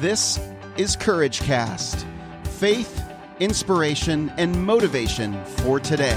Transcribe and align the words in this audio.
This 0.00 0.38
is 0.76 0.94
Courage 0.94 1.40
Cast 1.40 2.06
faith, 2.44 3.02
inspiration, 3.40 4.32
and 4.36 4.64
motivation 4.64 5.44
for 5.44 5.80
today. 5.80 6.16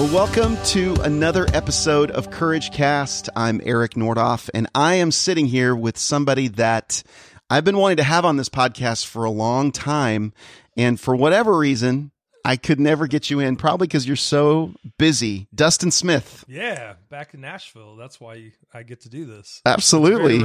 Well, 0.00 0.12
welcome 0.12 0.56
to 0.64 0.96
another 1.02 1.46
episode 1.54 2.10
of 2.10 2.32
Courage 2.32 2.72
Cast. 2.72 3.28
I'm 3.36 3.60
Eric 3.64 3.92
Nordoff, 3.92 4.50
and 4.52 4.66
I 4.74 4.96
am 4.96 5.12
sitting 5.12 5.46
here 5.46 5.76
with 5.76 5.96
somebody 5.96 6.48
that 6.48 7.04
I've 7.48 7.64
been 7.64 7.78
wanting 7.78 7.98
to 7.98 8.02
have 8.02 8.24
on 8.24 8.36
this 8.36 8.48
podcast 8.48 9.06
for 9.06 9.24
a 9.24 9.30
long 9.30 9.70
time. 9.72 10.32
And 10.76 10.98
for 10.98 11.14
whatever 11.14 11.56
reason, 11.56 12.10
I 12.44 12.56
could 12.56 12.78
never 12.78 13.06
get 13.06 13.30
you 13.30 13.40
in, 13.40 13.56
probably 13.56 13.86
because 13.86 14.06
you're 14.06 14.16
so 14.16 14.72
busy. 14.98 15.48
Dustin 15.54 15.90
Smith. 15.90 16.44
Yeah, 16.48 16.94
back 17.08 17.34
in 17.34 17.40
Nashville. 17.40 17.96
That's 17.96 18.20
why 18.20 18.52
I 18.72 18.82
get 18.82 19.00
to 19.02 19.08
do 19.08 19.24
this. 19.24 19.62
Absolutely. 19.66 20.38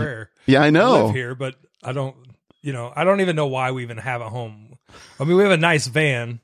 Yeah, 0.46 0.62
I 0.64 0.68
I 0.68 0.70
know. 0.70 1.06
live 1.06 1.16
here, 1.16 1.36
but 1.36 1.56
I 1.84 1.92
don't. 1.92 2.16
You 2.64 2.74
know, 2.74 2.94
I 2.96 3.04
don't 3.04 3.22
even 3.22 3.36
know 3.36 3.48
why 3.48 3.72
we 3.72 3.82
even 3.82 3.98
have 3.98 4.22
a 4.22 4.30
home. 4.30 4.78
I 5.20 5.24
mean, 5.24 5.36
we 5.36 5.42
have 5.44 5.52
a 5.52 5.58
nice 5.58 5.88
van. 5.88 6.42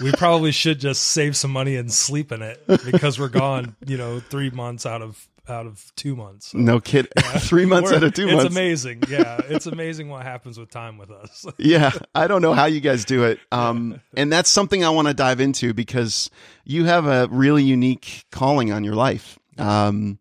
We 0.00 0.12
probably 0.12 0.52
should 0.52 0.78
just 0.78 1.02
save 1.02 1.36
some 1.36 1.50
money 1.50 1.74
and 1.76 1.92
sleep 1.92 2.30
in 2.30 2.40
it 2.42 2.62
because 2.84 3.18
we're 3.18 3.28
gone. 3.28 3.74
You 3.84 3.96
know, 3.96 4.20
three 4.20 4.50
months 4.50 4.86
out 4.86 5.02
of 5.02 5.28
out 5.48 5.66
of 5.66 5.92
two 5.96 6.16
months. 6.16 6.48
So, 6.48 6.58
No 6.58 6.80
kid. 6.80 7.08
Three 7.38 7.66
months 7.66 7.92
out 7.92 8.02
of 8.02 8.14
two 8.14 8.24
it's 8.24 8.32
months. 8.32 8.44
It's 8.46 8.54
amazing. 8.54 9.02
Yeah, 9.08 9.40
it's 9.48 9.66
amazing 9.66 10.08
what 10.08 10.22
happens 10.22 10.58
with 10.58 10.70
time 10.70 10.98
with 10.98 11.10
us. 11.10 11.46
yeah, 11.58 11.90
I 12.14 12.26
don't 12.26 12.42
know 12.42 12.54
how 12.54 12.66
you 12.66 12.80
guys 12.80 13.04
do 13.04 13.24
it. 13.24 13.38
Um, 13.52 14.00
and 14.16 14.32
that's 14.32 14.50
something 14.50 14.84
I 14.84 14.90
want 14.90 15.08
to 15.08 15.14
dive 15.14 15.40
into 15.40 15.74
because 15.74 16.30
you 16.64 16.84
have 16.84 17.06
a 17.06 17.28
really 17.30 17.62
unique 17.62 18.24
calling 18.30 18.72
on 18.72 18.84
your 18.84 18.94
life. 18.94 19.38
Um, 19.58 20.18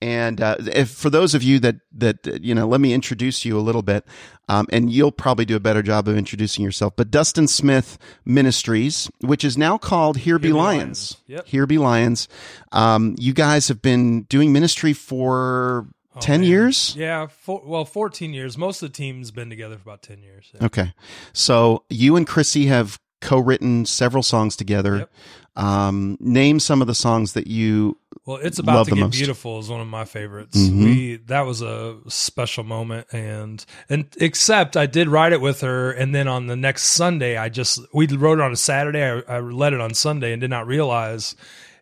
and 0.00 0.40
uh, 0.40 0.56
if 0.60 0.90
for 0.90 1.10
those 1.10 1.34
of 1.34 1.42
you 1.42 1.58
that 1.60 1.76
that 1.92 2.40
you 2.42 2.54
know, 2.54 2.66
let 2.68 2.80
me 2.80 2.92
introduce 2.94 3.44
you 3.44 3.58
a 3.58 3.60
little 3.62 3.82
bit, 3.82 4.04
um, 4.48 4.66
and 4.70 4.90
you'll 4.90 5.12
probably 5.12 5.44
do 5.44 5.56
a 5.56 5.60
better 5.60 5.82
job 5.82 6.08
of 6.08 6.16
introducing 6.16 6.64
yourself. 6.64 6.94
But 6.96 7.10
Dustin 7.10 7.48
Smith 7.48 7.98
Ministries, 8.24 9.10
which 9.20 9.44
is 9.44 9.58
now 9.58 9.78
called 9.78 10.18
Here, 10.18 10.38
Be 10.38 10.48
Be 10.48 10.52
Lions, 10.52 10.78
Lions. 10.78 11.16
Yep. 11.26 11.46
Here 11.46 11.66
Be 11.66 11.78
Lions. 11.78 12.28
Um, 12.72 13.16
you 13.18 13.32
guys 13.32 13.68
have 13.68 13.82
been 13.82 14.22
doing 14.22 14.52
ministry 14.52 14.92
for 14.92 15.86
Oh, 16.14 16.20
ten 16.20 16.40
man. 16.40 16.50
years. 16.50 16.94
Yeah, 16.96 17.26
four, 17.28 17.62
well, 17.64 17.84
fourteen 17.84 18.32
years. 18.34 18.58
Most 18.58 18.82
of 18.82 18.90
the 18.90 18.96
team's 18.96 19.30
been 19.30 19.50
together 19.50 19.76
for 19.76 19.82
about 19.82 20.02
ten 20.02 20.22
years. 20.22 20.50
Yeah. 20.54 20.66
Okay. 20.66 20.94
So 21.32 21.84
you 21.90 22.16
and 22.16 22.26
Chrissy 22.26 22.66
have 22.66 22.98
co-written 23.20 23.84
several 23.86 24.22
songs 24.22 24.56
together. 24.56 24.98
Yep. 24.98 25.10
Um, 25.56 26.16
name 26.20 26.60
some 26.60 26.80
of 26.80 26.86
the 26.86 26.94
songs 26.94 27.32
that 27.32 27.48
you. 27.48 27.98
Well, 28.26 28.36
it's 28.36 28.58
about 28.60 28.84
to 28.84 28.90
the 28.90 28.96
get 28.96 29.02
most. 29.06 29.16
beautiful 29.16 29.58
is 29.58 29.68
one 29.68 29.80
of 29.80 29.88
my 29.88 30.04
favorites. 30.04 30.56
Mhm. 30.56 30.84
We 30.84 31.16
that 31.26 31.46
was 31.46 31.62
a 31.62 31.96
special 32.06 32.62
moment, 32.62 33.08
and 33.12 33.64
and 33.88 34.06
except 34.20 34.76
I 34.76 34.86
did 34.86 35.08
write 35.08 35.32
it 35.32 35.40
with 35.40 35.62
her, 35.62 35.90
and 35.90 36.14
then 36.14 36.28
on 36.28 36.46
the 36.46 36.54
next 36.54 36.84
Sunday, 36.84 37.36
I 37.36 37.48
just 37.48 37.80
we 37.92 38.06
wrote 38.06 38.38
it 38.38 38.42
on 38.42 38.52
a 38.52 38.56
Saturday. 38.56 39.02
I, 39.02 39.36
I 39.36 39.40
led 39.40 39.72
it 39.72 39.80
on 39.80 39.94
Sunday, 39.94 40.32
and 40.32 40.40
did 40.40 40.50
not 40.50 40.66
realize 40.66 41.34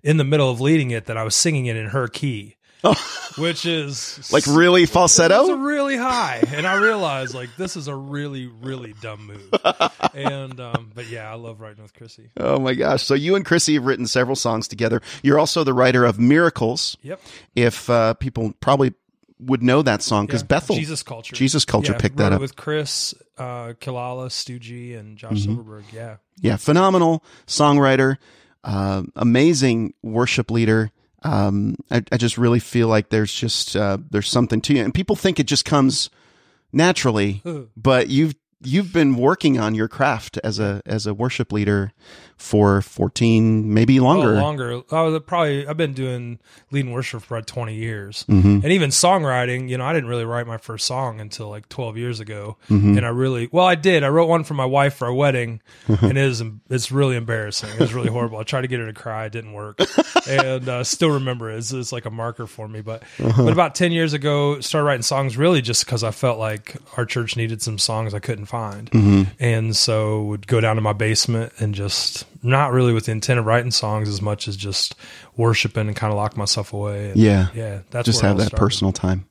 in 0.03 0.17
the 0.17 0.25
middle 0.25 0.49
of 0.49 0.59
leading 0.61 0.91
it 0.91 1.05
that 1.07 1.17
I 1.19 1.25
was 1.25 1.35
singing 1.37 1.67
it 1.67 1.77
in 1.77 1.87
her 1.89 2.09
key, 2.09 2.56
which 3.39 3.67
is 3.67 4.31
Like 4.33 4.47
really 4.47 4.87
falsetto? 4.87 5.55
really 5.57 5.97
high, 5.97 6.43
and 6.55 6.67
I 6.67 6.75
realized 6.75 7.35
like 7.35 7.51
this 7.57 7.77
is 7.77 7.89
a 7.89 7.95
really 7.95 8.47
really 8.47 8.95
dumb 9.01 9.27
move. 9.27 9.51
And 10.15 10.59
um, 10.61 10.91
but 10.95 11.09
yeah, 11.09 11.31
I 11.31 11.35
love 11.35 11.61
writing 11.61 11.83
with 11.83 11.95
Chrissy. 11.95 12.31
oh 12.39 12.59
my 12.59 12.75
gosh! 12.75 13.03
So 13.03 13.15
you 13.15 13.35
and 13.35 13.45
Chrissy 13.45 13.75
have 13.75 13.85
written 13.85 14.07
several 14.07 14.37
songs 14.37 14.69
together. 14.69 15.01
You're 15.23 15.39
also 15.39 15.65
the 15.65 15.75
writer 15.75 16.05
of 16.05 16.19
"Miracles." 16.19 16.97
Yep, 17.03 17.21
If 17.55 17.91
uh, 17.91 18.15
people 18.15 18.53
probably 18.61 18.95
would 19.39 19.63
know 19.63 19.83
that 19.83 20.03
song 20.03 20.25
because 20.27 20.41
Yeah. 20.43 20.47
Bethel, 20.47 20.77
Jesus 20.77 21.03
culture. 21.03 21.35
Jesus 21.37 21.65
Culture 21.67 21.93
Yeah, 21.93 21.99
picked 21.99 22.17
that 22.17 22.33
up. 22.33 22.41
with 22.41 22.57
Chris 22.57 23.15
uh, 23.37 23.75
Quilala, 23.81 24.33
Stu 24.33 24.59
G, 24.59 24.95
and 24.95 25.19
Josh 25.19 25.33
Mhm. 25.33 25.45
Silverberg. 25.45 25.85
Yeah, 25.93 26.17
yeah, 26.41 26.57
phenomenal 26.57 27.23
songwriter, 27.47 28.17
uh, 28.65 29.03
amazing 29.15 29.93
worship 30.03 30.51
leader. 30.51 30.91
Um, 31.27 31.77
I, 31.91 32.03
I 32.13 32.17
just 32.17 32.39
really 32.39 32.61
feel 32.61 32.89
like 32.89 33.09
there's 33.09 33.33
just 33.33 33.77
uh, 33.77 33.99
there's 34.11 34.29
something 34.29 34.61
to 34.63 34.75
you, 34.75 34.83
and 34.85 34.95
people 34.95 35.17
think 35.17 35.41
it 35.41 35.47
just 35.47 35.65
comes 35.65 36.09
naturally, 36.73 37.43
but 37.77 38.09
you've 38.09 38.35
you've 38.63 38.93
been 38.93 39.17
working 39.17 39.59
on 39.59 39.75
your 39.75 39.89
craft 39.89 40.39
as 40.43 40.59
a 40.59 40.81
as 40.87 41.07
a 41.07 41.13
worship 41.15 41.53
leader 41.53 41.93
for 42.39 42.83
14 42.83 43.73
maybe 43.73 43.99
longer 44.01 44.31
Oh, 44.37 44.41
longer. 44.41 44.83
I 44.91 45.03
was 45.03 45.21
probably 45.27 45.67
I've 45.67 45.77
been 45.77 45.95
doing 45.95 46.39
leading 46.71 46.93
worship 46.93 47.23
for 47.23 47.37
about 47.37 47.47
twenty 47.47 47.75
years, 47.77 48.25
Mhm. 48.29 48.63
and 48.63 48.67
even 48.67 48.91
songwriting. 48.91 49.69
You 49.71 49.79
know, 49.79 49.85
I 49.85 49.93
didn't 49.95 50.09
really 50.09 50.25
write 50.25 50.47
my 50.47 50.59
first 50.59 50.87
song 50.87 51.21
until 51.21 51.49
like 51.49 51.69
twelve 51.69 51.97
years 51.97 52.21
ago, 52.21 52.57
Mhm. 52.71 52.97
and 52.99 53.07
I 53.07 53.09
really 53.11 53.49
well, 53.53 53.65
I 53.67 53.75
did. 53.75 54.05
I 54.05 54.09
wrote 54.09 54.29
one 54.29 54.45
for 54.45 54.55
my 54.55 54.65
wife 54.67 54.95
for 54.95 55.07
a 55.09 55.15
wedding, 55.15 55.61
and 55.89 56.13
it 56.13 56.17
is 56.19 56.43
it's 56.69 56.93
really 56.93 57.17
embarrassing. 57.17 57.71
It 57.71 57.81
was 57.81 57.95
really 57.95 58.11
horrible. 58.11 58.39
I 58.39 58.43
tried 58.43 58.63
to 58.63 58.69
get 58.69 58.81
her 58.81 58.87
to 58.87 58.93
cry, 58.93 59.27
it 59.27 59.33
didn't 59.33 59.53
work, 59.55 59.81
and 60.29 60.69
uh, 60.69 60.85
still 60.85 61.11
remember 61.11 61.51
it. 61.51 61.57
It's, 61.59 61.73
it's 61.73 61.93
like 61.93 62.05
a 62.05 62.11
marker 62.11 62.47
for 62.47 62.69
me. 62.69 62.81
But 62.83 63.03
but 63.19 63.53
about 63.53 63.75
ten 63.75 63.93
years 63.93 64.13
ago, 64.13 64.61
started 64.61 64.85
writing 64.87 65.03
songs 65.03 65.37
really 65.39 65.63
just 65.63 65.87
because 65.87 66.05
I 66.05 66.11
felt 66.11 66.39
like 66.39 66.77
our 66.99 67.07
church 67.07 67.37
needed 67.37 67.63
some 67.63 67.79
songs 67.79 68.13
I 68.13 68.19
couldn't 68.19 68.46
find, 68.47 68.91
Mhm. 68.91 69.27
and 69.39 69.77
so 69.77 70.23
would 70.25 70.47
go 70.47 70.61
down 70.61 70.77
to 70.77 70.83
my 70.83 70.93
basement 70.93 71.53
and 71.59 71.75
just 71.75 72.25
not 72.43 72.73
really 72.73 72.93
with 72.93 73.07
the 73.07 73.13
intent 73.13 73.39
of 73.41 73.45
writing 73.47 73.71
songs 73.71 74.09
as 74.09 74.23
much 74.23 74.47
as 74.49 74.57
just 74.57 74.95
worshiping 75.37 75.89
and 75.89 75.97
kind 75.97 76.13
of 76.13 76.17
lock 76.17 76.37
myself 76.37 76.73
away. 76.73 77.11
And 77.11 77.17
yeah. 77.17 77.49
Yeah, 77.55 77.81
that's 77.91 78.07
just 78.07 78.21
have 78.21 78.37
that 78.39 78.47
started. 78.49 78.63
personal 78.63 78.93
time. 78.93 79.27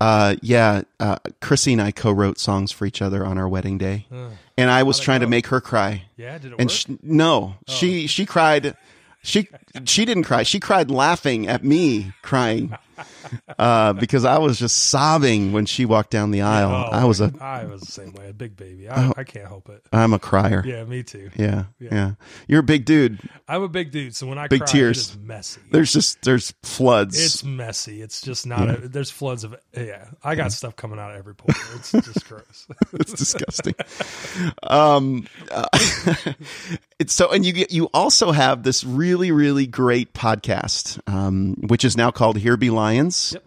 Uh 0.00 0.36
yeah 0.42 0.82
uh 1.00 1.16
chrissy 1.40 1.72
and 1.72 1.82
i 1.82 1.90
co-wrote 1.90 2.38
songs 2.38 2.72
for 2.72 2.86
each 2.86 3.02
other 3.02 3.24
on 3.26 3.38
our 3.38 3.48
wedding 3.48 3.78
day. 3.78 4.06
Uh, 4.12 4.28
and 4.56 4.70
i 4.70 4.82
was 4.82 4.98
trying 4.98 5.20
to 5.20 5.26
make 5.26 5.48
her 5.48 5.60
cry. 5.60 6.04
Yeah, 6.16 6.38
did 6.38 6.52
it 6.52 6.56
and 6.58 6.68
work? 6.68 6.70
sh 6.70 6.86
no 7.02 7.56
she 7.68 8.06
she 8.06 8.24
cried 8.26 8.74
she 9.22 9.48
she 9.84 10.04
didn't 10.04 10.22
cry. 10.24 10.42
She 10.44 10.60
cried 10.60 10.88
laughing 10.90 11.48
at 11.48 11.64
me 11.64 12.12
crying 12.22 12.72
uh 13.58 13.92
because 13.94 14.24
i 14.24 14.38
was 14.38 14.58
just 14.58 14.76
sobbing 14.88 15.52
when 15.52 15.66
she 15.66 15.84
walked 15.84 16.10
down 16.10 16.30
the 16.30 16.42
aisle 16.42 16.70
Oh, 16.70 16.96
i 16.96 17.04
was 17.04 17.20
a 17.20 17.32
I 17.40 17.64
was 17.66 17.80
the 17.82 17.92
same 17.92 18.12
way, 18.14 18.28
a 18.28 18.32
big 18.32 18.56
baby. 18.56 18.88
I, 18.88 19.06
Oh. 19.08 19.12
I 19.16 19.24
can't 19.24 19.46
help 19.46 19.68
it. 19.68 19.82
i'm 19.92 20.12
a 20.12 20.18
crier 20.18 20.62
Yeah, 20.66 20.84
me 20.84 21.02
too. 21.02 21.30
yeah, 21.36 21.64
Yeah. 21.78 21.88
yeah. 21.92 22.10
You're 22.48 22.60
a 22.60 22.64
big 22.64 22.84
dude. 22.84 23.18
I'm 23.48 23.62
a 23.62 23.68
big 23.68 23.90
dude, 23.92 24.14
so 24.16 24.26
when 24.26 24.38
I 24.38 24.48
Big 24.48 24.60
cry, 24.62 24.66
tears. 24.72 24.98
it 24.98 25.00
is 25.12 25.18
messy. 25.18 25.60
There's 25.70 25.92
just 25.92 26.22
there's 26.22 26.52
floods. 26.62 27.18
It's 27.22 27.44
messy. 27.44 28.02
It's 28.02 28.20
just 28.20 28.46
not. 28.46 28.68
A, 28.70 28.88
there's 28.88 29.10
floods 29.10 29.44
of. 29.44 29.54
Yeah, 29.76 30.08
I 30.24 30.34
got 30.34 30.52
stuff 30.52 30.74
coming 30.76 30.98
out 30.98 31.12
of 31.12 31.18
every 31.18 31.34
pore. 31.34 31.54
It's 31.76 31.92
just 31.92 32.26
gross. 32.28 32.66
it's 32.94 33.12
disgusting. 33.12 33.74
Um, 34.62 35.26
uh, 35.50 35.66
it's 36.98 37.12
so, 37.14 37.30
and 37.30 37.44
you 37.44 37.52
get 37.52 37.70
you 37.72 37.88
also 37.94 38.32
have 38.32 38.62
this 38.62 38.84
really 38.84 39.30
really 39.30 39.66
great 39.66 40.12
podcast, 40.12 40.98
um, 41.06 41.54
which 41.68 41.84
is 41.84 41.96
now 41.96 42.10
called 42.10 42.38
Here 42.38 42.56
Be 42.56 42.70
Lions. 42.70 43.15
Yep. 43.32 43.44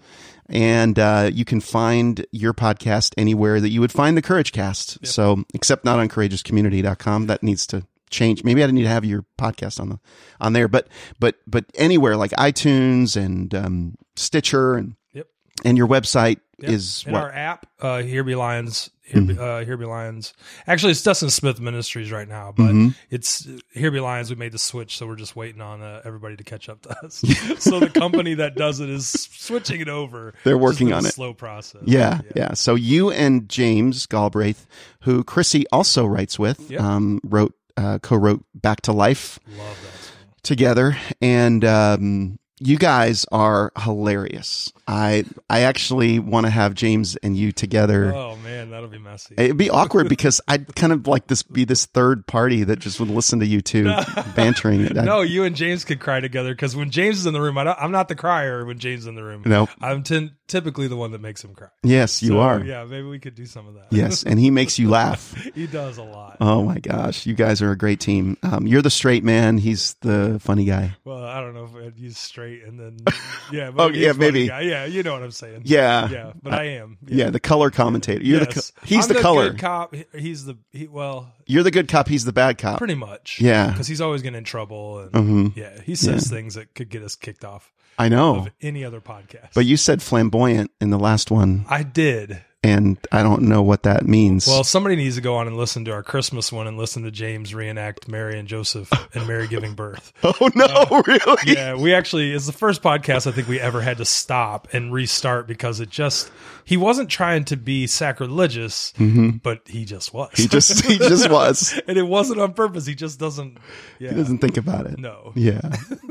And 0.51 0.97
uh, 0.97 1.29
you 1.31 1.45
can 1.45 1.61
find 1.61 2.25
your 2.31 2.53
podcast 2.53 3.13
anywhere 3.17 3.61
that 3.61 3.69
you 3.69 3.81
would 3.81 3.91
find 3.91 4.17
the 4.17 4.21
Courage 4.23 4.51
Cast. 4.51 5.05
So, 5.05 5.43
except 5.53 5.85
not 5.85 5.99
on 5.99 6.09
courageouscommunity.com. 6.09 7.27
That 7.27 7.43
needs 7.43 7.67
to 7.67 7.85
change. 8.09 8.43
Maybe 8.43 8.63
I 8.63 8.67
need 8.67 8.81
to 8.81 8.87
have 8.89 9.05
your 9.05 9.25
podcast 9.37 9.79
on 9.79 9.89
the 9.89 9.99
on 10.41 10.53
there, 10.53 10.67
but 10.67 10.87
but 11.19 11.35
but 11.45 11.65
anywhere 11.75 12.15
like 12.17 12.31
iTunes 12.31 13.15
and 13.15 13.53
um, 13.53 13.95
Stitcher 14.15 14.73
and 14.75 14.95
Yep. 15.13 15.27
and 15.65 15.77
your 15.77 15.87
website 15.87 16.37
Yep. 16.61 16.71
is 16.71 17.03
and 17.05 17.13
what 17.13 17.21
our 17.23 17.31
app, 17.31 17.67
uh, 17.79 18.01
Here 18.01 18.23
Be 18.23 18.33
Lions. 18.35 18.89
Here, 19.09 19.21
Be, 19.21 19.37
uh, 19.37 19.65
Here 19.65 19.75
Be 19.77 19.85
Lions. 19.85 20.33
Actually, 20.67 20.91
it's 20.91 21.01
Dustin 21.03 21.29
Smith 21.29 21.59
Ministries 21.59 22.11
right 22.11 22.27
now, 22.27 22.53
but 22.55 22.71
Mhm. 22.73 22.95
it's 23.09 23.47
Here 23.73 23.91
Be 23.91 23.99
Lions. 23.99 24.29
We 24.29 24.35
made 24.35 24.51
the 24.51 24.59
switch, 24.59 24.97
so 24.97 25.07
we're 25.07 25.15
just 25.15 25.35
waiting 25.35 25.61
on 25.61 25.81
uh, 25.81 26.01
everybody 26.05 26.35
to 26.37 26.43
catch 26.43 26.69
up 26.69 26.81
to 26.83 26.97
us. 27.05 27.15
so 27.59 27.79
the 27.79 27.89
company 27.89 28.35
that 28.35 28.55
does 28.55 28.79
it 28.79 28.89
is 28.89 29.07
switching 29.07 29.81
it 29.81 29.89
over. 29.89 30.33
They're 30.43 30.57
working 30.57 30.93
on 30.93 31.05
it. 31.05 31.13
Slow 31.13 31.33
process. 31.33 31.81
Yeah, 31.85 32.21
yeah, 32.35 32.53
So 32.53 32.75
you 32.75 33.11
and 33.11 33.49
James 33.49 34.05
Galbraith, 34.05 34.65
who 35.01 35.23
Chrissy 35.23 35.65
also 35.71 36.05
writes 36.05 36.37
with, 36.39 36.71
um, 36.79 37.19
wrote 37.23 37.53
uh, 37.77 37.99
co-wrote 37.99 38.43
"Back 38.53 38.81
to 38.81 38.91
Life" 38.91 39.39
Love 39.57 39.77
that 39.83 40.11
together, 40.43 40.97
and 41.21 41.63
um, 41.65 42.38
you 42.59 42.77
guys 42.77 43.25
are 43.31 43.71
hilarious. 43.77 44.71
I 44.87 45.25
I 45.49 45.61
actually 45.61 46.19
want 46.19 46.45
to 46.45 46.49
have 46.49 46.73
James 46.73 47.15
and 47.17 47.35
you 47.37 47.51
together. 47.51 48.13
Oh 48.13 48.35
man, 48.37 48.71
that'll 48.71 48.89
be 48.89 48.97
messy. 48.97 49.35
It'd 49.37 49.57
be 49.57 49.69
awkward 49.69 50.09
because 50.09 50.41
I'd 50.47 50.75
kind 50.75 50.91
of 50.93 51.07
like 51.07 51.27
this 51.27 51.43
be 51.43 51.65
this 51.65 51.85
third 51.85 52.25
party 52.27 52.63
that 52.63 52.79
just 52.79 52.99
would 52.99 53.09
listen 53.09 53.39
to 53.39 53.45
you 53.45 53.61
two 53.61 53.85
bantering. 54.35 54.89
No, 55.09 55.21
you 55.21 55.43
and 55.43 55.55
James 55.55 55.85
could 55.85 55.99
cry 55.99 56.19
together 56.19 56.53
because 56.53 56.75
when 56.75 56.91
James 56.91 57.19
is 57.19 57.25
in 57.25 57.33
the 57.33 57.41
room, 57.41 57.57
I 57.57 57.63
don't, 57.63 57.77
I'm 57.79 57.91
not 57.91 58.09
the 58.09 58.15
crier 58.15 58.65
when 58.65 58.77
James 58.79 59.01
is 59.01 59.07
in 59.07 59.15
the 59.15 59.23
room. 59.23 59.43
No. 59.45 59.67
I'm 59.81 60.03
ten, 60.03 60.31
typically 60.49 60.87
the 60.89 60.97
one 60.97 61.11
that 61.11 61.21
makes 61.21 61.43
him 61.43 61.53
cry. 61.55 61.69
Yes, 61.83 62.21
you 62.21 62.29
So, 62.31 62.39
are. 62.39 62.61
Yeah, 62.63 62.83
maybe 62.83 63.07
we 63.07 63.19
could 63.19 63.35
do 63.35 63.45
some 63.45 63.67
of 63.67 63.75
that. 63.75 63.87
Yes, 63.91 64.23
and 64.23 64.37
he 64.37 64.51
makes 64.51 64.77
you 64.77 64.89
laugh. 64.89 65.33
he 65.55 65.65
does 65.67 65.97
a 65.97 66.03
lot. 66.03 66.37
Oh 66.41 66.63
my 66.63 66.79
gosh, 66.79 67.25
you 67.25 67.33
guys 67.33 67.61
are 67.61 67.71
a 67.71 67.77
great 67.77 67.99
team. 68.01 68.35
Um, 68.43 68.67
you're 68.67 68.81
the 68.81 68.89
straight 68.89 69.23
man. 69.23 69.57
He's 69.57 69.93
the 70.01 70.39
funny 70.41 70.65
guy. 70.65 70.97
Well, 71.05 71.23
I 71.23 71.39
don't 71.39 71.53
know 71.53 71.63
if 71.65 71.75
I'd 71.75 72.15
straight 72.15 72.63
and 72.63 72.79
then 72.79 72.97
yeah, 73.51 73.71
Oh, 73.77 73.89
he's 73.89 74.01
yeah, 74.01 74.11
maybe. 74.13 74.47
guy. 74.47 74.61
Yeah, 74.61 74.85
you 74.85 75.03
know 75.03 75.13
what 75.13 75.23
I'm 75.23 75.31
saying. 75.31 75.61
Yeah, 75.65 76.09
yeah, 76.09 76.33
but 76.41 76.53
I 76.53 76.63
am. 76.65 76.97
yeah. 77.07 77.29
The 77.29 77.39
color 77.39 77.69
commentator. 77.69 78.23
You're 78.23 78.39
the 78.41 78.47
co- 78.47 78.61
he's 78.83 79.07
I'm 79.09 79.15
the, 79.15 79.21
color. 79.21 79.49
good 79.51 79.59
cop. 79.59 79.95
He's 80.13 80.45
the 80.45 80.57
he, 80.71 80.87
well, 80.87 81.31
You're 81.45 81.63
the 81.63 81.71
good 81.71 81.87
cop. 81.87 82.07
He's 82.07 82.25
the 82.25 82.33
bad 82.33 82.57
cop. 82.57 82.79
pretty 82.79 82.95
much. 82.95 83.39
Yeah. 83.39 83.71
because 83.71 83.87
he's 83.87 84.01
always 84.01 84.21
getting 84.21 84.37
in 84.37 84.43
trouble, 84.43 84.99
and 84.99 85.11
Mhm. 85.11 85.55
yeah, 85.55 85.79
he 85.81 85.95
says 85.95 86.27
things 86.29 86.55
that 86.55 86.73
could 86.73 86.89
get 86.89 87.03
us 87.03 87.15
kicked 87.15 87.45
off 87.45 87.71
I 87.99 88.07
know. 88.09 88.35
of 88.37 88.49
any 88.61 88.83
other 88.85 89.01
podcast. 89.01 89.49
But 89.53 89.65
you 89.65 89.75
said 89.77 90.01
flamboyant 90.01 90.71
in 90.79 90.89
the 90.89 90.97
last 90.97 91.29
one, 91.31 91.65
I 91.69 91.83
did. 91.83 92.41
And 92.61 92.97
I 93.11 93.23
don't 93.23 93.43
know 93.43 93.61
what 93.61 93.83
that 93.83 94.05
means. 94.05 94.45
Well, 94.45 94.63
somebody 94.65 94.95
needs 94.97 95.15
to 95.15 95.21
go 95.21 95.35
on 95.37 95.47
and 95.47 95.55
listen 95.55 95.85
to 95.85 95.91
our 95.91 96.03
Christmas 96.03 96.51
one 96.51 96.67
and 96.67 96.77
listen 96.77 97.03
to 97.03 97.11
James 97.11 97.55
reenact 97.55 98.07
Mary 98.09 98.37
and 98.37 98.47
Joseph 98.47 98.91
and 99.13 99.25
Mary 99.27 99.47
giving 99.47 99.75
birth. 99.75 100.11
oh 100.23 100.49
no, 100.55 101.01
really? 101.07 101.37
Yeah, 101.45 101.75
we 101.75 101.93
actually 101.93 102.31
it's 102.33 102.45
the 102.45 102.51
first 102.51 102.81
podcast 102.81 103.27
I 103.27 103.31
think 103.31 103.47
we 103.47 103.59
ever 103.59 103.79
had 103.81 103.97
to 103.97 104.05
stop 104.05 104.67
and 104.73 104.91
restart 104.91 105.47
because 105.47 105.79
it 105.79 105.89
just 105.89 106.31
he 106.65 106.75
wasn't 106.77 107.09
trying 107.09 107.45
to 107.45 107.55
be 107.57 107.87
sacrilegious, 107.87 108.93
but 108.97 109.61
he 109.65 109.85
just 109.85 110.13
was. 110.13 110.29
Mm-hmm. 110.31 110.41
He 110.41 110.47
just 110.49 110.85
he 110.85 110.97
just 110.99 111.29
was. 111.29 111.79
and 111.87 111.97
it 111.97 112.03
wasn't 112.03 112.41
on 112.41 112.53
purpose. 112.53 112.85
He 112.85 112.93
just 112.95 113.19
doesn't. 113.19 113.57
Yeah, 113.99 114.09
He 114.09 114.15
doesn't 114.15 114.39
think 114.39 114.57
about 114.57 114.85
it. 114.85 114.99
no. 114.99 115.31
Yeah. 115.35 115.61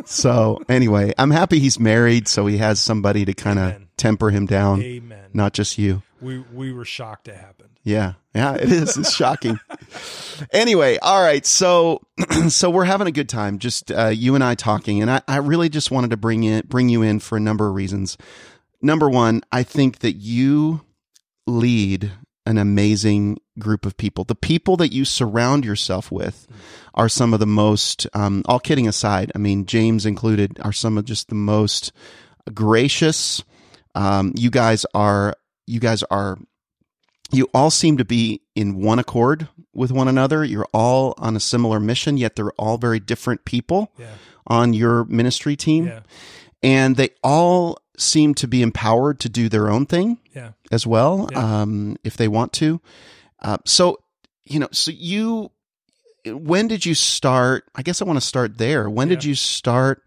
So 0.06 0.62
anyway, 0.68 1.12
I'm 1.18 1.30
happy 1.30 1.58
he's 1.58 1.78
married, 1.78 2.26
so 2.26 2.46
he 2.46 2.56
has 2.58 2.80
somebody 2.80 3.24
to 3.26 3.34
kind 3.34 3.58
of 3.58 3.76
temper 3.98 4.30
him 4.30 4.46
down, 4.46 4.82
Amen. 4.82 5.26
not 5.34 5.52
just 5.52 5.76
you. 5.76 6.02
We 6.20 6.38
we 6.52 6.72
were 6.72 6.84
shocked 6.84 7.28
it 7.28 7.36
happened. 7.36 7.78
Yeah, 7.84 8.14
yeah, 8.34 8.54
it 8.54 8.70
is. 8.70 8.96
It's 8.96 9.14
shocking. 9.14 9.58
anyway, 10.52 10.98
all 10.98 11.22
right. 11.22 11.46
So, 11.46 12.02
so 12.48 12.70
we're 12.70 12.84
having 12.84 13.06
a 13.06 13.12
good 13.12 13.28
time, 13.28 13.58
just 13.58 13.90
uh, 13.90 14.08
you 14.08 14.34
and 14.34 14.42
I 14.42 14.54
talking, 14.54 15.00
and 15.00 15.10
I, 15.10 15.22
I 15.28 15.36
really 15.36 15.68
just 15.68 15.90
wanted 15.90 16.10
to 16.10 16.16
bring 16.16 16.42
in, 16.44 16.64
bring 16.66 16.88
you 16.88 17.02
in 17.02 17.20
for 17.20 17.36
a 17.36 17.40
number 17.40 17.68
of 17.68 17.74
reasons. 17.74 18.18
Number 18.82 19.08
one, 19.08 19.42
I 19.50 19.62
think 19.62 20.00
that 20.00 20.14
you 20.16 20.82
lead 21.46 22.12
an 22.46 22.58
amazing 22.58 23.38
group 23.58 23.84
of 23.84 23.96
people. 23.96 24.24
The 24.24 24.34
people 24.34 24.76
that 24.78 24.92
you 24.92 25.04
surround 25.04 25.64
yourself 25.64 26.10
with 26.10 26.46
are 26.94 27.08
some 27.08 27.34
of 27.34 27.40
the 27.40 27.46
most. 27.46 28.06
Um, 28.14 28.42
all 28.46 28.60
kidding 28.60 28.88
aside, 28.88 29.30
I 29.34 29.38
mean 29.38 29.66
James 29.66 30.06
included, 30.06 30.58
are 30.62 30.72
some 30.72 30.98
of 30.98 31.04
just 31.04 31.28
the 31.28 31.34
most 31.34 31.92
gracious. 32.52 33.42
Um, 33.94 34.32
you 34.36 34.50
guys 34.50 34.84
are. 34.94 35.34
You 35.68 35.80
guys 35.80 36.02
are 36.04 36.38
you 37.30 37.48
all 37.52 37.70
seem 37.70 37.98
to 37.98 38.04
be 38.04 38.40
in 38.54 38.80
one 38.80 38.98
accord 38.98 39.48
with 39.74 39.92
one 39.92 40.08
another. 40.08 40.44
You're 40.44 40.68
all 40.72 41.14
on 41.18 41.36
a 41.36 41.40
similar 41.40 41.78
mission, 41.78 42.16
yet 42.16 42.36
they're 42.36 42.52
all 42.52 42.78
very 42.78 43.00
different 43.00 43.44
people 43.44 43.92
Yeah, 43.98 44.06
on 44.46 44.72
your 44.72 45.04
ministry 45.04 45.54
team. 45.54 45.88
yeah, 45.88 46.00
And 46.62 46.96
they 46.96 47.10
all 47.22 47.80
seem 47.98 48.34
to 48.36 48.48
be 48.48 48.62
empowered 48.62 49.20
to 49.20 49.28
do 49.28 49.50
their 49.50 49.68
own 49.68 49.84
thing 49.84 50.18
yeah. 50.34 50.52
as 50.72 50.86
well, 50.86 51.28
um, 51.36 51.96
if 52.02 52.16
they 52.16 52.28
want 52.28 52.54
to. 52.54 52.80
Uh, 53.42 53.58
so, 53.66 53.98
you 54.44 54.58
know, 54.58 54.68
so 54.72 54.90
you, 54.90 55.50
when 56.24 56.66
did 56.66 56.86
you 56.86 56.94
start? 56.94 57.64
I 57.74 57.82
guess 57.82 58.00
I 58.00 58.06
want 58.06 58.18
to 58.18 58.26
start 58.26 58.56
there. 58.56 58.88
When 58.88 59.08
did 59.08 59.22
you 59.22 59.34
start 59.34 60.02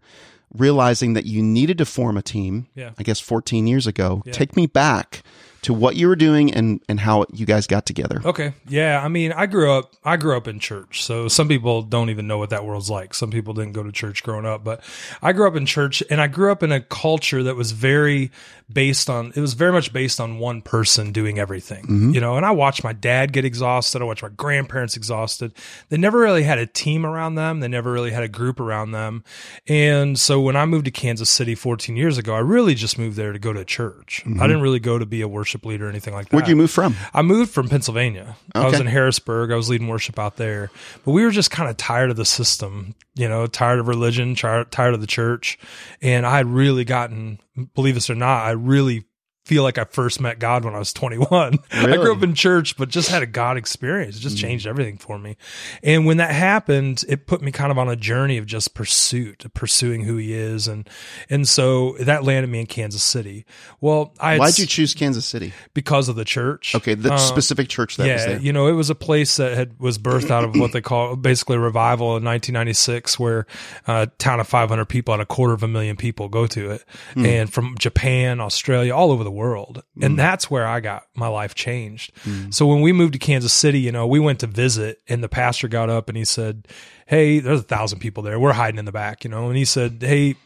realizing 0.52 1.12
that 1.14 1.24
you 1.26 1.40
needed 1.40 1.78
to 1.78 1.84
form 1.84 2.16
a 2.16 2.22
team? 2.22 2.66
Yeah. 2.74 2.90
I 2.98 3.04
guess 3.04 3.20
14 3.20 3.68
years 3.68 3.86
ago. 3.86 4.22
Yeah. 4.26 4.32
Take 4.32 4.56
me 4.56 4.66
back 4.66 5.22
to 5.62 5.72
what 5.72 5.94
you 5.94 6.08
were 6.08 6.16
doing 6.16 6.52
and, 6.52 6.80
and 6.88 6.98
how 6.98 7.24
you 7.32 7.46
guys 7.46 7.66
got 7.66 7.86
together. 7.86 8.20
Okay. 8.24 8.52
Yeah. 8.68 9.00
I 9.02 9.08
mean, 9.08 9.32
I 9.32 9.46
grew 9.46 9.72
up. 9.72 9.92
I 10.04 10.16
grew 10.16 10.36
up 10.36 10.48
in 10.48 10.58
church, 10.58 11.04
so 11.04 11.28
some 11.28 11.48
people 11.48 11.82
don't 11.82 12.10
even 12.10 12.26
know 12.26 12.38
what 12.38 12.50
that 12.50 12.64
world's 12.64 12.90
like. 12.90 13.14
Some 13.14 13.30
people 13.30 13.54
didn't 13.54 13.72
go 13.72 13.82
to 13.84 13.92
church 13.92 14.22
growing 14.24 14.44
up, 14.44 14.64
but 14.64 14.82
I 15.22 15.32
grew 15.32 15.46
up 15.46 15.54
in 15.54 15.64
church, 15.66 16.02
and 16.10 16.20
I 16.20 16.26
grew 16.26 16.50
up 16.50 16.62
in 16.62 16.72
a 16.72 16.80
culture 16.80 17.42
that 17.44 17.54
was 17.54 17.70
very 17.70 18.32
based 18.72 19.08
on. 19.08 19.32
It 19.36 19.40
was 19.40 19.54
very 19.54 19.72
much 19.72 19.92
based 19.92 20.20
on 20.20 20.38
one 20.38 20.62
person 20.62 21.12
doing 21.12 21.38
everything. 21.38 21.84
Mm-hmm. 21.84 22.10
You 22.14 22.20
know, 22.20 22.36
and 22.36 22.44
I 22.44 22.50
watched 22.50 22.82
my 22.82 22.92
dad 22.92 23.32
get 23.32 23.44
exhausted. 23.44 24.02
I 24.02 24.04
watched 24.04 24.22
my 24.22 24.30
grandparents 24.30 24.96
exhausted. 24.96 25.52
They 25.88 25.96
never 25.96 26.18
really 26.18 26.42
had 26.42 26.58
a 26.58 26.66
team 26.66 27.06
around 27.06 27.36
them. 27.36 27.60
They 27.60 27.68
never 27.68 27.92
really 27.92 28.10
had 28.10 28.22
a 28.22 28.28
group 28.28 28.58
around 28.58 28.90
them. 28.90 29.22
And 29.68 30.18
so 30.18 30.40
when 30.40 30.56
I 30.56 30.66
moved 30.66 30.86
to 30.86 30.90
Kansas 30.90 31.30
City 31.30 31.54
14 31.54 31.96
years 31.96 32.18
ago, 32.18 32.34
I 32.34 32.40
really 32.40 32.74
just 32.74 32.98
moved 32.98 33.16
there 33.16 33.32
to 33.32 33.38
go 33.38 33.52
to 33.52 33.64
church. 33.64 34.22
I 34.24 34.28
mm-hmm. 34.28 34.40
didn't 34.40 34.62
really 34.62 34.80
go 34.80 34.98
to 34.98 35.06
be 35.06 35.20
a 35.20 35.28
worship 35.28 35.51
leader 35.64 35.86
or 35.86 35.90
anything 35.90 36.14
like 36.14 36.28
that. 36.28 36.36
Where'd 36.36 36.48
you 36.48 36.56
move 36.56 36.70
from? 36.70 36.96
I 37.14 37.22
moved 37.22 37.52
from 37.52 37.68
Pennsylvania. 37.68 38.36
I 38.54 38.66
was 38.66 38.80
in 38.80 38.86
Harrisburg. 38.86 39.52
I 39.52 39.56
was 39.56 39.68
leading 39.68 39.88
worship 39.88 40.18
out 40.18 40.36
there. 40.36 40.70
But 41.04 41.12
we 41.12 41.24
were 41.24 41.30
just 41.30 41.50
kind 41.50 41.68
of 41.68 41.76
tired 41.76 42.10
of 42.10 42.16
the 42.16 42.24
system, 42.24 42.94
you 43.14 43.28
know, 43.28 43.46
tired 43.46 43.78
of 43.78 43.88
religion, 43.88 44.34
tired, 44.34 44.70
tired 44.70 44.94
of 44.94 45.00
the 45.00 45.06
church. 45.06 45.58
And 46.00 46.26
I 46.26 46.38
had 46.38 46.46
really 46.46 46.84
gotten, 46.84 47.38
believe 47.74 47.94
this 47.94 48.10
or 48.10 48.14
not, 48.14 48.44
I 48.44 48.52
really 48.52 49.04
feel 49.44 49.62
like 49.64 49.76
I 49.78 49.84
first 49.84 50.20
met 50.20 50.38
God 50.38 50.64
when 50.64 50.74
I 50.74 50.78
was 50.78 50.92
21. 50.92 51.58
I 51.72 51.96
grew 51.96 52.14
up 52.14 52.22
in 52.22 52.34
church, 52.34 52.76
but 52.76 52.88
just 52.88 53.08
had 53.08 53.22
a 53.22 53.26
God 53.26 53.56
experience. 53.56 54.16
It 54.16 54.20
just 54.20 54.38
changed 54.38 54.66
everything 54.66 54.98
for 54.98 55.18
me. 55.18 55.36
And 55.82 56.06
when 56.06 56.18
that 56.18 56.30
happened, 56.30 57.04
it 57.08 57.26
put 57.26 57.42
me 57.42 57.50
kind 57.50 57.72
of 57.72 57.78
on 57.78 57.88
a 57.88 57.96
journey 57.96 58.38
of 58.38 58.46
just 58.46 58.72
pursuit, 58.74 59.44
of 59.44 59.52
pursuing 59.52 60.04
who 60.04 60.16
he 60.16 60.32
is. 60.32 60.68
And, 60.68 60.88
and 61.28 61.48
so 61.48 61.96
that 61.98 62.22
landed 62.22 62.48
me 62.50 62.60
in 62.60 62.66
Kansas 62.66 63.02
City. 63.02 63.44
Well, 63.80 64.14
I, 64.20 64.38
Why'd 64.38 64.58
you 64.58 64.66
choose 64.66 64.94
Kansas 64.94 65.26
City? 65.26 65.52
because 65.74 66.08
of 66.08 66.14
the 66.16 66.24
church. 66.24 66.74
Okay, 66.76 66.94
the 66.94 67.12
Um, 67.12 67.18
specific 67.18 67.68
church 67.68 67.96
that 67.96 68.06
yeah, 68.06 68.38
you 68.38 68.52
know, 68.52 68.68
it 68.68 68.72
was 68.72 68.90
a 68.90 68.94
place 68.94 69.36
that 69.38 69.56
had 69.56 69.78
was 69.80 69.98
birthed 69.98 70.30
out 70.30 70.44
of 70.44 70.54
what 70.56 70.72
they 70.72 70.80
call 70.80 71.16
basically 71.16 71.56
a 71.56 71.60
revival 71.60 72.16
in 72.16 72.24
1996, 72.24 73.18
where 73.18 73.46
a 73.88 74.06
town 74.18 74.38
of 74.38 74.46
500 74.46 74.84
people 74.84 75.14
and 75.14 75.22
a 75.22 75.26
quarter 75.26 75.52
of 75.54 75.62
a 75.64 75.68
million 75.68 75.96
people 75.96 76.28
go 76.28 76.46
to 76.46 76.70
it, 76.70 76.84
Hmm. 77.14 77.26
and 77.26 77.52
from 77.52 77.76
Japan, 77.78 78.40
Australia, 78.40 78.94
all 78.94 79.10
over 79.10 79.24
the 79.24 79.31
world, 79.32 79.82
and 80.00 80.18
that's 80.18 80.50
where 80.50 80.66
I 80.66 80.80
got 80.80 81.04
my 81.14 81.28
life 81.28 81.54
changed. 81.54 82.12
Hmm. 82.22 82.50
So 82.50 82.66
when 82.66 82.80
we 82.80 82.92
moved 82.92 83.14
to 83.14 83.18
Kansas 83.18 83.52
City, 83.52 83.80
you 83.80 83.92
know, 83.92 84.06
we 84.06 84.20
went 84.20 84.40
to 84.40 84.46
visit, 84.46 85.00
and 85.08 85.22
the 85.22 85.28
pastor 85.28 85.68
got 85.68 85.90
up 85.90 86.08
and 86.08 86.16
he 86.16 86.24
said, 86.24 86.68
"Hey, 87.06 87.40
there's 87.40 87.60
a 87.60 87.64
thousand 87.64 87.98
people 87.98 88.22
there. 88.22 88.38
We're 88.38 88.52
hiding 88.52 88.78
in 88.78 88.84
the 88.84 88.92
back, 88.92 89.24
you 89.24 89.30
know," 89.30 89.48
and 89.48 89.56
he 89.56 89.64
said, 89.64 89.98
"Hey." 90.00 90.36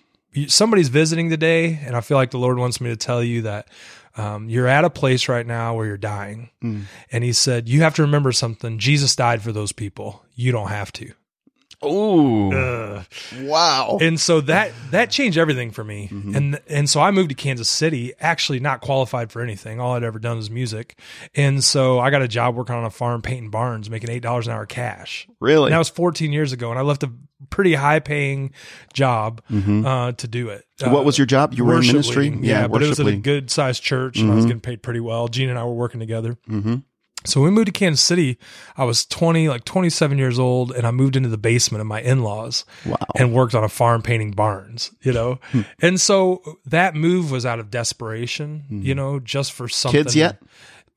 Somebody's 0.48 0.90
visiting 0.90 1.30
today, 1.30 1.80
and 1.82 1.96
I 1.96 2.02
feel 2.02 2.18
like 2.18 2.30
the 2.30 2.36
Lord 2.36 2.58
wants 2.58 2.78
me 2.78 2.90
to 2.90 2.96
tell 2.96 3.22
you 3.22 3.40
that 3.42 3.68
um, 4.16 4.48
you're 4.48 4.66
at 4.66 4.84
a 4.84 4.90
place 4.90 5.28
right 5.28 5.46
now 5.46 5.74
where 5.74 5.86
you're 5.86 5.96
dying. 5.96 6.50
And 7.10 7.24
he 7.24 7.32
said, 7.32 7.68
You 7.70 7.80
have 7.82 7.94
to 7.94 8.02
remember 8.02 8.32
something. 8.32 8.78
Jesus 8.78 9.16
died 9.16 9.40
for 9.40 9.52
those 9.52 9.72
people. 9.72 10.24
You 10.34 10.52
don't 10.52 10.69
have 10.69 10.93
to. 10.93 11.12
Oh, 11.82 13.04
wow. 13.40 13.98
And 14.00 14.18
so 14.20 14.40
that 14.42 14.72
that 14.90 15.10
changed 15.10 15.38
everything 15.38 15.70
for 15.70 15.84
me. 15.84 16.08
And 16.10 16.60
and 16.68 16.88
so 16.90 17.00
I 17.00 17.10
moved 17.10 17.28
to 17.30 17.34
Kansas 17.34 17.68
City, 17.68 18.12
actually 18.20 18.60
not 18.60 18.80
qualified 18.80 19.30
for 19.30 19.42
anything. 19.42 19.78
All 19.80 19.92
I'd 19.94 20.02
ever 20.04 20.18
done 20.18 20.36
was 20.38 20.50
music. 20.50 20.98
And 21.34 21.62
so 21.62 21.98
I 21.98 22.10
got 22.10 22.22
a 22.22 22.28
job 22.28 22.54
working 22.56 22.74
on 22.74 22.84
a 22.84 22.90
farm 22.90 23.22
painting 23.22 23.50
barns, 23.50 23.90
making 23.90 24.10
eight 24.10 24.22
dollars 24.22 24.46
an 24.46 24.52
hour 24.54 24.66
cash. 24.66 25.28
really? 25.40 25.66
And 25.66 25.72
that 25.74 25.78
was 25.78 25.88
14 25.88 26.32
years 26.32 26.52
ago, 26.52 26.70
and 26.70 26.78
I 26.78 26.82
left 26.82 27.02
a 27.02 27.12
pretty 27.50 27.74
high 27.74 28.00
paying 28.00 28.52
job 28.94 29.42
uh, 29.50 30.12
to 30.12 30.28
do 30.28 30.48
it. 30.48 30.64
Uh, 30.82 30.90
what 30.90 31.04
was 31.04 31.18
your 31.18 31.26
job? 31.26 31.52
You 31.54 31.64
were 31.64 31.78
in 31.80 31.86
ministry? 31.86 32.24
leading. 32.30 32.44
Yeah, 32.44 32.66
but 32.68 32.82
it 32.82 32.88
was 32.88 32.98
at 33.00 33.06
a 33.06 33.16
good 33.16 33.50
sized 33.50 33.82
church, 33.82 34.18
and 34.18 34.30
I 34.32 34.34
was 34.34 34.46
getting 34.46 34.60
paid 34.60 34.82
pretty 34.82 35.00
well. 35.00 35.28
Gene 35.28 35.50
and 35.50 35.58
I 35.58 35.64
were 35.64 35.74
working 35.74 36.00
together. 36.00 36.36
So 37.26 37.40
when 37.40 37.50
we 37.50 37.54
moved 37.54 37.66
to 37.66 37.72
Kansas 37.72 38.02
City, 38.02 38.38
I 38.76 38.84
was 38.84 39.04
20, 39.06 39.48
like 39.48 39.64
27 39.64 40.18
years 40.18 40.38
old, 40.38 40.72
and 40.72 40.86
I 40.86 40.90
moved 40.90 41.16
into 41.16 41.28
the 41.28 41.38
basement 41.38 41.80
of 41.80 41.86
my 41.86 42.00
in 42.00 42.22
laws 42.22 42.64
Wow. 42.84 42.96
and 43.16 43.32
worked 43.32 43.54
on 43.54 43.64
a 43.64 43.68
farm 43.68 44.02
painting 44.02 44.32
barns, 44.32 44.90
you 45.02 45.12
know? 45.12 45.38
Hmm. 45.52 45.62
and 45.80 46.00
so 46.00 46.58
that 46.66 46.94
move 46.94 47.30
was 47.30 47.44
out 47.44 47.58
of 47.58 47.70
desperation, 47.70 48.64
hmm. 48.68 48.82
you 48.82 48.94
know, 48.94 49.20
just 49.20 49.52
for 49.52 49.68
something. 49.68 50.02
Kids 50.02 50.16
yet? 50.16 50.38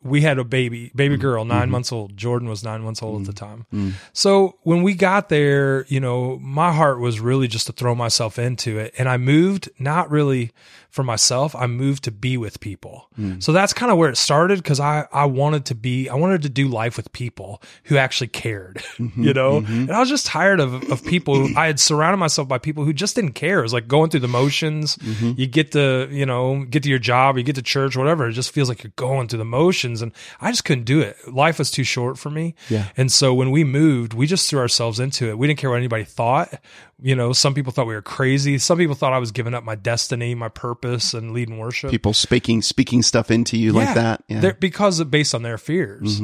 we 0.01 0.21
had 0.21 0.37
a 0.39 0.43
baby, 0.43 0.91
baby 0.95 1.15
hmm. 1.15 1.21
girl, 1.21 1.45
9 1.45 1.61
mm-hmm. 1.61 1.71
months 1.71 1.91
old. 1.91 2.15
Jordan 2.15 2.47
was 2.47 2.63
nine 2.63 2.81
months 2.81 3.03
old 3.03 3.27
at 3.27 3.35
the 3.35 3.45
hmm. 3.45 3.65
time. 3.71 3.95
So 4.13 4.57
when 4.63 4.81
we 4.81 4.93
got 4.93 5.29
there, 5.29 5.85
you 5.87 5.99
know, 5.99 6.37
my 6.39 6.71
heart 6.71 6.99
was 6.99 7.19
really 7.19 7.47
just 7.47 7.67
to 7.67 7.73
throw 7.73 7.95
myself 7.95 8.39
into 8.39 8.77
it. 8.77 8.93
And 8.97 9.09
I 9.09 9.17
moved 9.17 9.69
not 9.77 10.09
really 10.09 10.51
for 10.89 11.03
myself. 11.03 11.55
I 11.55 11.67
moved 11.67 12.03
to 12.05 12.11
be 12.11 12.35
with 12.37 12.59
people. 12.59 13.07
Hmm. 13.15 13.39
So 13.39 13.51
that's 13.51 13.73
kind 13.73 13.91
of 13.91 13.97
where 13.97 14.09
it 14.09 14.17
started 14.17 14.57
because 14.57 14.79
I, 14.79 15.07
I 15.11 15.25
wanted 15.25 15.65
to 15.65 15.75
be, 15.75 16.09
I 16.09 16.15
wanted 16.15 16.41
to 16.43 16.49
do 16.49 16.67
life 16.67 16.97
with 16.97 17.11
people 17.11 17.61
who 17.83 17.97
actually 17.97 18.27
cared, 18.27 18.77
mm-hmm. 18.97 19.23
you 19.23 19.33
know? 19.33 19.61
Mm-hmm. 19.61 19.81
And 19.81 19.91
I 19.91 19.99
was 19.99 20.09
just 20.09 20.25
tired 20.25 20.59
of, 20.59 20.89
of 20.91 21.03
people. 21.05 21.35
who- 21.35 21.55
I 21.55 21.67
had 21.67 21.79
surrounded 21.79 22.17
myself 22.17 22.47
by 22.47 22.57
people 22.57 22.85
who 22.85 22.93
just 22.93 23.15
didn't 23.15 23.33
care. 23.33 23.59
It 23.59 23.63
was 23.63 23.73
like 23.73 23.87
going 23.87 24.09
through 24.09 24.21
the 24.21 24.27
motions. 24.27 24.95
Mm-hmm. 24.97 25.33
You 25.37 25.47
get 25.47 25.71
to, 25.73 26.07
you 26.11 26.25
know, 26.25 26.65
get 26.65 26.83
to 26.83 26.89
your 26.89 26.99
job, 26.99 27.37
you 27.37 27.43
get 27.43 27.55
to 27.55 27.61
church, 27.61 27.95
whatever. 27.95 28.27
It 28.27 28.33
just 28.33 28.51
feels 28.51 28.67
like 28.67 28.83
you're 28.83 28.93
going 28.95 29.27
through 29.27 29.39
the 29.39 29.45
motions. 29.45 30.01
And 30.01 30.11
I 30.41 30.49
just 30.51 30.65
couldn't 30.65 30.85
do 30.85 31.01
it. 31.01 31.15
Life 31.31 31.59
was 31.59 31.69
too 31.69 31.83
short 31.83 32.17
for 32.17 32.29
me. 32.29 32.55
Yeah. 32.69 32.87
And 32.97 33.11
so 33.11 33.33
when 33.33 33.51
we 33.51 33.63
moved, 33.63 34.13
we 34.13 34.25
just 34.25 34.49
threw 34.49 34.59
ourselves 34.59 34.99
into 34.99 35.29
it. 35.29 35.37
We 35.37 35.47
didn't 35.47 35.59
care 35.59 35.69
what 35.69 35.77
anybody 35.77 36.03
thought. 36.03 36.53
You 37.01 37.15
know, 37.15 37.31
some 37.31 37.53
people 37.53 37.71
thought 37.71 37.87
we 37.87 37.93
were 37.93 38.01
crazy. 38.01 38.57
Some 38.57 38.77
people 38.77 38.93
thought 38.93 39.13
I 39.13 39.19
was 39.19 39.31
giving 39.31 39.53
up 39.53 39.63
my 39.63 39.75
destiny, 39.75 40.35
my 40.35 40.49
purpose, 40.49 41.13
and 41.13 41.31
leading 41.31 41.57
worship. 41.57 41.91
People 41.91 42.13
speaking 42.13 42.61
speaking 42.61 43.01
stuff 43.03 43.31
into 43.31 43.57
you 43.57 43.71
like 43.71 43.93
that. 43.95 44.23
Yeah. 44.27 44.41
Mm-hmm. 44.41 44.59
Because 44.59 44.99
of 44.99 45.09
based 45.09 45.33
on 45.33 45.41
their 45.41 45.57
fears. 45.57 46.21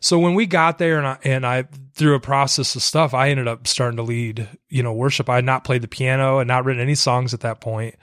So 0.00 0.18
when 0.18 0.34
we 0.34 0.44
got 0.46 0.78
there 0.78 0.98
and 0.98 1.06
I, 1.06 1.18
and 1.24 1.46
I 1.46 1.64
through 1.94 2.14
a 2.14 2.20
process 2.20 2.76
of 2.76 2.82
stuff, 2.82 3.14
I 3.14 3.30
ended 3.30 3.48
up 3.48 3.66
starting 3.66 3.96
to 3.96 4.02
lead, 4.02 4.48
you 4.68 4.82
know, 4.82 4.92
worship. 4.92 5.28
I 5.30 5.36
had 5.36 5.44
not 5.44 5.64
played 5.64 5.82
the 5.82 5.88
piano 5.88 6.38
and 6.40 6.46
not 6.48 6.64
written 6.66 6.82
any 6.82 6.94
songs 6.94 7.32
at 7.32 7.40
that 7.40 7.60
point, 7.60 7.94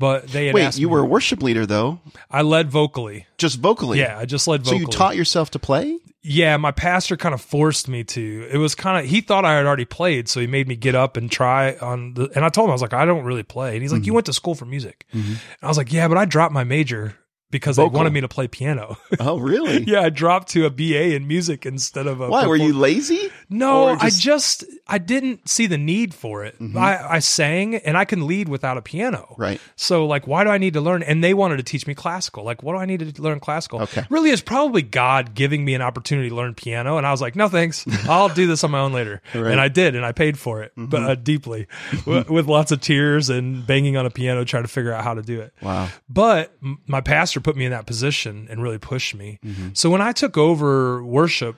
but 0.00 0.26
they 0.28 0.46
had 0.46 0.54
Wait, 0.56 0.78
you 0.78 0.88
me- 0.88 0.92
were 0.94 1.00
a 1.00 1.06
worship 1.06 1.42
leader 1.42 1.64
though, 1.64 2.00
I 2.30 2.42
led 2.42 2.70
vocally. 2.70 3.26
just 3.38 3.58
vocally. 3.60 4.00
Yeah, 4.00 4.18
I 4.18 4.24
just 4.26 4.48
led 4.48 4.64
So 4.66 4.72
vocally. 4.72 4.80
you 4.80 4.86
taught 4.88 5.16
yourself 5.16 5.50
to 5.52 5.58
play? 5.58 5.98
Yeah, 6.28 6.58
my 6.58 6.72
pastor 6.72 7.16
kind 7.16 7.34
of 7.34 7.40
forced 7.40 7.88
me 7.88 8.04
to. 8.04 8.48
It 8.52 8.58
was 8.58 8.74
kind 8.74 9.02
of 9.02 9.10
he 9.10 9.22
thought 9.22 9.46
I 9.46 9.54
had 9.54 9.64
already 9.64 9.86
played, 9.86 10.28
so 10.28 10.40
he 10.40 10.46
made 10.46 10.68
me 10.68 10.76
get 10.76 10.94
up 10.94 11.16
and 11.16 11.30
try 11.30 11.76
on 11.78 12.14
the. 12.14 12.30
And 12.34 12.44
I 12.44 12.50
told 12.50 12.66
him 12.66 12.70
I 12.70 12.74
was 12.74 12.82
like, 12.82 12.92
I 12.92 13.06
don't 13.06 13.24
really 13.24 13.42
play, 13.42 13.72
and 13.72 13.82
he's 13.82 13.92
like, 13.92 14.02
mm-hmm. 14.02 14.06
you 14.06 14.14
went 14.14 14.26
to 14.26 14.34
school 14.34 14.54
for 14.54 14.66
music. 14.66 15.06
Mm-hmm. 15.14 15.30
And 15.30 15.62
I 15.62 15.68
was 15.68 15.78
like, 15.78 15.90
yeah, 15.90 16.06
but 16.06 16.18
I 16.18 16.26
dropped 16.26 16.52
my 16.52 16.64
major 16.64 17.16
because 17.50 17.76
Vocal. 17.76 17.90
they 17.90 17.96
wanted 17.96 18.12
me 18.12 18.20
to 18.20 18.28
play 18.28 18.48
piano. 18.48 18.96
Oh, 19.20 19.38
really? 19.38 19.82
yeah, 19.84 20.02
I 20.02 20.10
dropped 20.10 20.48
to 20.50 20.64
a 20.66 20.70
BA 20.70 21.14
in 21.14 21.26
music 21.26 21.66
instead 21.66 22.06
of 22.06 22.20
a. 22.20 22.28
Why 22.28 22.46
were 22.46 22.56
you 22.56 22.72
lazy? 22.72 23.30
No, 23.50 23.84
or 23.88 23.90
I 23.96 24.10
just- 24.10 24.22
just 24.22 24.64
I 24.86 24.98
didn't 24.98 25.48
see 25.48 25.66
the 25.66 25.76
need 25.78 26.14
for 26.14 26.44
it. 26.44 26.56
I, 26.76 26.96
I 27.16 27.18
sang 27.18 27.74
and 27.76 27.96
I 27.96 28.04
can 28.04 28.26
lead 28.26 28.48
without 28.48 28.76
a 28.78 28.82
piano. 28.82 29.34
Right. 29.38 29.60
So 29.76 30.06
like, 30.06 30.26
why 30.26 30.44
do 30.44 30.50
I 30.50 30.58
need 30.58 30.74
to 30.74 30.80
learn? 30.80 31.02
And 31.02 31.22
they 31.22 31.34
wanted 31.34 31.56
to 31.58 31.62
teach 31.62 31.86
me 31.86 31.94
classical. 31.94 32.44
Like, 32.44 32.62
what 32.62 32.72
do 32.74 32.78
I 32.78 32.86
need 32.86 33.14
to 33.14 33.22
learn 33.22 33.40
classical? 33.40 33.82
Okay. 33.82 34.04
Really, 34.08 34.30
is 34.30 34.40
probably 34.40 34.82
God 34.82 35.34
giving 35.34 35.64
me 35.64 35.74
an 35.74 35.82
opportunity 35.82 36.28
to 36.30 36.34
learn 36.34 36.54
piano, 36.54 36.96
and 36.96 37.06
I 37.06 37.10
was 37.10 37.20
like, 37.20 37.34
no 37.36 37.48
thanks, 37.48 37.84
I'll 38.08 38.28
do 38.28 38.46
this 38.46 38.62
on 38.64 38.70
my 38.70 38.80
own 38.80 38.92
later. 38.92 39.20
Right. 39.34 39.52
And 39.52 39.60
I 39.60 39.68
did, 39.68 39.94
and 39.94 40.04
I 40.04 40.12
paid 40.12 40.36
for 40.38 40.62
it, 40.62 40.72
but 40.76 41.02
uh, 41.02 41.14
deeply, 41.14 41.68
with, 42.06 42.28
with 42.28 42.46
lots 42.46 42.72
of 42.72 42.80
tears 42.80 43.30
and 43.30 43.64
banging 43.66 43.96
on 43.96 44.04
a 44.06 44.10
piano 44.10 44.44
trying 44.44 44.64
to 44.64 44.68
figure 44.68 44.92
out 44.92 45.04
how 45.04 45.14
to 45.14 45.22
do 45.22 45.40
it. 45.40 45.52
Wow. 45.62 45.88
But 46.08 46.52
m- 46.62 46.78
my 46.86 47.00
pastor 47.00 47.37
put 47.40 47.56
me 47.56 47.64
in 47.64 47.70
that 47.72 47.86
position 47.86 48.46
and 48.50 48.62
really 48.62 48.78
pushed 48.78 49.14
me. 49.14 49.38
Mm-hmm. 49.44 49.68
So 49.74 49.90
when 49.90 50.00
I 50.00 50.12
took 50.12 50.36
over 50.36 51.02
worship, 51.02 51.56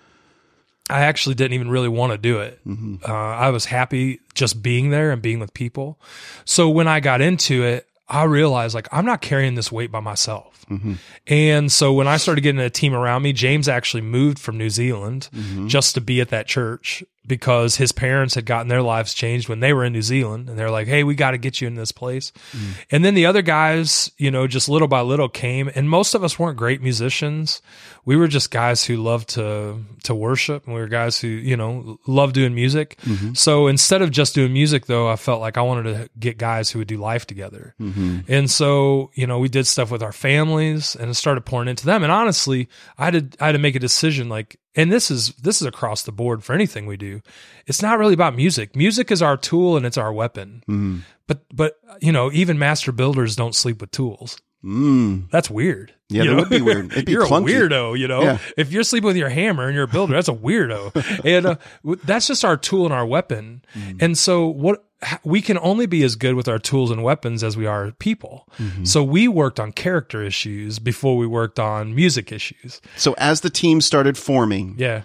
I 0.88 1.02
actually 1.02 1.36
didn't 1.36 1.54
even 1.54 1.70
really 1.70 1.88
want 1.88 2.12
to 2.12 2.18
do 2.18 2.40
it. 2.40 2.60
Mm-hmm. 2.66 2.96
Uh, 3.08 3.12
I 3.14 3.50
was 3.50 3.64
happy 3.66 4.20
just 4.34 4.62
being 4.62 4.90
there 4.90 5.12
and 5.12 5.22
being 5.22 5.38
with 5.38 5.54
people. 5.54 6.00
So 6.44 6.68
when 6.68 6.88
I 6.88 7.00
got 7.00 7.20
into 7.20 7.62
it, 7.62 7.86
I 8.08 8.24
realized 8.24 8.74
like 8.74 8.88
I'm 8.90 9.06
not 9.06 9.20
carrying 9.20 9.54
this 9.54 9.70
weight 9.70 9.92
by 9.92 10.00
myself. 10.00 10.66
Mm-hmm. 10.68 10.94
And 11.28 11.70
so 11.70 11.92
when 11.92 12.08
I 12.08 12.16
started 12.16 12.40
getting 12.40 12.60
a 12.60 12.70
team 12.70 12.92
around 12.92 13.22
me, 13.22 13.32
James 13.32 13.68
actually 13.68 14.02
moved 14.02 14.38
from 14.38 14.58
New 14.58 14.70
Zealand 14.70 15.28
Mm-hmm. 15.32 15.68
just 15.68 15.94
to 15.94 16.00
be 16.00 16.20
at 16.20 16.30
that 16.30 16.46
church 16.48 17.04
because 17.26 17.76
his 17.76 17.92
parents 17.92 18.34
had 18.34 18.46
gotten 18.46 18.68
their 18.68 18.82
lives 18.82 19.12
changed 19.14 19.48
when 19.48 19.60
they 19.60 19.72
were 19.72 19.84
in 19.84 19.92
New 19.92 20.02
Zealand 20.02 20.48
and 20.48 20.58
they're 20.58 20.70
like, 20.70 20.88
"Hey, 20.88 21.04
we 21.04 21.14
got 21.14 21.32
to 21.32 21.38
get 21.38 21.60
you 21.60 21.66
in 21.66 21.74
this 21.74 21.92
place." 21.92 22.32
Mm. 22.52 22.84
And 22.90 23.04
then 23.04 23.14
the 23.14 23.26
other 23.26 23.42
guys, 23.42 24.10
you 24.16 24.30
know, 24.30 24.46
just 24.46 24.68
little 24.68 24.88
by 24.88 25.02
little 25.02 25.28
came 25.28 25.70
and 25.74 25.88
most 25.88 26.14
of 26.14 26.24
us 26.24 26.38
weren't 26.38 26.56
great 26.56 26.82
musicians. 26.82 27.60
We 28.04 28.16
were 28.16 28.28
just 28.28 28.50
guys 28.50 28.84
who 28.84 28.96
loved 28.96 29.28
to 29.30 29.84
to 30.04 30.14
worship 30.14 30.64
and 30.64 30.74
we 30.74 30.80
were 30.80 30.88
guys 30.88 31.20
who, 31.20 31.28
you 31.28 31.56
know, 31.56 31.98
loved 32.06 32.34
doing 32.34 32.54
music. 32.54 32.96
Mm-hmm. 33.02 33.34
So 33.34 33.66
instead 33.66 34.00
of 34.00 34.10
just 34.10 34.34
doing 34.34 34.52
music 34.52 34.86
though, 34.86 35.08
I 35.08 35.16
felt 35.16 35.40
like 35.40 35.58
I 35.58 35.62
wanted 35.62 35.94
to 35.94 36.10
get 36.18 36.38
guys 36.38 36.70
who 36.70 36.78
would 36.78 36.88
do 36.88 36.96
life 36.96 37.26
together. 37.26 37.74
Mm-hmm. 37.80 38.20
And 38.28 38.50
so, 38.50 39.10
you 39.14 39.26
know, 39.26 39.38
we 39.38 39.48
did 39.48 39.66
stuff 39.66 39.90
with 39.90 40.02
our 40.02 40.12
families 40.12 40.96
and 40.96 41.10
it 41.10 41.14
started 41.14 41.42
pouring 41.42 41.68
into 41.68 41.84
them. 41.84 42.02
And 42.02 42.10
honestly, 42.10 42.68
I 42.96 43.04
had 43.04 43.32
to, 43.32 43.42
I 43.42 43.46
had 43.46 43.52
to 43.52 43.58
make 43.58 43.74
a 43.76 43.80
decision 43.80 44.28
like, 44.28 44.58
and 44.74 44.92
this 44.92 45.10
is, 45.10 45.30
this 45.34 45.60
is 45.60 45.66
across 45.66 46.02
the 46.02 46.12
board 46.12 46.44
for 46.44 46.52
anything 46.52 46.86
we 46.86 46.96
do. 46.96 47.20
It's 47.66 47.82
not 47.82 47.98
really 47.98 48.14
about 48.14 48.36
music. 48.36 48.76
Music 48.76 49.10
is 49.10 49.22
our 49.22 49.36
tool 49.36 49.76
and 49.76 49.84
it's 49.84 49.98
our 49.98 50.12
weapon. 50.12 50.62
Mm-hmm. 50.68 50.98
But, 51.26 51.44
but, 51.54 51.80
you 52.00 52.12
know, 52.12 52.30
even 52.32 52.58
master 52.58 52.92
builders 52.92 53.36
don't 53.36 53.54
sleep 53.54 53.80
with 53.80 53.90
tools. 53.90 54.40
Mm. 54.64 55.30
That's 55.30 55.48
weird. 55.50 55.92
Yeah, 56.08 56.24
You 56.24 56.28
that 56.30 56.34
know? 56.36 56.40
would 56.42 56.50
be 56.50 56.60
weird. 56.60 56.92
It'd 56.92 57.06
be 57.06 57.12
you're 57.16 57.24
clunky. 57.26 57.48
a 57.50 57.68
weirdo, 57.68 57.98
you 57.98 58.08
know. 58.08 58.22
Yeah. 58.22 58.38
If 58.56 58.72
you're 58.72 58.82
sleeping 58.82 59.06
with 59.06 59.16
your 59.16 59.28
hammer 59.30 59.66
and 59.66 59.74
you're 59.74 59.84
a 59.84 59.88
builder, 59.88 60.14
that's 60.14 60.28
a 60.28 60.34
weirdo. 60.34 61.24
and 61.24 61.46
uh, 61.46 61.56
that's 62.04 62.26
just 62.26 62.44
our 62.44 62.56
tool 62.56 62.84
and 62.84 62.92
our 62.92 63.06
weapon. 63.06 63.62
Mm-hmm. 63.74 63.98
And 64.00 64.18
so 64.18 64.46
what 64.46 64.84
we 65.24 65.40
can 65.40 65.56
only 65.62 65.86
be 65.86 66.02
as 66.02 66.14
good 66.16 66.34
with 66.34 66.46
our 66.46 66.58
tools 66.58 66.90
and 66.90 67.02
weapons 67.02 67.42
as 67.42 67.56
we 67.56 67.64
are 67.66 67.92
people. 67.92 68.46
Mm-hmm. 68.58 68.84
So 68.84 69.02
we 69.02 69.28
worked 69.28 69.58
on 69.58 69.72
character 69.72 70.22
issues 70.22 70.78
before 70.78 71.16
we 71.16 71.26
worked 71.26 71.58
on 71.58 71.94
music 71.94 72.30
issues. 72.32 72.82
So 72.96 73.14
as 73.16 73.40
the 73.40 73.48
team 73.50 73.80
started 73.80 74.18
forming, 74.18 74.74
Yeah. 74.76 75.02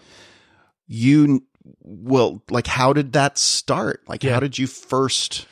you 0.88 1.44
well, 1.82 2.44
like 2.50 2.68
how 2.68 2.94
did 2.94 3.14
that 3.14 3.38
start? 3.38 4.04
Like 4.08 4.24
Yeah. 4.24 4.34
how 4.34 4.40
did 4.40 4.58
you 4.60 4.68
first 4.68 5.48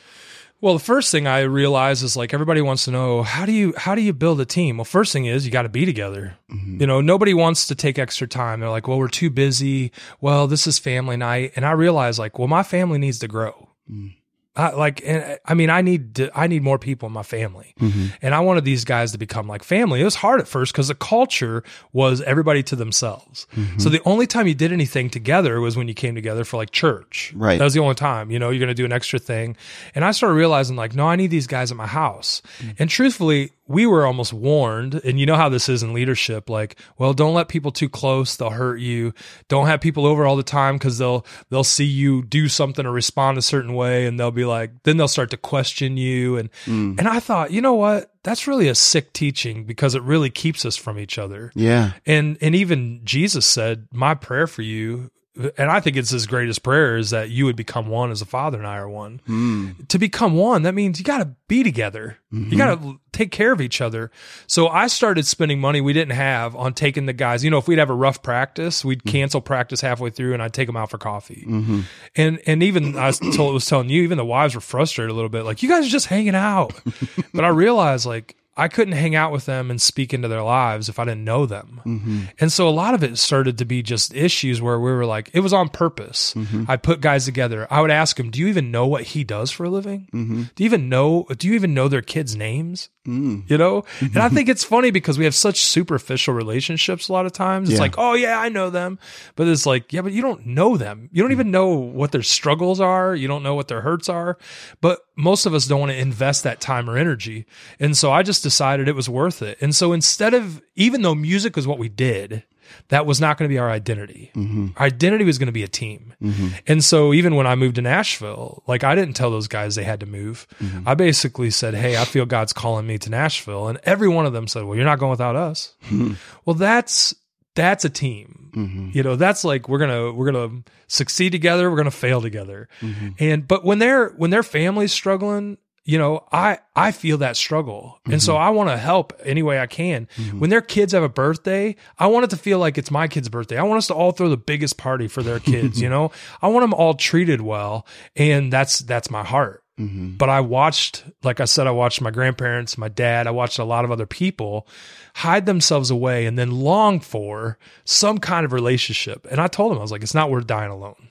Well, 0.64 0.72
the 0.72 0.80
first 0.80 1.12
thing 1.12 1.26
I 1.26 1.40
realize 1.40 2.02
is 2.02 2.16
like 2.16 2.32
everybody 2.32 2.62
wants 2.62 2.86
to 2.86 2.90
know 2.90 3.22
how 3.22 3.44
do 3.44 3.52
you 3.52 3.74
how 3.76 3.94
do 3.94 4.00
you 4.00 4.14
build 4.14 4.40
a 4.40 4.46
team? 4.46 4.78
Well, 4.78 4.86
first 4.86 5.12
thing 5.12 5.26
is 5.26 5.44
you 5.44 5.52
got 5.52 5.64
to 5.64 5.68
be 5.68 5.84
together. 5.84 6.38
Mm-hmm. 6.50 6.80
You 6.80 6.86
know, 6.86 7.02
nobody 7.02 7.34
wants 7.34 7.66
to 7.66 7.74
take 7.74 7.98
extra 7.98 8.26
time. 8.26 8.60
They're 8.60 8.70
like, 8.70 8.88
"Well, 8.88 8.96
we're 8.96 9.08
too 9.08 9.28
busy." 9.28 9.92
Well, 10.22 10.46
this 10.46 10.66
is 10.66 10.78
family 10.78 11.18
night, 11.18 11.52
and 11.54 11.66
I 11.66 11.72
realize 11.72 12.18
like, 12.18 12.38
well, 12.38 12.48
my 12.48 12.62
family 12.62 12.96
needs 12.96 13.18
to 13.18 13.28
grow. 13.28 13.68
Mm. 13.92 14.14
I, 14.56 14.70
like, 14.70 15.02
and, 15.04 15.38
I 15.44 15.54
mean, 15.54 15.68
I 15.68 15.82
need 15.82 16.14
to, 16.14 16.30
I 16.38 16.46
need 16.46 16.62
more 16.62 16.78
people 16.78 17.08
in 17.08 17.12
my 17.12 17.24
family, 17.24 17.74
mm-hmm. 17.80 18.06
and 18.22 18.34
I 18.34 18.40
wanted 18.40 18.64
these 18.64 18.84
guys 18.84 19.10
to 19.10 19.18
become 19.18 19.48
like 19.48 19.64
family. 19.64 20.00
It 20.00 20.04
was 20.04 20.14
hard 20.14 20.40
at 20.40 20.46
first 20.46 20.72
because 20.72 20.88
the 20.88 20.94
culture 20.94 21.64
was 21.92 22.20
everybody 22.22 22.62
to 22.64 22.76
themselves. 22.76 23.48
Mm-hmm. 23.56 23.80
So 23.80 23.88
the 23.88 24.00
only 24.04 24.28
time 24.28 24.46
you 24.46 24.54
did 24.54 24.72
anything 24.72 25.10
together 25.10 25.60
was 25.60 25.76
when 25.76 25.88
you 25.88 25.94
came 25.94 26.14
together 26.14 26.44
for 26.44 26.56
like 26.56 26.70
church. 26.70 27.32
Right. 27.34 27.58
That 27.58 27.64
was 27.64 27.74
the 27.74 27.80
only 27.80 27.96
time. 27.96 28.30
You 28.30 28.38
know, 28.38 28.50
you're 28.50 28.60
going 28.60 28.68
to 28.68 28.74
do 28.74 28.84
an 28.84 28.92
extra 28.92 29.18
thing, 29.18 29.56
and 29.94 30.04
I 30.04 30.12
started 30.12 30.34
realizing 30.34 30.76
like, 30.76 30.94
no, 30.94 31.08
I 31.08 31.16
need 31.16 31.32
these 31.32 31.48
guys 31.48 31.72
at 31.72 31.76
my 31.76 31.88
house. 31.88 32.40
Mm. 32.60 32.76
And 32.78 32.90
truthfully, 32.90 33.50
we 33.66 33.86
were 33.86 34.06
almost 34.06 34.32
warned, 34.32 34.94
and 35.04 35.18
you 35.18 35.24
know 35.24 35.36
how 35.36 35.48
this 35.48 35.68
is 35.68 35.82
in 35.82 35.94
leadership. 35.94 36.50
Like, 36.50 36.78
well, 36.98 37.14
don't 37.14 37.34
let 37.34 37.48
people 37.48 37.72
too 37.72 37.88
close; 37.88 38.36
they'll 38.36 38.50
hurt 38.50 38.78
you. 38.78 39.14
Don't 39.48 39.66
have 39.66 39.80
people 39.80 40.06
over 40.06 40.26
all 40.26 40.36
the 40.36 40.42
time 40.42 40.76
because 40.76 40.98
they'll 40.98 41.24
they'll 41.48 41.64
see 41.64 41.84
you 41.84 42.22
do 42.22 42.48
something 42.48 42.84
or 42.84 42.92
respond 42.92 43.38
a 43.38 43.42
certain 43.42 43.74
way, 43.74 44.06
and 44.06 44.20
they'll 44.20 44.30
be 44.30 44.44
like, 44.44 44.82
then 44.82 44.96
they'll 44.96 45.08
start 45.08 45.30
to 45.30 45.36
question 45.36 45.96
you. 45.96 46.36
And 46.36 46.50
mm. 46.66 46.98
and 46.98 47.08
I 47.08 47.20
thought, 47.20 47.52
you 47.52 47.60
know 47.60 47.74
what? 47.74 48.10
That's 48.22 48.46
really 48.46 48.68
a 48.68 48.74
sick 48.74 49.12
teaching 49.12 49.64
because 49.64 49.94
it 49.94 50.02
really 50.02 50.30
keeps 50.30 50.64
us 50.64 50.76
from 50.76 50.98
each 50.98 51.18
other. 51.18 51.50
Yeah. 51.54 51.92
And 52.04 52.36
and 52.40 52.54
even 52.54 53.00
Jesus 53.04 53.46
said, 53.46 53.88
"My 53.92 54.14
prayer 54.14 54.46
for 54.46 54.62
you." 54.62 55.10
And 55.36 55.70
I 55.70 55.80
think 55.80 55.96
it's 55.96 56.10
his 56.10 56.26
greatest 56.26 56.62
prayer 56.62 56.96
is 56.96 57.10
that 57.10 57.30
you 57.30 57.44
would 57.44 57.56
become 57.56 57.88
one 57.88 58.12
as 58.12 58.22
a 58.22 58.26
Father 58.26 58.58
and 58.58 58.66
I 58.66 58.76
are 58.76 58.88
one. 58.88 59.20
Hmm. 59.26 59.70
To 59.88 59.98
become 59.98 60.34
one, 60.34 60.62
that 60.62 60.74
means 60.74 61.00
you 61.00 61.04
got 61.04 61.18
to 61.18 61.34
be 61.48 61.64
together. 61.64 62.18
You 62.30 62.56
got 62.58 62.70
to 62.70 62.76
mm-hmm. 62.76 62.92
take 63.12 63.30
care 63.30 63.52
of 63.52 63.60
each 63.60 63.80
other. 63.80 64.10
So 64.48 64.68
I 64.68 64.88
started 64.88 65.26
spending 65.26 65.60
money 65.60 65.80
we 65.80 65.92
didn't 65.92 66.14
have 66.14 66.56
on 66.56 66.74
taking 66.74 67.06
the 67.06 67.12
guys. 67.12 67.44
You 67.44 67.50
know, 67.50 67.58
if 67.58 67.68
we'd 67.68 67.78
have 67.78 67.90
a 67.90 67.94
rough 67.94 68.22
practice, 68.22 68.84
we'd 68.84 69.00
mm-hmm. 69.00 69.08
cancel 69.08 69.40
practice 69.40 69.80
halfway 69.80 70.10
through, 70.10 70.34
and 70.34 70.42
I'd 70.42 70.52
take 70.52 70.66
them 70.66 70.76
out 70.76 70.90
for 70.90 70.98
coffee. 70.98 71.44
Mm-hmm. 71.46 71.80
And 72.16 72.40
and 72.46 72.62
even 72.62 72.96
I 72.96 73.06
was 73.06 73.20
told 73.20 73.54
was 73.54 73.66
telling 73.66 73.88
you, 73.88 74.02
even 74.02 74.18
the 74.18 74.24
wives 74.24 74.54
were 74.56 74.60
frustrated 74.60 75.10
a 75.10 75.14
little 75.14 75.28
bit, 75.28 75.44
like 75.44 75.62
you 75.62 75.68
guys 75.68 75.86
are 75.86 75.90
just 75.90 76.06
hanging 76.06 76.34
out. 76.34 76.74
but 77.34 77.44
I 77.44 77.48
realized 77.48 78.04
like 78.04 78.36
I 78.56 78.68
couldn't 78.68 78.94
hang 78.94 79.16
out 79.16 79.32
with 79.32 79.46
them 79.46 79.70
and 79.70 79.82
speak 79.82 80.14
into 80.14 80.28
their 80.28 80.42
lives 80.42 80.88
if 80.88 80.98
I 80.98 81.04
didn't 81.04 81.24
know 81.24 81.44
them. 81.44 81.80
Mm-hmm. 81.84 82.22
And 82.38 82.52
so 82.52 82.68
a 82.68 82.70
lot 82.70 82.94
of 82.94 83.02
it 83.02 83.18
started 83.18 83.58
to 83.58 83.64
be 83.64 83.82
just 83.82 84.14
issues 84.14 84.62
where 84.62 84.78
we 84.78 84.92
were 84.92 85.06
like, 85.06 85.30
it 85.32 85.40
was 85.40 85.52
on 85.52 85.68
purpose. 85.68 86.34
Mm-hmm. 86.34 86.64
I 86.68 86.76
put 86.76 87.00
guys 87.00 87.24
together. 87.24 87.66
I 87.70 87.80
would 87.80 87.90
ask 87.90 88.16
them, 88.16 88.30
do 88.30 88.38
you 88.38 88.46
even 88.46 88.70
know 88.70 88.86
what 88.86 89.02
he 89.02 89.24
does 89.24 89.50
for 89.50 89.64
a 89.64 89.70
living? 89.70 90.08
Mm-hmm. 90.12 90.42
Do 90.54 90.62
you 90.62 90.66
even 90.66 90.88
know, 90.88 91.26
do 91.36 91.48
you 91.48 91.54
even 91.54 91.74
know 91.74 91.88
their 91.88 92.02
kids' 92.02 92.36
names? 92.36 92.90
Mm. 93.06 93.50
You 93.50 93.58
know? 93.58 93.84
And 94.00 94.18
I 94.18 94.28
think 94.30 94.48
it's 94.48 94.64
funny 94.64 94.90
because 94.90 95.18
we 95.18 95.24
have 95.24 95.34
such 95.34 95.60
superficial 95.60 96.32
relationships 96.32 97.08
a 97.08 97.12
lot 97.12 97.26
of 97.26 97.32
times. 97.32 97.68
It's 97.68 97.76
Yeah. 97.76 97.82
like, 97.82 97.98
oh 97.98 98.14
yeah, 98.14 98.38
I 98.38 98.48
know 98.48 98.70
them. 98.70 98.98
But 99.36 99.48
it's 99.48 99.66
like, 99.66 99.92
yeah, 99.92 100.00
but 100.00 100.12
you 100.12 100.22
don't 100.22 100.46
know 100.46 100.76
them. 100.76 101.10
You 101.12 101.22
don't 101.22 101.30
mm. 101.30 101.34
even 101.34 101.50
know 101.50 101.68
what 101.74 102.12
their 102.12 102.22
struggles 102.22 102.80
are. 102.80 103.14
You 103.14 103.28
don't 103.28 103.42
know 103.42 103.54
what 103.54 103.68
their 103.68 103.82
hurts 103.82 104.08
are. 104.08 104.38
But 104.80 105.00
most 105.16 105.46
of 105.46 105.54
us 105.54 105.66
don't 105.66 105.80
want 105.80 105.92
to 105.92 105.98
invest 105.98 106.42
that 106.44 106.60
time 106.60 106.88
or 106.90 106.96
energy. 106.96 107.46
And 107.78 107.96
so 107.96 108.12
I 108.12 108.22
just 108.22 108.42
decided 108.42 108.88
it 108.88 108.94
was 108.94 109.08
worth 109.08 109.42
it. 109.42 109.58
And 109.60 109.74
so 109.74 109.92
instead 109.92 110.34
of, 110.34 110.60
even 110.74 111.02
though 111.02 111.14
music 111.14 111.56
was 111.56 111.66
what 111.66 111.78
we 111.78 111.88
did, 111.88 112.42
that 112.88 113.06
was 113.06 113.20
not 113.20 113.38
going 113.38 113.48
to 113.48 113.52
be 113.52 113.58
our 113.58 113.70
identity. 113.70 114.30
Mm-hmm. 114.34 114.68
Our 114.76 114.86
identity 114.86 115.24
was 115.24 115.38
going 115.38 115.46
to 115.46 115.52
be 115.52 115.62
a 115.62 115.68
team. 115.68 116.14
Mm-hmm. 116.22 116.48
And 116.66 116.82
so 116.82 117.14
even 117.14 117.34
when 117.34 117.46
I 117.46 117.54
moved 117.54 117.76
to 117.76 117.82
Nashville, 117.82 118.62
like 118.66 118.84
I 118.84 118.94
didn't 118.94 119.14
tell 119.14 119.30
those 119.30 119.48
guys 119.48 119.74
they 119.74 119.84
had 119.84 120.00
to 120.00 120.06
move. 120.06 120.46
Mm-hmm. 120.60 120.88
I 120.88 120.94
basically 120.94 121.50
said, 121.50 121.74
Hey, 121.74 121.96
I 121.96 122.04
feel 122.04 122.26
God's 122.26 122.52
calling 122.52 122.86
me 122.86 122.98
to 122.98 123.10
Nashville. 123.10 123.68
And 123.68 123.78
every 123.84 124.08
one 124.08 124.26
of 124.26 124.32
them 124.32 124.48
said, 124.48 124.64
Well, 124.64 124.76
you're 124.76 124.84
not 124.84 124.98
going 124.98 125.10
without 125.10 125.36
us. 125.36 125.74
Hmm. 125.84 126.14
well, 126.44 126.54
that's 126.54 127.14
that's 127.54 127.84
a 127.84 127.90
team. 127.90 128.43
Mm-hmm. 128.54 128.90
You 128.92 129.02
know, 129.02 129.16
that's 129.16 129.44
like 129.44 129.68
we're 129.68 129.78
gonna 129.78 130.12
we're 130.12 130.30
gonna 130.30 130.62
succeed 130.86 131.32
together, 131.32 131.70
we're 131.70 131.76
gonna 131.76 131.90
fail 131.90 132.20
together. 132.20 132.68
Mm-hmm. 132.80 133.08
And 133.18 133.48
but 133.48 133.64
when 133.64 133.78
they're 133.78 134.10
when 134.10 134.30
their 134.30 134.42
family's 134.42 134.92
struggling, 134.92 135.58
you 135.84 135.98
know, 135.98 136.26
I 136.32 136.58
I 136.74 136.92
feel 136.92 137.18
that 137.18 137.36
struggle. 137.36 138.00
And 138.06 138.22
so 138.22 138.34
mm-hmm. 138.34 138.42
I 138.42 138.50
want 138.50 138.70
to 138.70 138.76
help 138.76 139.12
any 139.22 139.42
way 139.42 139.60
I 139.60 139.66
can. 139.66 140.08
When 140.38 140.50
their 140.50 140.62
kids 140.62 140.92
have 140.92 141.02
a 141.02 141.08
birthday, 141.08 141.76
I 141.98 142.06
want 142.06 142.24
it 142.24 142.30
to 142.30 142.36
feel 142.36 142.58
like 142.58 142.78
it's 142.78 142.90
my 142.90 143.08
kid's 143.08 143.28
birthday. 143.28 143.58
I 143.58 143.64
want 143.64 143.78
us 143.78 143.88
to 143.88 143.94
all 143.94 144.12
throw 144.12 144.28
the 144.28 144.36
biggest 144.36 144.78
party 144.78 145.08
for 145.08 145.22
their 145.22 145.40
kids, 145.40 145.80
you 145.82 145.88
know? 145.88 146.10
I 146.40 146.48
want 146.48 146.62
them 146.62 146.74
all 146.74 146.94
treated 146.94 147.40
well, 147.40 147.86
and 148.16 148.52
that's 148.52 148.78
that's 148.80 149.10
my 149.10 149.24
heart. 149.24 149.63
But 149.76 150.28
I 150.28 150.40
watched, 150.40 151.04
like 151.24 151.40
I 151.40 151.46
said, 151.46 151.66
I 151.66 151.72
watched 151.72 152.00
my 152.00 152.12
grandparents, 152.12 152.78
my 152.78 152.88
dad, 152.88 153.26
I 153.26 153.32
watched 153.32 153.58
a 153.58 153.64
lot 153.64 153.84
of 153.84 153.90
other 153.90 154.06
people 154.06 154.68
hide 155.16 155.46
themselves 155.46 155.90
away 155.90 156.26
and 156.26 156.38
then 156.38 156.52
long 156.52 157.00
for 157.00 157.58
some 157.84 158.18
kind 158.18 158.44
of 158.44 158.52
relationship. 158.52 159.26
And 159.30 159.40
I 159.40 159.48
told 159.48 159.72
them, 159.72 159.78
I 159.78 159.82
was 159.82 159.90
like, 159.90 160.02
it's 160.04 160.14
not 160.14 160.30
worth 160.30 160.46
dying 160.46 160.70
alone. 160.70 161.08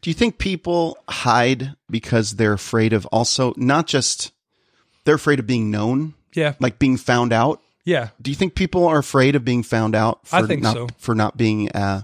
Do 0.00 0.08
you 0.08 0.14
think 0.14 0.38
people 0.38 0.96
hide 1.08 1.74
because 1.90 2.36
they're 2.36 2.54
afraid 2.54 2.94
of 2.94 3.04
also 3.06 3.52
not 3.58 3.86
just 3.86 4.32
they're 5.04 5.16
afraid 5.16 5.38
of 5.38 5.46
being 5.46 5.70
known, 5.70 6.14
Yeah. 6.34 6.54
like 6.58 6.78
being 6.78 6.96
found 6.96 7.34
out? 7.34 7.60
Yeah. 7.84 8.08
Do 8.22 8.30
you 8.30 8.34
think 8.34 8.54
people 8.54 8.86
are 8.86 8.98
afraid 8.98 9.36
of 9.36 9.44
being 9.44 9.62
found 9.62 9.94
out 9.94 10.26
for 10.26 10.36
I 10.36 10.42
think 10.46 10.62
not 10.62 10.74
so. 10.74 10.86
for 10.98 11.14
not 11.14 11.36
being 11.36 11.70
uh 11.72 12.02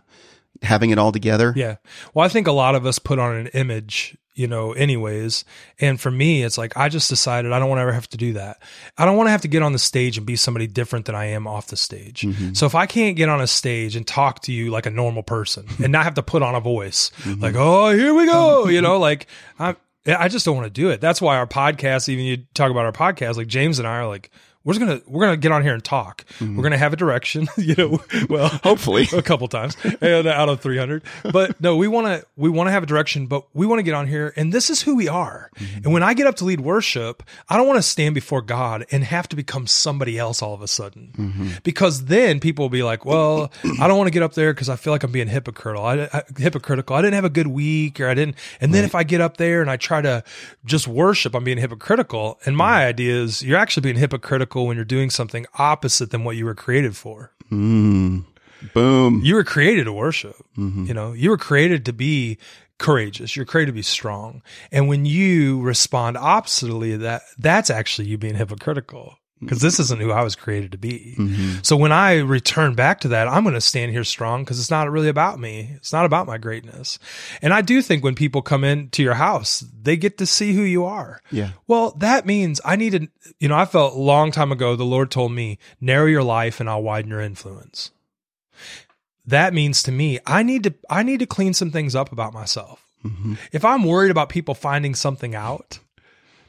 having 0.63 0.91
it 0.91 0.99
all 0.99 1.13
together? 1.13 1.53
Yeah. 1.57 1.77
Well, 2.15 2.25
I 2.25 2.29
think 2.29 2.47
a 2.47 2.53
lot 2.53 2.75
of 2.75 2.87
us 2.87 2.99
put 2.99 3.19
on 3.19 3.37
an 3.37 3.47
image, 3.49 4.17
you 4.35 4.47
know, 4.47 4.73
anyways. 4.73 5.45
And 5.81 6.01
for 6.01 6.11
me, 6.11 6.43
it's 6.43 6.57
like 6.57 6.77
I 6.77 6.89
just 6.89 7.09
decided 7.09 7.53
I 7.53 7.59
don't 7.59 7.69
want 7.69 7.79
to 7.79 7.83
ever 7.83 7.93
have 7.93 8.09
to 8.11 8.17
do 8.17 8.35
that. 8.35 8.63
I 8.97 9.05
don't 9.05 9.17
want 9.17 9.27
to 9.27 9.33
have 9.33 9.43
to 9.43 9.49
get 9.49 9.63
on 9.63 9.73
the 9.73 9.79
stage 9.79 10.17
and 10.17 10.27
be 10.27 10.37
somebody 10.37 10.67
different 10.67 11.07
than 11.07 11.15
I 11.15 11.27
am 11.27 11.47
off 11.47 11.69
the 11.69 11.77
stage. 11.77 12.23
Mm-hmm. 12.23 12.55
So 12.55 12.67
if 12.67 12.75
I 12.75 12.87
can't 12.87 13.17
get 13.17 13.29
on 13.29 13.41
a 13.41 13.47
stage 13.47 13.97
and 13.97 14.07
talk 14.07 14.41
to 14.43 14.53
you 14.53 14.71
like 14.71 14.87
a 14.87 14.91
normal 14.91 15.23
person 15.23 15.67
and 15.83 15.93
not 15.93 16.05
have 16.05 16.15
to 16.15 16.23
put 16.23 16.43
on 16.43 16.55
a 16.55 16.61
voice, 16.61 17.11
mm-hmm. 17.23 17.43
like, 17.43 17.55
oh, 17.57 17.91
here 17.91 18.15
we 18.15 18.27
go, 18.27 18.33
mm-hmm. 18.63 18.71
you 18.71 18.81
know, 18.81 18.99
like 18.99 19.27
I 19.59 19.77
I 20.07 20.29
just 20.29 20.45
don't 20.45 20.57
want 20.57 20.67
to 20.67 20.81
do 20.81 20.91
it. 20.91 21.01
That's 21.01 21.21
why 21.21 21.37
our 21.37 21.47
podcast, 21.47 22.09
even 22.09 22.25
you 22.25 22.39
talk 22.55 22.71
about 22.71 22.87
our 22.87 22.93
podcast, 22.93 23.37
like 23.37 23.47
James 23.47 23.79
and 23.79 23.87
I 23.87 23.99
are 23.99 24.09
like, 24.09 24.31
we're 24.65 24.75
just 24.75 24.85
gonna 24.85 25.01
we're 25.07 25.25
gonna 25.25 25.37
get 25.37 25.53
on 25.53 25.63
here 25.63 25.75
and 25.75 25.85
talk. 25.85 26.25
Mm-hmm. 26.39 26.57
We're 26.57 26.63
gonna 26.63 26.79
have 26.79 26.93
a 26.93 26.97
direction, 26.97 27.49
you 27.57 27.75
know. 27.77 28.01
Well, 28.29 28.49
Hopefully. 28.63 29.09
a 29.13 29.23
couple 29.23 29.49
times 29.49 29.77
and 30.01 30.27
out 30.27 30.49
of 30.49 30.61
300 30.61 31.03
but 31.33 31.61
no 31.61 31.77
we 31.77 31.89
want 31.89 32.07
to 32.07 32.27
we 32.37 32.49
want 32.49 32.69
to 32.69 32.73
have 32.73 32.83
a 32.83 32.87
direction 32.87 33.27
but 33.27 33.45
we 33.55 33.67
want 33.67 33.79
to 33.79 33.83
get 33.83 33.95
on 33.95 34.07
here 34.07 34.33
and 34.37 34.53
this 34.53 34.71
is 34.71 34.83
who 34.83 34.97
we 34.97 35.09
are. 35.09 35.51
Mm-hmm. 35.57 35.85
And 35.85 35.93
when 35.93 36.03
i 36.03 36.15
get 36.15 36.27
up 36.27 36.37
to 36.37 36.45
lead 36.45 36.61
worship 36.61 37.23
i 37.49 37.57
don't 37.57 37.67
want 37.67 37.79
to 37.79 37.83
stand 37.83 38.15
before 38.15 38.43
god 38.43 38.87
and 38.91 39.05
have 39.05 39.29
to 39.29 39.37
become 39.37 39.67
somebody 39.67 40.19
else 40.19 40.43
all 40.43 40.55
of 40.55 40.63
a 40.63 40.69
sudden. 40.69 41.13
Mm-hmm. 41.17 41.49
Because 41.63 42.07
then 42.07 42.41
people 42.41 42.65
will 42.65 42.71
be 42.71 42.83
like 42.83 43.05
well 43.05 43.51
i 43.81 43.87
don't 43.87 43.99
want 43.99 44.09
to 44.09 44.13
get 44.13 44.23
up 44.23 44.35
there 44.35 44.53
because 44.53 44.69
i 44.69 44.77
feel 44.77 44.93
like 44.93 45.03
i'm 45.03 45.13
being 45.13 45.29
hypocritical. 45.29 45.85
I, 45.85 46.09
I, 46.13 46.23
hypocritical. 46.37 46.97
I 46.97 47.03
didn't 47.03 47.15
have 47.15 47.25
a 47.25 47.31
good 47.31 47.49
week 47.49 48.01
or 48.01 48.09
i 48.09 48.15
didn't 48.15 48.37
and 48.61 48.73
then 48.73 48.85
if 48.85 48.95
i 48.95 49.03
get 49.03 49.21
up 49.21 49.37
there 49.37 49.61
and 49.61 49.71
i 49.71 49.77
try 49.77 50.01
to 50.01 50.23
just 50.65 50.87
worship 50.87 51.35
i'm 51.35 51.45
being 51.45 51.59
hypocritical. 51.59 52.39
And 52.47 52.57
my 52.57 52.87
idea 52.87 53.23
is 53.23 53.43
you're 53.43 53.59
actually 53.59 53.83
being 53.83 53.97
hypocritical 53.97 54.52
when 54.61 54.77
you're 54.77 54.85
doing 54.85 55.11
something 55.11 55.47
opposite 55.59 56.11
than 56.11 56.25
what 56.25 56.37
you 56.37 56.45
were 56.45 56.55
created 56.55 56.97
for 56.97 57.33
mm. 57.51 58.25
Boom. 58.75 59.21
you 59.25 59.35
were 59.35 59.45
created 59.45 59.85
to 59.85 59.93
worship. 59.93 60.37
Mm-hmm. 60.57 60.87
You 60.87 60.95
know, 60.95 61.13
you 61.13 61.31
were 61.31 61.39
created 61.39 61.85
to 61.87 61.93
be 61.93 62.39
courageous. 62.79 63.37
You're 63.37 63.45
created 63.45 63.73
to 63.73 63.75
be 63.75 63.83
strong. 63.83 64.43
And 64.71 64.89
when 64.89 65.05
you 65.05 65.61
respond 65.61 66.17
oppositely 66.17 66.93
to 66.93 66.99
that, 66.99 67.23
that's 67.39 67.71
actually 67.71 68.09
you 68.09 68.19
being 68.19 68.35
hypocritical. 68.35 69.19
Because 69.43 69.61
this 69.61 69.81
isn't 69.81 70.01
who 70.01 70.11
I 70.13 70.23
was 70.23 70.37
created 70.37 70.73
to 70.73 70.79
be. 70.79 71.15
Mm-hmm. 71.19 71.59
So 71.63 71.77
when 71.77 71.93
I 71.93 72.19
return 72.19 72.75
back 72.75 73.01
to 73.01 73.09
that, 73.09 73.29
I'm 73.29 73.43
going 73.43 73.55
to 73.55 73.61
stand 73.61 73.91
here 73.93 74.05
strong 74.05 74.45
because 74.45 74.59
it's 74.61 74.71
not 74.71 74.91
really 74.91 75.09
about 75.09 75.39
me. 75.39 75.73
It's 75.77 75.93
not 75.93 76.05
about 76.05 76.27
my 76.27 76.39
greatness. 76.39 76.99
And 77.43 77.53
I 77.53 77.61
do 77.61 77.83
think 77.83 78.05
when 78.05 78.15
people 78.15 78.43
come 78.43 78.65
into 78.65 79.03
your 79.03 79.15
house, 79.15 79.65
they 79.83 79.97
get 79.97 80.19
to 80.19 80.27
see 80.27 80.53
who 80.53 80.63
you 80.63 80.85
are. 80.85 81.21
Yeah. 81.31 81.51
Well, 81.67 81.91
that 81.99 82.25
means 82.25 82.61
I 82.65 82.77
need 82.77 82.93
to, 82.93 83.09
you 83.41 83.49
know, 83.49 83.57
I 83.57 83.65
felt 83.65 83.95
a 83.95 83.99
long 83.99 84.31
time 84.31 84.53
ago, 84.53 84.77
the 84.77 84.85
Lord 84.85 85.11
told 85.11 85.33
me, 85.33 85.59
narrow 85.81 86.07
your 86.07 86.23
life 86.23 86.61
and 86.61 86.71
I'll 86.71 86.83
widen 86.83 87.11
your 87.11 87.21
influence. 87.21 87.91
That 89.27 89.55
means 89.55 89.83
to 89.85 89.93
me, 89.93 90.19
I 90.27 90.43
need 90.43 90.65
to, 90.65 90.75
I 90.91 91.03
need 91.03 91.21
to 91.21 91.27
clean 91.27 91.55
some 91.55 91.71
things 91.71 91.95
up 91.95 92.13
about 92.13 92.33
myself. 92.33 92.85
Mm-hmm. 93.05 93.35
If 93.53 93.65
I'm 93.65 93.85
worried 93.85 94.11
about 94.11 94.29
people 94.29 94.55
finding 94.55 94.95
something 94.95 95.35
out, 95.35 95.79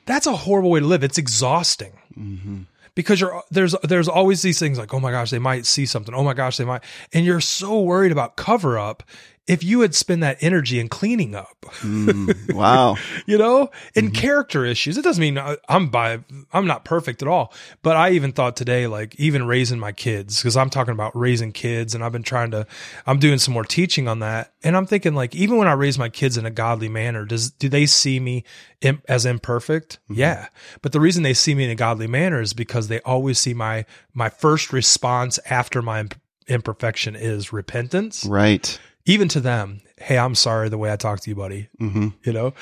that's 0.05 0.27
a 0.27 0.35
horrible 0.35 0.69
way 0.69 0.79
to 0.79 0.85
live. 0.85 1.03
It's 1.03 1.17
exhausting 1.17 1.93
mm-hmm. 2.17 2.63
Because 2.95 3.19
you're 3.21 3.41
there's 3.51 3.75
there's 3.83 4.07
always 4.07 4.41
these 4.41 4.59
things 4.59 4.77
like 4.77 4.93
oh 4.93 4.99
my 4.99 5.11
gosh 5.11 5.31
they 5.31 5.39
might 5.39 5.65
see 5.65 5.85
something. 5.85 6.13
Oh 6.13 6.23
my 6.23 6.33
gosh 6.33 6.57
they 6.57 6.65
might 6.65 6.83
and 7.13 7.25
you're 7.25 7.41
so 7.41 7.81
worried 7.81 8.11
about 8.11 8.35
cover 8.35 8.77
up 8.77 9.03
if 9.47 9.63
you 9.63 9.81
had 9.81 9.93
spend 9.93 10.23
that 10.23 10.37
energy 10.41 10.79
in 10.79 10.87
cleaning 10.87 11.35
up 11.35 11.57
mm, 11.81 12.53
Wow. 12.53 12.95
you 13.25 13.37
know 13.37 13.69
in 13.95 14.05
mm-hmm. 14.05 14.13
character 14.13 14.65
issues 14.65 14.97
it 14.97 15.03
doesn't 15.03 15.21
mean 15.21 15.39
i'm 15.69 15.89
by 15.89 16.19
i'm 16.51 16.65
not 16.65 16.85
perfect 16.85 17.21
at 17.21 17.27
all. 17.27 17.53
But 17.81 17.95
i 17.95 18.11
even 18.11 18.31
thought 18.31 18.55
today 18.55 18.87
like 18.87 19.15
even 19.19 19.45
raising 19.45 19.79
my 19.79 19.91
kids 19.91 20.37
because 20.37 20.55
i'm 20.55 20.69
talking 20.69 20.93
about 20.93 21.15
raising 21.15 21.51
kids 21.51 21.93
and 21.93 22.03
i've 22.03 22.11
been 22.11 22.23
trying 22.23 22.51
to 22.51 22.65
i'm 23.05 23.19
doing 23.19 23.39
some 23.39 23.53
more 23.53 23.65
teaching 23.65 24.07
on 24.07 24.19
that. 24.19 24.53
And 24.63 24.77
i'm 24.77 24.85
thinking 24.85 25.13
like 25.13 25.35
even 25.35 25.57
when 25.57 25.67
i 25.67 25.73
raise 25.73 25.97
my 25.97 26.09
kids 26.09 26.37
in 26.37 26.45
a 26.45 26.51
godly 26.51 26.89
manner 26.89 27.25
does 27.25 27.51
do 27.51 27.69
they 27.69 27.85
see 27.85 28.19
me 28.19 28.43
im- 28.83 29.01
as 29.07 29.25
imperfect? 29.25 29.99
Mm-hmm. 30.05 30.19
Yeah. 30.19 30.47
But 30.81 30.91
the 30.91 30.99
reason 30.99 31.23
they 31.23 31.33
see 31.33 31.55
me 31.55 31.65
in 31.65 31.71
a 31.71 31.75
godly 31.75 32.07
manner 32.07 32.41
is 32.41 32.53
because 32.53 32.87
they 32.87 32.99
always 33.01 33.39
see 33.39 33.53
my 33.53 33.85
my 34.13 34.29
first 34.29 34.71
response 34.71 35.39
after 35.49 35.81
my 35.81 36.01
imp- 36.01 36.19
imperfection 36.47 37.15
is 37.15 37.53
repentance. 37.53 38.25
Right. 38.25 38.79
Even 39.05 39.27
to 39.29 39.39
them, 39.39 39.81
hey, 39.97 40.17
I'm 40.17 40.35
sorry 40.35 40.69
the 40.69 40.77
way 40.77 40.91
I 40.91 40.95
talked 40.95 41.23
to 41.23 41.29
you, 41.29 41.35
buddy. 41.35 41.69
Mm-hmm. 41.79 42.09
You 42.23 42.33
know, 42.33 42.53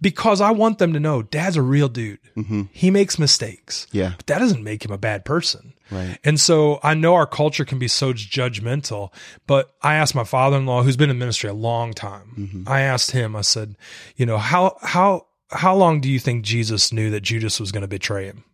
because 0.00 0.40
I 0.40 0.50
want 0.52 0.78
them 0.78 0.92
to 0.92 1.00
know 1.00 1.22
dad's 1.22 1.56
a 1.56 1.62
real 1.62 1.88
dude. 1.88 2.18
He 2.72 2.90
makes 2.90 3.18
mistakes. 3.18 3.86
Yeah. 3.90 4.14
But 4.16 4.26
that 4.26 4.38
doesn't 4.38 4.62
make 4.62 4.84
him 4.84 4.92
a 4.92 4.98
bad 4.98 5.24
person. 5.24 5.74
Right. 5.90 6.18
And 6.22 6.38
so 6.38 6.78
I 6.82 6.94
know 6.94 7.14
our 7.14 7.26
culture 7.26 7.64
can 7.64 7.78
be 7.78 7.88
so 7.88 8.12
judgmental, 8.12 9.12
but 9.46 9.74
I 9.82 9.94
asked 9.94 10.14
my 10.14 10.24
father-in-law, 10.24 10.82
who's 10.82 10.96
been 10.96 11.10
in 11.10 11.18
ministry 11.18 11.50
a 11.50 11.54
long 11.54 11.94
time. 11.94 12.64
I 12.66 12.82
asked 12.82 13.10
him, 13.10 13.34
I 13.34 13.40
said, 13.40 13.76
you 14.16 14.26
know, 14.26 14.38
how, 14.38 14.76
how, 14.82 15.26
how 15.50 15.74
long 15.74 16.00
do 16.00 16.10
you 16.10 16.18
think 16.18 16.44
Jesus 16.44 16.92
knew 16.92 17.10
that 17.10 17.22
Judas 17.22 17.58
was 17.58 17.72
going 17.72 17.82
to 17.82 17.88
betray 17.88 18.26
him? 18.26 18.44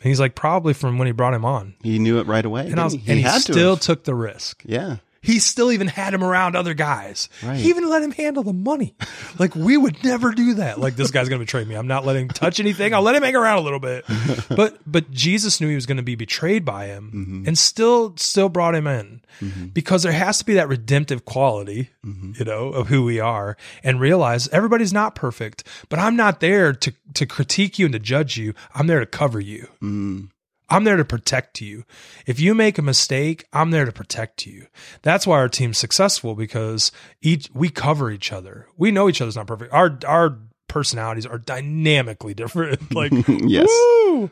And 0.00 0.08
he's 0.08 0.18
like, 0.18 0.34
probably 0.34 0.72
from 0.72 0.98
when 0.98 1.06
he 1.06 1.12
brought 1.12 1.34
him 1.34 1.44
on. 1.44 1.74
He 1.82 2.00
knew 2.00 2.18
it 2.18 2.26
right 2.26 2.44
away. 2.44 2.66
And, 2.66 2.80
I 2.80 2.84
was, 2.84 2.94
didn't 2.94 3.08
and 3.08 3.20
he 3.20 3.40
still 3.40 3.76
have. 3.76 3.80
took 3.80 4.04
the 4.04 4.14
risk. 4.14 4.62
Yeah. 4.64 4.96
He 5.22 5.38
still 5.38 5.70
even 5.70 5.86
had 5.86 6.12
him 6.12 6.24
around 6.24 6.56
other 6.56 6.74
guys. 6.74 7.28
Right. 7.44 7.56
He 7.56 7.68
even 7.68 7.88
let 7.88 8.02
him 8.02 8.10
handle 8.10 8.42
the 8.42 8.52
money. 8.52 8.94
Like 9.38 9.54
we 9.54 9.78
would 9.78 10.04
never 10.04 10.32
do 10.32 10.54
that. 10.54 10.78
Like 10.78 10.94
this 10.94 11.10
guy's 11.10 11.28
going 11.28 11.40
to 11.40 11.44
betray 11.44 11.64
me. 11.64 11.74
I'm 11.74 11.86
not 11.86 12.04
letting 12.04 12.24
him 12.24 12.28
touch 12.28 12.60
anything. 12.60 12.92
I'll 12.92 13.02
let 13.02 13.14
him 13.14 13.22
hang 13.22 13.34
around 13.34 13.58
a 13.58 13.60
little 13.62 13.80
bit. 13.80 14.04
But 14.48 14.78
but 14.86 15.10
Jesus 15.10 15.60
knew 15.60 15.68
he 15.68 15.74
was 15.74 15.86
going 15.86 15.96
to 15.96 16.02
be 16.02 16.14
betrayed 16.14 16.64
by 16.64 16.86
him, 16.86 17.10
mm-hmm. 17.14 17.46
and 17.46 17.56
still 17.56 18.14
still 18.16 18.48
brought 18.48 18.74
him 18.74 18.86
in 18.86 19.22
mm-hmm. 19.40 19.66
because 19.68 20.02
there 20.02 20.12
has 20.12 20.38
to 20.38 20.44
be 20.44 20.54
that 20.54 20.68
redemptive 20.68 21.24
quality, 21.24 21.90
mm-hmm. 22.04 22.32
you 22.36 22.44
know, 22.44 22.68
of 22.68 22.88
who 22.88 23.04
we 23.04 23.18
are, 23.18 23.56
and 23.82 24.00
realize 24.00 24.48
everybody's 24.48 24.92
not 24.92 25.14
perfect. 25.14 25.64
But 25.88 25.98
I'm 25.98 26.16
not 26.16 26.40
there 26.40 26.72
to 26.72 26.92
to 27.14 27.26
critique 27.26 27.78
you 27.78 27.86
and 27.86 27.92
to 27.94 27.98
judge 27.98 28.36
you. 28.36 28.54
I'm 28.74 28.86
there 28.86 29.00
to 29.00 29.06
cover 29.06 29.40
you. 29.40 29.68
Mm. 29.82 30.28
I'm 30.72 30.84
there 30.84 30.96
to 30.96 31.04
protect 31.04 31.60
you. 31.60 31.84
If 32.26 32.40
you 32.40 32.54
make 32.54 32.78
a 32.78 32.82
mistake, 32.82 33.46
I'm 33.52 33.70
there 33.70 33.84
to 33.84 33.92
protect 33.92 34.46
you. 34.46 34.66
That's 35.02 35.26
why 35.26 35.36
our 35.36 35.48
team's 35.48 35.78
successful 35.78 36.34
because 36.34 36.92
each 37.20 37.48
we 37.54 37.68
cover 37.68 38.10
each 38.10 38.32
other. 38.32 38.66
We 38.76 38.90
know 38.90 39.08
each 39.08 39.20
other's 39.20 39.36
not 39.36 39.46
perfect. 39.46 39.72
Our 39.72 39.98
our 40.06 40.38
personalities 40.68 41.26
are 41.26 41.38
dynamically 41.38 42.34
different. 42.42 42.94
like 42.94 43.12
Yes. 43.28 43.68
woo! 43.68 44.30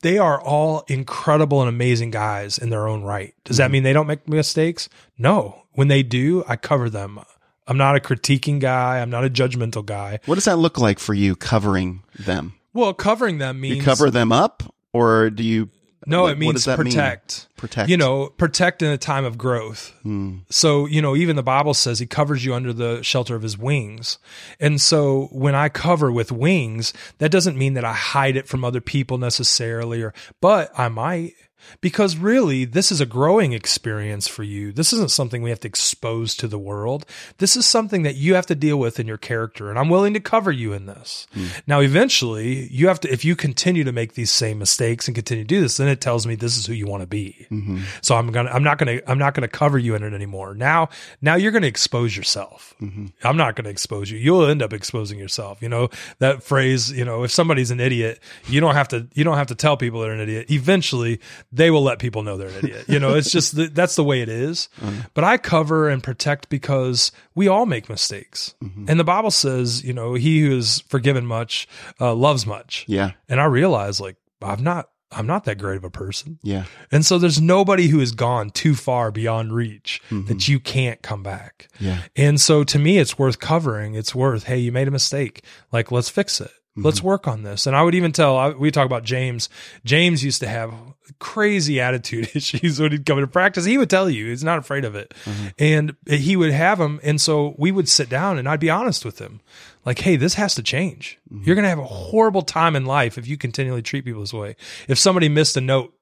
They 0.00 0.18
are 0.18 0.40
all 0.40 0.84
incredible 0.88 1.60
and 1.60 1.68
amazing 1.68 2.10
guys 2.10 2.58
in 2.58 2.68
their 2.70 2.88
own 2.88 3.04
right. 3.04 3.34
Does 3.44 3.56
that 3.56 3.64
mm-hmm. 3.64 3.72
mean 3.72 3.82
they 3.84 3.92
don't 3.92 4.06
make 4.06 4.28
mistakes? 4.28 4.88
No. 5.16 5.62
When 5.72 5.88
they 5.88 6.02
do, 6.02 6.44
I 6.46 6.56
cover 6.56 6.90
them. 6.90 7.20
I'm 7.66 7.78
not 7.78 7.96
a 7.96 8.00
critiquing 8.00 8.60
guy. 8.60 9.00
I'm 9.00 9.08
not 9.08 9.24
a 9.24 9.30
judgmental 9.30 9.84
guy. 9.84 10.20
What 10.26 10.34
does 10.34 10.44
that 10.44 10.58
look 10.58 10.78
like 10.78 10.98
for 10.98 11.14
you 11.14 11.34
covering 11.34 12.02
them? 12.18 12.54
Well, 12.74 12.92
covering 12.92 13.38
them 13.38 13.60
means 13.60 13.76
You 13.76 13.82
cover 13.82 14.10
them 14.10 14.30
up 14.30 14.73
or 14.94 15.28
do 15.28 15.42
you 15.42 15.68
No, 16.06 16.22
What- 16.24 16.32
it 16.32 16.38
means 16.38 16.52
does 16.54 16.64
that 16.66 16.78
mean? 16.80 16.92
protect. 16.92 17.48
protect? 17.56 17.88
You 17.88 17.96
know, 17.96 18.26
protect 18.26 18.82
in 18.82 18.90
a 18.90 18.98
time 18.98 19.24
of 19.24 19.38
growth. 19.38 19.94
Hmm. 20.02 20.40
So, 20.50 20.84
you 20.84 21.00
know, 21.00 21.16
even 21.16 21.34
the 21.34 21.42
Bible 21.42 21.72
says 21.72 21.98
he 21.98 22.04
covers 22.06 22.44
you 22.44 22.52
under 22.52 22.74
the 22.74 23.02
shelter 23.02 23.34
of 23.34 23.40
his 23.42 23.56
wings. 23.56 24.18
And 24.60 24.78
so 24.82 25.28
when 25.32 25.54
I 25.54 25.70
cover 25.70 26.12
with 26.12 26.30
wings, 26.30 26.92
that 27.18 27.30
doesn't 27.30 27.56
mean 27.56 27.72
that 27.72 27.86
I 27.86 27.94
hide 27.94 28.36
it 28.36 28.46
from 28.46 28.64
other 28.66 28.82
people 28.82 29.16
necessarily 29.16 30.02
or 30.02 30.12
but 30.42 30.70
I 30.78 30.88
might. 30.88 31.32
Because 31.80 32.16
really, 32.16 32.64
this 32.64 32.92
is 32.92 33.00
a 33.00 33.06
growing 33.06 33.52
experience 33.52 34.28
for 34.28 34.42
you. 34.42 34.72
This 34.72 34.92
isn't 34.92 35.10
something 35.10 35.42
we 35.42 35.50
have 35.50 35.60
to 35.60 35.68
expose 35.68 36.34
to 36.36 36.48
the 36.48 36.58
world. 36.58 37.06
This 37.38 37.56
is 37.56 37.66
something 37.66 38.02
that 38.02 38.16
you 38.16 38.34
have 38.34 38.46
to 38.46 38.54
deal 38.54 38.78
with 38.78 39.00
in 39.00 39.06
your 39.06 39.16
character. 39.16 39.70
And 39.70 39.78
I'm 39.78 39.88
willing 39.88 40.14
to 40.14 40.20
cover 40.20 40.52
you 40.52 40.72
in 40.72 40.86
this. 40.86 41.26
Hmm. 41.32 41.46
Now, 41.66 41.80
eventually, 41.80 42.68
you 42.72 42.88
have 42.88 43.00
to, 43.00 43.12
if 43.12 43.24
you 43.24 43.36
continue 43.36 43.84
to 43.84 43.92
make 43.92 44.14
these 44.14 44.30
same 44.30 44.58
mistakes 44.58 45.08
and 45.08 45.14
continue 45.14 45.44
to 45.44 45.48
do 45.48 45.60
this, 45.60 45.76
then 45.76 45.88
it 45.88 46.00
tells 46.00 46.26
me 46.26 46.34
this 46.34 46.56
is 46.56 46.66
who 46.66 46.72
you 46.72 46.86
want 46.86 47.02
to 47.02 47.06
be. 47.06 47.46
Mm-hmm. 47.50 47.80
So 48.02 48.16
I'm 48.16 48.30
going 48.30 48.46
to, 48.46 48.54
I'm 48.54 48.62
not 48.62 48.78
going 48.78 48.98
to, 48.98 49.10
I'm 49.10 49.18
not 49.18 49.34
going 49.34 49.42
to 49.42 49.48
cover 49.48 49.78
you 49.78 49.94
in 49.94 50.02
it 50.02 50.12
anymore. 50.12 50.54
Now, 50.54 50.88
now 51.20 51.34
you're 51.36 51.52
going 51.52 51.62
to 51.62 51.68
expose 51.68 52.16
yourself. 52.16 52.74
Mm-hmm. 52.80 53.06
I'm 53.24 53.36
not 53.36 53.56
going 53.56 53.64
to 53.64 53.70
expose 53.70 54.10
you. 54.10 54.18
You'll 54.18 54.46
end 54.46 54.62
up 54.62 54.72
exposing 54.72 55.18
yourself. 55.18 55.62
You 55.62 55.68
know, 55.68 55.88
that 56.18 56.42
phrase, 56.42 56.90
you 56.90 57.04
know, 57.04 57.24
if 57.24 57.30
somebody's 57.30 57.70
an 57.70 57.80
idiot, 57.80 58.20
you 58.46 58.60
don't 58.60 58.74
have 58.74 58.88
to, 58.88 59.08
you 59.14 59.24
don't 59.24 59.36
have 59.36 59.48
to 59.48 59.54
tell 59.54 59.76
people 59.76 60.00
they're 60.00 60.12
an 60.12 60.20
idiot. 60.20 60.50
Eventually, 60.50 61.20
they 61.54 61.70
will 61.70 61.82
let 61.82 62.00
people 62.00 62.22
know 62.22 62.36
they're 62.36 62.48
an 62.48 62.56
idiot. 62.56 62.84
You 62.88 62.98
know, 62.98 63.14
it's 63.14 63.30
just 63.30 63.54
the, 63.54 63.68
that's 63.68 63.96
the 63.96 64.04
way 64.04 64.20
it 64.20 64.28
is. 64.28 64.68
Mm-hmm. 64.80 65.00
But 65.14 65.24
I 65.24 65.38
cover 65.38 65.88
and 65.88 66.02
protect 66.02 66.48
because 66.48 67.12
we 67.34 67.46
all 67.46 67.64
make 67.64 67.88
mistakes. 67.88 68.54
Mm-hmm. 68.62 68.86
And 68.88 68.98
the 68.98 69.04
Bible 69.04 69.30
says, 69.30 69.84
you 69.84 69.92
know, 69.92 70.14
he 70.14 70.40
who 70.40 70.56
is 70.56 70.80
forgiven 70.88 71.26
much 71.26 71.68
uh, 72.00 72.14
loves 72.14 72.44
much. 72.46 72.84
Yeah. 72.88 73.12
And 73.28 73.40
I 73.40 73.44
realize 73.44 74.00
like 74.00 74.16
I'm 74.42 74.64
not 74.64 74.88
I'm 75.12 75.28
not 75.28 75.44
that 75.44 75.58
great 75.58 75.76
of 75.76 75.84
a 75.84 75.90
person. 75.90 76.40
Yeah. 76.42 76.64
And 76.90 77.06
so 77.06 77.18
there's 77.18 77.40
nobody 77.40 77.86
who 77.86 78.00
has 78.00 78.10
gone 78.10 78.50
too 78.50 78.74
far 78.74 79.12
beyond 79.12 79.52
reach 79.52 80.02
mm-hmm. 80.10 80.26
that 80.26 80.48
you 80.48 80.58
can't 80.58 81.00
come 81.02 81.22
back. 81.22 81.68
Yeah. 81.78 82.02
And 82.16 82.40
so 82.40 82.64
to 82.64 82.78
me, 82.80 82.98
it's 82.98 83.16
worth 83.16 83.38
covering. 83.38 83.94
It's 83.94 84.12
worth, 84.12 84.44
hey, 84.44 84.58
you 84.58 84.72
made 84.72 84.88
a 84.88 84.90
mistake. 84.90 85.44
Like, 85.70 85.92
let's 85.92 86.08
fix 86.08 86.40
it. 86.40 86.50
Let's 86.76 86.98
mm-hmm. 86.98 87.06
work 87.06 87.28
on 87.28 87.44
this. 87.44 87.66
And 87.66 87.76
I 87.76 87.82
would 87.82 87.94
even 87.94 88.10
tell, 88.10 88.36
I, 88.36 88.50
we 88.50 88.70
talk 88.72 88.86
about 88.86 89.04
James. 89.04 89.48
James 89.84 90.24
used 90.24 90.40
to 90.40 90.48
have 90.48 90.74
crazy 91.20 91.80
attitude 91.80 92.30
issues 92.34 92.80
when 92.80 92.90
he'd 92.90 93.06
come 93.06 93.18
into 93.18 93.28
practice. 93.28 93.64
He 93.64 93.78
would 93.78 93.90
tell 93.90 94.10
you 94.10 94.26
he's 94.26 94.42
not 94.42 94.58
afraid 94.58 94.84
of 94.84 94.96
it. 94.96 95.14
Mm-hmm. 95.24 95.46
And 95.58 95.96
he 96.08 96.34
would 96.34 96.50
have 96.50 96.78
them. 96.78 96.98
And 97.04 97.20
so 97.20 97.54
we 97.58 97.70
would 97.70 97.88
sit 97.88 98.08
down 98.08 98.38
and 98.38 98.48
I'd 98.48 98.60
be 98.60 98.70
honest 98.70 99.04
with 99.04 99.20
him. 99.20 99.40
Like, 99.84 100.00
hey, 100.00 100.16
this 100.16 100.34
has 100.34 100.54
to 100.56 100.62
change. 100.62 101.18
Mm-hmm. 101.32 101.44
You're 101.44 101.54
going 101.54 101.64
to 101.64 101.68
have 101.68 101.78
a 101.78 101.84
horrible 101.84 102.42
time 102.42 102.74
in 102.74 102.86
life 102.86 103.18
if 103.18 103.28
you 103.28 103.36
continually 103.36 103.82
treat 103.82 104.04
people 104.04 104.22
this 104.22 104.32
way. 104.32 104.56
If 104.88 104.98
somebody 104.98 105.28
missed 105.28 105.56
a 105.56 105.60
note 105.60 105.94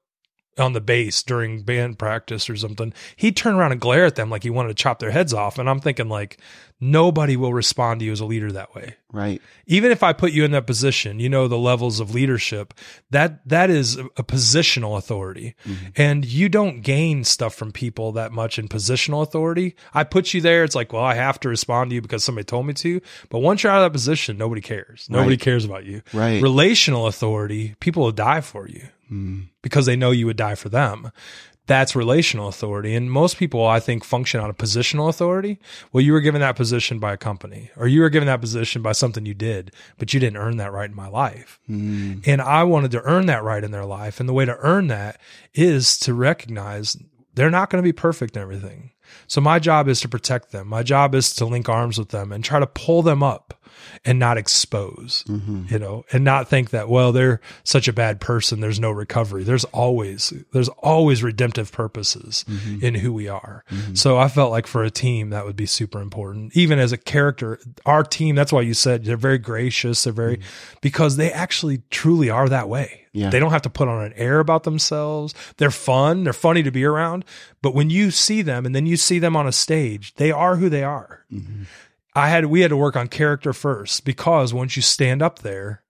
on 0.57 0.73
the 0.73 0.81
bass 0.81 1.23
during 1.23 1.61
band 1.61 1.97
practice 1.99 2.49
or 2.49 2.55
something, 2.55 2.93
he'd 3.15 3.35
turn 3.37 3.55
around 3.55 3.71
and 3.71 3.81
glare 3.81 4.05
at 4.05 4.15
them 4.15 4.29
like 4.29 4.43
he 4.43 4.49
wanted 4.49 4.69
to 4.69 4.75
chop 4.75 4.99
their 4.99 5.11
heads 5.11 5.33
off. 5.33 5.57
And 5.57 5.69
I'm 5.69 5.79
thinking 5.79 6.09
like, 6.09 6.39
nobody 6.79 7.37
will 7.37 7.53
respond 7.53 7.99
to 7.99 8.05
you 8.05 8.11
as 8.11 8.19
a 8.19 8.25
leader 8.25 8.51
that 8.51 8.75
way. 8.75 8.95
Right. 9.11 9.41
Even 9.67 9.91
if 9.91 10.03
I 10.03 10.11
put 10.11 10.33
you 10.33 10.43
in 10.43 10.51
that 10.51 10.67
position, 10.67 11.19
you 11.19 11.29
know, 11.29 11.47
the 11.47 11.57
levels 11.57 11.99
of 11.99 12.13
leadership, 12.13 12.73
that, 13.09 13.47
that 13.47 13.69
is 13.69 13.97
a, 13.97 14.23
positional 14.23 14.97
authority. 14.97 15.55
Mm-hmm. 15.65 15.85
And 15.95 16.25
you 16.25 16.49
don't 16.49 16.81
gain 16.81 17.23
stuff 17.23 17.55
from 17.55 17.71
people 17.71 18.11
that 18.13 18.31
much 18.31 18.59
in 18.59 18.67
positional 18.67 19.21
authority. 19.21 19.75
I 19.93 20.03
put 20.03 20.33
you 20.33 20.41
there. 20.41 20.63
It's 20.63 20.75
like, 20.75 20.91
well, 20.91 21.03
I 21.03 21.13
have 21.15 21.39
to 21.41 21.49
respond 21.49 21.91
to 21.91 21.95
you 21.95 22.01
because 22.01 22.23
somebody 22.23 22.45
told 22.45 22.65
me 22.65 22.73
to. 22.73 22.99
But 23.29 23.39
once 23.39 23.63
you're 23.63 23.71
out 23.71 23.83
of 23.83 23.91
that 23.91 23.95
position, 23.95 24.37
nobody 24.37 24.61
cares. 24.61 25.07
Nobody 25.09 25.33
Right. 25.33 25.41
cares 25.41 25.65
about 25.65 25.85
you. 25.85 26.01
Right. 26.11 26.41
Relational 26.41 27.07
authority, 27.07 27.75
people 27.79 28.03
will 28.03 28.11
die 28.11 28.41
for 28.41 28.67
you 28.67 28.87
because 29.61 29.85
they 29.85 29.95
know 29.95 30.11
you 30.11 30.25
would 30.25 30.37
die 30.37 30.55
for 30.55 30.69
them. 30.69 31.11
That's 31.65 31.95
relational 31.95 32.49
authority. 32.49 32.93
And 32.93 33.09
most 33.09 33.37
people, 33.37 33.65
I 33.65 33.79
think, 33.79 34.03
function 34.03 34.41
out 34.41 34.49
of 34.49 34.57
positional 34.57 35.07
authority. 35.07 35.59
Well, 35.93 36.03
you 36.03 36.11
were 36.11 36.19
given 36.19 36.41
that 36.41 36.57
position 36.57 36.99
by 36.99 37.13
a 37.13 37.17
company 37.17 37.71
or 37.77 37.87
you 37.87 38.01
were 38.01 38.09
given 38.09 38.27
that 38.27 38.41
position 38.41 38.81
by 38.81 38.91
something 38.91 39.25
you 39.25 39.33
did, 39.33 39.71
but 39.97 40.13
you 40.13 40.19
didn't 40.19 40.37
earn 40.37 40.57
that 40.57 40.73
right 40.73 40.89
in 40.89 40.95
my 40.95 41.07
life. 41.07 41.61
Mm. 41.69 42.27
And 42.27 42.41
I 42.41 42.65
wanted 42.65 42.91
to 42.91 43.01
earn 43.03 43.27
that 43.27 43.43
right 43.43 43.63
in 43.63 43.71
their 43.71 43.85
life. 43.85 44.19
And 44.19 44.27
the 44.27 44.33
way 44.33 44.43
to 44.43 44.57
earn 44.57 44.87
that 44.87 45.21
is 45.53 45.97
to 45.99 46.13
recognize 46.13 46.97
they're 47.33 47.49
not 47.49 47.69
going 47.69 47.81
to 47.81 47.87
be 47.87 47.93
perfect 47.93 48.35
in 48.35 48.41
everything. 48.41 48.91
So 49.27 49.39
my 49.39 49.59
job 49.59 49.87
is 49.87 50.01
to 50.01 50.09
protect 50.09 50.51
them. 50.51 50.67
My 50.67 50.83
job 50.83 51.15
is 51.15 51.33
to 51.35 51.45
link 51.45 51.69
arms 51.69 51.97
with 51.97 52.09
them 52.09 52.33
and 52.33 52.43
try 52.43 52.59
to 52.59 52.67
pull 52.67 53.03
them 53.03 53.23
up 53.23 53.53
and 54.05 54.19
not 54.19 54.37
expose, 54.37 55.23
mm-hmm. 55.27 55.65
you 55.69 55.79
know, 55.79 56.05
and 56.11 56.23
not 56.23 56.47
think 56.47 56.71
that, 56.71 56.89
well, 56.89 57.11
they're 57.11 57.41
such 57.63 57.87
a 57.87 57.93
bad 57.93 58.19
person. 58.19 58.59
There's 58.59 58.79
no 58.79 58.91
recovery. 58.91 59.43
There's 59.43 59.65
always, 59.65 60.33
there's 60.51 60.69
always 60.69 61.23
redemptive 61.23 61.71
purposes 61.71 62.45
mm-hmm. 62.47 62.83
in 62.85 62.95
who 62.95 63.13
we 63.13 63.27
are. 63.27 63.63
Mm-hmm. 63.69 63.95
So 63.95 64.17
I 64.17 64.27
felt 64.27 64.51
like 64.51 64.67
for 64.67 64.83
a 64.83 64.91
team, 64.91 65.29
that 65.31 65.45
would 65.45 65.55
be 65.55 65.65
super 65.65 66.01
important. 66.01 66.55
Even 66.55 66.79
as 66.79 66.91
a 66.91 66.97
character, 66.97 67.59
our 67.85 68.03
team, 68.03 68.35
that's 68.35 68.51
why 68.53 68.61
you 68.61 68.73
said 68.73 69.05
they're 69.05 69.17
very 69.17 69.37
gracious. 69.37 70.03
They're 70.03 70.13
very, 70.13 70.39
because 70.81 71.17
they 71.17 71.31
actually 71.31 71.81
truly 71.89 72.29
are 72.29 72.49
that 72.49 72.69
way. 72.69 73.01
Yeah. 73.15 73.29
They 73.29 73.39
don't 73.39 73.51
have 73.51 73.61
to 73.61 73.69
put 73.69 73.87
on 73.87 74.03
an 74.03 74.13
air 74.13 74.39
about 74.39 74.63
themselves. 74.63 75.35
They're 75.57 75.69
fun. 75.69 76.23
They're 76.23 76.33
funny 76.33 76.63
to 76.63 76.71
be 76.71 76.83
around. 76.83 77.25
But 77.61 77.75
when 77.75 77.91
you 77.91 78.09
see 78.09 78.41
them 78.41 78.65
and 78.65 78.73
then 78.73 78.87
you 78.87 78.97
see 78.97 79.19
them 79.19 79.35
on 79.35 79.45
a 79.45 79.51
stage, 79.51 80.15
they 80.15 80.31
are 80.31 80.55
who 80.55 80.67
they 80.67 80.83
are. 80.83 81.23
I 82.15 82.29
had, 82.29 82.45
we 82.45 82.61
had 82.61 82.69
to 82.69 82.77
work 82.77 82.95
on 82.95 83.07
character 83.07 83.53
first 83.53 84.05
because 84.05 84.53
once 84.53 84.75
you 84.75 84.81
stand 84.81 85.21
up 85.21 85.39
there, 85.39 85.83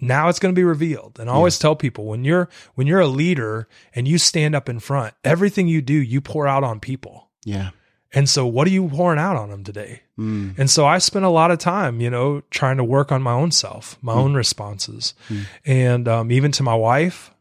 now 0.00 0.28
it's 0.28 0.38
going 0.38 0.54
to 0.54 0.58
be 0.58 0.64
revealed. 0.64 1.18
And 1.18 1.30
I 1.30 1.32
always 1.32 1.58
tell 1.58 1.74
people 1.74 2.04
when 2.04 2.24
you're, 2.24 2.48
when 2.74 2.86
you're 2.86 3.00
a 3.00 3.06
leader 3.06 3.68
and 3.94 4.06
you 4.06 4.18
stand 4.18 4.54
up 4.54 4.68
in 4.68 4.80
front, 4.80 5.14
everything 5.24 5.66
you 5.66 5.80
do, 5.80 5.94
you 5.94 6.20
pour 6.20 6.46
out 6.46 6.62
on 6.62 6.78
people. 6.78 7.30
Yeah. 7.44 7.70
And 8.14 8.28
so 8.28 8.46
what 8.46 8.66
are 8.66 8.70
you 8.70 8.88
pouring 8.88 9.18
out 9.18 9.36
on 9.36 9.50
them 9.50 9.64
today? 9.64 10.02
Mm. 10.18 10.58
And 10.58 10.70
so 10.70 10.86
I 10.86 10.98
spent 10.98 11.24
a 11.24 11.30
lot 11.30 11.50
of 11.50 11.58
time, 11.58 12.00
you 12.00 12.10
know, 12.10 12.42
trying 12.50 12.76
to 12.76 12.84
work 12.84 13.10
on 13.10 13.22
my 13.22 13.32
own 13.32 13.50
self, 13.50 13.96
my 14.02 14.12
mm. 14.12 14.18
own 14.18 14.34
responses, 14.34 15.14
mm. 15.28 15.46
and 15.64 16.06
um, 16.06 16.30
even 16.30 16.52
to 16.52 16.62
my 16.62 16.74
wife, 16.74 17.32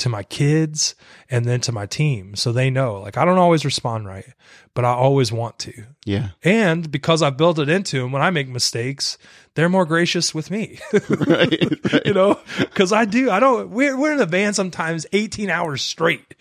to 0.00 0.08
my 0.08 0.22
kids, 0.24 0.94
and 1.30 1.44
then 1.44 1.60
to 1.62 1.72
my 1.72 1.86
team. 1.86 2.36
So 2.36 2.52
they 2.52 2.70
know, 2.70 3.00
like, 3.00 3.16
I 3.16 3.24
don't 3.24 3.38
always 3.38 3.64
respond 3.64 4.06
right, 4.06 4.26
but 4.74 4.84
I 4.84 4.92
always 4.92 5.32
want 5.32 5.58
to. 5.60 5.84
Yeah. 6.04 6.30
And 6.42 6.90
because 6.90 7.22
I've 7.22 7.36
built 7.36 7.58
it 7.58 7.68
into 7.68 8.00
them, 8.00 8.12
when 8.12 8.22
I 8.22 8.30
make 8.30 8.48
mistakes, 8.48 9.16
they're 9.54 9.68
more 9.68 9.86
gracious 9.86 10.34
with 10.34 10.50
me. 10.50 10.78
right. 10.92 11.82
right. 11.92 12.06
you 12.06 12.12
know, 12.14 12.38
because 12.58 12.92
I 12.92 13.04
do. 13.04 13.30
I 13.30 13.40
don't. 13.40 13.70
We're 13.70 13.96
we're 13.96 14.12
in 14.12 14.18
the 14.18 14.26
van 14.26 14.52
sometimes, 14.54 15.06
eighteen 15.12 15.50
hours 15.50 15.82
straight. 15.82 16.34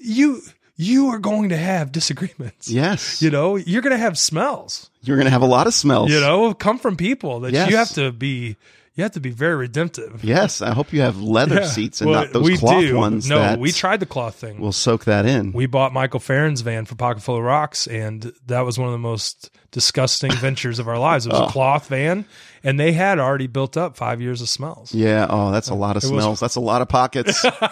You 0.00 0.40
you 0.76 1.08
are 1.08 1.18
going 1.18 1.48
to 1.48 1.56
have 1.56 1.90
disagreements. 1.92 2.70
Yes. 2.70 3.20
You 3.20 3.30
know, 3.30 3.56
you're 3.56 3.82
going 3.82 3.96
to 3.96 3.98
have 3.98 4.16
smells. 4.16 4.90
You're 5.02 5.16
going 5.16 5.26
to 5.26 5.30
have 5.32 5.42
a 5.42 5.46
lot 5.46 5.66
of 5.66 5.74
smells. 5.74 6.10
You 6.10 6.20
know, 6.20 6.54
come 6.54 6.78
from 6.78 6.96
people 6.96 7.40
that 7.40 7.52
Yes. 7.52 7.70
you 7.70 7.76
have 7.76 7.90
to 7.94 8.12
be. 8.12 8.56
You 8.98 9.04
have 9.04 9.12
to 9.12 9.20
be 9.20 9.30
very 9.30 9.54
redemptive. 9.54 10.24
Yes. 10.24 10.60
I 10.60 10.74
hope 10.74 10.92
you 10.92 11.02
have 11.02 11.20
leather 11.22 11.54
Yeah. 11.60 11.66
seats 11.68 12.00
and 12.00 12.10
Well, 12.10 12.24
not 12.24 12.32
those 12.32 12.58
cloth 12.58 12.80
do. 12.82 12.96
ones. 12.96 13.28
No, 13.30 13.38
that 13.38 13.60
we 13.60 13.70
tried 13.70 14.00
the 14.00 14.06
cloth 14.06 14.34
thing. 14.34 14.60
We'll 14.60 14.72
soak 14.72 15.04
that 15.04 15.24
in. 15.24 15.52
we 15.52 15.66
bought 15.66 15.92
Michael 15.92 16.18
Farren's 16.18 16.62
van 16.62 16.84
for 16.84 16.96
Pocket 16.96 17.22
Full 17.22 17.36
of 17.36 17.44
Rocks, 17.44 17.86
and 17.86 18.32
that 18.46 18.62
was 18.62 18.76
one 18.76 18.88
of 18.88 18.92
the 18.92 18.98
most 18.98 19.50
disgusting 19.70 20.32
ventures 20.34 20.80
of 20.80 20.88
our 20.88 20.98
lives. 20.98 21.26
It 21.26 21.32
was 21.32 21.42
Oh. 21.42 21.44
a 21.44 21.48
cloth 21.50 21.86
van, 21.86 22.24
and 22.64 22.80
they 22.80 22.90
had 22.90 23.20
already 23.20 23.46
built 23.46 23.76
up 23.76 23.96
five 23.96 24.20
years 24.20 24.42
of 24.42 24.48
smells. 24.48 24.92
yeah. 24.92 25.28
Oh, 25.30 25.52
that's 25.52 25.68
a 25.68 25.74
lot 25.74 25.96
of 25.96 26.02
It 26.02 26.10
was- 26.12 26.24
smells. 26.24 26.40
that's 26.40 26.56
a 26.56 26.60
lot 26.60 26.82
of 26.82 26.88
pockets. 26.88 27.44
a 27.44 27.70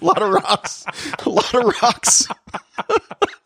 lot 0.00 0.22
of 0.22 0.30
rocks. 0.32 0.86
A 1.26 1.28
lot 1.28 1.54
of 1.54 1.82
rocks. 1.82 2.28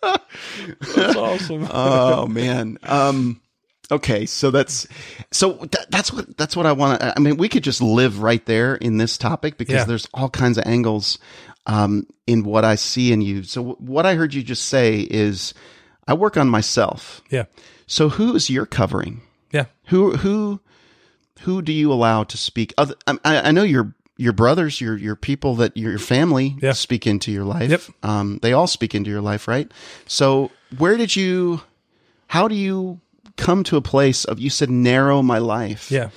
That's 0.00 1.16
awesome. 1.16 1.68
oh 1.72 2.26
man 2.26 2.78
um 2.84 3.40
okay 3.90 4.26
so 4.26 4.50
that's 4.50 4.86
so 5.30 5.52
that, 5.72 5.86
that's 5.90 6.12
what 6.12 6.36
that's 6.36 6.56
what 6.56 6.66
i 6.66 6.72
want 6.72 7.00
to 7.00 7.12
i 7.16 7.20
mean 7.20 7.36
we 7.36 7.48
could 7.48 7.64
just 7.64 7.82
live 7.82 8.22
right 8.22 8.44
there 8.46 8.74
in 8.76 8.96
this 8.98 9.16
topic 9.18 9.56
because 9.58 9.74
Yeah. 9.74 9.84
there's 9.84 10.08
all 10.14 10.28
kinds 10.30 10.58
of 10.58 10.64
angles 10.66 11.18
um 11.66 12.06
in 12.26 12.44
what 12.44 12.64
i 12.64 12.74
see 12.74 13.12
in 13.12 13.20
you 13.20 13.42
so 13.42 13.62
w- 13.62 13.76
what 13.78 14.06
i 14.06 14.14
heard 14.14 14.32
you 14.34 14.42
just 14.42 14.66
say 14.66 15.00
is 15.00 15.54
i 16.08 16.14
work 16.14 16.36
on 16.36 16.48
myself 16.48 17.20
yeah, 17.30 17.44
so 17.86 18.08
who 18.10 18.34
is 18.34 18.48
your 18.50 18.66
covering 18.66 19.22
yeah. 19.52 19.66
who 19.86 20.16
who 20.16 20.60
who 21.40 21.62
do 21.62 21.72
you 21.72 21.92
allow 21.92 22.22
to 22.24 22.36
speak 22.36 22.72
other 22.78 22.94
i, 23.06 23.18
I 23.24 23.50
know 23.50 23.62
your 23.62 23.94
your 24.16 24.32
brothers 24.32 24.80
your 24.80 24.96
your 24.98 25.16
people 25.16 25.54
that 25.56 25.76
your 25.76 25.98
family 25.98 26.56
Yeah. 26.62 26.72
speak 26.72 27.06
into 27.06 27.32
your 27.32 27.44
life 27.44 27.70
Yep. 27.70 27.80
um 28.02 28.38
they 28.42 28.52
all 28.52 28.66
speak 28.66 28.94
into 28.94 29.10
your 29.10 29.22
life 29.22 29.48
right 29.48 29.70
so 30.06 30.50
where 30.78 30.96
did 30.96 31.16
you 31.16 31.62
how 32.28 32.46
do 32.48 32.54
you 32.54 33.00
come 33.36 33.64
to 33.64 33.76
a 33.76 33.82
place 33.82 34.24
of 34.24 34.38
you 34.40 34.50
said 34.50 34.70
narrow 34.70 35.22
my 35.22 35.38
life 35.38 35.90
Yeah. 35.90 36.10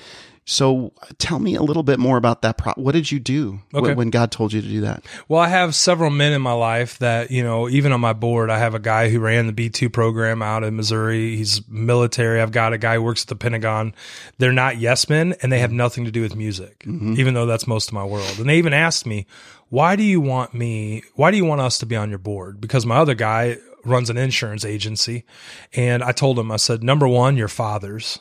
so 0.46 0.92
tell 1.20 1.40
me 1.40 1.56
a 1.56 1.62
little 1.62 1.84
bit 1.84 2.00
more 2.00 2.18
about 2.18 2.42
that 2.42 2.58
pro- 2.58 2.74
what 2.74 2.92
did 2.92 3.12
you 3.12 3.20
do 3.20 3.62
Okay. 3.74 3.94
when 3.94 4.10
god 4.10 4.30
told 4.32 4.52
you 4.52 4.62
to 4.62 4.68
do 4.68 4.82
that 4.82 5.04
Well, 5.30 5.40
I 5.40 5.48
have 5.48 5.74
several 5.74 6.10
men 6.10 6.34
in 6.34 6.42
my 6.42 6.52
life 6.52 6.98
that, 7.00 7.32
you 7.32 7.44
know, 7.44 7.70
even 7.70 7.92
on 7.94 8.02
my 8.02 8.12
board, 8.14 8.50
I 8.50 8.60
have 8.60 8.76
a 8.76 8.80
guy 8.80 9.10
who 9.10 9.20
ran 9.20 9.48
the 9.48 9.54
B2 9.54 9.92
program 9.92 10.42
out 10.42 10.64
in 10.64 10.76
Missouri. 10.76 11.36
He's 11.38 11.62
military. 11.70 12.42
I've 12.42 12.52
got 12.52 12.74
a 12.74 12.78
guy 12.78 12.96
who 12.96 13.04
works 13.04 13.22
at 13.24 13.30
the 13.30 13.36
Pentagon. 13.38 13.96
They're 14.38 14.52
not 14.52 14.78
yes 14.78 15.08
men 15.10 15.34
and 15.42 15.50
they 15.52 15.60
have 15.60 15.72
nothing 15.72 16.04
to 16.06 16.12
do 16.12 16.22
with 16.22 16.36
music, 16.36 16.80
mm-hmm. 16.80 17.16
even 17.18 17.34
though 17.34 17.46
that's 17.46 17.66
most 17.68 17.88
of 17.90 17.94
my 17.94 18.04
world. 18.04 18.36
And 18.38 18.50
they 18.50 18.58
even 18.58 18.74
asked 18.74 19.06
me, 19.06 19.26
why 19.70 19.96
do 19.96 20.04
you 20.04 20.20
want 20.22 20.54
me, 20.54 21.04
why 21.16 21.32
do 21.32 21.38
you 21.38 21.46
want 21.46 21.62
us 21.62 21.78
to 21.80 21.86
be 21.86 21.96
on 21.96 22.10
your 22.10 22.20
board? 22.20 22.60
Because 22.60 22.86
my 22.86 22.98
other 22.98 23.16
guy 23.16 23.58
runs 23.86 24.10
an 24.10 24.18
insurance 24.18 24.66
agency. 24.66 25.26
And 25.74 26.04
I 26.04 26.12
told 26.12 26.40
him, 26.40 26.52
I 26.52 26.58
said, 26.58 26.84
number 26.84 27.08
one, 27.08 27.38
you're 27.38 27.48
fathers. 27.48 28.20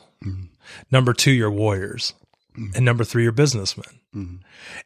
Number 0.91 1.13
two, 1.13 1.31
you're 1.31 1.51
warriors. 1.51 2.13
And 2.75 2.85
number 2.85 3.03
three 3.03 3.25
are 3.25 3.31
businessmen. 3.31 3.99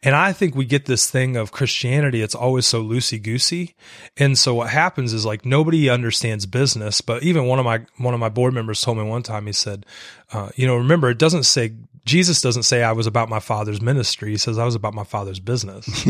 And 0.04 0.16
I 0.16 0.32
think 0.32 0.56
we 0.56 0.64
get 0.64 0.86
this 0.86 1.12
thing 1.12 1.36
of 1.36 1.52
Christianity, 1.52 2.22
it's 2.22 2.34
always 2.34 2.66
so 2.66 2.82
loosey 2.82 3.22
goosey. 3.22 3.76
And 4.16 4.38
so 4.38 4.56
what 4.56 4.70
happens 4.70 5.12
is 5.12 5.26
like 5.26 5.46
nobody 5.46 5.90
understands 5.90 6.46
business. 6.46 7.02
But 7.02 7.24
even 7.24 7.46
one 7.46 7.60
of 7.60 7.66
my 7.66 7.82
one 7.98 8.14
of 8.14 8.22
my 8.22 8.30
board 8.30 8.54
members 8.54 8.80
told 8.80 8.98
me 8.98 9.04
one 9.04 9.24
time, 9.24 9.46
he 9.46 9.52
said, 9.52 9.86
uh, 10.32 10.50
you 10.56 10.66
know, 10.66 10.78
remember 10.78 11.10
it 11.10 11.20
doesn't 11.20 11.44
say 11.44 11.74
Jesus 12.08 12.42
doesn't 12.42 12.64
say 12.64 12.82
I 12.82 12.94
was 12.94 13.06
about 13.06 13.28
my 13.28 13.40
father's 13.40 13.82
ministry. 13.82 14.32
He 14.32 14.38
says 14.38 14.58
I 14.58 14.64
was 14.64 14.76
about 14.76 14.94
my 14.94 15.04
father's 15.04 15.42
business. 15.42 16.08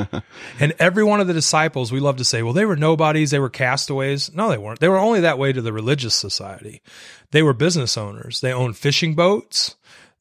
and 0.60 0.72
every 0.78 1.02
one 1.02 1.20
of 1.20 1.26
the 1.26 1.34
disciples, 1.34 1.90
we 1.90 1.98
love 1.98 2.16
to 2.18 2.24
say, 2.24 2.42
well, 2.42 2.52
they 2.52 2.64
were 2.64 2.76
nobodies, 2.76 3.32
they 3.32 3.40
were 3.40 3.50
castaways. 3.50 4.32
No, 4.32 4.48
they 4.48 4.58
weren't. 4.58 4.78
They 4.78 4.88
were 4.88 4.96
only 4.96 5.20
that 5.20 5.38
way 5.38 5.52
to 5.52 5.60
the 5.60 5.72
religious 5.72 6.14
society. 6.14 6.82
They 7.32 7.42
were 7.42 7.52
business 7.52 7.98
owners. 7.98 8.40
They 8.40 8.52
owned 8.52 8.76
fishing 8.76 9.14
boats. 9.14 9.74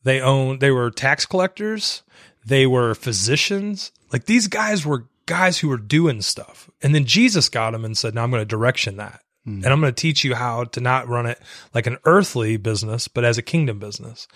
They 0.04 0.20
owned, 0.20 0.62
they 0.62 0.72
were 0.72 0.90
tax 0.90 1.28
collectors. 1.28 2.02
They 2.44 2.66
were 2.66 2.96
physicians. 2.96 3.92
Like 4.12 4.26
these 4.26 4.48
guys 4.48 4.84
were 4.84 5.06
guys 5.28 5.60
who 5.60 5.70
were 5.70 5.78
doing 5.78 6.22
stuff. 6.22 6.72
And 6.82 6.96
then 6.96 7.06
Jesus 7.06 7.50
got 7.50 7.72
them 7.72 7.86
and 7.86 7.96
said, 7.96 8.16
now 8.16 8.24
I'm 8.24 8.32
going 8.32 8.42
to 8.42 8.46
direction 8.46 8.98
that. 8.98 9.22
Mm. 9.48 9.64
And 9.64 9.68
I'm 9.68 9.80
going 9.80 9.94
to 9.94 10.02
teach 10.02 10.24
you 10.24 10.36
how 10.36 10.66
to 10.66 10.82
not 10.82 11.08
run 11.08 11.26
it 11.26 11.40
like 11.74 11.88
an 11.88 11.98
earthly 12.06 12.58
business, 12.58 13.08
but 13.08 13.24
as 13.24 13.38
a 13.38 13.44
kingdom 13.44 13.80
business. 13.80 14.28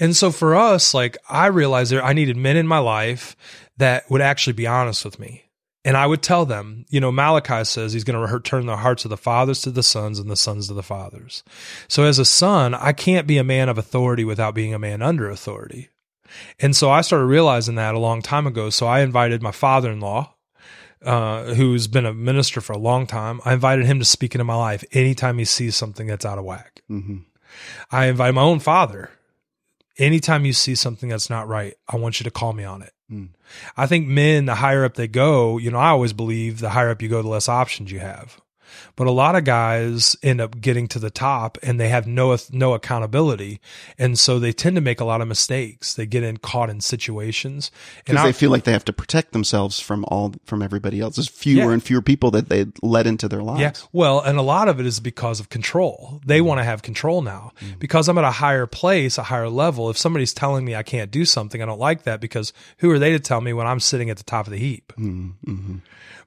And 0.00 0.16
so 0.16 0.30
for 0.30 0.54
us, 0.56 0.94
like 0.94 1.16
I 1.28 1.46
realized 1.46 1.92
there, 1.92 2.04
I 2.04 2.12
needed 2.12 2.36
men 2.36 2.56
in 2.56 2.66
my 2.66 2.78
life 2.78 3.36
that 3.76 4.10
would 4.10 4.20
actually 4.20 4.54
be 4.54 4.66
honest 4.66 5.04
with 5.04 5.18
me. 5.18 5.44
And 5.84 5.96
I 5.96 6.06
would 6.06 6.22
tell 6.22 6.44
them, 6.44 6.84
you 6.90 7.00
know, 7.00 7.12
Malachi 7.12 7.64
says 7.64 7.92
he's 7.92 8.04
going 8.04 8.20
to 8.20 8.34
return 8.34 8.66
the 8.66 8.76
hearts 8.76 9.04
of 9.04 9.10
the 9.10 9.16
fathers 9.16 9.62
to 9.62 9.70
the 9.70 9.82
sons 9.82 10.18
and 10.18 10.28
the 10.28 10.36
sons 10.36 10.68
to 10.68 10.74
the 10.74 10.82
fathers. 10.82 11.42
So 11.86 12.04
as 12.04 12.18
a 12.18 12.24
son, 12.24 12.74
I 12.74 12.92
can't 12.92 13.26
be 13.26 13.38
a 13.38 13.44
man 13.44 13.68
of 13.68 13.78
authority 13.78 14.24
without 14.24 14.54
being 14.54 14.74
a 14.74 14.78
man 14.78 15.00
under 15.00 15.30
authority. 15.30 15.88
And 16.58 16.76
so 16.76 16.90
I 16.90 17.00
started 17.00 17.26
realizing 17.26 17.76
that 17.76 17.94
a 17.94 17.98
long 17.98 18.22
time 18.22 18.46
ago. 18.46 18.70
So 18.70 18.86
I 18.86 19.00
invited 19.00 19.40
my 19.40 19.52
father 19.52 19.90
in 19.90 20.00
law, 20.00 20.34
uh, 21.04 21.54
who's 21.54 21.86
been 21.86 22.06
a 22.06 22.14
minister 22.14 22.60
for 22.60 22.72
a 22.72 22.78
long 22.78 23.06
time. 23.06 23.40
I 23.44 23.54
invited 23.54 23.86
him 23.86 23.98
to 23.98 24.04
speak 24.04 24.34
into 24.34 24.44
my 24.44 24.56
life 24.56 24.84
anytime 24.92 25.38
he 25.38 25.44
sees 25.44 25.76
something 25.76 26.06
that's 26.06 26.26
out 26.26 26.38
of 26.38 26.44
whack. 26.44 26.82
Mm-hmm. 26.90 27.18
I 27.90 28.06
invite 28.06 28.34
my 28.34 28.42
own 28.42 28.60
father. 28.60 29.10
Anytime 29.96 30.44
you 30.44 30.52
see 30.52 30.74
something 30.74 31.08
that's 31.08 31.28
not 31.28 31.48
right, 31.48 31.74
I 31.88 31.96
want 31.96 32.20
you 32.20 32.24
to 32.24 32.30
call 32.30 32.52
me 32.52 32.64
on 32.64 32.82
it. 32.82 32.92
Mm. 33.10 33.30
I 33.76 33.86
think 33.86 34.06
men, 34.06 34.44
the 34.44 34.54
higher 34.56 34.84
up 34.84 34.94
they 34.94 35.08
go, 35.08 35.58
you 35.58 35.70
know, 35.70 35.78
I 35.78 35.88
always 35.88 36.12
believe 36.12 36.60
the 36.60 36.70
higher 36.70 36.90
up 36.90 37.02
you 37.02 37.08
go, 37.08 37.22
the 37.22 37.28
less 37.28 37.48
options 37.48 37.90
you 37.90 37.98
have. 38.00 38.40
But 38.96 39.06
a 39.06 39.10
lot 39.12 39.34
of 39.36 39.44
guys 39.44 40.16
end 40.22 40.40
up 40.40 40.60
getting 40.60 40.88
to 40.88 40.98
the 40.98 41.10
top 41.10 41.58
and 41.62 41.78
they 41.78 41.88
have 41.88 42.06
no 42.06 42.36
no 42.52 42.74
accountability, 42.74 43.60
and 43.98 44.18
so 44.18 44.38
they 44.38 44.52
tend 44.52 44.76
to 44.76 44.82
make 44.82 45.00
a 45.00 45.04
lot 45.04 45.20
of 45.20 45.28
mistakes. 45.28 45.94
They 45.94 46.06
get 46.06 46.22
in 46.22 46.36
caught 46.38 46.70
in 46.70 46.80
situations, 46.80 47.70
Because 48.04 48.22
they 48.24 48.32
feel 48.32 48.50
like 48.50 48.64
they 48.64 48.72
have 48.72 48.84
to 48.86 48.92
protect 48.92 49.32
themselves 49.32 49.80
from 49.80 50.04
all 50.08 50.34
from 50.44 50.62
everybody 50.62 51.00
else. 51.00 51.16
There's 51.16 51.28
fewer 51.28 51.64
Yeah. 51.68 51.72
and 51.72 51.82
fewer 51.82 52.02
people 52.02 52.30
that 52.32 52.48
they 52.48 52.66
let 52.82 53.06
into 53.06 53.28
their 53.28 53.42
lives. 53.42 53.60
Yeah. 53.60 53.72
Well, 53.92 54.20
and 54.20 54.38
a 54.38 54.42
lot 54.42 54.68
of 54.68 54.80
it 54.80 54.86
is 54.86 55.00
because 55.00 55.40
of 55.40 55.48
control. 55.48 56.20
They 56.26 56.40
want 56.40 56.58
to 56.60 56.64
have 56.64 56.82
control 56.82 57.22
now. 57.22 57.52
Because 57.78 58.08
I'm 58.08 58.18
at 58.18 58.24
a 58.24 58.30
higher 58.30 58.66
place, 58.66 59.18
a 59.18 59.22
higher 59.24 59.48
level. 59.48 59.90
If 59.90 59.98
somebody's 59.98 60.32
telling 60.34 60.64
me 60.64 60.74
I 60.74 60.82
can't 60.82 61.10
do 61.10 61.24
something, 61.24 61.62
I 61.62 61.66
don't 61.66 61.78
like 61.80 62.02
that 62.04 62.20
because 62.20 62.52
who 62.78 62.90
are 62.90 62.98
they 62.98 63.12
to 63.12 63.20
tell 63.20 63.40
me 63.40 63.52
when 63.52 63.66
I'm 63.66 63.80
sitting 63.80 64.10
at 64.10 64.16
the 64.16 64.24
top 64.24 64.46
of 64.46 64.52
the 64.52 64.58
heap? 64.58 64.92
Mm-hmm. 64.98 65.76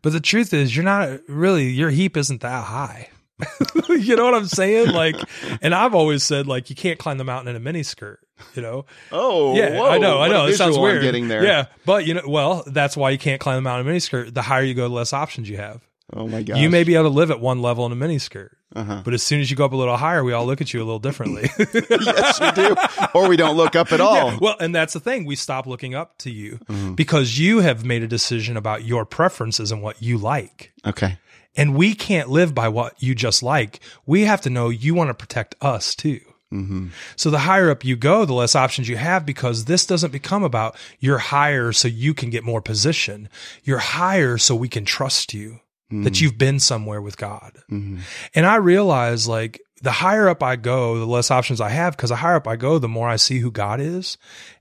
But 0.01 0.13
the 0.13 0.19
truth 0.19 0.53
is, 0.53 0.75
you're 0.75 0.85
not 0.85 1.19
really, 1.27 1.67
your 1.69 1.89
heap 1.89 2.17
isn't 2.17 2.41
that 2.41 2.63
high. 2.65 3.09
you 3.89 4.15
know 4.15 4.25
what 4.25 4.35
I'm 4.35 4.45
saying? 4.47 4.89
Like, 4.91 5.15
and 5.61 5.73
I've 5.73 5.95
always 5.95 6.23
said, 6.23 6.47
like, 6.47 6.69
you 6.69 6.75
can't 6.75 6.99
climb 6.99 7.17
the 7.17 7.23
mountain 7.23 7.49
in 7.49 7.55
a 7.55 7.59
mini 7.59 7.83
skirt, 7.83 8.19
you 8.55 8.61
know? 8.61 8.85
Oh, 9.11 9.55
Yeah, 9.55 9.77
whoa, 9.77 9.89
I 9.89 9.97
know, 9.97 10.19
I 10.19 10.27
know. 10.27 10.45
It 10.45 10.55
sounds 10.57 10.69
visual 10.75 10.85
I'm 10.85 10.91
weird. 10.93 11.03
Getting 11.03 11.27
there. 11.27 11.43
Yeah. 11.43 11.65
But, 11.85 12.05
you 12.05 12.13
know, 12.15 12.23
well, 12.27 12.63
that's 12.67 12.95
why 12.97 13.09
you 13.11 13.17
can't 13.17 13.39
climb 13.39 13.55
the 13.55 13.61
mountain 13.61 13.81
in 13.81 13.87
a 13.87 13.89
mini 13.89 13.99
skirt. 13.99 14.33
The 14.33 14.41
higher 14.43 14.63
you 14.63 14.73
go, 14.73 14.87
the 14.87 14.93
less 14.93 15.13
options 15.13 15.49
you 15.49 15.57
have. 15.57 15.81
Oh 16.13 16.27
my 16.27 16.43
god. 16.43 16.57
You 16.57 16.69
may 16.69 16.83
be 16.83 16.95
able 16.95 17.05
to 17.05 17.09
live 17.09 17.31
at 17.31 17.39
one 17.39 17.61
level 17.61 17.85
in 17.85 17.91
a 17.91 17.95
mini 17.95 18.19
skirt. 18.19 18.55
Uh-huh. 18.75 19.01
But 19.03 19.13
as 19.13 19.21
soon 19.23 19.41
as 19.41 19.49
you 19.51 19.57
go 19.57 19.65
up 19.65 19.73
a 19.73 19.75
little 19.75 19.97
higher, 19.97 20.23
we 20.23 20.31
all 20.33 20.45
look 20.45 20.61
at 20.61 20.73
you 20.73 20.79
a 20.79 20.85
little 20.85 20.99
differently. 20.99 21.49
yes, 21.73 22.39
we 22.39 22.51
do. 22.51 22.75
Or 23.13 23.27
we 23.27 23.35
don't 23.37 23.57
look 23.57 23.75
up 23.75 23.91
at 23.91 23.99
all. 24.01 24.37
well, 24.39 24.55
and 24.59 24.73
that's 24.73 24.93
the 24.93 24.99
thing. 24.99 25.25
We 25.25 25.35
stop 25.35 25.67
looking 25.67 25.93
up 25.95 26.17
to 26.19 26.31
you 26.31 26.59
Mm-hmm. 26.69 26.93
because 26.95 27.37
you 27.37 27.59
have 27.59 27.83
made 27.83 28.03
a 28.03 28.07
decision 28.07 28.55
about 28.57 28.85
your 28.85 29.05
preferences 29.05 29.71
and 29.71 29.81
what 29.81 30.01
you 30.01 30.17
like. 30.17 30.71
Okay. 30.85 31.17
And 31.55 31.75
we 31.75 31.93
can't 31.95 32.29
live 32.29 32.55
by 32.55 32.69
what 32.69 32.93
you 33.03 33.13
just 33.13 33.43
like. 33.43 33.81
We 34.05 34.21
have 34.21 34.39
to 34.41 34.49
know 34.49 34.69
you 34.69 34.95
want 34.95 35.09
to 35.09 35.13
protect 35.13 35.55
us 35.61 35.93
too. 35.95 36.21
Mm-hmm. 36.53 36.87
So 37.17 37.29
the 37.29 37.39
higher 37.39 37.69
up 37.69 37.83
you 37.85 37.95
go, 37.97 38.23
the 38.25 38.33
less 38.33 38.55
options 38.55 38.87
you 38.89 38.97
have 38.97 39.25
because 39.25 39.65
this 39.65 39.85
doesn't 39.85 40.11
become 40.11 40.43
about 40.43 40.75
you're 40.99 41.17
higher 41.17 41.71
so 41.73 41.87
you 41.87 42.13
can 42.13 42.29
get 42.29 42.43
more 42.45 42.61
position. 42.61 43.27
You're 43.63 43.77
higher 43.79 44.37
so 44.37 44.55
we 44.55 44.67
can 44.69 44.85
trust 44.85 45.33
you 45.33 45.59
that 45.91 46.21
you've 46.21 46.37
been 46.37 46.59
somewhere 46.59 47.01
with 47.01 47.17
God. 47.17 47.57
Mm-hmm. 47.69 47.99
And 48.33 48.45
I 48.45 48.55
realize 48.55 49.27
like 49.27 49.61
the 49.81 49.91
higher 49.91 50.27
up 50.29 50.41
I 50.43 50.55
go, 50.55 50.97
the 50.97 51.05
less 51.05 51.31
options 51.31 51.59
I 51.59 51.69
have 51.69 51.95
because 51.95 52.09
the 52.09 52.17
higher 52.17 52.35
up 52.35 52.47
I 52.47 52.55
go, 52.55 52.79
the 52.79 52.87
more 52.87 53.09
I 53.09 53.15
see 53.15 53.39
who 53.39 53.51
God 53.51 53.79
is 53.81 54.17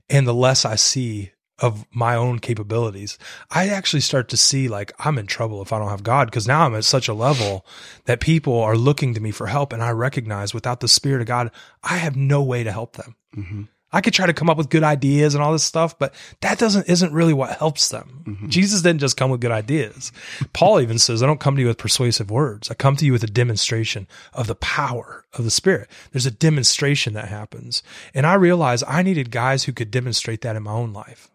and 0.09 0.27
the 0.27 0.33
less 0.33 0.65
I 0.65 0.75
see 0.75 1.31
of 1.59 1.85
my 1.91 2.15
own 2.15 2.39
capabilities. 2.39 3.19
I 3.51 3.69
actually 3.69 4.01
start 4.01 4.29
to 4.29 4.37
see 4.37 4.67
like 4.67 4.91
I'm 4.99 5.19
in 5.19 5.27
trouble 5.27 5.61
if 5.61 5.71
I 5.71 5.77
don't 5.77 5.89
have 5.89 6.03
God 6.03 6.25
because 6.25 6.47
now 6.47 6.65
I'm 6.65 6.75
at 6.75 6.85
such 6.85 7.07
a 7.07 7.13
level 7.13 7.65
that 8.05 8.19
people 8.19 8.59
are 8.59 8.75
looking 8.75 9.13
to 9.13 9.21
me 9.21 9.29
for 9.29 9.47
help 9.47 9.71
and 9.71 9.83
I 9.83 9.91
recognize 9.91 10.53
without 10.55 10.79
the 10.79 10.87
spirit 10.87 11.21
of 11.21 11.27
God, 11.27 11.51
I 11.83 11.97
have 11.97 12.15
no 12.15 12.41
way 12.41 12.63
to 12.63 12.71
help 12.71 12.97
them. 12.97 13.15
Mm-hmm. 13.37 13.61
I 13.93 14.01
could 14.01 14.13
try 14.13 14.25
to 14.25 14.33
come 14.33 14.49
up 14.49 14.57
with 14.57 14.69
good 14.69 14.83
ideas 14.83 15.33
and 15.35 15.43
all 15.43 15.51
this 15.51 15.63
stuff, 15.63 15.97
but 15.97 16.13
that 16.41 16.59
doesn't 16.59 16.87
isn't 16.87 17.13
really 17.13 17.33
what 17.33 17.57
helps 17.57 17.89
them. 17.89 18.23
Mm-hmm. 18.25 18.49
Jesus 18.49 18.81
didn't 18.81 19.01
just 19.01 19.17
come 19.17 19.31
with 19.31 19.41
good 19.41 19.51
ideas. 19.51 20.11
Paul 20.53 20.79
even 20.79 20.99
says, 20.99 21.23
"I 21.23 21.25
don't 21.25 21.39
come 21.39 21.55
to 21.55 21.61
you 21.61 21.67
with 21.67 21.77
persuasive 21.77 22.31
words. 22.31 22.69
I 22.69 22.75
come 22.75 22.95
to 22.97 23.05
you 23.05 23.11
with 23.11 23.23
a 23.23 23.27
demonstration 23.27 24.07
of 24.33 24.47
the 24.47 24.55
power 24.55 25.25
of 25.33 25.43
the 25.43 25.51
Spirit." 25.51 25.89
There's 26.11 26.25
a 26.25 26.31
demonstration 26.31 27.13
that 27.13 27.27
happens, 27.27 27.83
and 28.13 28.25
I 28.25 28.35
realized 28.35 28.83
I 28.87 29.01
needed 29.01 29.31
guys 29.31 29.63
who 29.63 29.73
could 29.73 29.91
demonstrate 29.91 30.41
that 30.41 30.55
in 30.55 30.63
my 30.63 30.71
own 30.71 30.93
life. 30.93 31.30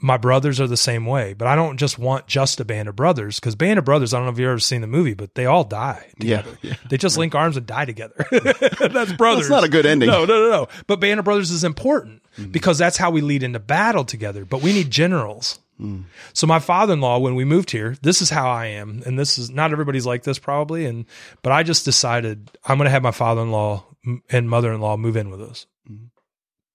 My 0.00 0.16
brothers 0.16 0.60
are 0.60 0.68
the 0.68 0.76
same 0.76 1.06
way, 1.06 1.32
but 1.34 1.48
I 1.48 1.56
don't 1.56 1.76
just 1.76 1.98
want 1.98 2.28
just 2.28 2.60
a 2.60 2.64
band 2.64 2.88
of 2.88 2.94
brothers 2.94 3.40
because 3.40 3.56
band 3.56 3.80
of 3.80 3.84
brothers. 3.84 4.14
I 4.14 4.18
don't 4.18 4.26
know 4.26 4.32
if 4.32 4.38
you've 4.38 4.48
ever 4.48 4.58
seen 4.60 4.80
the 4.80 4.86
movie, 4.86 5.14
but 5.14 5.34
they 5.34 5.44
all 5.46 5.64
die 5.64 6.06
together. 6.20 6.56
yeah. 6.62 6.74
They 6.88 6.96
just 6.98 7.18
link 7.18 7.34
arms 7.34 7.56
and 7.56 7.66
die 7.66 7.84
together. 7.84 8.14
That's 8.30 9.12
brothers. 9.14 9.48
That's 9.48 9.50
not 9.50 9.64
a 9.64 9.68
good 9.68 9.86
ending. 9.86 10.08
No, 10.08 10.24
no, 10.24 10.40
no, 10.40 10.50
no. 10.50 10.68
But 10.86 11.00
Band 11.00 11.18
of 11.18 11.24
Brothers 11.24 11.50
is 11.50 11.64
important 11.64 12.22
Mm-hmm. 12.38 12.52
because 12.52 12.78
that's 12.78 12.96
how 12.96 13.10
we 13.10 13.20
lead 13.20 13.42
into 13.42 13.58
battle 13.58 14.04
together. 14.04 14.44
But 14.44 14.62
we 14.62 14.72
need 14.72 14.92
generals. 14.92 15.58
Mm. 15.80 16.04
So 16.34 16.46
my 16.46 16.60
father-in-law, 16.60 17.18
when 17.18 17.34
we 17.34 17.44
moved 17.44 17.72
here, 17.72 17.96
this 18.02 18.22
is 18.22 18.30
how 18.30 18.48
I 18.48 18.66
am, 18.66 19.02
and 19.04 19.18
this 19.18 19.38
is 19.38 19.50
not 19.50 19.72
everybody's 19.72 20.06
like 20.06 20.22
this 20.22 20.38
probably. 20.38 20.84
And 20.86 21.04
but 21.42 21.50
I 21.52 21.64
just 21.64 21.84
decided 21.84 22.48
I'm 22.64 22.78
going 22.78 22.86
to 22.86 22.92
have 22.92 23.02
my 23.02 23.10
father-in-law 23.10 23.84
and 24.30 24.48
mother-in-law 24.48 24.98
move 24.98 25.16
in 25.16 25.30
with 25.30 25.42
us. 25.42 25.66
Mm-hmm. 25.90 26.04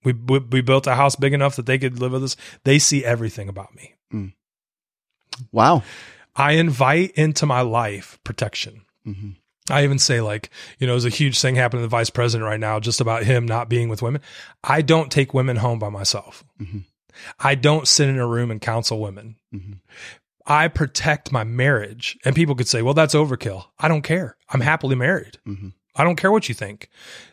We, 0.04 0.14
we 0.14 0.40
we 0.40 0.62
built 0.62 0.88
a 0.88 0.96
house 0.96 1.16
big 1.16 1.34
enough 1.34 1.56
that 1.56 1.66
they 1.66 1.78
could 1.78 2.00
live 2.00 2.12
with 2.12 2.24
us. 2.24 2.36
They 2.64 2.80
see 2.80 3.04
everything 3.06 3.50
about 3.50 3.74
me. 3.76 3.96
Wow. 5.52 5.84
I 6.36 6.54
invite 6.54 7.12
into 7.12 7.46
my 7.46 7.62
life 7.62 8.20
protection. 8.24 8.82
Mm-hmm. 9.08 9.30
I 9.70 9.84
even 9.84 10.00
say 10.00 10.20
like, 10.22 10.50
you 10.80 10.88
know, 10.88 10.94
there's 10.94 11.06
a 11.06 11.10
huge 11.10 11.40
thing 11.40 11.56
happening 11.56 11.82
to 11.82 11.86
the 11.88 11.90
vice 11.90 12.10
president 12.10 12.48
right 12.50 12.60
now 12.60 12.80
just 12.80 13.00
about 13.02 13.24
him 13.24 13.46
not 13.46 13.70
being 13.70 13.88
with 13.90 14.02
women. 14.02 14.22
I 14.64 14.82
don't 14.82 15.12
take 15.12 15.34
women 15.34 15.58
home 15.58 15.80
by 15.80 15.90
myself. 15.90 16.44
Mhm. 16.62 16.84
I 17.40 17.56
don't 17.56 17.88
sit 17.88 18.10
in 18.10 18.18
a 18.20 18.28
room 18.28 18.52
and 18.52 18.60
counsel 18.62 19.00
women. 19.00 19.38
Mhm. 19.54 19.80
I 20.46 20.68
protect 20.68 21.32
my 21.32 21.44
marriage. 21.46 22.18
And 22.26 22.36
people 22.36 22.56
could 22.56 22.68
say, 22.68 22.82
well, 22.82 22.94
that's 22.94 23.14
overkill. 23.16 23.66
I 23.80 23.88
don't 23.88 24.02
care. 24.02 24.36
I'm 24.50 24.62
happily 24.62 24.96
married. 24.96 25.38
Mhm. 25.48 25.74
I 25.96 26.04
don't 26.04 26.16
care 26.16 26.32
what 26.32 26.50
you 26.50 26.56
think. 26.56 26.90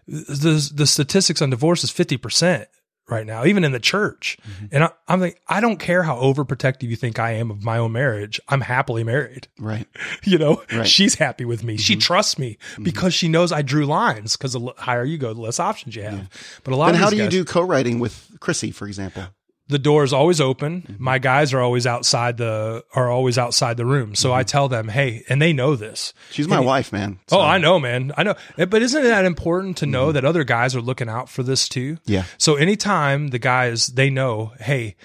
The, 0.06 0.70
the 0.74 0.86
statistics 0.86 1.40
on 1.40 1.50
divorce 1.50 1.84
is 1.84 1.90
50% 1.90 2.66
right 3.08 3.26
now, 3.26 3.44
even 3.44 3.64
in 3.64 3.72
the 3.72 3.80
church. 3.80 4.38
And 4.70 4.84
I, 4.84 4.90
I'm 5.08 5.20
like, 5.20 5.40
I 5.48 5.60
don't 5.60 5.78
care 5.78 6.02
how 6.04 6.16
overprotective 6.16 6.84
you 6.84 6.94
think 6.96 7.18
I 7.18 7.32
am 7.32 7.50
of 7.50 7.64
my 7.64 7.78
own 7.78 7.92
marriage. 7.92 8.40
I'm 8.48 8.60
happily 8.60 9.02
married. 9.04 9.48
Right. 9.58 9.86
You 10.24 10.38
know, 10.38 10.56
Right. 10.56 10.68
Mm-hmm. 10.68 10.82
she's 10.84 11.14
happy 11.14 11.44
with 11.44 11.64
me. 11.64 11.76
She 11.78 11.96
trusts 11.96 12.38
me 12.38 12.58
because 12.82 13.14
she 13.14 13.26
knows 13.26 13.52
I 13.52 13.62
drew 13.62 13.86
lines. 13.86 14.36
Because 14.36 14.52
the 14.52 14.72
higher 14.76 15.04
you 15.04 15.16
go, 15.18 15.32
the 15.32 15.40
less 15.40 15.58
options 15.58 15.96
you 15.96 16.02
have. 16.02 16.28
But 16.62 16.72
a 16.72 16.76
lot 16.76 16.86
Then 16.86 16.96
of 16.96 17.00
how 17.00 17.10
do 17.10 17.16
you 17.16 17.28
do 17.28 17.44
co-writing 17.44 17.98
with 17.98 18.36
Chrissy, 18.40 18.70
for 18.70 18.86
example? 18.86 19.24
The 19.70 19.78
door 19.78 20.04
is 20.04 20.12
always 20.12 20.40
open. 20.40 20.82
Mm-hmm. 20.82 21.02
My 21.02 21.18
guys 21.18 21.54
are 21.54 21.60
always 21.60 21.86
outside 21.86 22.36
the 22.36 22.84
are 22.94 23.08
always 23.08 23.38
outside 23.38 23.76
the 23.76 23.86
room. 23.86 24.14
So 24.14 24.32
I 24.32 24.42
tell 24.42 24.68
them, 24.68 24.88
hey, 24.88 25.24
and 25.28 25.40
they 25.40 25.52
know 25.52 25.76
this. 25.76 26.12
She's 26.30 26.48
my 26.48 26.60
wife, 26.60 26.92
man. 26.92 27.18
Oh, 27.32 27.40
I 27.40 27.58
know, 27.58 27.78
man. 27.80 28.12
I 28.16 28.22
know. 28.22 28.34
Eh, 28.58 28.66
But 28.66 28.82
isn't 28.82 29.04
it 29.04 29.08
that 29.08 29.24
important 29.24 29.78
to 29.78 29.86
know 29.86 30.12
that 30.12 30.24
other 30.24 30.44
guys 30.44 30.76
are 30.76 30.80
looking 30.82 31.08
out 31.08 31.28
for 31.28 31.42
this 31.42 31.68
too? 31.68 31.98
Yeah. 32.04 32.24
So 32.36 32.56
anytime 32.56 33.28
the 33.28 33.38
guys 33.38 33.86
they 33.86 34.10
know, 34.10 34.52
hey, 34.60 34.96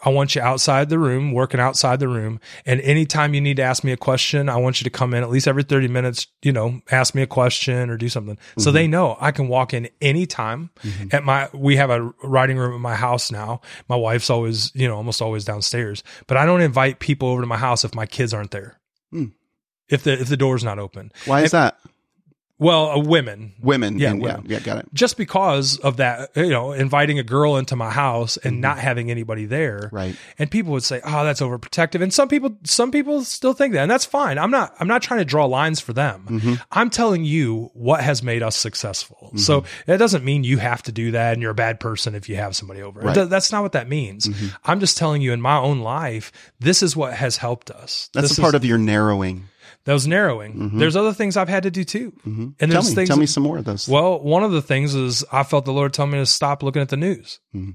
I 0.00 0.10
want 0.10 0.34
you 0.34 0.42
outside 0.42 0.90
the 0.90 0.98
room, 0.98 1.32
working 1.32 1.58
outside 1.58 1.98
the 1.98 2.08
room. 2.08 2.40
And 2.64 2.80
anytime 2.82 3.34
you 3.34 3.40
need 3.40 3.56
to 3.56 3.62
ask 3.62 3.82
me 3.82 3.90
a 3.90 3.96
question, 3.96 4.48
I 4.48 4.56
want 4.56 4.80
you 4.80 4.84
to 4.84 4.90
come 4.90 5.12
in 5.12 5.22
at 5.22 5.30
least 5.30 5.48
every 5.48 5.64
30 5.64 5.88
minutes, 5.88 6.28
you 6.42 6.52
know, 6.52 6.80
ask 6.90 7.14
me 7.14 7.22
a 7.22 7.26
question 7.26 7.90
or 7.90 7.96
do 7.96 8.08
something. 8.08 8.36
Mm-hmm. 8.36 8.60
So 8.60 8.70
they 8.70 8.86
know 8.86 9.16
I 9.20 9.32
can 9.32 9.48
walk 9.48 9.74
in 9.74 9.88
anytime 10.00 10.70
mm-hmm. 10.82 11.08
at 11.10 11.24
my, 11.24 11.48
we 11.52 11.76
have 11.76 11.90
a 11.90 12.12
writing 12.22 12.58
room 12.58 12.74
at 12.74 12.80
my 12.80 12.94
house 12.94 13.32
now. 13.32 13.60
My 13.88 13.96
wife's 13.96 14.30
always, 14.30 14.72
you 14.74 14.86
know, 14.86 14.96
almost 14.96 15.20
always 15.20 15.44
downstairs, 15.44 16.04
but 16.28 16.36
I 16.36 16.46
don't 16.46 16.62
invite 16.62 17.00
people 17.00 17.28
over 17.28 17.40
to 17.40 17.46
my 17.46 17.56
house 17.56 17.84
if 17.84 17.94
my 17.94 18.06
kids 18.06 18.32
aren't 18.32 18.52
there. 18.52 18.78
Mm. 19.12 19.32
If 19.88 20.04
the, 20.04 20.12
if 20.12 20.28
the 20.28 20.36
door's 20.36 20.62
not 20.62 20.78
open. 20.78 21.10
Why 21.24 21.40
is 21.40 21.46
if, 21.46 21.52
that? 21.52 21.78
Well, 22.58 22.90
uh, 22.90 22.98
women. 22.98 23.52
Women. 23.60 23.98
Yeah, 23.98 24.10
and- 24.10 24.20
women. 24.22 24.44
yeah, 24.46 24.58
yeah, 24.58 24.64
got 24.64 24.78
it. 24.78 24.88
Just 24.92 25.16
because 25.16 25.78
of 25.78 25.98
that, 25.98 26.30
you 26.36 26.50
know, 26.50 26.72
inviting 26.72 27.18
a 27.18 27.22
girl 27.22 27.56
into 27.56 27.76
my 27.76 27.90
house 27.90 28.36
and 28.36 28.60
not 28.60 28.78
having 28.78 29.10
anybody 29.10 29.44
there. 29.44 29.78
Mm-hmm. 29.82 29.96
Right. 29.96 30.16
And 30.38 30.50
people 30.50 30.72
would 30.72 30.82
say, 30.82 31.00
"Oh, 31.04 31.24
that's 31.24 31.40
overprotective." 31.40 32.02
And 32.02 32.12
some 32.12 32.28
people 32.28 32.56
some 32.64 32.90
people 32.90 33.22
still 33.24 33.52
think 33.52 33.74
that. 33.74 33.82
And 33.82 33.90
that's 33.90 34.04
fine. 34.04 34.38
I'm 34.38 34.50
not 34.50 34.74
I'm 34.80 34.88
not 34.88 35.02
trying 35.02 35.20
to 35.20 35.24
draw 35.24 35.46
lines 35.46 35.80
for 35.80 35.92
them. 35.92 36.26
Mm-hmm. 36.28 36.54
I'm 36.72 36.90
telling 36.90 37.24
you 37.24 37.70
what 37.74 38.02
has 38.02 38.22
made 38.22 38.42
us 38.42 38.56
successful. 38.56 39.32
So, 39.36 39.64
that 39.86 39.98
doesn't 39.98 40.24
mean 40.24 40.42
you 40.42 40.56
have 40.58 40.82
to 40.84 40.92
do 40.92 41.10
that 41.12 41.34
and 41.34 41.42
you're 41.42 41.50
a 41.50 41.54
bad 41.54 41.80
person 41.80 42.14
if 42.14 42.28
you 42.28 42.36
have 42.36 42.56
somebody 42.56 42.80
over. 42.82 43.00
Right. 43.00 43.08
Mm-hmm. 43.08 43.14
Th- 43.14 43.28
That's 43.28 43.52
not 43.52 43.62
what 43.62 43.72
that 43.72 43.88
means. 43.88 44.28
I'm 44.64 44.80
just 44.80 44.96
telling 44.96 45.20
you 45.22 45.32
in 45.32 45.40
my 45.40 45.58
own 45.58 45.80
life, 45.80 46.32
this 46.58 46.82
is 46.82 46.96
what 46.96 47.12
has 47.12 47.36
helped 47.36 47.70
us. 47.70 48.08
That's 48.14 48.30
this 48.30 48.38
a 48.38 48.40
part 48.40 48.54
is, 48.54 48.60
of 48.60 48.64
your 48.64 48.78
narrowing. 48.78 49.48
That 49.88 49.94
was 49.94 50.06
narrowing. 50.06 50.76
There's 50.76 50.96
other 50.96 51.14
things 51.14 51.38
I've 51.38 51.48
had 51.48 51.62
to 51.62 51.70
do 51.70 51.82
too. 51.82 52.12
And 52.26 52.54
Tell 52.58 52.82
me, 52.82 52.90
things 52.90 53.08
tell 53.08 53.16
me 53.16 53.24
some 53.24 53.42
more 53.42 53.56
of 53.56 53.64
those. 53.64 53.88
well, 53.88 54.20
one 54.20 54.42
of 54.44 54.52
the 54.52 54.60
things 54.60 54.94
is 54.94 55.24
I 55.32 55.44
felt 55.44 55.64
the 55.64 55.72
Lord 55.72 55.94
tell 55.94 56.06
me 56.06 56.18
to 56.18 56.26
stop 56.26 56.62
looking 56.62 56.82
at 56.82 56.90
the 56.90 56.98
news. 56.98 57.40
Mm-hmm. 57.54 57.70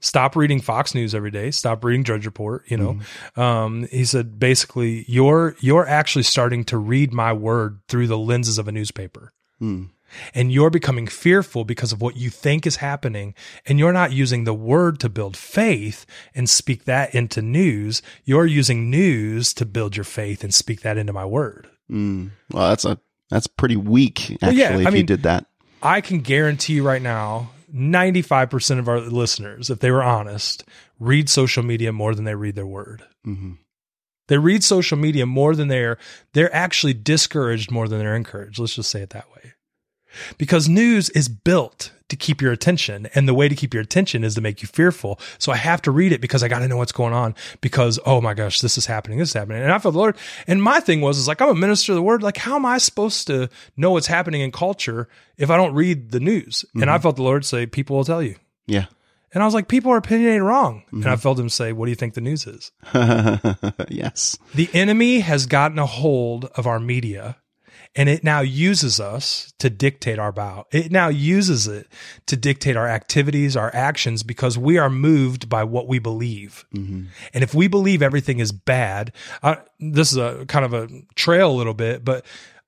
Stop 0.00 0.36
reading 0.36 0.60
Fox 0.60 0.94
News 0.94 1.14
every 1.14 1.30
day. 1.30 1.50
Stop 1.50 1.82
reading 1.84 2.02
Drudge 2.02 2.26
Report. 2.26 2.64
You 2.70 2.76
know, 2.76 2.92
Mm-hmm. 3.34 3.40
um, 3.40 3.88
he 3.90 4.04
said 4.04 4.38
basically 4.38 5.06
you're 5.08 5.56
you're 5.60 5.86
actually 5.88 6.24
starting 6.24 6.64
to 6.64 6.76
read 6.76 7.14
my 7.14 7.32
word 7.32 7.80
through 7.88 8.08
the 8.08 8.18
lenses 8.18 8.58
of 8.58 8.68
a 8.68 8.72
newspaper, 8.72 9.32
Mm. 9.60 9.88
And 10.34 10.52
you're 10.52 10.70
becoming 10.70 11.06
fearful 11.06 11.64
because 11.64 11.92
of 11.92 12.00
what 12.00 12.16
you 12.16 12.30
think 12.30 12.66
is 12.66 12.76
happening, 12.76 13.34
and 13.66 13.78
you're 13.78 13.92
not 13.92 14.12
using 14.12 14.44
the 14.44 14.54
word 14.54 15.00
to 15.00 15.08
build 15.08 15.36
faith 15.36 16.06
and 16.34 16.48
speak 16.48 16.84
that 16.84 17.14
into 17.14 17.42
news. 17.42 18.02
You're 18.24 18.46
using 18.46 18.90
news 18.90 19.52
to 19.54 19.66
build 19.66 19.96
your 19.96 20.04
faith 20.04 20.42
and 20.44 20.54
speak 20.54 20.80
that 20.82 20.98
into 20.98 21.12
my 21.12 21.24
word. 21.24 21.68
Mm. 21.90 22.30
Well, 22.52 22.68
that's 22.68 22.84
a 22.84 22.98
that's 23.30 23.46
pretty 23.46 23.76
weak 23.76 24.30
actually. 24.42 24.48
Well, 24.48 24.54
yeah, 24.54 24.76
I 24.76 24.88
if 24.88 24.94
you 24.96 25.02
did 25.02 25.22
that. 25.24 25.46
I 25.82 26.00
can 26.00 26.20
guarantee 26.20 26.74
you 26.74 26.82
right 26.82 27.02
now, 27.02 27.50
95% 27.72 28.78
of 28.78 28.88
our 28.88 29.00
listeners, 29.00 29.70
if 29.70 29.80
they 29.80 29.90
were 29.90 30.02
honest, 30.02 30.64
read 30.98 31.28
social 31.28 31.62
media 31.62 31.92
more 31.92 32.14
than 32.14 32.24
they 32.24 32.34
read 32.34 32.56
their 32.56 32.66
word. 32.66 33.04
hmm 33.24 33.52
They 34.28 34.38
read 34.38 34.64
social 34.64 34.98
media 34.98 35.26
more 35.26 35.54
than 35.54 35.68
they're, 35.68 35.98
they're 36.32 36.54
actually 36.54 36.94
discouraged 36.94 37.70
more 37.70 37.86
than 37.88 37.98
they're 37.98 38.16
encouraged. 38.16 38.58
Let's 38.58 38.74
just 38.74 38.90
say 38.90 39.02
it 39.02 39.10
that 39.10 39.30
way. 39.30 39.52
Because 40.36 40.68
news 40.68 41.10
is 41.10 41.28
built 41.28 41.92
to 42.08 42.16
keep 42.16 42.40
your 42.40 42.52
attention. 42.52 43.08
And 43.14 43.28
the 43.28 43.34
way 43.34 43.48
to 43.48 43.54
keep 43.54 43.74
your 43.74 43.82
attention 43.82 44.24
is 44.24 44.34
to 44.34 44.40
make 44.40 44.62
you 44.62 44.68
fearful. 44.68 45.20
So 45.38 45.52
I 45.52 45.56
have 45.56 45.82
to 45.82 45.90
read 45.90 46.12
it 46.12 46.20
because 46.20 46.42
I 46.42 46.48
got 46.48 46.60
to 46.60 46.68
know 46.68 46.76
what's 46.76 46.92
going 46.92 47.12
on 47.12 47.34
because, 47.60 47.98
oh 48.06 48.20
my 48.20 48.34
gosh, 48.34 48.60
this 48.60 48.78
is 48.78 48.86
happening. 48.86 49.18
This 49.18 49.30
is 49.30 49.34
happening. 49.34 49.62
And 49.62 49.72
I 49.72 49.78
felt 49.78 49.92
the 49.92 49.98
Lord. 49.98 50.16
And 50.46 50.62
my 50.62 50.80
thing 50.80 51.00
was, 51.00 51.18
is 51.18 51.28
like, 51.28 51.40
I'm 51.40 51.50
a 51.50 51.54
minister 51.54 51.92
of 51.92 51.96
the 51.96 52.02
word. 52.02 52.22
Like, 52.22 52.38
how 52.38 52.56
am 52.56 52.66
I 52.66 52.78
supposed 52.78 53.26
to 53.26 53.48
know 53.76 53.92
what's 53.92 54.06
happening 54.06 54.40
in 54.40 54.52
culture 54.52 55.08
if 55.36 55.50
I 55.50 55.56
don't 55.56 55.74
read 55.74 56.10
the 56.10 56.20
news? 56.20 56.64
And 56.74 56.84
I 56.84 56.94
mm-hmm. 56.94 57.02
felt 57.02 57.16
the 57.16 57.22
Lord 57.22 57.44
say, 57.44 57.66
people 57.66 57.96
will 57.96 58.04
tell 58.04 58.22
you. 58.22 58.36
Yeah. 58.66 58.86
And 59.34 59.42
I 59.42 59.46
was 59.46 59.54
like, 59.54 59.68
people 59.68 59.92
are 59.92 59.98
opinionated 59.98 60.42
wrong. 60.42 60.84
And 60.90 61.04
I 61.04 61.08
mm-hmm. 61.08 61.20
felt 61.20 61.38
him 61.38 61.50
say, 61.50 61.72
what 61.72 61.84
do 61.84 61.90
you 61.90 61.96
think 61.96 62.14
the 62.14 62.22
news 62.22 62.46
is? 62.46 62.72
yes. 63.90 64.38
The 64.54 64.70
enemy 64.72 65.20
has 65.20 65.44
gotten 65.44 65.78
a 65.78 65.84
hold 65.84 66.46
of 66.54 66.66
our 66.66 66.80
media 66.80 67.36
and 67.94 68.08
it 68.08 68.22
now 68.22 68.40
uses 68.40 69.00
us 69.00 69.52
to 69.58 69.70
dictate 69.70 70.18
our 70.18 70.32
bow. 70.32 70.66
It 70.70 70.92
now 70.92 71.08
uses 71.08 71.66
it 71.66 71.88
to 72.26 72.36
dictate 72.36 72.76
our 72.76 72.88
activities, 72.88 73.56
our 73.56 73.74
actions, 73.74 74.22
because 74.22 74.56
we 74.56 74.78
are 74.78 74.90
moved 74.90 75.48
by 75.48 75.64
what 75.64 75.88
we 75.88 75.98
believe. 75.98 76.64
Mm-hmm. 76.74 77.06
And 77.34 77.44
if 77.44 77.54
we 77.54 77.68
believe 77.68 78.02
everything 78.02 78.38
is 78.38 78.52
bad, 78.52 79.12
I, 79.42 79.58
this 79.80 80.12
is 80.12 80.18
a 80.18 80.44
kind 80.46 80.64
of 80.64 80.74
a 80.74 80.88
trail 81.14 81.50
a 81.50 81.56
little 81.56 81.74
bit, 81.74 82.04
but 82.04 82.24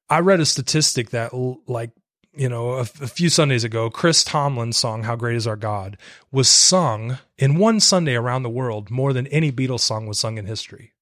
I 0.09 0.21
read 0.21 0.41
a 0.41 0.47
statistic 0.47 1.11
that 1.11 1.33
l- 1.33 1.61
like, 1.67 1.91
you 2.35 2.49
know, 2.49 2.73
a, 2.75 2.81
a 2.81 2.85
few 2.85 3.29
Sundays 3.29 3.65
ago, 3.65 3.91
Chris 3.91 4.25
Tomlin's 4.25 4.77
song, 4.77 5.03
How 5.03 5.17
Great 5.17 5.37
Is 5.37 5.47
Our 5.47 5.57
God, 5.57 5.97
was 6.31 6.49
sung 6.49 7.19
in 7.39 7.57
one 7.57 7.81
Sunday 7.81 8.15
around 8.15 8.43
the 8.43 8.51
world 8.51 8.91
more 8.91 9.13
than 9.13 9.27
any 9.29 9.53
Beatles 9.53 9.81
song 9.81 10.07
was 10.07 10.19
sung 10.19 10.39
in 10.39 10.47
history 10.47 10.93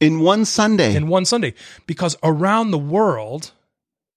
In 0.00 0.20
one 0.20 0.44
Sunday. 0.44 0.94
in 0.94 1.08
one 1.08 1.24
Sunday 1.24 1.54
because 1.86 2.16
around 2.22 2.70
the 2.70 2.78
world, 2.78 3.52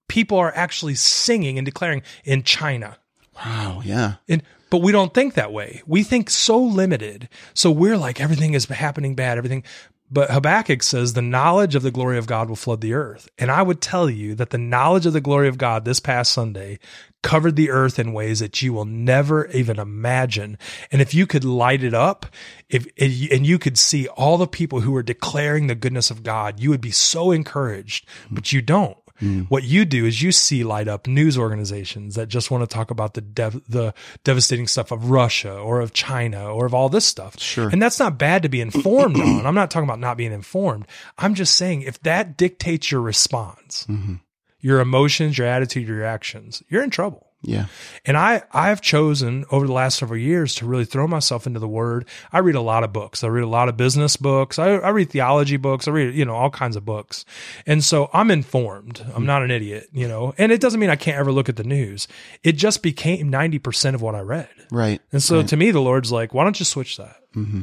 people 0.10 0.38
are 0.38 0.54
actually 0.56 0.96
singing 0.96 1.58
and 1.58 1.66
declaring 1.66 2.02
in 2.26 2.44
China. 2.44 2.98
wow. 3.36 3.82
Yeah. 3.84 4.16
And 4.28 4.44
but 4.70 4.82
we 4.82 4.92
don't 4.92 5.13
think 5.13 5.36
that 5.36 5.54
way. 5.54 5.82
We 5.86 6.04
think 6.04 6.30
so 6.30 6.62
limited. 6.62 7.30
So 7.54 7.72
we're 7.72 7.98
like 7.98 8.20
everything 8.20 8.54
is 8.54 8.66
happening 8.66 9.16
bad, 9.16 9.38
everything. 9.38 9.63
But 10.10 10.32
Habakkuk 10.32 10.84
says 10.84 11.13
the 11.13 11.22
knowledge 11.22 11.76
of 11.76 11.84
the 11.84 11.92
glory 11.92 12.18
of 12.18 12.28
God 12.28 12.48
will 12.48 12.56
flood 12.56 12.82
the 12.82 12.94
earth. 12.94 13.30
And 13.38 13.52
I 13.52 13.62
would 13.62 13.82
tell 13.82 14.10
you 14.10 14.36
that 14.36 14.52
the 14.52 14.58
knowledge 14.58 15.06
of 15.06 15.13
the 15.13 15.22
glory 15.22 15.48
of 15.50 15.58
God 15.58 15.84
this 15.84 16.00
past 16.00 16.32
Sunday 16.32 16.80
covered 17.23 17.56
the 17.56 17.69
earth 17.69 17.99
in 17.99 18.13
ways 18.13 18.39
that 18.39 18.62
you 18.62 18.73
will 18.73 18.86
never 18.86 19.47
even 19.47 19.80
imagine. 19.80 20.58
And 20.91 21.01
if 21.01 21.13
you 21.13 21.27
could 21.27 21.43
light 21.43 21.84
it 21.84 21.93
up, 21.93 22.25
if 22.69 22.88
and 22.99 23.45
you 23.45 23.60
could 23.60 23.77
see 23.77 24.08
all 24.08 24.38
the 24.38 24.47
people 24.47 24.82
who 24.82 24.95
are 24.95 25.03
declaring 25.03 25.67
the 25.67 25.75
goodness 25.75 26.12
of 26.12 26.23
God, 26.23 26.60
you 26.60 26.69
would 26.69 26.82
be 26.82 26.91
so 26.91 27.32
encouraged, 27.32 28.08
but 28.32 28.51
you 28.51 28.62
don't. 28.62 28.97
Mm. 29.21 29.49
What 29.49 29.63
you 29.63 29.86
do 29.86 30.06
is 30.06 30.21
you 30.21 30.32
see 30.32 30.63
light 30.63 30.88
up 30.88 31.08
news 31.08 31.38
organizations 31.38 32.15
that 32.15 32.27
just 32.27 32.51
want 32.51 32.67
to 32.67 32.73
talk 32.73 32.91
about 32.91 33.13
the 33.15 33.21
dev- 33.21 33.63
the 33.67 33.93
devastating 34.23 34.67
stuff 34.67 34.91
of 34.91 35.10
Russia 35.10 35.58
or 35.58 35.82
of 35.82 35.93
China 35.93 36.53
or 36.53 36.65
of 36.65 36.73
all 36.73 36.89
this 36.89 37.06
stuff. 37.06 37.39
Sure. 37.39 37.69
And 37.69 37.82
that's 37.82 37.99
not 37.99 38.17
bad 38.17 38.43
to 38.43 38.49
be 38.49 38.62
informed 38.62 39.17
on. 39.21 39.45
I'm 39.45 39.56
not 39.56 39.71
talking 39.71 39.89
about 39.89 39.99
not 39.99 40.17
being 40.17 40.34
informed. 40.34 40.88
I'm 41.17 41.34
just 41.34 41.56
saying 41.56 41.82
if 41.82 41.99
that 42.03 42.38
dictates 42.38 42.91
your 42.91 43.01
response, 43.01 43.86
mm-hmm. 43.89 44.15
Your 44.60 44.80
emotions, 44.80 45.38
your 45.38 45.48
attitude, 45.48 45.88
your 45.88 46.04
actions, 46.04 46.63
you're 46.70 46.84
in 46.84 46.89
trouble. 46.89 47.28
Yeah. 47.43 47.67
And 48.04 48.17
I, 48.17 48.43
I've 48.52 48.82
chosen 48.82 49.46
over 49.52 49.67
the 49.67 49.74
last 49.74 50.00
several 50.00 50.20
years 50.20 50.56
to 50.56 50.65
really 50.65 50.86
throw 50.86 51.08
myself 51.08 51.46
into 51.46 51.60
the 51.60 51.67
word. 51.67 52.08
I 52.32 52.39
read 52.39 52.56
a 52.56 52.62
lot 52.62 52.84
of 52.84 52.91
books. 52.91 53.24
I 53.24 53.28
read 53.28 53.43
a 53.43 53.48
lot 53.48 53.70
of 53.70 53.78
business 53.78 54.17
books. 54.17 54.58
I, 54.58 54.72
I 54.72 54.89
read 54.89 55.12
theology 55.12 55.58
books. 55.58 55.88
I 55.88 55.91
read, 55.91 56.15
you 56.15 56.26
know, 56.26 56.36
all 56.36 56.50
kinds 56.50 56.76
of 56.76 56.84
books. 56.84 57.26
And 57.65 57.84
so 57.84 58.10
I'm 58.12 58.32
informed. 58.32 59.06
I'm 59.13 59.26
not 59.26 59.43
an 59.43 59.52
idiot, 59.52 59.88
you 59.91 60.08
know, 60.08 60.34
and 60.38 60.52
it 60.52 60.60
doesn't 60.60 60.80
mean 60.80 60.89
I 60.89 60.96
can't 60.96 61.17
ever 61.17 61.32
look 61.32 61.48
at 61.48 61.58
the 61.58 61.63
news. 61.63 62.08
It 62.43 62.54
just 62.54 62.82
became 62.82 63.32
90% 63.32 63.93
of 63.93 64.02
what 64.02 64.15
I 64.15 64.22
read. 64.22 64.50
Right. 64.72 65.00
And 65.12 65.22
so 65.22 65.43
to 65.43 65.56
me, 65.56 65.72
the 65.72 65.80
Lord's 65.80 66.12
like, 66.12 66.34
why 66.34 66.43
don't 66.43 66.60
you 66.60 66.65
switch 66.65 66.98
that? 66.98 67.17
Mm-hmm. 67.36 67.62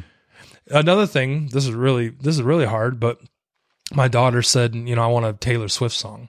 Another 0.71 1.07
thing, 1.07 1.49
this 1.49 1.67
is 1.67 1.73
really, 1.73 2.09
this 2.09 2.37
is 2.37 2.43
really 2.43 2.65
hard, 2.65 2.99
but 2.99 3.19
my 3.95 4.09
daughter 4.09 4.43
said, 4.43 4.75
you 4.75 4.95
know, 4.95 5.03
I 5.03 5.07
want 5.07 5.27
a 5.27 5.33
Taylor 5.33 5.69
Swift 5.69 5.95
song. 5.95 6.29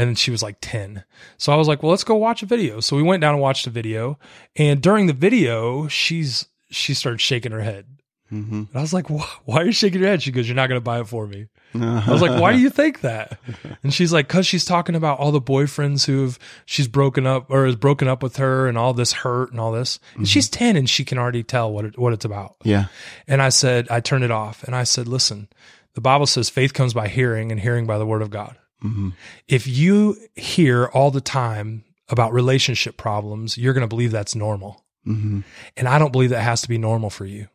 And 0.00 0.18
she 0.18 0.30
was 0.30 0.42
like 0.42 0.56
10. 0.60 1.04
So 1.38 1.52
I 1.52 1.56
was 1.56 1.68
like, 1.68 1.82
well, 1.82 1.90
let's 1.90 2.04
go 2.04 2.14
watch 2.16 2.42
a 2.42 2.46
video. 2.46 2.80
So 2.80 2.96
we 2.96 3.02
went 3.02 3.20
down 3.20 3.34
and 3.34 3.42
watched 3.42 3.66
a 3.66 3.70
video. 3.70 4.18
And 4.56 4.80
during 4.80 5.06
the 5.06 5.12
video, 5.12 5.88
she's, 5.88 6.46
she 6.70 6.94
started 6.94 7.20
shaking 7.20 7.52
her 7.52 7.62
head. 7.62 7.86
Mm-hmm. 8.32 8.54
And 8.54 8.68
I 8.74 8.80
was 8.80 8.92
like, 8.92 9.08
why 9.08 9.58
are 9.58 9.64
you 9.64 9.72
shaking 9.72 10.00
your 10.00 10.08
head? 10.08 10.22
She 10.22 10.32
goes, 10.32 10.48
you're 10.48 10.56
not 10.56 10.68
going 10.68 10.80
to 10.80 10.84
buy 10.84 11.00
it 11.00 11.08
for 11.08 11.26
me. 11.26 11.46
I 11.74 12.10
was 12.10 12.22
like, 12.22 12.40
why 12.40 12.52
do 12.52 12.58
you 12.58 12.70
think 12.70 13.00
that? 13.00 13.38
And 13.82 13.92
she's 13.92 14.12
like, 14.12 14.28
cause 14.28 14.46
she's 14.46 14.64
talking 14.64 14.94
about 14.94 15.18
all 15.18 15.32
the 15.32 15.40
boyfriends 15.40 16.06
who've, 16.06 16.38
she's 16.66 16.86
broken 16.86 17.26
up 17.26 17.50
or 17.50 17.66
has 17.66 17.74
broken 17.74 18.06
up 18.06 18.22
with 18.22 18.36
her 18.36 18.68
and 18.68 18.78
all 18.78 18.94
this 18.94 19.12
hurt 19.12 19.50
and 19.50 19.60
all 19.60 19.72
this. 19.72 19.98
And 20.14 20.28
she's 20.28 20.48
10 20.48 20.76
and 20.76 20.88
she 20.88 21.04
can 21.04 21.18
already 21.18 21.42
tell 21.42 21.72
what 21.72 21.84
it, 21.84 21.98
what 21.98 22.12
it's 22.12 22.24
about. 22.24 22.56
Yeah. 22.62 22.86
And 23.26 23.42
I 23.42 23.48
said, 23.48 23.88
I 23.90 24.00
turned 24.00 24.24
it 24.24 24.30
off 24.30 24.62
and 24.62 24.76
I 24.76 24.84
said, 24.84 25.08
listen, 25.08 25.48
the 25.94 26.00
Bible 26.00 26.26
says 26.26 26.50
faith 26.50 26.74
comes 26.74 26.94
by 26.94 27.08
hearing 27.08 27.50
and 27.50 27.60
hearing 27.60 27.86
by 27.86 27.98
the 27.98 28.06
word 28.06 28.22
of 28.22 28.30
God. 28.30 28.56
Mm-hmm. 28.82 29.10
If 29.48 29.66
you 29.66 30.16
hear 30.34 30.86
all 30.86 31.10
the 31.10 31.20
time 31.20 31.84
about 32.08 32.32
relationship 32.32 32.96
problems, 32.96 33.56
you're 33.56 33.72
going 33.72 33.82
to 33.82 33.88
believe 33.88 34.10
that's 34.10 34.34
normal. 34.34 34.84
Mm-hmm. 35.06 35.40
And 35.76 35.88
I 35.88 35.98
don't 35.98 36.12
believe 36.12 36.30
that 36.30 36.42
has 36.42 36.62
to 36.62 36.68
be 36.68 36.78
normal 36.78 37.10
for 37.10 37.24
you. 37.24 37.48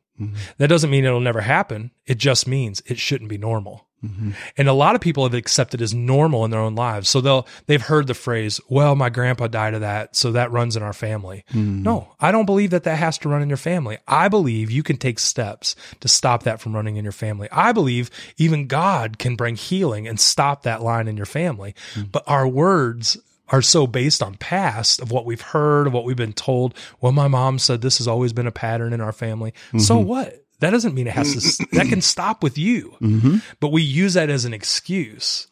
That 0.57 0.67
doesn't 0.67 0.89
mean 0.89 1.05
it'll 1.05 1.19
never 1.19 1.41
happen. 1.41 1.91
It 2.05 2.17
just 2.17 2.47
means 2.47 2.81
it 2.85 2.99
shouldn't 2.99 3.29
be 3.29 3.37
normal. 3.37 3.87
Mm-hmm. 4.03 4.31
And 4.57 4.69
a 4.69 4.73
lot 4.73 4.95
of 4.95 5.01
people 5.01 5.23
have 5.23 5.33
accepted 5.33 5.81
as 5.81 5.93
normal 5.93 6.45
in 6.45 6.51
their 6.51 6.59
own 6.61 6.75
lives. 6.75 7.09
So 7.09 7.19
they'll 7.19 7.45
they've 7.67 7.81
heard 7.81 8.07
the 8.07 8.13
phrase, 8.13 8.61
"Well, 8.69 8.95
my 8.95 9.09
grandpa 9.09 9.47
died 9.47 9.73
of 9.73 9.81
that, 9.81 10.15
so 10.15 10.31
that 10.31 10.51
runs 10.51 10.77
in 10.77 10.83
our 10.83 10.93
family." 10.93 11.43
Mm-hmm. 11.51 11.83
No, 11.83 12.15
I 12.19 12.31
don't 12.31 12.45
believe 12.45 12.69
that 12.69 12.83
that 12.83 12.97
has 12.97 13.17
to 13.19 13.29
run 13.29 13.41
in 13.41 13.49
your 13.49 13.57
family. 13.57 13.97
I 14.07 14.29
believe 14.29 14.71
you 14.71 14.83
can 14.83 14.95
take 14.95 15.19
steps 15.19 15.75
to 15.99 16.07
stop 16.07 16.43
that 16.43 16.61
from 16.61 16.73
running 16.73 16.95
in 16.95 17.03
your 17.03 17.11
family. 17.11 17.49
I 17.51 17.73
believe 17.73 18.09
even 18.37 18.67
God 18.67 19.19
can 19.19 19.35
bring 19.35 19.57
healing 19.57 20.07
and 20.07 20.17
stop 20.17 20.63
that 20.63 20.81
line 20.81 21.09
in 21.09 21.17
your 21.17 21.25
family. 21.25 21.75
But 22.09 22.23
our 22.25 22.47
words 22.47 23.17
are 23.51 23.61
so 23.61 23.87
based 23.87 24.21
on 24.23 24.35
past 24.35 25.01
of 25.01 25.11
what 25.11 25.25
we've 25.25 25.41
heard, 25.41 25.87
of 25.87 25.93
what 25.93 26.05
we've 26.05 26.15
been 26.15 26.33
told. 26.33 26.73
Well, 27.01 27.11
my 27.11 27.27
mom 27.27 27.59
said 27.59 27.81
this 27.81 27.97
has 27.97 28.07
always 28.07 28.33
been 28.33 28.47
a 28.47 28.51
pattern 28.51 28.93
in 28.93 29.01
our 29.01 29.11
family. 29.11 29.53
So 29.77 29.97
what? 29.99 30.43
that 30.59 30.71
doesn't 30.71 30.93
mean 30.93 31.07
it 31.07 31.13
has 31.13 31.57
to, 31.57 31.67
that 31.73 31.87
can 31.87 32.01
stop 32.01 32.43
with 32.43 32.57
you. 32.57 32.95
Mm-hmm. 33.01 33.37
But 33.59 33.69
we 33.69 33.81
use 33.81 34.13
that 34.13 34.29
as 34.29 34.45
an 34.45 34.53
excuse. 34.53 35.47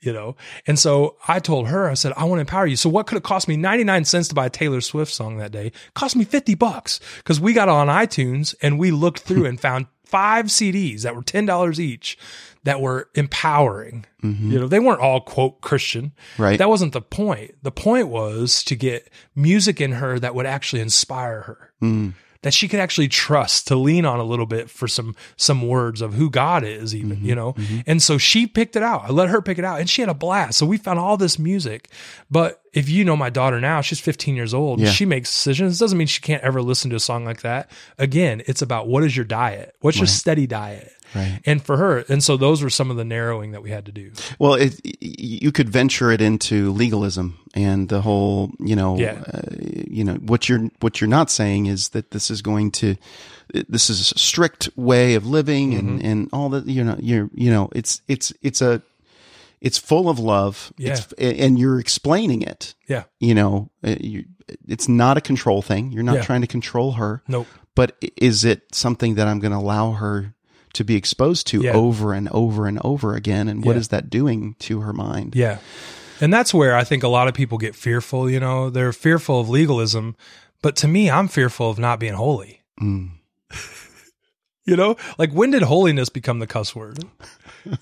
You 0.00 0.12
know, 0.12 0.36
and 0.66 0.78
so 0.78 1.16
I 1.26 1.38
told 1.38 1.68
her, 1.68 1.88
I 1.88 1.94
said, 1.94 2.12
I 2.14 2.24
want 2.24 2.36
to 2.36 2.40
empower 2.42 2.66
you. 2.66 2.76
So 2.76 2.90
what 2.90 3.06
could 3.06 3.14
have 3.14 3.22
cost 3.22 3.48
me 3.48 3.56
99 3.56 4.04
cents 4.04 4.28
to 4.28 4.34
buy 4.34 4.46
a 4.46 4.50
Taylor 4.50 4.82
Swift 4.82 5.10
song 5.10 5.38
that 5.38 5.50
day? 5.50 5.72
Cost 5.94 6.14
me 6.14 6.26
50 6.26 6.54
bucks 6.56 7.00
because 7.16 7.40
we 7.40 7.54
got 7.54 7.70
on 7.70 7.86
iTunes 7.88 8.54
and 8.60 8.78
we 8.78 8.90
looked 8.90 9.20
through 9.20 9.46
and 9.46 9.58
found 9.58 9.86
five 10.04 10.46
CDs 10.46 11.02
that 11.02 11.14
were 11.14 11.22
$10 11.22 11.78
each 11.78 12.18
that 12.64 12.80
were 12.80 13.08
empowering. 13.14 14.06
Mm-hmm. 14.22 14.52
You 14.52 14.60
know, 14.60 14.68
they 14.68 14.80
weren't 14.80 15.00
all 15.00 15.20
quote 15.20 15.60
Christian. 15.60 16.12
Right. 16.38 16.58
That 16.58 16.68
wasn't 16.68 16.92
the 16.92 17.02
point. 17.02 17.56
The 17.62 17.70
point 17.70 18.08
was 18.08 18.64
to 18.64 18.76
get 18.76 19.10
music 19.34 19.80
in 19.80 19.92
her 19.92 20.18
that 20.18 20.34
would 20.34 20.46
actually 20.46 20.80
inspire 20.80 21.42
her. 21.42 21.72
Mm. 21.82 22.14
That 22.44 22.54
she 22.54 22.68
could 22.68 22.78
actually 22.78 23.08
trust 23.08 23.66
to 23.68 23.76
lean 23.76 24.04
on 24.04 24.20
a 24.20 24.24
little 24.24 24.46
bit 24.46 24.70
for 24.70 24.86
some 24.86 25.16
some 25.36 25.66
words 25.66 26.00
of 26.00 26.14
who 26.14 26.30
God 26.30 26.62
is, 26.62 26.94
even 26.94 27.16
mm-hmm. 27.16 27.26
you 27.26 27.34
know. 27.34 27.54
Mm-hmm. 27.54 27.80
And 27.86 28.02
so 28.02 28.16
she 28.16 28.46
picked 28.46 28.76
it 28.76 28.82
out. 28.82 29.04
I 29.04 29.10
let 29.10 29.28
her 29.28 29.42
pick 29.42 29.58
it 29.58 29.64
out, 29.64 29.80
and 29.80 29.90
she 29.90 30.02
had 30.02 30.08
a 30.08 30.14
blast. 30.14 30.58
So 30.58 30.66
we 30.66 30.76
found 30.76 30.98
all 30.98 31.16
this 31.16 31.38
music. 31.38 31.88
But 32.30 32.62
if 32.72 32.88
you 32.88 33.04
know 33.04 33.16
my 33.16 33.30
daughter 33.30 33.60
now, 33.60 33.80
she's 33.80 34.00
15 34.00 34.34
years 34.36 34.54
old. 34.54 34.80
Yeah. 34.80 34.90
She 34.90 35.06
makes 35.06 35.30
decisions. 35.30 35.78
Doesn't 35.78 35.98
mean 35.98 36.06
she 36.06 36.20
can't 36.20 36.42
ever 36.42 36.62
listen 36.62 36.90
to 36.90 36.96
a 36.96 37.00
song 37.00 37.24
like 37.24 37.42
that. 37.42 37.70
Again, 37.98 38.42
it's 38.46 38.62
about 38.62 38.88
what 38.88 39.04
is 39.04 39.16
your 39.16 39.24
diet? 39.24 39.74
What's 39.80 39.98
your 39.98 40.06
steady 40.06 40.46
diet? 40.46 40.92
Right. 41.14 41.40
And 41.46 41.62
for 41.62 41.76
her, 41.76 42.04
and 42.08 42.22
so 42.22 42.36
those 42.36 42.62
were 42.62 42.70
some 42.70 42.90
of 42.90 42.96
the 42.96 43.04
narrowing 43.04 43.52
that 43.52 43.62
we 43.62 43.70
had 43.70 43.86
to 43.86 43.92
do. 43.92 44.12
Well, 44.38 44.54
it, 44.54 44.80
you 45.00 45.52
could 45.52 45.68
venture 45.68 46.10
it 46.10 46.20
into 46.20 46.72
legalism 46.72 47.38
and 47.54 47.88
the 47.88 48.00
whole, 48.00 48.50
you 48.58 48.74
know, 48.76 48.98
Yeah. 48.98 49.22
uh, 49.32 49.40
you 49.88 50.04
know 50.04 50.14
what 50.14 50.48
you're 50.48 50.70
what 50.80 51.00
you're 51.00 51.08
not 51.08 51.30
saying 51.30 51.66
is 51.66 51.90
that 51.90 52.10
this 52.10 52.30
is 52.30 52.42
going 52.42 52.70
to, 52.72 52.96
this 53.68 53.90
is 53.90 54.12
a 54.12 54.18
strict 54.18 54.68
way 54.76 55.14
of 55.14 55.26
living 55.26 55.74
and 55.74 55.98
Mm-hmm. 56.00 56.06
and 56.06 56.28
all 56.32 56.48
that. 56.50 56.66
You 56.66 56.84
know, 56.84 56.96
you're 56.98 57.30
you 57.34 57.50
know, 57.50 57.68
it's 57.74 58.02
it's 58.08 58.32
it's 58.42 58.60
a, 58.62 58.82
it's 59.60 59.78
full 59.78 60.08
of 60.08 60.18
love. 60.18 60.72
It's, 60.78 61.12
and 61.14 61.58
you're 61.58 61.78
explaining 61.80 62.42
it. 62.42 62.74
Yeah. 62.88 63.04
You 63.20 63.34
know, 63.34 63.70
uh, 63.86 63.94
you, 64.00 64.24
it's 64.68 64.88
not 64.88 65.16
a 65.16 65.20
control 65.20 65.62
thing. 65.62 65.92
You're 65.92 66.02
not 66.02 66.16
Yeah. 66.16 66.22
trying 66.22 66.40
to 66.42 66.46
control 66.48 66.92
her. 66.92 67.22
Nope. 67.28 67.46
But 67.74 67.96
is 68.16 68.44
it 68.44 68.62
something 68.74 69.14
that 69.16 69.26
I'm 69.26 69.38
going 69.40 69.52
to 69.52 69.58
allow 69.58 69.92
her 69.92 70.34
to 70.74 70.84
be 70.84 70.96
exposed 70.96 71.46
to 71.48 71.62
Yeah. 71.62 71.72
over 71.72 72.12
and 72.12 72.28
over 72.30 72.66
and 72.66 72.78
over 72.84 73.14
again? 73.14 73.48
And 73.48 73.64
what 73.64 73.72
Yeah. 73.76 73.80
is 73.80 73.88
that 73.88 74.10
doing 74.10 74.56
to 74.60 74.80
her 74.80 74.92
mind? 74.92 75.34
Yeah. 75.36 75.58
And 76.20 76.32
that's 76.32 76.54
where 76.54 76.76
I 76.76 76.84
think 76.84 77.02
a 77.02 77.08
lot 77.08 77.26
of 77.28 77.34
people 77.34 77.58
get 77.58 77.74
fearful, 77.74 78.30
you 78.30 78.38
know, 78.40 78.70
they're 78.70 78.92
fearful 78.92 79.40
of 79.40 79.48
legalism. 79.48 80.14
But 80.62 80.76
to 80.76 80.88
me, 80.88 81.10
I'm 81.10 81.28
fearful 81.28 81.70
of 81.70 81.78
not 81.78 81.98
being 82.00 82.14
holy. 82.14 82.62
Mm. 82.80 83.10
You 84.66 84.76
know, 84.76 84.96
like 85.18 85.30
when 85.30 85.50
did 85.50 85.60
holiness 85.60 86.08
become 86.08 86.38
the 86.38 86.46
cuss 86.46 86.74
word? 86.74 86.98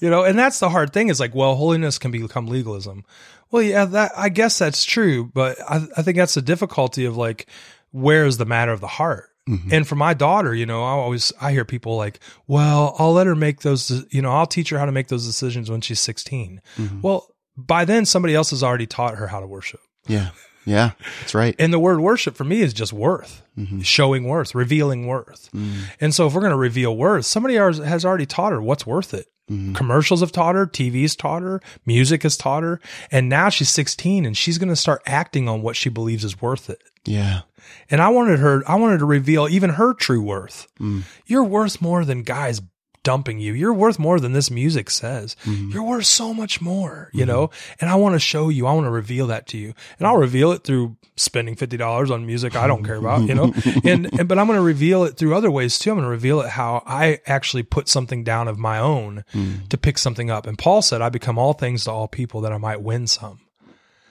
You 0.00 0.10
know, 0.10 0.24
and 0.24 0.36
that's 0.36 0.58
the 0.58 0.68
hard 0.68 0.92
thing 0.92 1.10
is 1.10 1.20
like, 1.20 1.32
well, 1.32 1.54
holiness 1.54 1.96
can 1.96 2.10
become 2.10 2.48
legalism. 2.48 3.04
Well, 3.52 3.62
yeah, 3.62 3.84
that 3.84 4.10
I 4.16 4.30
guess 4.30 4.58
that's 4.58 4.84
true, 4.84 5.30
but 5.32 5.58
I, 5.62 5.86
I 5.96 6.02
think 6.02 6.16
that's 6.16 6.34
the 6.34 6.42
difficulty 6.42 7.04
of 7.04 7.16
like, 7.16 7.46
where 7.92 8.26
is 8.26 8.36
the 8.38 8.46
matter 8.46 8.72
of 8.72 8.80
the 8.80 8.88
heart? 8.88 9.30
Mm-hmm. 9.48 9.74
And 9.74 9.88
for 9.88 9.96
my 9.96 10.14
daughter, 10.14 10.54
you 10.54 10.66
know, 10.66 10.82
I 10.84 10.90
always 10.90 11.32
I 11.40 11.50
hear 11.52 11.64
people 11.64 11.96
like, 11.96 12.20
"Well, 12.46 12.94
I'll 12.98 13.12
let 13.12 13.26
her 13.26 13.34
make 13.34 13.62
those. 13.62 14.04
You 14.10 14.22
know, 14.22 14.30
I'll 14.30 14.46
teach 14.46 14.70
her 14.70 14.78
how 14.78 14.84
to 14.84 14.92
make 14.92 15.08
those 15.08 15.26
decisions 15.26 15.70
when 15.70 15.80
she's 15.80 15.98
16." 15.98 16.60
Mm-hmm. 16.76 17.00
Well, 17.00 17.26
by 17.56 17.84
then 17.84 18.06
somebody 18.06 18.34
else 18.34 18.50
has 18.50 18.62
already 18.62 18.86
taught 18.86 19.16
her 19.16 19.26
how 19.26 19.40
to 19.40 19.46
worship. 19.46 19.80
Yeah. 20.06 20.30
Yeah. 20.64 20.92
That's 21.20 21.34
right. 21.34 21.56
And 21.58 21.72
the 21.72 21.80
word 21.80 21.98
worship 21.98 22.36
for 22.36 22.44
me 22.44 22.60
is 22.60 22.72
just 22.72 22.92
worth, 22.92 23.42
Mm-hmm. 23.58 23.80
showing 23.80 24.28
worth, 24.28 24.54
revealing 24.54 25.08
worth. 25.08 25.50
Mm. 25.52 25.90
And 26.00 26.14
so 26.14 26.26
if 26.28 26.34
we're 26.34 26.40
going 26.40 26.52
to 26.52 26.56
reveal 26.56 26.96
worth, 26.96 27.26
somebody 27.26 27.56
has 27.56 28.04
already 28.04 28.26
taught 28.26 28.52
her 28.52 28.62
what's 28.62 28.86
worth 28.86 29.12
it. 29.12 29.26
Mm-hmm. 29.50 29.74
Commercials 29.74 30.20
have 30.20 30.32
taught 30.32 30.54
her, 30.54 30.66
TV's 30.66 31.16
taught 31.16 31.42
her, 31.42 31.60
music 31.84 32.22
has 32.22 32.36
taught 32.36 32.62
her. 32.62 32.80
And 33.10 33.28
now 33.28 33.48
she's 33.48 33.70
16 33.70 34.24
and 34.24 34.36
she's 34.36 34.58
going 34.58 34.68
to 34.68 34.76
start 34.76 35.02
acting 35.06 35.48
on 35.48 35.62
what 35.62 35.76
she 35.76 35.88
believes 35.88 36.24
is 36.24 36.40
worth 36.40 36.70
it. 36.70 36.82
Yeah. 37.04 37.42
And 37.90 38.00
I 38.00 38.08
wanted 38.08 38.38
her, 38.38 38.62
I 38.68 38.76
wanted 38.76 38.98
to 38.98 39.04
reveal 39.04 39.48
even 39.48 39.70
her 39.70 39.94
true 39.94 40.22
worth. 40.22 40.66
Mm. 40.80 41.02
You're 41.26 41.44
worth 41.44 41.82
more 41.82 42.04
than 42.04 42.22
guys 42.22 42.60
dumping 43.02 43.38
you. 43.38 43.52
You're 43.52 43.74
worth 43.74 43.98
more 43.98 44.20
than 44.20 44.32
this 44.32 44.50
music 44.50 44.90
says. 44.90 45.36
Mm-hmm. 45.44 45.70
You're 45.70 45.82
worth 45.82 46.06
so 46.06 46.32
much 46.32 46.60
more, 46.60 47.10
you 47.12 47.20
mm-hmm. 47.20 47.28
know? 47.28 47.50
And 47.80 47.90
I 47.90 47.96
want 47.96 48.14
to 48.14 48.18
show 48.18 48.48
you, 48.48 48.66
I 48.66 48.72
want 48.72 48.86
to 48.86 48.90
reveal 48.90 49.26
that 49.28 49.46
to 49.48 49.58
you. 49.58 49.74
And 49.98 50.06
I'll 50.06 50.16
reveal 50.16 50.52
it 50.52 50.64
through 50.64 50.96
spending 51.16 51.56
$50 51.56 52.10
on 52.10 52.26
music 52.26 52.56
I 52.56 52.66
don't 52.66 52.84
care 52.84 52.96
about, 52.96 53.22
you 53.22 53.34
know? 53.34 53.52
And, 53.84 54.18
and 54.18 54.28
but 54.28 54.38
I'm 54.38 54.46
going 54.46 54.58
to 54.58 54.64
reveal 54.64 55.04
it 55.04 55.16
through 55.16 55.34
other 55.34 55.50
ways 55.50 55.78
too. 55.78 55.90
I'm 55.90 55.96
going 55.96 56.04
to 56.04 56.10
reveal 56.10 56.40
it 56.40 56.48
how 56.48 56.82
I 56.86 57.20
actually 57.26 57.62
put 57.62 57.88
something 57.88 58.22
down 58.22 58.48
of 58.48 58.58
my 58.58 58.78
own 58.78 59.24
mm. 59.32 59.68
to 59.68 59.78
pick 59.78 59.98
something 59.98 60.30
up. 60.30 60.46
And 60.46 60.58
Paul 60.58 60.82
said, 60.82 61.02
I 61.02 61.08
become 61.08 61.38
all 61.38 61.52
things 61.52 61.84
to 61.84 61.90
all 61.90 62.06
people 62.06 62.42
that 62.42 62.52
I 62.52 62.58
might 62.58 62.82
win 62.82 63.06
some. 63.06 63.40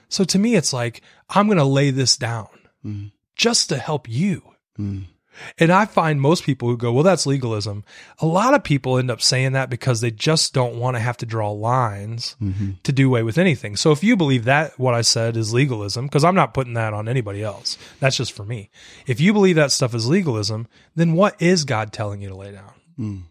So 0.09 0.23
to 0.25 0.39
me, 0.39 0.55
it's 0.55 0.73
like, 0.73 1.01
I'm 1.29 1.47
going 1.47 1.57
to 1.57 1.63
lay 1.63 1.89
this 1.89 2.17
down 2.17 2.49
mm. 2.85 3.11
just 3.35 3.69
to 3.69 3.77
help 3.77 4.09
you. 4.09 4.43
Mm. 4.77 5.05
And 5.57 5.71
I 5.71 5.85
find 5.85 6.21
most 6.21 6.43
people 6.43 6.67
who 6.67 6.77
go, 6.77 6.91
well, 6.91 7.03
that's 7.03 7.25
legalism. 7.25 7.83
A 8.19 8.25
lot 8.25 8.53
of 8.53 8.63
people 8.63 8.97
end 8.97 9.11
up 9.11 9.21
saying 9.21 9.53
that 9.53 9.69
because 9.69 10.01
they 10.01 10.11
just 10.11 10.53
don't 10.53 10.75
want 10.75 10.95
to 10.95 10.99
have 10.99 11.17
to 11.17 11.25
draw 11.25 11.51
lines 11.51 12.35
mm-hmm. 12.41 12.71
to 12.83 12.91
do 12.91 13.07
away 13.07 13.23
with 13.23 13.37
anything. 13.37 13.75
So 13.75 13.91
if 13.91 14.03
you 14.03 14.15
believe 14.15 14.45
that 14.45 14.77
what 14.77 14.93
I 14.93 15.01
said 15.01 15.37
is 15.37 15.53
legalism, 15.53 16.05
because 16.05 16.23
I'm 16.23 16.35
not 16.35 16.53
putting 16.53 16.73
that 16.73 16.93
on 16.93 17.07
anybody 17.07 17.43
else, 17.43 17.77
that's 17.99 18.17
just 18.17 18.33
for 18.33 18.45
me. 18.45 18.69
If 19.07 19.19
you 19.19 19.33
believe 19.33 19.55
that 19.55 19.71
stuff 19.71 19.95
is 19.95 20.07
legalism, 20.07 20.67
then 20.95 21.13
what 21.13 21.41
is 21.41 21.63
God 21.63 21.93
telling 21.93 22.21
you 22.21 22.29
to 22.29 22.35
lay 22.35 22.51
down? 22.51 22.73
Mm. 22.99 23.23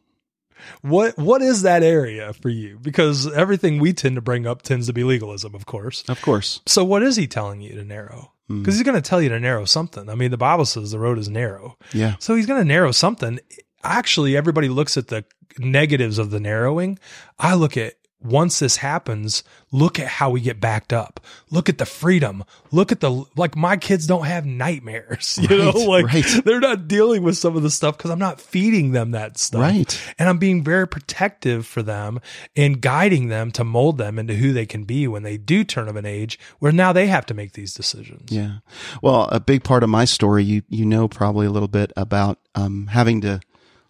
What 0.83 1.17
what 1.19 1.41
is 1.41 1.63
that 1.63 1.83
area 1.83 2.33
for 2.35 2.51
you? 2.51 2.79
Because 2.81 3.31
everything 3.33 3.79
we 3.79 3.95
tend 3.95 4.17
to 4.17 4.21
bring 4.21 4.47
up 4.47 4.63
tends 4.63 4.87
to 4.89 4.93
be 4.93 5.05
legalism, 5.05 5.55
of 5.55 5.65
course. 5.67 6.05
Of 6.09 6.21
course. 6.23 6.61
So 6.67 6.85
what 6.85 7.03
is 7.03 7.17
he 7.17 7.27
telling 7.27 7.61
you 7.61 7.75
to 7.77 7.85
narrow? 7.85 8.33
Mm. 8.51 8.61
Because 8.61 8.75
he's 8.75 8.83
going 8.83 9.01
to 9.01 9.09
tell 9.09 9.23
you 9.23 9.29
to 9.29 9.39
narrow 9.39 9.65
something. 9.65 10.09
I 10.09 10.15
mean, 10.15 10.31
the 10.31 10.37
Bible 10.37 10.65
says 10.65 10.91
the 10.91 10.99
road 10.99 11.19
is 11.19 11.29
narrow. 11.29 11.77
Yeah. 11.93 12.17
So 12.19 12.35
he's 12.35 12.47
going 12.47 12.61
to 12.61 12.67
narrow 12.67 12.91
something. 12.91 13.39
Actually, 13.85 14.37
everybody 14.37 14.69
looks 14.69 14.97
at 14.97 15.09
the 15.09 15.25
negatives 15.59 16.19
of 16.19 16.31
the 16.31 16.41
narrowing. 16.41 16.99
I 17.39 17.55
look 17.55 17.77
at 17.77 17.95
once 18.23 18.59
this 18.59 18.77
happens, 18.77 19.43
look 19.73 19.99
at 19.99 20.07
how 20.07 20.31
we 20.31 20.41
get 20.41 20.61
backed 20.61 20.93
up. 20.93 21.21
Look 21.51 21.69
at 21.69 21.79
the 21.79 21.87
freedom. 21.87 22.45
Look 22.71 22.93
at 22.93 23.01
the, 23.01 23.25
like 23.37 23.57
my 23.57 23.77
kids 23.77 24.07
don't 24.07 24.27
have 24.27 24.45
nightmares, 24.45 25.39
you 25.51 25.57
know, 25.57 25.71
like 25.71 26.07
right. 26.07 26.45
they're 26.45 26.61
not 26.61 26.87
dealing 26.87 27.23
with 27.23 27.37
some 27.37 27.57
of 27.57 27.63
the 27.63 27.71
stuff 27.71 27.97
because 27.97 28.11
I'm 28.11 28.19
not 28.19 28.41
feeding 28.41 28.93
them 28.93 29.13
that 29.13 29.39
stuff. 29.39 29.63
Right. 29.63 30.15
And 30.19 30.29
I'm 30.29 30.39
being 30.39 30.63
very 30.63 30.87
protective 30.87 31.67
for 31.67 31.83
them 31.83 32.21
and 32.55 32.81
guiding 32.81 33.29
them 33.29 33.51
to 33.53 33.65
mold 33.65 33.99
them 33.99 34.19
into 34.19 34.35
who 34.35 34.53
they 34.53 34.67
can 34.67 34.85
be 34.85 35.09
when 35.09 35.23
they 35.23 35.37
do 35.37 35.65
turn 35.65 35.89
of 35.89 35.97
an 35.97 36.07
age 36.07 36.39
where 36.59 36.73
now 36.73 36.93
they 36.93 37.07
have 37.07 37.27
to 37.27 37.35
make 37.35 37.53
these 37.53 37.73
decisions. 37.73 38.31
Yeah. 38.31 38.59
Well, 39.03 39.29
a 39.33 39.41
big 39.41 39.65
part 39.65 39.83
of 39.83 39.89
my 39.89 40.05
story, 40.05 40.45
you 40.45 40.63
you 40.69 40.85
know 40.85 41.09
probably 41.09 41.47
a 41.47 41.51
little 41.51 41.69
bit 41.69 41.93
about 41.97 42.39
um, 42.55 42.87
having 42.89 43.23
to 43.23 43.41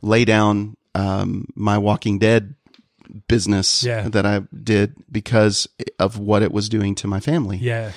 lay 0.03 0.24
down 0.24 0.76
um, 0.95 1.47
my 1.55 1.78
Walking 1.78 2.18
Dead 2.18 2.55
business 3.29 3.83
Yeah. 3.85 4.09
that 4.09 4.25
I 4.27 4.43
did 4.63 4.95
because 5.11 5.69
of 5.99 6.19
what 6.19 6.43
it 6.43 6.53
was 6.53 6.69
doing 6.69 6.95
to 6.97 7.07
my 7.09 7.21
family. 7.21 7.59
Yeah. 7.59 7.93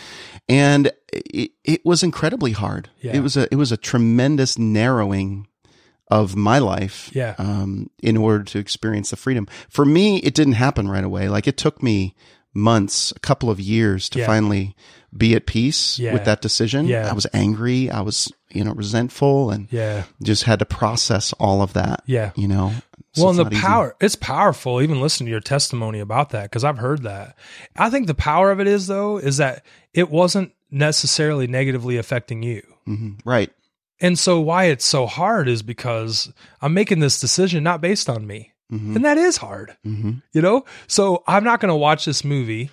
and 0.49 0.91
it, 1.11 1.51
it 1.63 1.85
was 1.85 2.03
incredibly 2.03 2.51
hard. 2.51 2.89
Yeah. 3.01 3.15
It 3.15 3.21
was 3.21 3.37
a 3.37 3.47
it 3.51 3.55
was 3.57 3.71
a 3.71 3.77
tremendous 3.77 4.57
narrowing 4.57 5.47
of 6.09 6.35
my 6.35 6.59
life. 6.59 7.09
Yeah. 7.13 7.35
Um, 7.37 7.89
in 8.01 8.17
order 8.17 8.43
to 8.43 8.59
experience 8.59 9.09
the 9.11 9.15
freedom. 9.15 9.47
For 9.69 9.85
me, 9.85 10.17
it 10.17 10.33
didn't 10.35 10.53
happen 10.53 10.87
right 10.89 11.03
away. 11.03 11.29
Like 11.29 11.47
it 11.47 11.57
took 11.57 11.81
me 11.81 12.13
months, 12.53 13.11
a 13.15 13.19
couple 13.19 13.49
of 13.49 13.59
years 13.59 14.09
to 14.09 14.19
Yeah. 14.19 14.27
finally 14.27 14.75
be 15.15 15.33
at 15.35 15.45
peace 15.47 15.97
Yeah. 15.97 16.13
with 16.13 16.25
that 16.25 16.41
decision. 16.41 16.85
Yeah. 16.87 17.09
I 17.09 17.13
was 17.13 17.25
angry. 17.33 17.89
I 17.89 18.01
was, 18.01 18.31
you 18.53 18.63
know, 18.63 18.73
resentful 18.73 19.49
and 19.51 19.67
Yeah. 19.71 20.03
just 20.21 20.43
had 20.43 20.59
to 20.59 20.65
process 20.65 21.33
all 21.33 21.61
of 21.61 21.73
that. 21.73 22.03
Yeah. 22.05 22.31
You 22.35 22.47
know, 22.47 22.73
So 23.13 23.21
well, 23.23 23.29
and 23.31 23.39
the 23.39 23.43
not 23.45 23.53
easy. 23.53 23.61
power, 23.61 23.95
it's 24.01 24.15
powerful. 24.15 24.81
Even 24.81 25.01
listening 25.01 25.27
to 25.27 25.31
your 25.31 25.39
testimony 25.39 25.99
about 25.99 26.29
that, 26.31 26.43
because 26.43 26.63
I've 26.63 26.77
heard 26.79 27.03
that. 27.03 27.35
I 27.75 27.89
think 27.89 28.07
the 28.07 28.15
power 28.15 28.51
of 28.51 28.59
it 28.59 28.67
is, 28.67 28.87
though, 28.87 29.17
is 29.17 29.37
that 29.37 29.63
it 29.93 30.09
wasn't 30.09 30.51
necessarily 30.71 31.45
negatively 31.47 31.97
affecting 31.97 32.41
you. 32.43 32.61
Mhm. 32.87 33.19
Right. 33.23 33.51
And 34.01 34.17
so, 34.17 34.39
why 34.41 34.65
it's 34.65 34.83
so 34.85 35.05
hard 35.05 35.47
is 35.47 35.61
because 35.61 36.33
I'm 36.61 36.73
making 36.73 36.99
this 36.99 37.19
decision 37.21 37.63
not 37.63 37.79
based 37.81 38.09
on 38.09 38.25
me. 38.27 38.49
And 38.71 39.05
that 39.05 39.19
is 39.19 39.37
hard, 39.37 39.77
hmm 39.83 40.13
you 40.31 40.41
know? 40.41 40.65
So, 40.87 41.23
I'm 41.27 41.43
not 41.43 41.59
going 41.59 41.69
to 41.69 41.75
watch 41.75 42.05
this 42.05 42.23
movie 42.23 42.71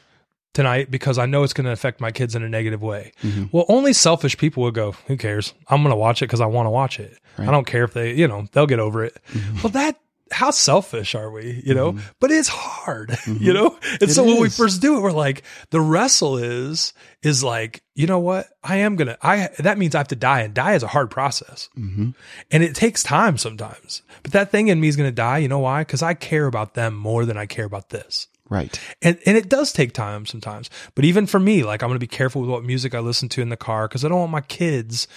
tonight 0.53 0.91
because 0.91 1.19
I 1.19 1.27
know 1.27 1.43
it's 1.45 1.53
going 1.53 1.67
to 1.67 1.73
affect 1.73 2.01
my 2.01 2.11
kids 2.11 2.35
in 2.35 2.43
a 2.43 2.49
negative 2.49 2.83
way. 2.83 3.13
Mhm. 3.23 3.51
Well, 3.53 3.65
only 3.69 3.93
selfish 3.93 4.37
people 4.37 4.63
would 4.65 4.75
go, 4.75 4.93
who 5.07 5.17
cares? 5.17 5.55
I'm 5.69 5.83
going 5.83 5.93
to 5.93 5.97
watch 5.97 6.23
it 6.23 6.27
because 6.27 6.41
I 6.41 6.47
want 6.47 6.67
to 6.67 6.71
watch 6.71 6.99
it. 7.01 7.17
I 7.39 7.47
don't 7.47 7.67
care 7.67 7.85
if 7.85 7.95
they, 7.95 8.13
you 8.15 8.29
know, 8.29 8.47
they'll 8.53 8.67
get 8.67 8.81
over 8.81 9.03
it. 9.05 9.17
Well, 9.63 9.71
that 9.71 9.99
how 10.33 10.51
selfish 10.53 11.15
are 11.17 11.31
we? 11.31 11.61
You 11.65 11.75
know, 11.75 11.99
but 12.21 12.31
it's 12.31 12.49
hard, 12.49 13.17
you 13.27 13.53
know? 13.53 13.67
And 13.67 13.81
Mm-hmm. 13.81 14.05
It 14.05 14.11
so 14.11 14.23
when 14.25 14.41
we 14.41 14.49
first 14.49 14.81
do 14.81 14.97
it, 14.97 15.01
we're 15.01 15.11
like, 15.11 15.43
the 15.71 15.81
wrestle 15.81 16.37
is, 16.37 16.93
is 17.23 17.43
like, 17.43 17.83
you 17.95 18.07
know 18.07 18.19
what? 18.21 18.47
I 18.63 18.77
am 18.77 18.95
going 18.97 19.09
to, 19.09 19.19
I, 19.23 19.49
that 19.59 19.77
means 19.79 19.95
I 19.95 19.99
have 19.99 20.09
to 20.09 20.17
die 20.17 20.43
and 20.43 20.55
die 20.55 20.75
is 20.75 20.83
a 20.85 20.89
hard 20.89 21.11
process. 21.11 21.69
Mm-hmm. 21.77 22.11
And 22.53 22.63
it 22.63 22.75
takes 22.77 23.03
time 23.03 23.39
sometimes, 23.39 24.03
but 24.23 24.33
that 24.33 24.51
thing 24.53 24.69
in 24.69 24.81
me 24.81 24.87
is 24.89 24.97
going 24.97 25.09
to 25.09 25.15
die. 25.15 25.39
You 25.39 25.49
know 25.49 25.59
why? 25.61 25.83
Cause 25.85 26.03
I 26.03 26.15
care 26.15 26.47
about 26.47 26.75
them 26.75 26.95
more 26.95 27.25
than 27.25 27.37
I 27.37 27.47
care 27.47 27.65
about 27.65 27.89
this. 27.89 28.29
Right. 28.51 28.79
And, 29.01 29.19
and 29.25 29.37
it 29.37 29.49
does 29.49 29.73
take 29.73 29.93
time 29.93 30.27
sometimes. 30.27 30.69
But 30.95 31.05
even 31.07 31.27
for 31.27 31.41
me, 31.41 31.63
like 31.63 31.83
I'm 31.83 31.89
going 31.89 31.99
to 31.99 32.05
be 32.05 32.09
careful 32.09 32.43
with 32.43 32.51
what 32.51 32.65
music 32.65 32.95
I 32.95 32.99
listen 32.99 33.29
to 33.31 33.41
in 33.41 33.49
the 33.49 33.57
car 33.57 33.89
because 33.89 34.05
I 34.05 34.09
don't 34.09 34.19
want 34.19 34.33
my 34.33 34.41
kids 34.43 35.09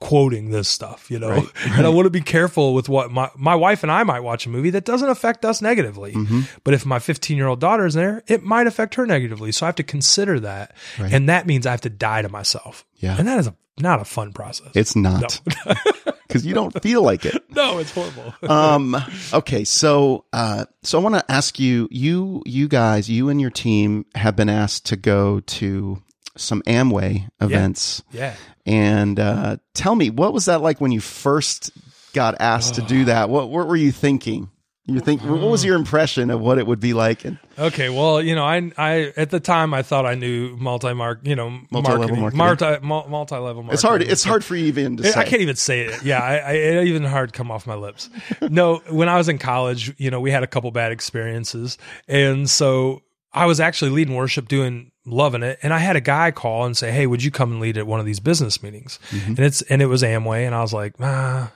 quoting 0.00 0.50
this 0.50 0.68
stuff, 0.68 1.10
you 1.10 1.18
know? 1.18 1.30
Right, 1.30 1.48
And 1.72 1.84
I 1.84 1.88
want 1.88 2.06
to 2.06 2.10
be 2.10 2.20
careful 2.20 2.72
with 2.72 2.88
what 2.88 3.10
my, 3.10 3.30
my 3.36 3.56
wife 3.56 3.82
and 3.82 3.90
I 3.90 4.04
might 4.04 4.20
watch 4.20 4.46
a 4.46 4.48
movie 4.48 4.70
that 4.70 4.84
doesn't 4.84 5.08
affect 5.08 5.44
us 5.44 5.60
negatively. 5.60 6.12
Mm-hmm. 6.12 6.42
But 6.62 6.74
if 6.74 6.86
my 6.86 7.00
15 7.00 7.36
year 7.36 7.48
old 7.48 7.60
daughter 7.60 7.84
is 7.84 7.94
there, 7.94 8.22
it 8.28 8.44
might 8.44 8.68
affect 8.68 8.94
her 8.94 9.06
negatively. 9.06 9.50
So 9.50 9.66
I 9.66 9.68
have 9.68 9.76
to 9.76 9.82
consider 9.82 10.38
that. 10.40 10.74
And 10.98 11.28
that 11.28 11.46
means 11.46 11.66
I 11.66 11.72
have 11.72 11.80
to 11.82 11.90
die 11.90 12.22
to 12.22 12.28
myself. 12.28 12.86
Yeah. 12.96 13.16
And 13.18 13.26
that 13.26 13.40
is 13.40 13.48
a, 13.48 13.56
not 13.80 14.00
a 14.00 14.04
fun 14.04 14.32
process. 14.32 14.70
It's 14.74 14.94
not 14.94 15.40
because 16.28 16.44
you 16.44 16.54
don't 16.54 16.82
feel 16.82 17.02
like 17.02 17.24
it. 17.24 17.42
no, 17.50 17.78
it's 17.78 17.90
horrible. 17.90 18.34
um 18.48 18.96
okay 19.32 19.64
so 19.64 20.24
uh 20.32 20.64
so 20.82 20.98
i 20.98 21.02
want 21.02 21.14
to 21.14 21.30
ask 21.30 21.58
you 21.58 21.88
you 21.90 22.42
you 22.46 22.68
guys 22.68 23.08
you 23.08 23.28
and 23.28 23.40
your 23.40 23.50
team 23.50 24.04
have 24.14 24.36
been 24.36 24.48
asked 24.48 24.86
to 24.86 24.96
go 24.96 25.40
to 25.40 26.00
some 26.36 26.62
amway 26.62 27.28
events 27.40 28.02
yeah. 28.12 28.34
and 28.66 29.18
uh 29.18 29.56
tell 29.74 29.94
me 29.94 30.10
what 30.10 30.32
was 30.32 30.44
that 30.44 30.60
like 30.60 30.80
when 30.80 30.92
you 30.92 31.00
first 31.00 31.70
got 32.12 32.36
asked 32.40 32.74
to 32.76 32.82
do 32.82 33.04
that 33.06 33.28
what 33.28 33.50
what 33.50 33.66
were 33.66 33.76
you 33.76 33.92
thinking 33.92 34.50
you 34.88 35.00
think 35.00 35.22
what 35.22 35.40
was 35.40 35.64
your 35.64 35.76
impression 35.76 36.30
of 36.30 36.40
what 36.40 36.58
it 36.58 36.66
would 36.66 36.80
be 36.80 36.94
like 36.94 37.24
and 37.24 37.38
Okay, 37.58 37.88
well, 37.90 38.22
you 38.22 38.34
know, 38.34 38.44
I 38.44 38.72
I 38.76 39.12
at 39.16 39.30
the 39.30 39.38
time 39.40 39.74
I 39.74 39.82
thought 39.82 40.06
I 40.06 40.14
knew 40.14 40.56
multi 40.56 40.92
mark, 40.94 41.20
you 41.24 41.36
know, 41.36 41.50
Multi-level 41.70 42.16
marketing, 42.16 42.36
marketing. 42.38 42.88
multi 42.88 43.08
multi 43.10 43.34
level 43.36 43.62
marketing. 43.62 43.72
it's 43.74 43.82
hard 43.82 44.02
it's 44.02 44.24
hard 44.24 44.44
for 44.44 44.56
you 44.56 44.66
even 44.66 44.96
to 44.96 45.04
say 45.04 45.20
I 45.20 45.24
can't 45.24 45.42
even 45.42 45.56
say 45.56 45.82
it. 45.82 46.02
Yeah, 46.02 46.20
I, 46.22 46.36
I 46.38 46.52
it 46.52 46.86
even 46.88 47.04
hard 47.04 47.32
come 47.32 47.50
off 47.50 47.66
my 47.66 47.74
lips. 47.74 48.08
No, 48.42 48.78
when 48.90 49.08
I 49.08 49.16
was 49.18 49.28
in 49.28 49.38
college, 49.38 49.92
you 49.98 50.10
know, 50.10 50.20
we 50.20 50.30
had 50.30 50.42
a 50.42 50.46
couple 50.46 50.70
bad 50.70 50.90
experiences, 50.92 51.76
and 52.08 52.48
so 52.48 53.02
I 53.32 53.44
was 53.46 53.60
actually 53.60 53.90
leading 53.90 54.14
worship, 54.14 54.48
doing 54.48 54.90
loving 55.04 55.42
it, 55.42 55.58
and 55.62 55.74
I 55.74 55.78
had 55.78 55.96
a 55.96 56.00
guy 56.00 56.30
call 56.30 56.64
and 56.64 56.76
say, 56.76 56.92
"Hey, 56.92 57.06
would 57.06 57.22
you 57.22 57.30
come 57.30 57.52
and 57.52 57.60
lead 57.60 57.76
at 57.76 57.86
one 57.86 58.00
of 58.00 58.06
these 58.06 58.20
business 58.20 58.62
meetings?" 58.62 58.98
And 59.26 59.38
it's 59.40 59.60
and 59.62 59.82
it 59.82 59.86
was 59.86 60.02
Amway, 60.02 60.46
and 60.46 60.54
I 60.54 60.60
was 60.62 60.72
like, 60.72 60.94
"Ah, 61.00 61.52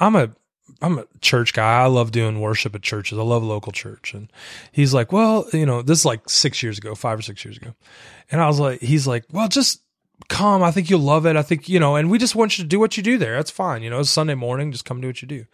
I'm 0.00 0.16
a." 0.16 0.30
I'm 0.80 0.98
a 0.98 1.04
church 1.20 1.54
guy. 1.54 1.82
I 1.82 1.86
love 1.86 2.12
doing 2.12 2.40
worship 2.40 2.74
at 2.74 2.82
churches. 2.82 3.18
I 3.18 3.22
love 3.22 3.42
local 3.42 3.72
church. 3.72 4.14
And 4.14 4.30
he's 4.70 4.94
like, 4.94 5.12
well, 5.12 5.46
you 5.52 5.66
know, 5.66 5.82
this 5.82 6.00
is 6.00 6.04
like 6.04 6.28
six 6.28 6.62
years 6.62 6.78
ago, 6.78 6.94
five 6.94 7.18
or 7.18 7.22
six 7.22 7.44
years 7.44 7.56
ago. 7.56 7.74
And 8.30 8.40
I 8.40 8.46
was 8.46 8.60
like, 8.60 8.80
he's 8.80 9.06
like, 9.06 9.24
well, 9.32 9.48
just 9.48 9.82
come. 10.28 10.62
I 10.62 10.70
think 10.70 10.88
you'll 10.88 11.00
love 11.00 11.26
it. 11.26 11.36
I 11.36 11.42
think, 11.42 11.68
you 11.68 11.80
know, 11.80 11.96
and 11.96 12.10
we 12.10 12.18
just 12.18 12.36
want 12.36 12.58
you 12.58 12.64
to 12.64 12.68
do 12.68 12.78
what 12.78 12.96
you 12.96 13.02
do 13.02 13.18
there. 13.18 13.36
That's 13.36 13.50
fine. 13.50 13.82
You 13.82 13.90
know, 13.90 14.00
it's 14.00 14.10
Sunday 14.10 14.34
morning. 14.34 14.70
Just 14.70 14.84
come 14.84 15.00
do 15.00 15.08
what 15.08 15.20
you 15.20 15.28
do. 15.28 15.46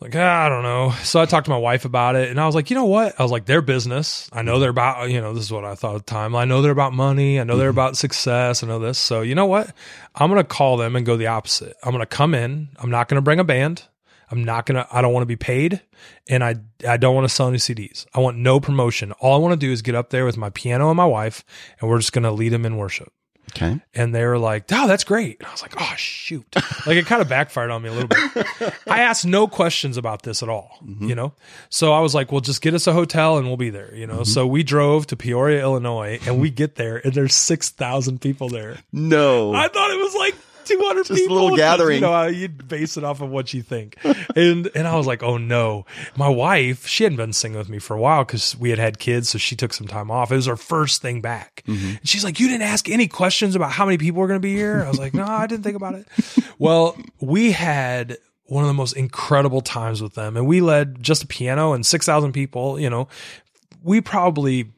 Like, 0.00 0.16
ah, 0.16 0.46
I 0.46 0.48
don't 0.48 0.62
know. 0.62 0.92
So 1.02 1.20
I 1.20 1.26
talked 1.26 1.44
to 1.44 1.50
my 1.50 1.58
wife 1.58 1.84
about 1.84 2.16
it 2.16 2.30
and 2.30 2.40
I 2.40 2.46
was 2.46 2.54
like, 2.54 2.70
you 2.70 2.76
know 2.76 2.86
what? 2.86 3.20
I 3.20 3.22
was 3.22 3.30
like, 3.30 3.44
their 3.44 3.60
business. 3.60 4.30
I 4.32 4.40
know 4.40 4.58
they're 4.58 4.70
about, 4.70 5.10
you 5.10 5.20
know, 5.20 5.34
this 5.34 5.44
is 5.44 5.52
what 5.52 5.66
I 5.66 5.74
thought 5.74 5.96
at 5.96 6.06
the 6.06 6.10
time. 6.10 6.34
I 6.34 6.46
know 6.46 6.62
they're 6.62 6.72
about 6.72 6.94
money. 6.94 7.38
I 7.38 7.44
know 7.44 7.58
they're 7.58 7.68
about 7.68 7.98
success. 7.98 8.62
I 8.62 8.66
know 8.66 8.78
this. 8.78 8.98
So 8.98 9.20
you 9.20 9.34
know 9.34 9.44
what? 9.44 9.74
I'm 10.14 10.30
going 10.30 10.40
to 10.40 10.48
call 10.48 10.78
them 10.78 10.96
and 10.96 11.04
go 11.04 11.18
the 11.18 11.26
opposite. 11.26 11.76
I'm 11.82 11.90
going 11.90 12.00
to 12.00 12.06
come 12.06 12.34
in. 12.34 12.70
I'm 12.78 12.90
not 12.90 13.08
going 13.08 13.16
to 13.16 13.22
bring 13.22 13.40
a 13.40 13.44
band. 13.44 13.82
I'm 14.30 14.44
not 14.44 14.66
going 14.66 14.76
to, 14.76 14.86
I 14.94 15.02
don't 15.02 15.12
want 15.12 15.22
to 15.22 15.26
be 15.26 15.36
paid 15.36 15.80
and 16.28 16.44
I, 16.44 16.56
I 16.86 16.96
don't 16.96 17.14
want 17.14 17.28
to 17.28 17.34
sell 17.34 17.48
any 17.48 17.58
CDs. 17.58 18.06
I 18.14 18.20
want 18.20 18.36
no 18.36 18.60
promotion. 18.60 19.12
All 19.12 19.34
I 19.34 19.38
want 19.38 19.52
to 19.52 19.66
do 19.66 19.72
is 19.72 19.82
get 19.82 19.94
up 19.94 20.10
there 20.10 20.24
with 20.24 20.36
my 20.36 20.50
piano 20.50 20.88
and 20.88 20.96
my 20.96 21.06
wife 21.06 21.44
and 21.80 21.90
we're 21.90 21.98
just 21.98 22.12
going 22.12 22.24
to 22.24 22.30
lead 22.30 22.50
them 22.50 22.64
in 22.64 22.76
worship 22.76 23.12
okay 23.50 23.80
and 23.94 24.14
they 24.14 24.24
were 24.24 24.38
like, 24.38 24.64
"Oh, 24.72 24.86
that's 24.86 25.04
great." 25.04 25.38
And 25.38 25.48
I 25.48 25.50
was 25.50 25.62
like, 25.62 25.74
"Oh, 25.78 25.92
shoot!" 25.96 26.46
like 26.86 26.96
it 26.96 27.06
kind 27.06 27.22
of 27.22 27.28
backfired 27.28 27.70
on 27.70 27.82
me 27.82 27.88
a 27.88 27.92
little 27.92 28.08
bit. 28.08 28.74
I 28.86 29.00
asked 29.00 29.26
no 29.26 29.46
questions 29.46 29.96
about 29.96 30.22
this 30.22 30.42
at 30.42 30.48
all, 30.48 30.78
mm-hmm. 30.84 31.08
you 31.08 31.14
know. 31.14 31.34
So 31.68 31.92
I 31.92 32.00
was 32.00 32.14
like, 32.14 32.32
"Well, 32.32 32.40
just 32.40 32.62
get 32.62 32.74
us 32.74 32.86
a 32.86 32.92
hotel 32.92 33.38
and 33.38 33.46
we'll 33.46 33.56
be 33.56 33.70
there," 33.70 33.94
you 33.94 34.06
know. 34.06 34.20
Mm-hmm. 34.20 34.24
So 34.24 34.46
we 34.46 34.62
drove 34.62 35.06
to 35.08 35.16
Peoria, 35.16 35.60
Illinois, 35.60 36.20
and 36.26 36.40
we 36.40 36.50
get 36.50 36.76
there, 36.76 36.98
and 37.04 37.12
there's 37.12 37.34
six 37.34 37.70
thousand 37.70 38.20
people 38.20 38.48
there. 38.48 38.78
no 38.92 39.52
I 39.52 39.68
thought 39.68 39.90
it 39.90 39.98
was 39.98 40.14
like. 40.14 40.34
200 40.70 41.06
Just 41.06 41.10
a 41.10 41.14
people. 41.14 41.36
little 41.36 41.56
gathering. 41.56 41.96
You 41.96 42.00
know, 42.02 42.26
you'd 42.26 42.68
base 42.68 42.96
it 42.96 43.04
off 43.04 43.20
of 43.20 43.30
what 43.30 43.52
you 43.52 43.62
think. 43.62 43.96
And 44.36 44.70
and 44.74 44.86
I 44.86 44.96
was 44.96 45.06
like, 45.06 45.22
oh 45.22 45.36
no. 45.36 45.86
My 46.16 46.28
wife, 46.28 46.86
she 46.86 47.04
hadn't 47.04 47.16
been 47.16 47.32
singing 47.32 47.58
with 47.58 47.68
me 47.68 47.78
for 47.78 47.94
a 47.94 48.00
while 48.00 48.24
because 48.24 48.56
we 48.56 48.70
had 48.70 48.78
had 48.78 48.98
kids, 48.98 49.28
so 49.28 49.38
she 49.38 49.56
took 49.56 49.72
some 49.72 49.86
time 49.86 50.10
off. 50.10 50.30
It 50.32 50.36
was 50.36 50.46
her 50.46 50.56
first 50.56 51.02
thing 51.02 51.20
back. 51.20 51.62
Mm-hmm. 51.66 51.88
And 51.88 52.08
she's 52.08 52.24
like, 52.24 52.40
you 52.40 52.48
didn't 52.48 52.62
ask 52.62 52.88
any 52.88 53.08
questions 53.08 53.54
about 53.54 53.72
how 53.72 53.84
many 53.84 53.98
people 53.98 54.20
were 54.20 54.28
going 54.28 54.40
to 54.40 54.46
be 54.46 54.54
here? 54.54 54.82
I 54.84 54.88
was 54.88 54.98
like, 54.98 55.14
no, 55.20 55.24
I 55.24 55.46
didn't 55.46 55.64
think 55.64 55.76
about 55.76 55.94
it. 55.94 56.06
Well, 56.58 56.96
we 57.20 57.52
had 57.52 58.16
one 58.44 58.64
of 58.64 58.68
the 58.68 58.74
most 58.74 58.94
incredible 58.96 59.60
times 59.60 60.02
with 60.02 60.14
them, 60.14 60.36
and 60.36 60.46
we 60.46 60.60
led 60.60 61.02
just 61.02 61.22
a 61.22 61.26
piano 61.26 61.72
and 61.72 61.86
6,000 61.86 62.32
people. 62.32 62.80
You 62.80 62.90
know, 62.90 63.08
we 63.82 64.00
probably 64.00 64.72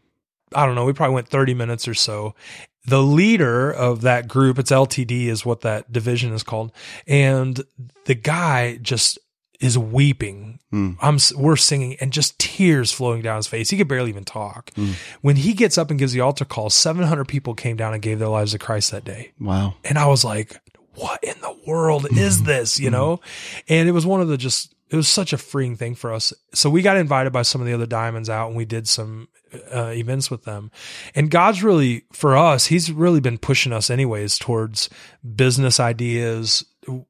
I 0.54 0.66
don't 0.66 0.74
know, 0.74 0.84
we 0.84 0.92
probably 0.92 1.14
went 1.14 1.28
30 1.28 1.54
minutes 1.54 1.88
or 1.88 1.94
so. 1.94 2.34
The 2.84 3.02
leader 3.02 3.70
of 3.70 4.00
that 4.02 4.26
group, 4.26 4.58
it's 4.58 4.72
LTD 4.72 5.26
is 5.26 5.46
what 5.46 5.60
that 5.60 5.92
division 5.92 6.32
is 6.32 6.42
called. 6.42 6.72
And 7.06 7.62
the 8.06 8.14
guy 8.14 8.78
just 8.78 9.18
is 9.62 9.78
weeping. 9.78 10.58
Mm. 10.72 10.96
I'm 11.00 11.18
we're 11.40 11.56
singing 11.56 11.96
and 12.00 12.12
just 12.12 12.38
tears 12.40 12.90
flowing 12.90 13.22
down 13.22 13.36
his 13.36 13.46
face. 13.46 13.70
He 13.70 13.76
could 13.76 13.86
barely 13.86 14.10
even 14.10 14.24
talk. 14.24 14.72
Mm. 14.72 14.94
When 15.20 15.36
he 15.36 15.52
gets 15.52 15.78
up 15.78 15.90
and 15.90 15.98
gives 15.98 16.12
the 16.12 16.20
altar 16.20 16.44
call, 16.44 16.68
700 16.68 17.26
people 17.26 17.54
came 17.54 17.76
down 17.76 17.94
and 17.94 18.02
gave 18.02 18.18
their 18.18 18.28
lives 18.28 18.52
to 18.52 18.58
Christ 18.58 18.90
that 18.90 19.04
day. 19.04 19.32
wow 19.38 19.74
And 19.84 19.98
I 19.98 20.06
was 20.06 20.24
like, 20.24 20.60
what 20.94 21.22
in 21.22 21.40
the 21.40 21.56
world 21.66 22.06
is 22.10 22.42
this? 22.42 22.78
You 22.78 22.90
know? 22.90 23.20
And 23.68 23.88
it 23.88 23.92
was 23.92 24.06
one 24.06 24.20
of 24.20 24.28
the 24.28 24.36
just, 24.36 24.74
it 24.90 24.96
was 24.96 25.08
such 25.08 25.32
a 25.32 25.38
freeing 25.38 25.76
thing 25.76 25.94
for 25.94 26.12
us. 26.12 26.32
So 26.52 26.68
we 26.68 26.82
got 26.82 26.96
invited 26.96 27.32
by 27.32 27.42
some 27.42 27.60
of 27.60 27.66
the 27.66 27.72
other 27.72 27.86
diamonds 27.86 28.28
out 28.28 28.48
and 28.48 28.56
we 28.56 28.64
did 28.64 28.86
some 28.86 29.28
uh, 29.74 29.92
events 29.94 30.30
with 30.30 30.44
them. 30.44 30.70
And 31.14 31.30
God's 31.30 31.62
really, 31.62 32.04
for 32.12 32.36
us, 32.36 32.66
He's 32.66 32.92
really 32.92 33.20
been 33.20 33.38
pushing 33.38 33.72
us 33.72 33.90
anyways 33.90 34.38
towards 34.38 34.88
business 35.34 35.80
ideas. 35.80 36.64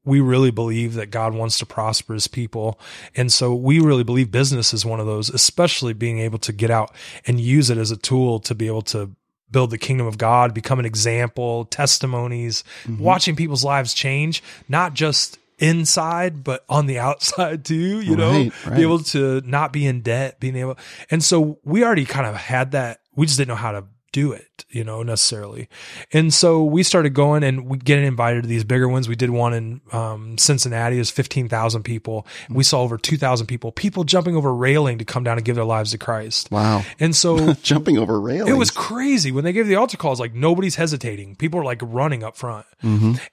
We 0.05 0.19
really 0.19 0.51
believe 0.51 0.93
that 0.93 1.07
God 1.07 1.33
wants 1.33 1.57
to 1.59 1.65
prosper 1.65 2.13
his 2.13 2.27
people. 2.27 2.79
And 3.15 3.31
so 3.33 3.55
we 3.55 3.79
really 3.79 4.03
believe 4.03 4.29
business 4.29 4.73
is 4.73 4.85
one 4.85 4.99
of 4.99 5.07
those, 5.07 5.29
especially 5.29 5.93
being 5.93 6.19
able 6.19 6.37
to 6.39 6.53
get 6.53 6.69
out 6.69 6.93
and 7.25 7.39
use 7.39 7.69
it 7.69 7.77
as 7.77 7.89
a 7.89 7.97
tool 7.97 8.39
to 8.41 8.53
be 8.53 8.67
able 8.67 8.83
to 8.83 9.15
build 9.53 9.69
the 9.69 9.77
kingdom 9.77 10.05
of 10.05 10.17
God, 10.17 10.53
become 10.53 10.79
an 10.79 10.85
example, 10.85 11.63
testimonies, 11.65 12.65
mm-hmm. 12.83 13.01
watching 13.01 13.37
people's 13.37 13.63
lives 13.63 13.93
change, 13.93 14.43
not 14.67 14.93
just 14.93 15.39
inside, 15.59 16.43
but 16.43 16.65
on 16.67 16.87
the 16.87 16.99
outside 16.99 17.63
too, 17.71 18.01
you 18.01 18.17
know, 18.17 18.31
Right, 18.31 18.65
right. 18.65 18.75
be 18.75 18.81
able 18.81 18.99
to 18.99 19.41
not 19.45 19.71
be 19.71 19.85
in 19.85 20.01
debt, 20.01 20.41
being 20.41 20.57
able, 20.57 20.77
and 21.09 21.23
so 21.23 21.59
we 21.63 21.85
already 21.85 22.05
kind 22.05 22.27
of 22.27 22.35
had 22.35 22.71
that. 22.71 22.99
We 23.15 23.27
just 23.27 23.37
didn't 23.37 23.49
know 23.49 23.55
how 23.55 23.71
to 23.71 23.85
do 24.13 24.31
it, 24.31 24.63
you 24.69 24.85
know, 24.85 25.03
necessarily. 25.03 25.67
And 26.13 26.33
so 26.33 26.63
we 26.63 26.83
started 26.83 27.13
going 27.13 27.43
and 27.43 27.67
we 27.67 27.77
getting 27.77 28.05
invited 28.05 28.43
to 28.43 28.47
these 28.47 28.63
bigger 28.63 28.87
ones. 28.87 29.09
We 29.09 29.15
did 29.17 29.31
one 29.31 29.53
in 29.53 29.81
um, 29.91 30.37
Cincinnati. 30.37 30.95
It 30.95 30.99
was 30.99 31.11
15,000 31.11 31.83
people. 31.83 32.25
We 32.49 32.63
saw 32.63 32.81
over 32.81 32.97
2,000 32.97 33.47
people, 33.47 33.73
people 33.73 34.05
jumping 34.05 34.37
over 34.37 34.53
railing 34.55 34.99
to 34.99 35.05
come 35.05 35.23
down 35.25 35.37
and 35.37 35.43
give 35.43 35.55
their 35.55 35.65
lives 35.65 35.91
to 35.91 35.97
Christ. 35.97 36.49
wow 36.51 36.83
And 36.99 37.13
so 37.15 37.53
jumping 37.63 37.97
over 37.97 38.19
railings 38.21 38.49
it 38.49 38.53
was 38.57 38.71
crazy 38.71 39.31
when 39.31 39.43
they 39.43 39.51
gave 39.51 39.67
the 39.67 39.75
altar 39.75 39.97
calls. 39.97 40.19
Like 40.19 40.33
nobody's 40.33 40.75
hesitating. 40.75 41.35
People 41.35 41.59
are 41.59 41.65
like 41.65 41.81
running 41.83 42.23
up 42.23 42.37
front. 42.37 42.65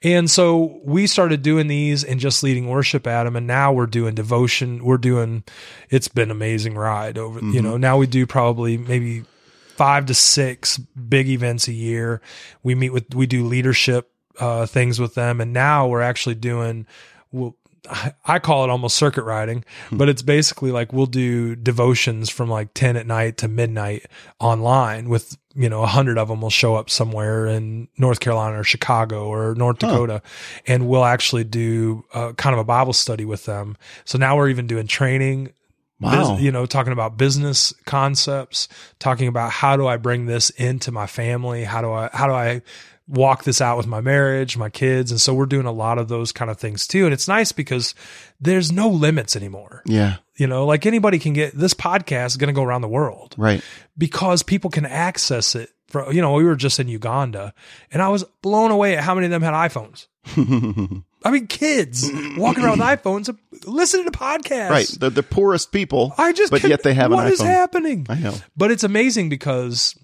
And 0.03 0.31
so 0.31 0.81
we 0.85 1.07
started 1.07 1.43
doing 1.43 1.67
these 1.67 2.05
and 2.05 2.19
just 2.19 2.43
leading 2.43 2.69
worship 2.69 3.07
at 3.07 3.25
them. 3.25 3.37
And 3.37 3.47
now 3.47 3.73
we're 3.73 3.87
doing 3.87 4.15
devotion. 4.15 4.85
We're 4.85 4.97
doing. 4.97 5.45
It's 5.91 6.09
been 6.09 6.31
an 6.31 6.31
amazing 6.31 6.77
ride 6.77 7.19
over. 7.19 7.41
You 7.41 7.61
know. 7.61 7.77
Now 7.77 7.99
we 7.99 8.07
do 8.07 8.27
probably 8.27 8.79
maybe 8.79 9.25
five 9.81 10.05
to 10.05 10.13
six 10.13 10.77
big 10.77 11.27
events 11.27 11.67
a 11.67 11.73
year. 11.73 12.21
We 12.63 12.75
meet 12.75 12.91
with. 12.91 13.15
We 13.15 13.27
do 13.27 13.47
leadership 13.47 14.11
uh, 14.39 14.67
things 14.67 15.01
with 15.01 15.15
them, 15.15 15.41
and 15.41 15.55
now 15.55 15.89
we're 15.89 16.03
actually 16.03 16.35
doing. 16.35 16.87
We'll, 17.33 17.57
I- 18.27 18.39
call 18.41 18.63
it 18.63 18.69
almost 18.69 18.95
circuit 18.97 19.23
riding, 19.23 19.65
but 19.91 20.11
it's 20.11 20.21
basically 20.21 20.71
like 20.71 20.93
we'll 20.93 21.07
do 21.07 21.57
devotions 21.57 22.29
from 22.29 22.51
like 22.51 22.75
10 22.75 22.99
at 22.99 23.07
night 23.07 23.39
to 23.39 23.49
midnight 23.49 24.05
online 24.39 25.09
with, 25.09 25.39
you 25.55 25.71
know, 25.71 25.83
a 25.83 25.87
hundred 25.87 26.19
of 26.19 26.29
them 26.29 26.43
will 26.43 26.51
show 26.51 26.75
up 26.77 26.91
somewhere 26.91 27.47
in 27.47 27.89
North 27.97 28.21
Carolina 28.21 28.61
or 28.61 28.65
Chicago 28.65 29.27
or 29.29 29.55
North 29.55 29.79
Dakota. 29.79 30.21
And 30.67 30.89
we'll 30.89 31.07
actually 31.07 31.45
do 31.45 32.05
uh, 32.13 32.35
kind 32.35 32.53
of 32.53 32.61
a 32.61 32.65
Bible 32.65 32.93
study 32.93 33.25
with 33.25 33.47
them. 33.47 33.79
So 34.05 34.19
now 34.19 34.37
we're 34.37 34.51
even 34.51 34.67
doing 34.67 34.87
training, 34.87 35.53
Wow. 36.01 36.39
you 36.39 36.51
know, 36.51 36.65
talking 36.67 36.93
about 36.93 37.17
business 37.19 37.75
concepts, 37.87 38.69
talking 38.99 39.29
about 39.29 39.51
how 39.53 39.77
do 39.77 39.87
I 39.87 39.97
bring 39.99 40.27
this 40.27 40.51
into 40.51 40.91
my 40.93 41.07
family? 41.07 41.65
How 41.65 41.83
do 41.83 41.93
I, 41.93 42.09
how 42.13 42.27
do 42.27 42.33
I 42.33 42.63
walk 43.07 43.43
this 43.43 43.61
out 43.61 43.77
with 43.77 43.89
my 43.89 44.01
marriage, 44.01 44.57
my 44.57 44.71
kids. 44.71 45.11
And 45.11 45.21
so 45.21 45.35
we're 45.35 45.47
doing 45.47 45.67
a 45.67 45.73
lot 45.73 45.99
of 45.99 46.07
those 46.07 46.31
kind 46.31 46.49
of 46.49 46.59
things 46.61 46.87
too. 46.87 47.05
And 47.07 47.13
it's 47.13 47.27
nice 47.27 47.51
because 47.51 47.93
there's 48.41 48.71
no 48.71 48.89
limits 48.89 49.35
anymore. 49.35 49.83
Yeah. 49.85 50.19
You 50.37 50.47
know, 50.47 50.65
like 50.65 50.87
anybody 50.87 51.19
can 51.19 51.33
get 51.33 51.53
this 51.53 51.75
podcast 51.75 52.27
is 52.27 52.37
going 52.37 52.55
to 52.55 52.59
go 52.59 52.63
around 52.63 52.83
the 52.83 52.89
world 52.89 53.35
Right. 53.37 53.63
because 53.99 54.45
people 54.45 54.71
can 54.71 54.87
access 54.87 55.55
it. 55.57 55.71
For, 55.89 56.13
you 56.13 56.23
know, 56.23 56.35
we 56.35 56.45
were 56.45 56.55
just 56.55 56.79
in 56.79 56.87
Uganda 56.87 57.53
and 57.91 58.01
I 58.01 58.11
was 58.11 58.23
blown 58.43 58.71
away 58.71 58.97
at 58.97 59.03
how 59.03 59.17
many 59.17 59.27
of 59.27 59.33
them 59.33 59.43
had 59.43 59.55
iPhones. 59.55 60.07
I 61.25 61.31
mean, 61.31 61.47
kids 61.47 62.11
walking 62.37 62.65
around 62.65 62.79
with 62.79 62.89
iPhones, 63.03 63.37
listening 63.67 64.07
to 64.07 64.11
podcasts. 64.11 64.71
right. 64.71 64.89
The 64.99 65.11
the 65.11 65.23
poorest 65.23 65.71
people. 65.73 66.15
I 66.17 66.33
just, 66.33 66.51
but 66.51 66.61
can- 66.63 66.71
yet 66.71 66.83
they 66.83 66.95
have 66.95 67.13
an 67.13 67.19
iPhone. 67.19 67.25
what 67.25 67.33
is 67.33 67.41
happening? 67.41 68.07
I 68.09 68.15
know. 68.17 68.35
But 68.57 68.71
it's 68.71 68.85
amazing 68.85 69.29
because 69.29 69.95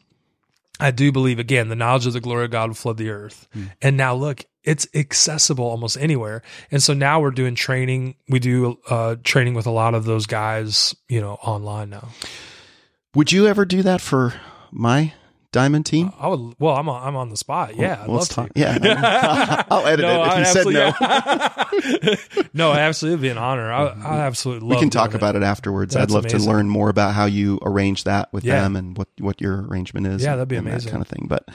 I 0.79 0.91
do 0.91 1.11
believe 1.13 1.39
again 1.39 1.69
the 1.69 1.77
knowledge 1.77 2.07
of 2.07 2.13
the 2.13 2.21
glory 2.21 2.45
of 2.45 2.51
God 2.51 2.69
will 2.69 2.75
flood 2.75 2.99
the 2.99 3.09
earth. 3.11 3.49
Hmm. 3.53 3.65
And 3.81 3.97
now 3.97 4.15
look, 4.15 4.45
it's 4.63 4.87
accessible 4.95 5.65
almost 5.65 5.97
anywhere. 5.97 6.43
And 6.71 6.83
so 6.83 6.93
now 6.93 7.21
we're 7.21 7.31
doing 7.31 7.55
training. 7.55 8.17
We 8.29 8.39
do 8.41 8.79
uh, 8.91 9.17
training 9.25 9.55
with 9.55 9.67
a 9.67 9.71
lot 9.71 9.95
of 9.95 10.05
those 10.05 10.27
guys, 10.27 10.95
you 11.09 11.21
know, 11.21 11.35
online 11.35 11.89
now. 11.91 12.09
Would 13.15 13.33
you 13.33 13.47
ever 13.47 13.65
do 13.65 13.83
that 13.85 14.03
for 14.03 14.35
my 14.71 15.15
diamond 15.57 15.87
team? 15.87 16.13
I 16.21 16.29
would. 16.29 16.55
Well, 16.59 16.77
I'm 16.77 16.89
on, 16.89 17.03
I'm 17.09 17.17
on 17.17 17.31
the 17.31 17.37
spot. 17.37 17.77
Yeah, 17.77 18.01
I'd 18.03 18.09
love 18.09 18.29
to. 18.31 18.49
Yeah. 18.55 19.65
I'll 19.71 19.87
edit 19.87 20.05
it 20.05 20.21
if 20.21 20.39
you 20.39 20.45
said 20.45 20.67
no. 20.67 20.93
absolutely- 21.01 22.49
no, 22.55 22.73
absolutely, 22.73 23.29
an 23.31 23.39
honor. 23.39 23.73
I, 23.73 23.87
I 23.89 24.19
absolutely. 24.27 24.69
We 24.69 24.79
can 24.79 24.91
talk 24.91 25.15
about 25.15 25.37
it 25.37 25.43
afterwards. 25.43 25.95
That's 25.95 26.11
I'd 26.13 26.15
love 26.15 26.25
amazing. 26.25 26.41
to 26.41 26.47
learn 26.47 26.69
more 26.69 26.89
about 26.89 27.15
how 27.15 27.25
you 27.25 27.59
arrange 27.63 28.05
that 28.05 28.33
with 28.33 28.45
Yeah. 28.45 28.61
them 28.61 28.77
and 28.77 28.97
what, 28.97 29.09
what 29.19 29.41
your 29.41 29.63
arrangement 29.67 30.07
is. 30.07 30.23
Yeah, 30.23 30.33
and- 30.33 30.39
that'd 30.41 30.49
be 30.49 30.57
amazing. 30.57 30.87
That 30.87 30.91
kind 30.93 31.03
of 31.03 31.09
thing. 31.09 31.27
But, 31.29 31.49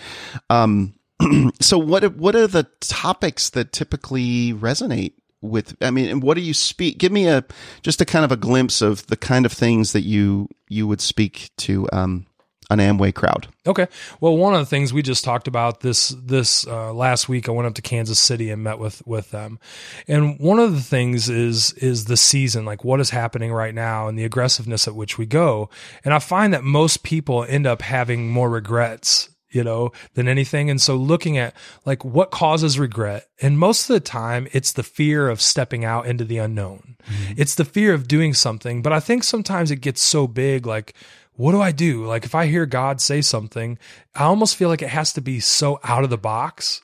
um, 0.50 0.94
so 1.62 1.78
what, 1.78 2.16
what 2.16 2.36
are 2.36 2.48
the 2.48 2.64
topics 2.80 3.52
that 3.52 3.72
typically 3.72 4.54
resonate 4.54 5.14
with, 5.42 5.76
I 5.82 5.92
mean, 5.92 6.20
what 6.22 6.36
do 6.36 6.42
you 6.42 6.54
speak? 6.54 6.98
Give 7.00 7.12
me 7.12 7.28
a, 7.28 7.44
just 7.82 8.02
a 8.02 8.06
kind 8.06 8.26
of 8.26 8.32
a 8.32 8.38
glimpse 8.38 8.82
of 8.82 9.06
the 9.08 9.18
kind 9.18 9.46
of 9.46 9.52
things 9.52 9.94
that 9.94 10.02
you, 10.02 10.50
you 10.70 10.88
would 10.88 11.02
speak 11.02 11.50
to, 11.58 11.88
um, 11.94 12.26
an 12.72 12.80
Amway 12.80 13.14
crowd. 13.14 13.48
Okay. 13.68 13.88
Well, 14.20 14.38
one 14.38 14.54
of 14.54 14.60
the 14.60 14.66
things 14.66 14.94
we 14.94 15.02
just 15.02 15.24
talked 15.24 15.48
about 15.48 15.82
this 15.82 16.10
this 16.10 16.66
uh, 16.66 16.94
last 16.94 17.30
week, 17.30 17.48
I 17.48 17.52
went 17.52 17.68
up 17.68 17.76
to 17.76 17.82
Kansas 17.82 18.20
City 18.20 18.50
and 18.50 18.64
met 18.64 18.80
with 18.80 19.06
with 19.06 19.32
them, 19.32 19.60
and 20.08 20.40
one 20.40 20.60
of 20.60 20.74
the 20.74 20.82
things 20.82 21.30
is 21.30 21.74
is 21.74 22.06
the 22.06 22.18
season, 22.18 22.66
like 22.66 22.84
what 22.84 23.00
is 23.00 23.10
happening 23.10 23.52
right 23.52 23.76
now, 23.76 24.08
and 24.08 24.18
the 24.18 24.26
aggressiveness 24.26 24.88
at 24.88 24.96
which 24.96 25.18
we 25.18 25.26
go. 25.26 25.70
And 26.06 26.14
I 26.14 26.20
find 26.20 26.54
that 26.54 26.64
most 26.64 27.04
people 27.04 27.46
end 27.48 27.68
up 27.68 27.82
having 27.82 28.30
more 28.30 28.50
regrets 28.50 29.30
you 29.54 29.66
know, 29.66 29.92
than 30.14 30.30
anything. 30.30 30.70
And 30.70 30.82
so 30.82 30.96
looking 30.96 31.38
at 31.38 31.54
like 31.86 32.06
what 32.06 32.32
causes 32.32 32.80
regret, 32.80 33.28
and 33.42 33.60
most 33.60 33.90
of 33.90 33.94
the 33.94 34.00
time 34.00 34.48
it's 34.54 34.72
the 34.72 34.82
fear 34.82 35.28
of 35.30 35.42
stepping 35.42 35.84
out 35.84 36.08
into 36.08 36.24
the 36.24 36.38
unknown. 36.38 36.96
It's 37.36 37.56
the 37.56 37.66
fear 37.66 37.94
of 37.94 38.08
doing 38.08 38.34
something. 38.34 38.82
But 38.82 38.94
I 38.94 39.00
think 39.00 39.24
sometimes 39.24 39.72
it 39.72 39.78
gets 39.78 40.02
so 40.02 40.28
big, 40.28 40.66
like, 40.66 40.94
what 41.34 41.52
do 41.52 41.62
I 41.62 41.72
do? 41.72 42.06
Like 42.06 42.26
if 42.26 42.36
I 42.36 42.48
hear 42.48 42.66
God 42.66 43.02
say 43.02 43.22
something, 43.22 43.78
I 44.16 44.24
almost 44.24 44.56
feel 44.56 44.70
like 44.70 44.82
it 44.82 44.90
has 44.90 45.14
to 45.14 45.22
be 45.22 45.40
so 45.40 45.80
out 45.84 46.04
of 46.04 46.10
the 46.10 46.18
box. 46.18 46.82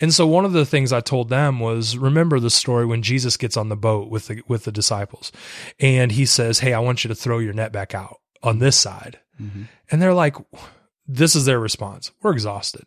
And 0.00 0.12
so 0.12 0.26
one 0.26 0.44
of 0.44 0.52
the 0.52 0.66
things 0.66 0.92
I 0.92 1.00
told 1.00 1.28
them 1.28 1.60
was 1.60 1.96
remember 1.96 2.40
the 2.40 2.50
story 2.50 2.84
when 2.84 3.02
Jesus 3.02 3.36
gets 3.36 3.56
on 3.56 3.68
the 3.68 3.76
boat 3.76 4.10
with 4.10 4.26
the 4.26 4.42
with 4.48 4.64
the 4.64 4.72
disciples 4.72 5.30
and 5.78 6.10
he 6.12 6.26
says, 6.26 6.58
"Hey, 6.58 6.72
I 6.72 6.80
want 6.80 7.04
you 7.04 7.08
to 7.08 7.14
throw 7.14 7.38
your 7.38 7.52
net 7.52 7.72
back 7.72 7.94
out 7.94 8.20
on 8.42 8.58
this 8.58 8.76
side." 8.76 9.20
Mm-hmm. 9.40 9.64
And 9.90 10.02
they're 10.02 10.14
like 10.14 10.36
this 11.06 11.36
is 11.36 11.44
their 11.44 11.60
response. 11.60 12.10
We're 12.22 12.32
exhausted. 12.32 12.84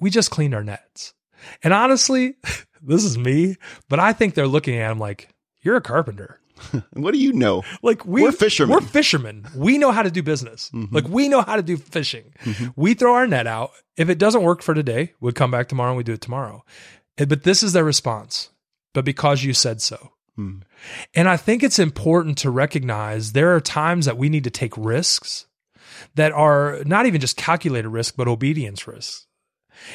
We 0.00 0.10
just 0.10 0.30
cleaned 0.30 0.54
our 0.54 0.64
nets. 0.64 1.14
And 1.62 1.72
honestly, 1.72 2.36
this 2.82 3.04
is 3.04 3.18
me, 3.18 3.56
but 3.88 3.98
I 3.98 4.12
think 4.12 4.34
they're 4.34 4.46
looking 4.46 4.76
at 4.76 4.90
him 4.90 4.98
like, 4.98 5.28
you're 5.62 5.76
a 5.76 5.80
carpenter. 5.80 6.40
What 6.92 7.12
do 7.12 7.18
you 7.18 7.32
know? 7.32 7.62
Like 7.82 8.04
we, 8.04 8.22
We're 8.22 8.32
fishermen. 8.32 8.74
We're 8.74 8.80
fishermen. 8.86 9.46
We 9.56 9.78
know 9.78 9.90
how 9.92 10.02
to 10.02 10.10
do 10.10 10.22
business. 10.22 10.70
Mm-hmm. 10.72 10.94
Like 10.94 11.08
we 11.08 11.28
know 11.28 11.42
how 11.42 11.56
to 11.56 11.62
do 11.62 11.76
fishing. 11.76 12.32
Mm-hmm. 12.44 12.68
We 12.76 12.94
throw 12.94 13.14
our 13.14 13.26
net 13.26 13.46
out. 13.46 13.72
If 13.96 14.08
it 14.08 14.18
doesn't 14.18 14.42
work 14.42 14.62
for 14.62 14.74
today, 14.74 15.14
we 15.20 15.32
come 15.32 15.50
back 15.50 15.68
tomorrow 15.68 15.90
and 15.90 15.96
we 15.96 16.04
do 16.04 16.12
it 16.12 16.20
tomorrow. 16.20 16.64
Eh, 17.18 17.24
But 17.24 17.42
this 17.42 17.62
is 17.62 17.72
their 17.72 17.84
response. 17.84 18.50
But 18.92 19.04
because 19.04 19.42
you 19.42 19.52
said 19.52 19.82
so. 19.82 20.12
Mm. 20.38 20.62
And 21.14 21.28
I 21.28 21.36
think 21.36 21.62
it's 21.62 21.78
important 21.78 22.38
to 22.38 22.50
recognize 22.50 23.32
there 23.32 23.54
are 23.54 23.60
times 23.60 24.06
that 24.06 24.18
we 24.18 24.28
need 24.28 24.44
to 24.44 24.50
take 24.50 24.76
risks 24.76 25.46
that 26.14 26.32
are 26.32 26.82
not 26.84 27.06
even 27.06 27.20
just 27.20 27.36
calculated 27.36 27.88
risk, 27.88 28.16
but 28.16 28.28
obedience 28.28 28.86
risks. 28.86 29.26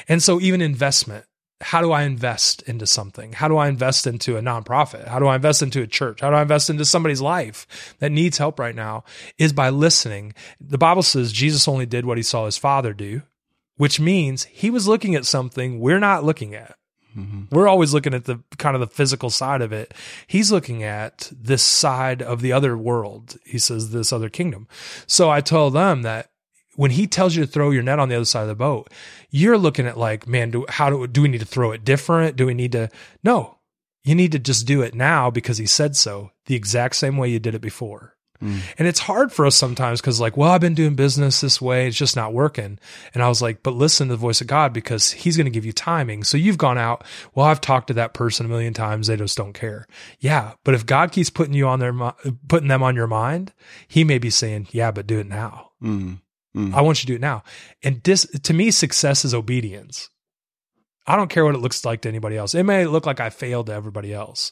And 0.07 0.21
so 0.21 0.39
even 0.39 0.61
investment, 0.61 1.25
how 1.61 1.81
do 1.81 1.91
I 1.91 2.03
invest 2.03 2.61
into 2.63 2.87
something? 2.87 3.33
How 3.33 3.47
do 3.47 3.57
I 3.57 3.67
invest 3.67 4.07
into 4.07 4.37
a 4.37 4.41
nonprofit? 4.41 5.07
How 5.07 5.19
do 5.19 5.27
I 5.27 5.35
invest 5.35 5.61
into 5.61 5.81
a 5.81 5.87
church? 5.87 6.21
How 6.21 6.29
do 6.29 6.35
I 6.37 6.41
invest 6.41 6.69
into 6.69 6.85
somebody's 6.85 7.21
life 7.21 7.95
that 7.99 8.11
needs 8.11 8.37
help 8.37 8.59
right 8.59 8.75
now? 8.75 9.03
Is 9.37 9.51
by 9.51 9.69
listening. 9.69 10.33
The 10.61 10.77
Bible 10.77 11.03
says 11.03 11.33
Jesus 11.33 11.67
only 11.67 11.85
did 11.85 12.05
what 12.05 12.17
he 12.17 12.23
saw 12.23 12.45
his 12.45 12.57
father 12.57 12.93
do, 12.93 13.23
which 13.75 13.99
means 13.99 14.45
he 14.45 14.69
was 14.69 14.87
looking 14.87 15.15
at 15.15 15.25
something 15.25 15.79
we're 15.79 15.99
not 15.99 16.23
looking 16.23 16.55
at. 16.55 16.75
Mm-hmm. 17.17 17.53
We're 17.53 17.67
always 17.67 17.93
looking 17.93 18.13
at 18.13 18.25
the 18.25 18.41
kind 18.57 18.75
of 18.75 18.79
the 18.79 18.87
physical 18.87 19.29
side 19.29 19.61
of 19.61 19.73
it. 19.73 19.93
He's 20.27 20.51
looking 20.51 20.83
at 20.83 21.31
this 21.35 21.63
side 21.63 22.21
of 22.21 22.41
the 22.41 22.53
other 22.53 22.77
world. 22.77 23.37
He 23.45 23.57
says 23.57 23.91
this 23.91 24.13
other 24.13 24.29
kingdom. 24.29 24.67
So 25.07 25.29
I 25.29 25.41
tell 25.41 25.71
them 25.71 26.03
that 26.03 26.29
when 26.75 26.91
he 26.91 27.07
tells 27.07 27.35
you 27.35 27.45
to 27.45 27.51
throw 27.51 27.71
your 27.71 27.83
net 27.83 27.99
on 27.99 28.09
the 28.09 28.15
other 28.15 28.25
side 28.25 28.43
of 28.43 28.47
the 28.47 28.55
boat, 28.55 28.91
you're 29.29 29.57
looking 29.57 29.85
at 29.85 29.97
like, 29.97 30.27
man, 30.27 30.51
do 30.51 30.65
how 30.69 30.89
do 30.89 31.07
do 31.07 31.21
we 31.21 31.27
need 31.27 31.39
to 31.39 31.45
throw 31.45 31.71
it 31.71 31.83
different? 31.83 32.35
Do 32.35 32.45
we 32.45 32.53
need 32.53 32.71
to 32.73 32.89
No. 33.23 33.55
You 34.03 34.15
need 34.15 34.31
to 34.31 34.39
just 34.39 34.65
do 34.65 34.81
it 34.81 34.95
now 34.95 35.29
because 35.29 35.57
he 35.57 35.65
said 35.65 35.95
so, 35.95 36.31
the 36.45 36.55
exact 36.55 36.95
same 36.95 37.17
way 37.17 37.29
you 37.29 37.37
did 37.37 37.53
it 37.53 37.61
before. 37.61 38.15
And 38.77 38.87
it's 38.87 39.01
hard 39.01 39.33
for 39.33 39.45
us 39.45 39.55
sometimes 39.55 39.99
because, 39.99 40.21
like, 40.21 40.37
well, 40.37 40.51
I've 40.51 40.61
been 40.61 40.73
doing 40.73 40.95
business 40.95 41.41
this 41.41 41.61
way. 41.61 41.87
It's 41.87 41.97
just 41.97 42.15
not 42.15 42.33
working. 42.33 42.79
And 43.13 43.21
I 43.21 43.27
was 43.27 43.41
like, 43.41 43.63
but 43.63 43.73
listen 43.73 44.07
to 44.07 44.13
the 44.13 44.17
voice 44.17 44.39
of 44.39 44.47
God 44.47 44.71
because 44.71 45.11
He's 45.11 45.35
going 45.35 45.45
to 45.45 45.51
give 45.51 45.65
you 45.65 45.73
timing. 45.73 46.23
So 46.23 46.37
you've 46.37 46.57
gone 46.57 46.77
out, 46.77 47.03
well, 47.35 47.45
I've 47.45 47.59
talked 47.59 47.87
to 47.87 47.93
that 47.95 48.13
person 48.13 48.45
a 48.45 48.49
million 48.49 48.73
times. 48.73 49.07
They 49.07 49.17
just 49.17 49.37
don't 49.37 49.51
care. 49.51 49.85
Yeah. 50.19 50.53
But 50.63 50.73
if 50.73 50.85
God 50.85 51.11
keeps 51.11 51.29
putting 51.29 51.53
you 51.53 51.67
on 51.67 51.79
their, 51.79 51.93
putting 52.47 52.69
them 52.69 52.81
on 52.81 52.95
your 52.95 53.07
mind, 53.07 53.51
He 53.89 54.05
may 54.05 54.19
be 54.19 54.29
saying, 54.29 54.69
yeah, 54.71 54.91
but 54.91 55.07
do 55.07 55.19
it 55.19 55.27
now. 55.27 55.71
Mm. 55.83 56.21
Mm. 56.55 56.73
I 56.73 56.81
want 56.81 56.97
you 56.99 57.07
to 57.07 57.11
do 57.13 57.15
it 57.15 57.21
now. 57.21 57.43
And 57.83 58.01
this, 58.03 58.25
to 58.43 58.53
me, 58.53 58.71
success 58.71 59.23
is 59.25 59.33
obedience. 59.33 60.09
I 61.05 61.15
don't 61.15 61.29
care 61.29 61.45
what 61.45 61.55
it 61.55 61.59
looks 61.61 61.85
like 61.85 62.01
to 62.01 62.09
anybody 62.09 62.37
else. 62.37 62.53
It 62.55 62.63
may 62.63 62.85
look 62.85 63.05
like 63.05 63.19
I 63.19 63.29
failed 63.29 63.67
to 63.67 63.73
everybody 63.73 64.13
else. 64.13 64.51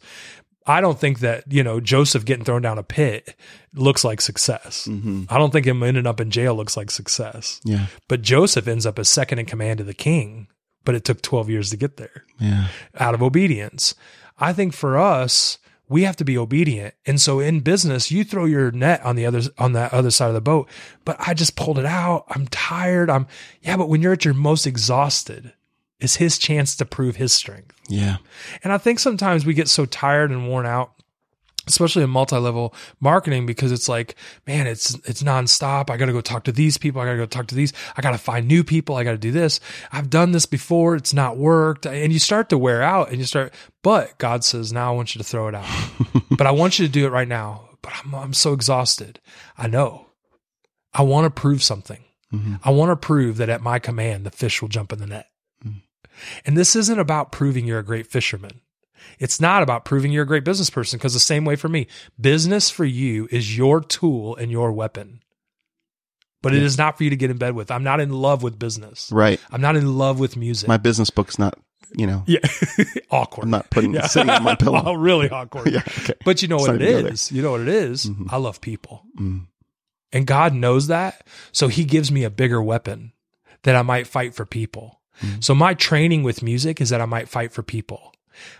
I 0.65 0.81
don't 0.81 0.99
think 0.99 1.19
that, 1.19 1.45
you 1.51 1.63
know, 1.63 1.79
Joseph 1.79 2.25
getting 2.25 2.43
thrown 2.43 2.61
down 2.61 2.77
a 2.77 2.83
pit 2.83 3.35
looks 3.73 4.03
like 4.03 4.19
success. 4.19 4.85
Mhm. 4.89 5.25
I 5.29 5.37
don't 5.37 5.51
think 5.51 5.65
him 5.65 5.81
ending 5.81 6.05
up 6.07 6.19
in 6.19 6.29
jail 6.29 6.55
looks 6.55 6.75
like 6.75 6.91
success. 6.91 7.61
Yeah. 7.63 7.87
But 8.09 8.21
Joseph 8.21 8.67
ends 8.67 8.85
up 8.85 8.99
as 8.99 9.07
second 9.07 9.39
in 9.39 9.45
command 9.45 9.77
to 9.77 9.83
the 9.85 9.93
king, 9.93 10.47
but 10.83 10.93
it 10.95 11.05
took 11.05 11.21
12 11.21 11.49
years 11.49 11.69
to 11.69 11.77
get 11.77 11.95
there 11.97 12.23
Yeah. 12.39 12.67
out 12.99 13.13
of 13.13 13.23
obedience. 13.23 13.95
I 14.37 14.51
think 14.51 14.73
for 14.73 14.97
us, 14.97 15.57
we 15.89 16.03
have 16.03 16.15
to 16.17 16.25
be 16.25 16.37
obedient. 16.37 16.93
And 17.05 17.19
so 17.19 17.39
in 17.39 17.61
business, 17.61 18.11
you 18.11 18.23
throw 18.23 18.45
your 18.45 18.71
net 18.71 19.03
on 19.03 19.15
the 19.15 19.25
other 19.25 19.41
on 19.57 19.73
that 19.73 19.93
other 19.93 20.11
side 20.11 20.27
of 20.27 20.33
the 20.33 20.41
boat, 20.41 20.69
but 21.05 21.17
I 21.19 21.33
just 21.33 21.55
pulled 21.55 21.79
it 21.79 21.85
out. 21.85 22.25
I'm 22.29 22.47
tired. 22.47 23.09
I'm 23.09 23.27
yeah, 23.61 23.77
but 23.77 23.89
when 23.89 24.01
you're 24.01 24.13
at 24.13 24.25
your 24.25 24.33
most 24.33 24.67
exhausted, 24.67 25.53
it's 25.99 26.17
his 26.17 26.37
chance 26.37 26.75
to 26.75 26.85
prove 26.85 27.15
his 27.15 27.33
strength. 27.33 27.75
Yeah. 27.87 28.17
And 28.63 28.73
I 28.73 28.77
think 28.77 28.99
sometimes 28.99 29.45
we 29.45 29.53
get 29.53 29.67
so 29.67 29.85
tired 29.85 30.31
and 30.31 30.47
worn 30.47 30.65
out, 30.65 30.91
especially 31.67 32.03
in 32.03 32.09
multi-level 32.09 32.73
marketing, 32.99 33.45
because 33.45 33.71
it's 33.71 33.87
like, 33.89 34.15
man, 34.45 34.67
it's 34.67 34.93
it's 35.05 35.23
nonstop. 35.23 35.89
I 35.89 35.97
got 35.97 36.05
to 36.07 36.13
go 36.13 36.21
talk 36.21 36.43
to 36.45 36.51
these 36.51 36.77
people. 36.77 37.01
I 37.01 37.05
got 37.05 37.11
to 37.11 37.17
go 37.17 37.25
talk 37.25 37.47
to 37.47 37.55
these. 37.55 37.73
I 37.95 38.01
got 38.01 38.11
to 38.11 38.17
find 38.17 38.47
new 38.47 38.63
people. 38.63 38.95
I 38.95 39.03
got 39.03 39.11
to 39.11 39.17
do 39.17 39.31
this. 39.31 39.59
I've 39.91 40.09
done 40.09 40.31
this 40.31 40.45
before. 40.45 40.95
It's 40.95 41.13
not 41.13 41.37
worked, 41.37 41.85
and 41.85 42.13
you 42.13 42.19
start 42.19 42.49
to 42.49 42.57
wear 42.57 42.81
out, 42.81 43.09
and 43.09 43.19
you 43.19 43.25
start. 43.25 43.53
But 43.83 44.17
God 44.17 44.43
says, 44.43 44.73
now 44.73 44.91
I 44.91 44.95
want 44.95 45.15
you 45.15 45.19
to 45.19 45.25
throw 45.25 45.47
it 45.47 45.55
out. 45.55 45.69
but 46.31 46.47
I 46.47 46.51
want 46.51 46.79
you 46.79 46.85
to 46.85 46.91
do 46.91 47.05
it 47.05 47.11
right 47.11 47.27
now. 47.27 47.69
But 47.81 47.93
I'm 48.03 48.15
I'm 48.15 48.33
so 48.33 48.53
exhausted. 48.53 49.19
I 49.57 49.67
know. 49.67 50.07
I 50.93 51.03
want 51.03 51.25
to 51.25 51.41
prove 51.41 51.61
something. 51.63 52.03
Mm-hmm. 52.33 52.55
I 52.63 52.71
want 52.71 52.89
to 52.89 52.95
prove 52.95 53.37
that 53.37 53.49
at 53.49 53.61
my 53.61 53.79
command, 53.79 54.25
the 54.25 54.31
fish 54.31 54.61
will 54.61 54.69
jump 54.69 54.91
in 54.91 54.99
the 54.99 55.07
net. 55.07 55.27
Mm. 55.65 55.81
And 56.45 56.57
this 56.57 56.75
isn't 56.75 56.99
about 56.99 57.31
proving 57.31 57.65
you're 57.65 57.79
a 57.79 57.83
great 57.85 58.07
fisherman. 58.07 58.61
It's 59.19 59.39
not 59.41 59.63
about 59.63 59.85
proving 59.85 60.11
you're 60.11 60.23
a 60.23 60.27
great 60.27 60.43
business 60.43 60.69
person 60.69 60.97
because 60.97 61.13
the 61.13 61.19
same 61.19 61.45
way 61.45 61.55
for 61.55 61.69
me, 61.69 61.87
business 62.19 62.69
for 62.69 62.85
you 62.85 63.27
is 63.31 63.57
your 63.57 63.81
tool 63.81 64.35
and 64.35 64.51
your 64.51 64.71
weapon. 64.71 65.21
But 66.41 66.53
it 66.53 66.59
Yeah. 66.59 66.65
is 66.65 66.77
not 66.77 66.97
for 66.97 67.03
you 67.03 67.09
to 67.09 67.15
get 67.15 67.31
in 67.31 67.37
bed 67.37 67.55
with. 67.55 67.71
I'm 67.71 67.83
not 67.83 67.99
in 67.99 68.09
love 68.11 68.43
with 68.43 68.59
business. 68.59 69.09
Right. 69.11 69.39
I'm 69.51 69.61
not 69.61 69.75
in 69.75 69.97
love 69.97 70.19
with 70.19 70.37
music. 70.37 70.67
My 70.67 70.77
business 70.77 71.09
book's 71.09 71.39
not, 71.39 71.57
you 71.95 72.05
know, 72.05 72.23
yeah. 72.27 72.39
awkward. 73.11 73.45
I'm 73.45 73.49
not 73.49 73.69
putting 73.71 73.99
sitting 74.03 74.29
on 74.29 74.43
my 74.43 74.55
pillow. 74.59 74.83
oh, 74.85 74.93
really 74.93 75.29
awkward. 75.29 75.71
yeah. 75.71 75.79
Okay. 75.99 76.13
But 76.23 76.41
you 76.41 76.47
know 76.47 76.57
Let's 76.57 76.67
what 76.69 76.81
it 76.81 77.05
is? 77.05 77.31
You 77.31 77.41
know 77.41 77.51
what 77.51 77.61
it 77.61 77.67
is? 77.69 78.05
Mhm. 78.05 78.27
I 78.31 78.37
love 78.37 78.61
people. 78.61 79.03
Mm. 79.19 79.47
And 80.13 80.25
God 80.27 80.53
knows 80.53 80.87
that. 80.87 81.25
So 81.51 81.67
he 81.67 81.83
gives 81.83 82.11
me 82.11 82.23
a 82.23 82.29
bigger 82.29 82.61
weapon 82.61 83.13
that 83.63 83.75
I 83.75 83.81
might 83.81 84.07
fight 84.07 84.33
for 84.35 84.45
people. 84.45 85.01
So 85.39 85.55
my 85.55 85.73
training 85.73 86.21
with 86.21 86.43
music 86.43 86.79
is 86.79 86.89
that 86.91 87.01
I 87.01 87.05
might 87.05 87.27
fight 87.27 87.51
for 87.51 87.63
people. 87.63 88.13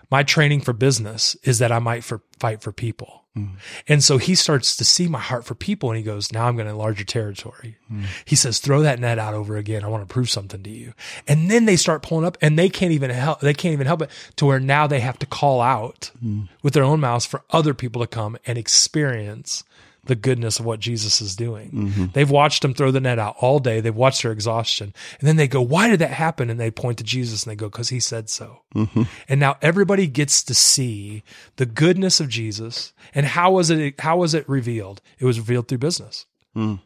My 0.09 0.23
training 0.23 0.61
for 0.61 0.73
business 0.73 1.35
is 1.43 1.59
that 1.59 1.71
I 1.71 1.79
might 1.79 2.03
for, 2.03 2.21
fight 2.39 2.61
for 2.61 2.71
people. 2.71 3.25
Mm. 3.37 3.57
And 3.87 4.03
so 4.03 4.17
he 4.17 4.35
starts 4.35 4.75
to 4.77 4.85
see 4.85 5.07
my 5.07 5.19
heart 5.19 5.45
for 5.45 5.55
people 5.55 5.89
and 5.89 5.97
he 5.97 6.03
goes, 6.03 6.31
now 6.31 6.47
I'm 6.47 6.55
going 6.55 6.65
to 6.65 6.71
enlarge 6.71 6.97
your 6.99 7.05
territory. 7.05 7.77
Mm. 7.91 8.05
He 8.25 8.35
says, 8.35 8.59
throw 8.59 8.81
that 8.81 8.99
net 8.99 9.19
out 9.19 9.33
over 9.33 9.57
again. 9.57 9.83
I 9.83 9.87
want 9.87 10.07
to 10.07 10.11
prove 10.11 10.29
something 10.29 10.63
to 10.63 10.69
you. 10.69 10.93
And 11.27 11.49
then 11.51 11.65
they 11.65 11.75
start 11.75 12.03
pulling 12.03 12.25
up 12.25 12.37
and 12.41 12.57
they 12.57 12.69
can't 12.69 12.93
even 12.93 13.09
help, 13.09 13.41
they 13.41 13.53
can't 13.53 13.73
even 13.73 13.87
help 13.87 14.01
it 14.01 14.09
to 14.37 14.45
where 14.45 14.59
now 14.59 14.87
they 14.87 14.99
have 14.99 15.19
to 15.19 15.25
call 15.25 15.61
out 15.61 16.11
mm. 16.23 16.47
with 16.63 16.73
their 16.73 16.83
own 16.83 16.99
mouths 16.99 17.25
for 17.25 17.43
other 17.51 17.73
people 17.73 18.01
to 18.01 18.07
come 18.07 18.37
and 18.45 18.57
experience 18.57 19.63
the 20.07 20.15
goodness 20.15 20.59
of 20.59 20.65
what 20.65 20.79
Jesus 20.79 21.21
is 21.21 21.35
doing. 21.35 21.71
Mm-hmm. 21.71 22.05
They've 22.13 22.29
watched 22.29 22.65
him 22.65 22.73
throw 22.73 22.91
the 22.91 22.99
net 22.99 23.19
out 23.19 23.35
all 23.39 23.59
day. 23.59 23.79
They've 23.79 23.95
watched 23.95 24.23
their 24.23 24.31
exhaustion. 24.31 24.93
And 25.19 25.27
then 25.27 25.35
they 25.35 25.47
go, 25.47 25.61
why 25.61 25.89
did 25.89 25.99
that 25.99 26.11
happen? 26.11 26.49
And 26.49 26.59
they 26.59 26.71
point 26.71 26.97
to 26.97 27.03
Jesus 27.03 27.43
and 27.43 27.51
they 27.51 27.55
go, 27.55 27.69
cause 27.69 27.89
he 27.89 27.99
said 27.99 28.29
so. 28.29 28.63
Mm-hmm. 28.75 29.03
And 29.29 29.39
now 29.39 29.57
everybody 29.61 30.07
gets 30.07 30.43
to 30.43 30.53
see 30.53 31.23
the 31.57 31.65
goodness 31.65 32.19
of 32.19 32.29
Jesus. 32.29 32.93
And 33.13 33.25
how 33.25 33.51
was 33.51 33.69
it, 33.69 33.99
how 33.99 34.17
was 34.17 34.33
it 34.33 34.47
revealed? 34.49 35.01
It 35.19 35.25
was 35.25 35.39
revealed 35.39 35.67
through 35.67 35.79
business. 35.79 36.25
Mm. 36.55 36.81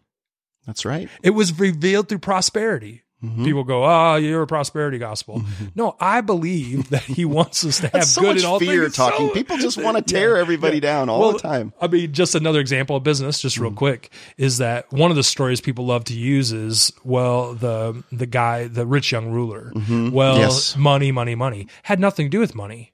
That's 0.65 0.85
right. 0.85 1.09
It 1.23 1.31
was 1.31 1.57
revealed 1.59 2.09
through 2.09 2.19
prosperity. 2.19 3.03
Mm-hmm. 3.23 3.43
People 3.45 3.63
go, 3.63 3.85
"Oh, 3.85 4.15
you're 4.15 4.41
a 4.41 4.47
prosperity 4.47 4.97
gospel." 4.97 5.43
No, 5.75 5.95
I 5.99 6.21
believe 6.21 6.89
that 6.89 7.03
He 7.03 7.23
wants 7.23 7.63
us 7.63 7.79
to 7.81 7.87
have 7.89 8.05
so 8.05 8.21
good 8.21 8.37
in 8.37 8.45
all 8.45 8.57
fear 8.59 8.83
things. 8.83 8.95
talking. 8.95 9.27
So- 9.27 9.33
People 9.33 9.57
just 9.57 9.77
want 9.81 9.95
to 9.97 10.01
tear 10.13 10.37
everybody 10.37 10.79
down 10.79 11.07
all 11.07 11.19
Well, 11.19 11.31
the 11.33 11.39
time. 11.39 11.71
I 11.79 11.87
mean, 11.87 12.13
just 12.13 12.33
another 12.33 12.59
example 12.59 12.95
of 12.95 13.03
business, 13.03 13.39
just 13.39 13.59
real 13.59 13.71
quick, 13.71 14.11
is 14.37 14.57
that 14.57 14.91
one 14.91 15.11
of 15.11 15.17
the 15.17 15.23
stories 15.23 15.61
people 15.61 15.85
love 15.85 16.03
to 16.05 16.13
use 16.15 16.51
is 16.51 16.91
well, 17.03 17.53
the 17.53 18.03
the 18.11 18.25
guy, 18.25 18.67
the 18.67 18.87
rich 18.87 19.11
young 19.11 19.29
ruler. 19.31 19.71
Well, 19.75 19.81
Mm-hmm. 19.81 20.15
Yes. 20.41 20.75
money, 20.75 21.11
money, 21.11 21.35
money 21.35 21.67
had 21.83 21.99
nothing 21.99 22.25
to 22.25 22.29
do 22.29 22.39
with 22.39 22.55
money. 22.55 22.93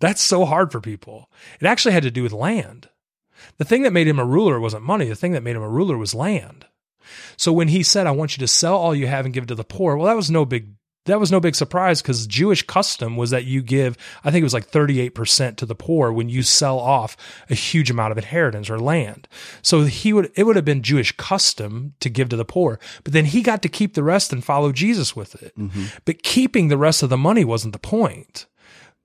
That's 0.00 0.22
so 0.22 0.44
hard 0.44 0.72
for 0.72 0.80
people. 0.80 1.30
It 1.60 1.66
actually 1.66 1.92
had 1.92 2.02
to 2.04 2.10
do 2.10 2.22
with 2.22 2.32
land. 2.32 2.88
The 3.58 3.64
thing 3.64 3.82
that 3.82 3.92
made 3.92 4.08
him 4.08 4.18
a 4.18 4.24
ruler 4.24 4.58
wasn't 4.60 4.82
money. 4.84 5.08
The 5.08 5.14
thing 5.14 5.32
that 5.32 5.42
made 5.42 5.56
him 5.56 5.62
a 5.62 5.68
ruler 5.68 5.96
was 5.98 6.14
land. 6.14 6.66
So 7.36 7.52
when 7.52 7.68
he 7.68 7.82
said, 7.82 8.06
"I 8.06 8.12
want 8.12 8.36
you 8.36 8.40
to 8.40 8.48
sell 8.48 8.76
all 8.76 8.94
you 8.94 9.06
have 9.06 9.24
and 9.24 9.34
give 9.34 9.46
to 9.46 9.54
the 9.54 9.64
poor," 9.64 9.96
well, 9.96 10.06
that 10.06 10.16
was 10.16 10.30
no 10.30 10.44
big 10.44 10.68
that 11.06 11.20
was 11.20 11.30
no 11.30 11.40
big 11.40 11.54
surprise 11.54 12.00
because 12.00 12.26
Jewish 12.26 12.62
custom 12.62 13.16
was 13.16 13.30
that 13.30 13.44
you 13.44 13.62
give, 13.62 13.96
I 14.24 14.30
think 14.30 14.40
it 14.40 14.44
was 14.44 14.54
like 14.54 14.70
38% 14.70 15.56
to 15.58 15.66
the 15.66 15.74
poor 15.74 16.10
when 16.12 16.28
you 16.28 16.42
sell 16.42 16.78
off 16.78 17.16
a 17.50 17.54
huge 17.54 17.90
amount 17.90 18.12
of 18.12 18.18
inheritance 18.18 18.70
or 18.70 18.78
land. 18.78 19.28
So 19.60 19.84
he 19.84 20.12
would, 20.12 20.32
it 20.34 20.44
would 20.44 20.56
have 20.56 20.64
been 20.64 20.82
Jewish 20.82 21.12
custom 21.12 21.94
to 22.00 22.08
give 22.08 22.30
to 22.30 22.36
the 22.36 22.44
poor, 22.44 22.78
but 23.02 23.12
then 23.12 23.26
he 23.26 23.42
got 23.42 23.60
to 23.62 23.68
keep 23.68 23.94
the 23.94 24.02
rest 24.02 24.32
and 24.32 24.42
follow 24.42 24.72
Jesus 24.72 25.14
with 25.14 25.40
it. 25.42 25.56
Mm-hmm. 25.58 25.84
But 26.04 26.22
keeping 26.22 26.68
the 26.68 26.78
rest 26.78 27.02
of 27.02 27.10
the 27.10 27.18
money 27.18 27.44
wasn't 27.44 27.74
the 27.74 27.78
point. 27.78 28.46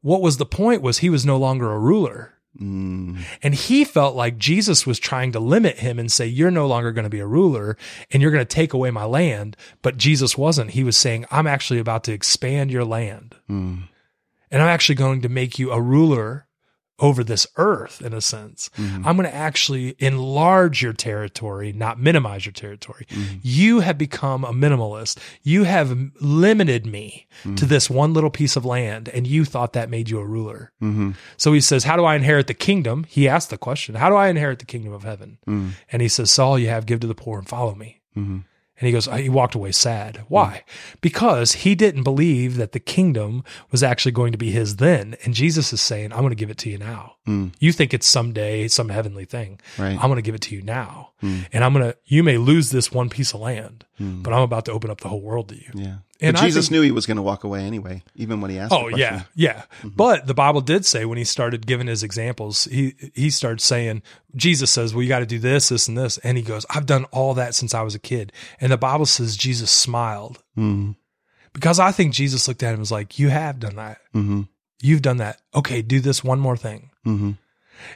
What 0.02 0.22
was 0.22 0.38
the 0.38 0.46
point 0.46 0.82
was 0.82 1.00
he 1.00 1.10
was 1.10 1.26
no 1.26 1.38
longer 1.38 1.72
a 1.72 1.80
ruler. 1.80 2.34
Mm. 2.60 3.22
And 3.42 3.56
he 3.56 3.86
felt 3.86 4.16
like 4.16 4.38
Jesus 4.38 4.86
was 4.86 5.00
trying 5.00 5.32
to 5.32 5.40
limit 5.40 5.80
him 5.80 5.98
and 5.98 6.12
say, 6.12 6.26
You're 6.26 6.52
no 6.52 6.68
longer 6.68 6.92
going 6.92 7.04
to 7.04 7.10
be 7.10 7.20
a 7.20 7.28
ruler 7.28 7.78
and 8.12 8.22
you're 8.22 8.32
going 8.32 8.46
to 8.46 8.56
take 8.56 8.74
away 8.74 8.92
my 8.92 9.06
land. 9.06 9.56
But 9.82 9.98
Jesus 9.98 10.38
wasn't. 10.38 10.72
He 10.72 10.84
was 10.84 10.98
saying, 10.98 11.26
I'm 11.32 11.48
actually 11.48 11.80
about 11.80 12.04
to 12.06 12.14
expand 12.14 12.72
your 12.72 12.86
land. 12.86 13.36
Mm. 13.50 13.84
And 14.52 14.62
I'm 14.62 14.68
actually 14.68 14.96
going 14.96 15.22
to 15.22 15.30
make 15.30 15.60
you 15.60 15.72
a 15.72 15.82
ruler 15.82 16.48
over 17.00 17.24
this 17.24 17.46
earth 17.58 18.02
in 18.02 18.14
a 18.14 18.22
sense. 18.22 18.70
Mm-hmm. 18.78 19.08
I'm 19.08 19.16
going 19.16 19.30
to 19.30 19.36
actually 19.36 19.96
enlarge 20.00 20.82
your 20.82 20.94
territory, 20.94 21.72
not 21.72 22.00
minimize 22.00 22.46
your 22.46 22.54
territory. 22.54 23.06
Mm-hmm. 23.10 23.38
You 23.44 23.80
have 23.82 23.98
become 23.98 24.44
a 24.44 24.52
minimalist. 24.52 25.20
You 25.44 25.64
have 25.64 25.98
limited 26.20 26.86
me 26.86 27.28
to 27.44 27.50
mm-hmm. 27.50 27.68
this 27.68 27.90
one 27.90 28.14
little 28.14 28.32
piece 28.32 28.56
of 28.56 28.66
land, 28.66 29.10
and 29.10 29.28
you 29.28 29.46
thought 29.46 29.74
that 29.74 29.90
made 29.90 30.10
you 30.10 30.20
a 30.20 30.26
ruler. 30.26 30.72
So 31.38 31.54
he 31.54 31.62
says, 31.62 31.84
How 31.84 31.96
do 31.96 32.06
I 32.06 32.16
inherit 32.16 32.48
the 32.48 32.54
kingdom? 32.54 33.06
He 33.08 33.28
asked 33.28 33.50
the 33.50 33.58
question, 33.58 33.96
How 33.96 34.10
do 34.10 34.16
I 34.16 34.30
inherit 34.30 34.60
the 34.60 34.66
kingdom 34.66 34.94
of 34.94 35.04
heaven? 35.04 35.38
And 35.92 36.02
he 36.02 36.08
says, 36.08 36.30
all 36.40 36.58
you 36.58 36.70
have, 36.70 36.86
give 36.86 37.00
to 37.02 37.08
the 37.08 37.16
poor, 37.16 37.38
and 37.38 37.48
follow 37.48 37.76
me. 37.76 38.02
And 38.80 38.88
he 38.88 38.94
goes, 38.94 39.08
he 39.08 39.30
walked 39.30 39.56
away 39.56 39.72
sad. 39.72 40.18
Hmm. 40.18 40.24
Why? 40.30 40.64
Because 41.02 41.52
he 41.52 41.76
didn't 41.76 42.04
believe 42.04 42.56
that 42.58 42.72
the 42.72 42.80
kingdom 42.80 43.44
was 43.72 43.84
actually 43.84 44.14
going 44.14 44.32
to 44.32 44.38
be 44.38 44.52
his 44.52 44.78
then. 44.78 45.16
And 45.24 45.34
Jesus 45.34 45.74
is 45.74 45.82
saying, 45.82 46.14
I'm 46.14 46.20
going 46.20 46.30
to 46.30 46.36
give 46.36 46.50
it 46.50 46.58
to 46.60 46.70
you 46.70 46.78
now. 46.78 47.16
Hmm. 47.26 47.48
You 47.60 47.72
think 47.72 47.94
it's 47.94 48.08
someday, 48.08 48.68
some 48.68 48.90
heavenly 48.90 49.26
thing. 49.26 49.60
Right. 49.78 49.98
I'm 49.98 50.10
going 50.10 50.16
to 50.16 50.22
give 50.22 50.36
it 50.36 50.42
to 50.42 50.56
you 50.56 50.62
now. 50.62 51.12
Hmm. 51.20 51.42
And 51.52 51.64
I'm 51.64 51.74
going 51.74 51.92
to, 51.92 51.98
you 52.06 52.24
may 52.24 52.38
lose 52.38 52.72
this 52.72 52.92
one 52.92 53.10
piece 53.10 53.34
of 53.34 53.42
land, 53.42 53.86
but 54.00 54.34
I'm 54.34 54.42
about 54.44 54.66
to 54.66 54.72
open 54.72 54.90
up 54.90 55.02
the 55.02 55.10
whole 55.10 55.22
world 55.22 55.50
to 55.50 55.56
you. 55.56 55.72
Yeah. 55.74 55.98
And 56.22 56.36
but 56.36 56.42
Jesus 56.42 56.70
knew 56.70 56.82
he 56.82 56.92
was 56.92 57.06
going 57.06 57.18
to 57.18 57.24
walk 57.24 57.46
away 57.46 57.62
anyway, 57.64 58.04
even 58.14 58.42
when 58.42 58.52
he 58.52 58.60
asked. 58.60 58.74
Oh 58.74 58.90
the 58.90 58.98
yeah, 58.98 59.24
yeah. 59.36 59.64
Mm-hmm. 59.80 59.90
But 59.90 60.28
the 60.28 60.34
Bible 60.34 60.60
did 60.60 60.86
say 60.86 61.06
when 61.06 61.18
he 61.18 61.24
started 61.24 61.66
giving 61.66 61.88
his 61.88 62.04
examples, 62.04 62.66
he 62.66 62.96
he 63.14 63.30
started 63.30 63.62
saying, 63.62 64.02
Jesus 64.36 64.70
says, 64.70 64.94
"Well, 64.94 65.02
you 65.02 65.08
got 65.08 65.20
to 65.20 65.26
do 65.26 65.40
this, 65.40 65.70
this, 65.70 65.88
and 65.88 65.98
this," 65.98 66.18
and 66.18 66.38
he 66.38 66.44
goes, 66.44 66.66
"I've 66.70 66.86
done 66.86 67.06
all 67.06 67.34
that 67.36 67.56
since 67.56 67.74
I 67.74 67.84
was 67.84 67.96
a 67.96 68.00
kid." 68.00 68.34
And 68.60 68.72
the 68.72 68.78
Bible 68.78 69.06
says 69.06 69.38
Jesus 69.38 69.72
smiled 69.72 70.44
mm-hmm. 70.58 70.92
because 71.54 71.80
I 71.80 71.94
think 71.94 72.14
Jesus 72.14 72.48
looked 72.48 72.64
at 72.64 72.70
him 72.70 72.74
and 72.74 72.82
was 72.82 72.92
like, 72.92 73.18
"You 73.18 73.30
have 73.30 73.60
done 73.60 73.78
that. 73.78 74.00
Mm-hmm. 74.14 74.42
You've 74.82 75.02
done 75.02 75.18
that. 75.18 75.42
Okay, 75.56 75.82
do 75.82 76.02
this 76.02 76.22
one 76.24 76.40
more 76.40 76.58
thing." 76.58 76.92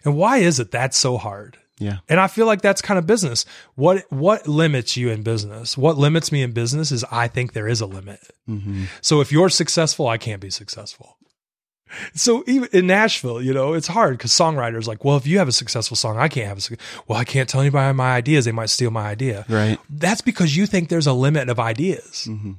And 0.06 0.16
why 0.16 0.38
is 0.38 0.62
it 0.62 0.72
that's 0.72 0.98
so 0.98 1.18
hard? 1.18 1.58
Yeah. 1.80 1.98
And 2.08 2.20
I 2.20 2.28
feel 2.28 2.46
like 2.46 2.62
that's 2.62 2.82
kind 2.82 2.98
of 2.98 3.08
business. 3.08 3.46
What 3.76 4.06
what 4.12 4.48
limits 4.48 4.96
you 4.96 5.10
in 5.10 5.24
business? 5.24 5.78
What 5.78 5.98
limits 5.98 6.32
me 6.32 6.44
in 6.44 6.52
business 6.52 6.92
is 6.92 7.04
I 7.12 7.28
think 7.28 7.54
there 7.54 7.68
is 7.68 7.82
a 7.82 7.86
limit. 7.88 8.20
Mm-hmm. 8.48 8.86
So 9.02 9.22
if 9.22 9.32
you're 9.32 9.50
successful, 9.50 10.08
I 10.08 10.18
can't 10.18 10.42
be 10.42 10.50
successful. 10.52 11.18
So 12.16 12.44
even 12.48 12.70
in 12.74 12.88
Nashville, 12.88 13.42
you 13.42 13.54
know, 13.54 13.74
it's 13.74 13.88
hard 13.88 14.18
because 14.18 14.32
songwriters 14.32 14.88
like, 14.88 15.04
well, 15.06 15.18
if 15.18 15.28
you 15.28 15.38
have 15.38 15.48
a 15.48 15.52
successful 15.52 15.96
song, 15.96 16.18
I 16.18 16.28
can't 16.28 16.48
have 16.48 16.58
a. 16.58 16.62
suc- 16.62 16.80
Well, 17.08 17.20
I 17.20 17.24
can't 17.24 17.48
tell 17.48 17.62
anybody 17.62 17.96
my 17.96 18.16
ideas; 18.16 18.46
they 18.46 18.52
might 18.52 18.70
steal 18.70 18.90
my 18.92 19.08
idea. 19.08 19.46
Right. 19.48 19.78
That's 19.90 20.22
because 20.22 20.56
you 20.58 20.66
think 20.66 20.90
there's 20.90 21.06
a 21.08 21.14
limit 21.14 21.50
of 21.50 21.60
ideas. 21.60 22.28
Mm-hmm. 22.30 22.54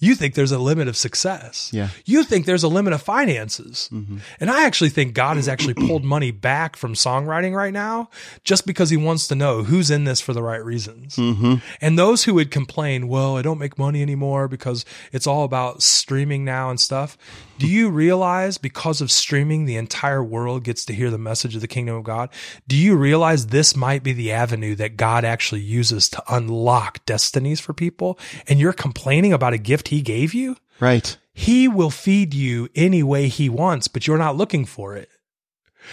You 0.00 0.14
think 0.14 0.34
there's 0.34 0.52
a 0.52 0.58
limit 0.58 0.86
of 0.86 0.96
success. 0.96 1.70
Yeah. 1.72 1.88
You 2.04 2.22
think 2.22 2.46
there's 2.46 2.62
a 2.62 2.68
limit 2.68 2.92
of 2.92 3.02
finances. 3.02 3.88
Mm-hmm. 3.92 4.18
And 4.38 4.50
I 4.50 4.64
actually 4.64 4.90
think 4.90 5.12
God 5.12 5.36
has 5.36 5.48
actually 5.48 5.74
pulled 5.74 6.04
money 6.04 6.30
back 6.30 6.76
from 6.76 6.94
songwriting 6.94 7.54
right 7.54 7.72
now 7.72 8.08
just 8.44 8.64
because 8.64 8.90
he 8.90 8.96
wants 8.96 9.26
to 9.28 9.34
know 9.34 9.64
who's 9.64 9.90
in 9.90 10.04
this 10.04 10.20
for 10.20 10.32
the 10.32 10.42
right 10.42 10.64
reasons. 10.64 11.16
Mm-hmm. 11.16 11.54
And 11.80 11.98
those 11.98 12.24
who 12.24 12.34
would 12.34 12.52
complain, 12.52 13.08
well, 13.08 13.36
I 13.36 13.42
don't 13.42 13.58
make 13.58 13.76
money 13.76 14.00
anymore 14.00 14.46
because 14.46 14.84
it's 15.12 15.26
all 15.26 15.42
about 15.42 15.82
streaming 15.82 16.44
now 16.44 16.70
and 16.70 16.78
stuff. 16.78 17.18
Do 17.58 17.66
you 17.66 17.90
realize 17.90 18.56
because 18.56 19.00
of 19.00 19.10
streaming, 19.10 19.64
the 19.64 19.76
entire 19.76 20.22
world 20.22 20.62
gets 20.62 20.84
to 20.84 20.94
hear 20.94 21.10
the 21.10 21.18
message 21.18 21.56
of 21.56 21.60
the 21.60 21.66
kingdom 21.66 21.96
of 21.96 22.04
God? 22.04 22.30
Do 22.68 22.76
you 22.76 22.94
realize 22.94 23.48
this 23.48 23.74
might 23.74 24.04
be 24.04 24.12
the 24.12 24.30
avenue 24.30 24.76
that 24.76 24.96
God 24.96 25.24
actually 25.24 25.62
uses 25.62 26.08
to 26.10 26.22
unlock 26.28 27.04
destinies 27.04 27.58
for 27.58 27.72
people? 27.72 28.16
And 28.46 28.60
you're 28.60 28.72
complaining 28.72 29.32
about 29.32 29.54
a 29.54 29.58
gift 29.58 29.87
he 29.88 30.02
gave 30.02 30.34
you? 30.34 30.56
Right. 30.80 31.16
He 31.32 31.68
will 31.68 31.90
feed 31.90 32.34
you 32.34 32.68
any 32.74 33.02
way 33.02 33.28
he 33.28 33.48
wants, 33.48 33.88
but 33.88 34.06
you're 34.06 34.18
not 34.18 34.36
looking 34.36 34.64
for 34.64 34.96
it. 34.96 35.08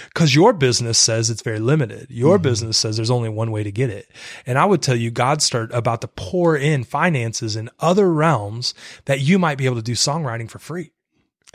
Because 0.05 0.35
your 0.35 0.53
business 0.53 0.97
says 0.97 1.29
it's 1.29 1.41
very 1.41 1.59
limited. 1.59 2.07
Your 2.09 2.35
mm-hmm. 2.35 2.43
business 2.43 2.77
says 2.77 2.97
there's 2.97 3.11
only 3.11 3.29
one 3.29 3.51
way 3.51 3.63
to 3.63 3.71
get 3.71 3.89
it. 3.89 4.09
And 4.45 4.57
I 4.57 4.65
would 4.65 4.81
tell 4.81 4.95
you, 4.95 5.11
God 5.11 5.41
start 5.41 5.71
about 5.73 6.01
to 6.01 6.07
pour 6.07 6.57
in 6.57 6.83
finances 6.83 7.55
in 7.55 7.69
other 7.79 8.11
realms 8.11 8.73
that 9.05 9.21
you 9.21 9.39
might 9.39 9.57
be 9.57 9.65
able 9.65 9.77
to 9.77 9.81
do 9.81 9.93
songwriting 9.93 10.49
for 10.49 10.59
free. 10.59 10.91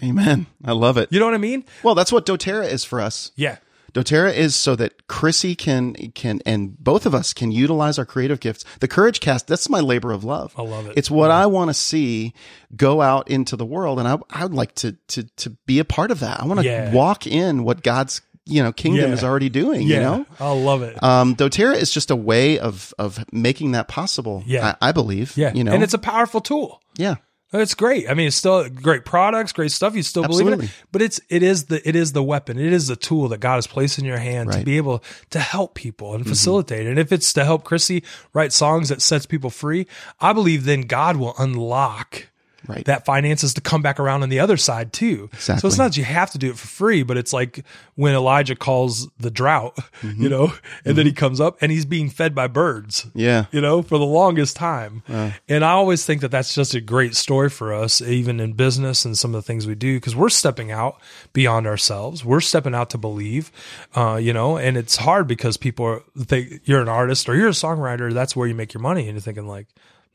Amen. 0.03 0.47
I 0.65 0.73
love 0.73 0.97
it. 0.97 1.13
You 1.13 1.21
know 1.21 1.27
what 1.27 1.35
I 1.35 1.39
mean? 1.39 1.65
Well, 1.83 1.95
that's 1.95 2.13
what 2.13 2.25
DoTerra 2.25 2.71
is 2.71 2.85
for 2.85 3.01
us. 3.01 3.33
Yeah. 3.37 3.59
doTERRA 3.93 4.33
is 4.35 4.55
so 4.57 4.77
that 4.77 5.07
Chrissy 5.09 5.55
can 5.55 5.95
can 6.15 6.41
and 6.47 6.79
both 6.79 7.07
of 7.07 7.15
us 7.15 7.33
can 7.33 7.51
utilize 7.53 7.99
our 7.99 8.05
creative 8.05 8.41
gifts. 8.41 8.65
The 8.81 8.89
Courage 8.89 9.21
Cast, 9.21 9.47
that's 9.47 9.69
my 9.69 9.81
labor 9.81 10.13
of 10.13 10.25
love. 10.25 10.55
I 10.57 10.63
love 10.63 10.87
it. 10.87 10.95
It's 10.97 11.11
what 11.11 11.31
I 11.31 11.47
want 11.47 11.69
to 11.71 11.75
see 11.75 12.33
go 12.77 13.01
out 13.03 13.29
into 13.31 13.57
the 13.57 13.67
world, 13.67 13.99
and 13.99 14.07
I 14.09 14.19
I 14.31 14.45
would 14.45 14.55
like 14.55 14.75
to 14.77 14.93
to 15.09 15.25
to 15.25 15.51
be 15.67 15.79
a 15.79 15.85
part 15.85 16.11
of 16.11 16.21
that. 16.21 16.41
I 16.41 16.47
want 16.47 16.61
to 16.61 16.67
Yeah. 16.67 16.93
walk 16.93 17.27
in 17.27 17.65
what 17.65 17.83
God's 17.83 18.21
you 18.47 18.63
know 18.63 18.73
kingdom 18.73 19.11
Yeah. 19.11 19.15
is 19.17 19.23
already 19.23 19.49
doing. 19.49 19.83
Yeah. 19.87 19.97
You 19.97 20.03
know. 20.03 20.27
I 20.41 20.53
love 20.53 20.83
it. 20.83 21.01
Um, 21.03 21.37
doTERRA 21.37 21.77
is 21.77 21.91
just 21.93 22.11
a 22.11 22.17
way 22.17 22.59
of 22.59 22.93
of 22.99 23.25
making 23.33 23.73
that 23.73 23.87
possible. 23.89 24.43
Yeah. 24.47 24.75
I, 24.81 24.89
I 24.89 24.93
believe. 24.93 25.37
yeah. 25.37 25.53
you 25.53 25.63
know, 25.65 25.73
And 25.73 25.83
it's 25.83 25.95
a 25.95 25.99
powerful 25.99 26.41
tool. 26.41 26.81
yeah, 26.97 27.17
It's 27.53 27.75
great. 27.75 28.09
I 28.09 28.15
mean, 28.15 28.29
it's 28.29 28.37
still 28.37 28.69
great 28.69 29.05
products, 29.05 29.53
great 29.53 29.73
stuff. 29.73 29.97
You 29.97 30.05
still 30.05 30.23
believe 30.23 30.47
in 30.47 30.61
it, 30.63 30.71
but 30.93 31.03
it's 31.03 31.21
it 31.29 31.43
is 31.43 31.65
the 31.65 31.87
it 31.89 31.97
is 31.97 32.13
the 32.13 32.23
weapon. 32.23 32.59
It 32.59 32.73
is 32.73 32.87
the 32.87 32.95
tool 32.95 33.29
that 33.29 33.39
God 33.39 33.57
has 33.57 33.67
placed 33.67 33.99
in 33.99 34.05
your 34.05 34.19
hand 34.19 34.53
to 34.53 34.63
be 34.63 34.77
able 34.77 35.03
to 35.31 35.41
help 35.41 35.75
people 35.75 36.15
and 36.15 36.23
mm-hmm. 36.23 36.31
facilitate. 36.31 36.87
And 36.87 36.99
if 36.99 37.11
it's 37.11 37.33
to 37.33 37.45
help 37.45 37.65
Chrissy 37.65 38.05
write 38.33 38.53
songs 38.53 38.89
that 38.91 39.03
sets 39.03 39.27
people 39.27 39.51
free, 39.51 39.89
I 40.21 40.33
believe 40.33 40.65
then 40.65 40.83
God 40.83 41.17
will 41.17 41.35
unlock 41.39 42.30
Right. 42.71 42.85
that 42.87 43.05
finances 43.05 43.55
to 43.55 43.61
come 43.61 43.83
back 43.83 43.99
around 43.99 44.23
on 44.23 44.29
the 44.29 44.41
other 44.41 44.57
side 44.57 44.93
too. 44.93 45.29
So 45.39 45.55
it's 45.55 45.77
not 45.79 45.89
that 45.93 45.97
you 45.97 46.05
have 46.05 46.31
to 46.31 46.39
do 46.39 46.51
it 46.51 46.57
for 46.59 46.67
free, 46.67 47.03
but 47.03 47.17
it's 47.17 47.33
like 47.33 47.65
when 47.97 48.15
Elijah 48.15 48.55
calls 48.57 49.09
the 49.19 49.31
drought, 49.31 49.77
Mm-hmm. 50.03 50.23
you 50.23 50.29
know, 50.29 50.53
and 50.85 50.97
then 50.97 51.05
he 51.07 51.13
comes 51.13 51.41
up 51.41 51.59
and 51.61 51.71
he's 51.73 51.85
being 51.85 52.09
fed 52.11 52.35
by 52.35 52.47
birds 52.47 53.07
Yeah. 53.15 53.47
you 53.53 53.61
know, 53.61 53.83
for 53.83 53.99
the 53.99 54.05
longest 54.07 54.57
time. 54.57 55.03
and 55.49 55.65
I 55.65 55.71
always 55.73 56.05
think 56.07 56.21
that 56.23 56.31
that's 56.31 56.55
just 56.55 56.75
a 56.75 56.81
great 56.81 57.15
story 57.17 57.51
for 57.51 57.75
us, 57.75 58.01
even 58.01 58.41
in 58.41 58.53
business 58.55 59.05
and 59.05 59.19
some 59.19 59.35
of 59.35 59.43
the 59.43 59.47
things 59.47 59.67
we 59.67 59.75
do, 59.75 59.97
because 59.97 60.15
we're 60.17 60.29
stepping 60.31 60.71
out 60.71 61.01
beyond 61.33 61.67
ourselves. 61.67 62.25
We're 62.25 62.41
stepping 62.41 62.75
out 62.75 62.91
to 62.91 62.99
believe, 62.99 63.51
uh, 63.97 64.17
you 64.23 64.33
know, 64.33 64.57
and 64.57 64.77
it's 64.77 64.97
hard 64.97 65.27
because 65.27 65.57
people 65.57 65.85
are, 65.87 66.03
think 66.19 66.61
you're 66.65 66.83
an 66.83 66.89
artist 66.89 67.29
or 67.29 67.35
you're 67.35 67.49
a 67.49 67.53
songwriter. 67.53 68.13
That's 68.13 68.37
where 68.37 68.47
you 68.47 68.55
make 68.55 68.73
your 68.75 68.81
money. 68.83 69.03
And 69.03 69.13
you're 69.13 69.21
thinking 69.21 69.47
like, 69.49 69.67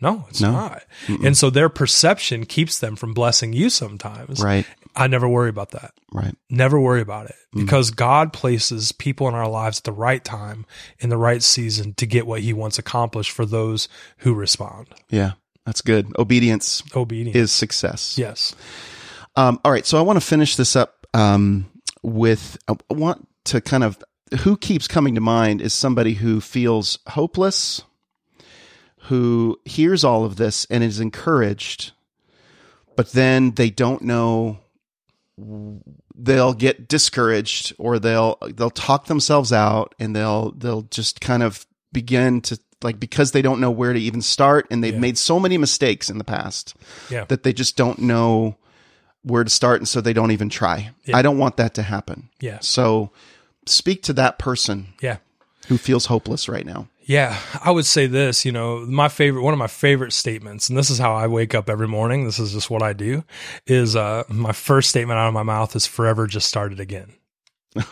no, 0.02 0.26
it's 0.30 0.42
not. 0.42 0.84
And 1.08 1.38
so 1.38 1.50
their 1.50 1.70
perception 1.70 2.46
keeps 2.46 2.80
them 2.80 2.96
from 2.96 3.14
blessing 3.14 3.54
you 3.54 3.70
sometimes. 3.70 4.42
Right. 4.44 4.66
I 4.96 5.08
never 5.08 5.28
worry 5.28 5.50
about 5.50 5.72
that. 5.72 5.94
Right. 6.12 6.36
Never 6.50 6.80
worry 6.80 7.02
about 7.02 7.26
it 7.28 7.36
Mm. 7.56 7.62
because 7.62 7.92
God 7.92 8.32
places 8.34 8.92
people 8.92 9.28
in 9.28 9.34
our 9.36 9.50
lives 9.50 9.80
at 9.80 9.84
the 9.86 9.92
right 9.92 10.24
time 10.24 10.66
in 11.00 11.10
the 11.10 11.18
right 11.18 11.42
season 11.44 11.94
to 11.96 12.06
get 12.06 12.28
what 12.28 12.42
he 12.42 12.52
wants 12.54 12.78
accomplished 12.80 13.32
for 13.32 13.46
those 13.46 13.88
who 14.20 14.34
respond. 14.34 14.88
Yeah. 15.10 15.32
That's 15.66 15.82
good. 15.82 16.12
Obedience 16.20 16.84
Obedience. 16.96 17.36
is 17.36 17.52
success. 17.52 18.18
yes. 18.18 18.54
Um, 19.36 19.60
all 19.66 19.72
right. 19.72 19.86
So 19.86 19.98
I 19.98 20.02
want 20.02 20.18
to 20.18 20.26
finish 20.26 20.56
this 20.56 20.76
up 20.76 21.08
um, 21.14 21.66
with 22.04 22.58
I 22.68 22.76
want 22.94 23.28
to 23.46 23.62
kind 23.62 23.84
of 23.84 23.98
who 24.42 24.58
keeps 24.58 24.88
coming 24.88 25.16
to 25.16 25.22
mind 25.22 25.62
is 25.62 25.74
somebody 25.74 26.14
who 26.14 26.40
feels 26.42 27.00
hopeless, 27.08 27.84
who 29.08 29.60
hears 29.66 30.04
all 30.04 30.24
of 30.26 30.36
this 30.36 30.66
and 30.70 30.84
is 30.84 31.00
encouraged, 31.00 31.92
but 32.96 33.12
then 33.12 33.52
they 33.52 33.70
don't 33.70 34.02
know. 34.02 34.60
They'll 36.18 36.54
get 36.54 36.88
discouraged, 36.88 37.74
or 37.78 38.00
they'll 38.00 38.38
they'll 38.54 38.70
talk 38.70 39.08
themselves 39.08 39.52
out, 39.52 39.94
and 40.00 40.16
they'll 40.16 40.52
they'll 40.52 40.84
just 40.84 41.20
kind 41.20 41.44
of 41.44 41.66
begin 41.92 42.40
to 42.42 42.58
like 42.84 43.00
because 43.00 43.32
they 43.32 43.42
don't 43.42 43.60
know 43.60 43.72
where 43.72 43.92
to 43.94 44.00
even 44.00 44.22
start, 44.22 44.66
and 44.72 44.84
they've 44.84 44.94
Yeah. 44.94 45.00
made 45.00 45.18
so 45.18 45.40
many 45.40 45.58
mistakes 45.58 46.10
in 46.10 46.18
the 46.18 46.24
past 46.24 46.74
Yeah. 47.10 47.26
that 47.26 47.44
they 47.44 47.52
just 47.52 47.76
don't 47.76 48.00
know 48.00 48.56
where 49.24 49.44
to 49.44 49.50
start 49.50 49.82
and 49.82 49.88
so 49.88 50.02
they 50.02 50.14
don't 50.14 50.32
even 50.32 50.50
try. 50.50 50.92
Yeah. 51.06 51.18
I 51.18 51.22
don't 51.22 51.38
want 51.40 51.58
that 51.58 51.74
to 51.76 51.82
happen. 51.84 52.30
Yeah. 52.40 52.60
So 52.62 53.12
speak 53.66 54.04
to 54.04 54.14
that 54.14 54.38
person 54.40 54.94
Yeah. 55.02 55.18
who 55.68 55.78
feels 55.80 56.06
hopeless 56.06 56.48
right 56.48 56.66
now. 56.66 56.88
Yeah, 57.08 57.40
I 57.64 57.70
would 57.70 57.86
say 57.86 58.08
this, 58.08 58.46
you 58.46 58.52
know, 58.52 58.80
my 58.80 59.10
favorite, 59.10 59.44
one 59.44 59.54
of 59.54 59.60
my 59.60 59.68
favorite 59.68 60.12
statements, 60.12 60.70
and 60.70 60.78
this 60.78 60.90
is 60.90 60.98
how 60.98 61.14
I 61.14 61.28
wake 61.28 61.54
up 61.54 61.70
every 61.70 61.88
morning. 61.88 62.26
This 62.26 62.40
is 62.40 62.54
just 62.54 62.72
what 62.72 62.82
I 62.82 62.94
do 62.94 63.24
is, 63.68 63.96
uh, 63.96 64.24
my 64.28 64.54
first 64.54 64.90
statement 64.90 65.20
out 65.20 65.28
of 65.28 65.34
my 65.34 65.44
mouth 65.44 65.76
is 65.76 65.86
forever 65.86 66.26
just 66.26 66.48
started 66.48 66.80
again. 66.80 67.14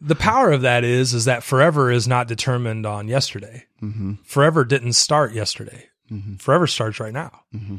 The 0.00 0.16
power 0.18 0.50
of 0.50 0.62
that 0.62 0.82
is, 0.82 1.12
is 1.14 1.26
that 1.26 1.44
forever 1.44 1.90
is 1.92 2.08
not 2.08 2.26
determined 2.26 2.86
on 2.86 3.06
yesterday. 3.06 3.66
mm-hmm. 3.82 4.14
Forever 4.24 4.64
didn't 4.64 4.94
start 4.94 5.32
yesterday. 5.32 5.89
Mm-hmm. 6.10 6.34
Forever 6.36 6.66
starts 6.66 6.98
right 6.98 7.12
now. 7.12 7.42
Mm-hmm. 7.54 7.76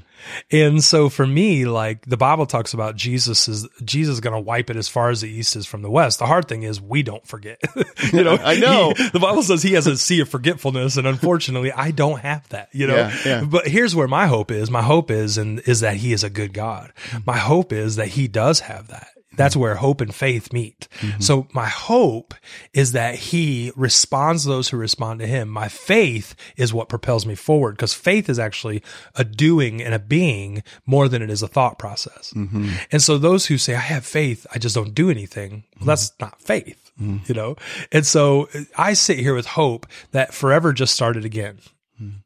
And 0.51 0.84
so 0.84 1.09
for 1.09 1.27
me, 1.27 1.65
like 1.65 2.05
the 2.05 2.15
Bible 2.17 2.45
talks 2.45 2.73
about 2.73 2.95
Jesus 2.95 3.47
is 3.49 3.67
Jesus 3.84 4.13
is 4.13 4.19
going 4.21 4.34
to 4.34 4.39
wipe 4.39 4.69
it 4.69 4.77
as 4.77 4.88
far 4.88 5.09
as 5.09 5.19
the 5.21 5.29
east 5.29 5.55
is 5.55 5.65
from 5.65 5.82
the 5.82 5.89
west. 5.89 6.19
The 6.19 6.25
hard 6.27 6.47
thing 6.47 6.63
is 6.63 6.79
we 6.79 7.03
don't 7.03 7.25
forget. 7.27 7.59
you 8.13 8.23
know, 8.23 8.38
I 8.43 8.55
know. 8.57 8.93
He- 8.95 9.09
the 9.09 9.19
Bible 9.19 9.43
says 9.43 9.61
he 9.63 9.73
has 9.73 9.86
a 9.88 9.97
sea 9.97 10.21
of 10.21 10.29
forgetfulness, 10.29 10.95
and 10.97 11.05
unfortunately, 11.05 11.71
I 11.73 11.91
don't 11.91 12.19
have 12.19 12.47
that. 12.49 12.69
You 12.71 12.88
know, 12.88 12.95
Yeah, 12.95 13.17
yeah. 13.25 13.43
but 13.43 13.67
here's 13.67 13.95
where 13.95 14.07
my 14.07 14.27
hope 14.27 14.49
is. 14.51 14.71
My 14.71 14.82
hope 14.82 15.11
is, 15.11 15.38
and 15.38 15.59
is 15.67 15.82
that 15.82 15.97
he 15.97 16.13
is 16.13 16.23
a 16.23 16.29
good 16.29 16.53
God. 16.53 16.93
My 17.25 17.38
hope 17.38 17.73
is 17.73 17.97
that 17.97 18.07
he 18.07 18.27
does 18.29 18.61
have 18.61 18.88
that. 18.88 19.07
That's 19.38 19.55
where 19.55 19.75
hope 19.75 20.01
and 20.01 20.13
faith 20.13 20.51
meet. 20.51 20.88
Mm-hmm. 20.99 21.21
So 21.21 21.47
my 21.53 21.67
hope 21.67 22.34
is 22.73 22.91
that 22.91 23.15
he 23.15 23.71
responds 23.75 24.43
to 24.43 24.49
those 24.49 24.69
who 24.69 24.77
respond 24.77 25.19
to 25.21 25.27
him. 25.27 25.47
My 25.47 25.69
faith 25.69 26.36
is 26.57 26.73
what 26.73 26.89
propels 26.89 27.25
me 27.25 27.36
forward 27.36 27.77
because 27.77 27.93
faith 27.93 28.29
is 28.29 28.39
actually 28.39 28.84
a 29.15 29.23
doing 29.23 29.82
and 29.82 29.93
a 29.93 29.99
being 29.99 30.63
more 30.86 31.07
than 31.07 31.21
it 31.21 31.29
is 31.29 31.41
a 31.41 31.47
thought 31.47 31.79
process. 31.79 32.34
Mm-hmm. 32.36 32.71
And 32.91 33.01
so 33.01 33.17
those 33.17 33.45
who 33.45 33.57
say, 33.57 33.73
I 33.73 33.79
have 33.79 34.05
faith, 34.05 34.45
I 34.53 34.59
just 34.59 34.75
don't 34.75 34.93
do 34.93 35.09
anything. 35.09 35.63
Well, 35.79 35.88
that's 35.88 36.09
mm-hmm. 36.11 36.25
not 36.25 36.41
faith, 36.41 36.91
you 37.27 37.34
know? 37.34 37.55
And 37.91 38.05
so 38.05 38.49
uh, 38.53 38.61
I 38.77 38.93
sit 38.93 39.17
here 39.19 39.34
with 39.34 39.45
hope 39.45 39.88
that 40.11 40.34
forever 40.34 40.73
just 40.73 40.93
started 40.93 41.23
again, 41.25 41.59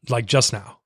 like 0.09 0.25
just 0.25 0.53
now, 0.53 0.79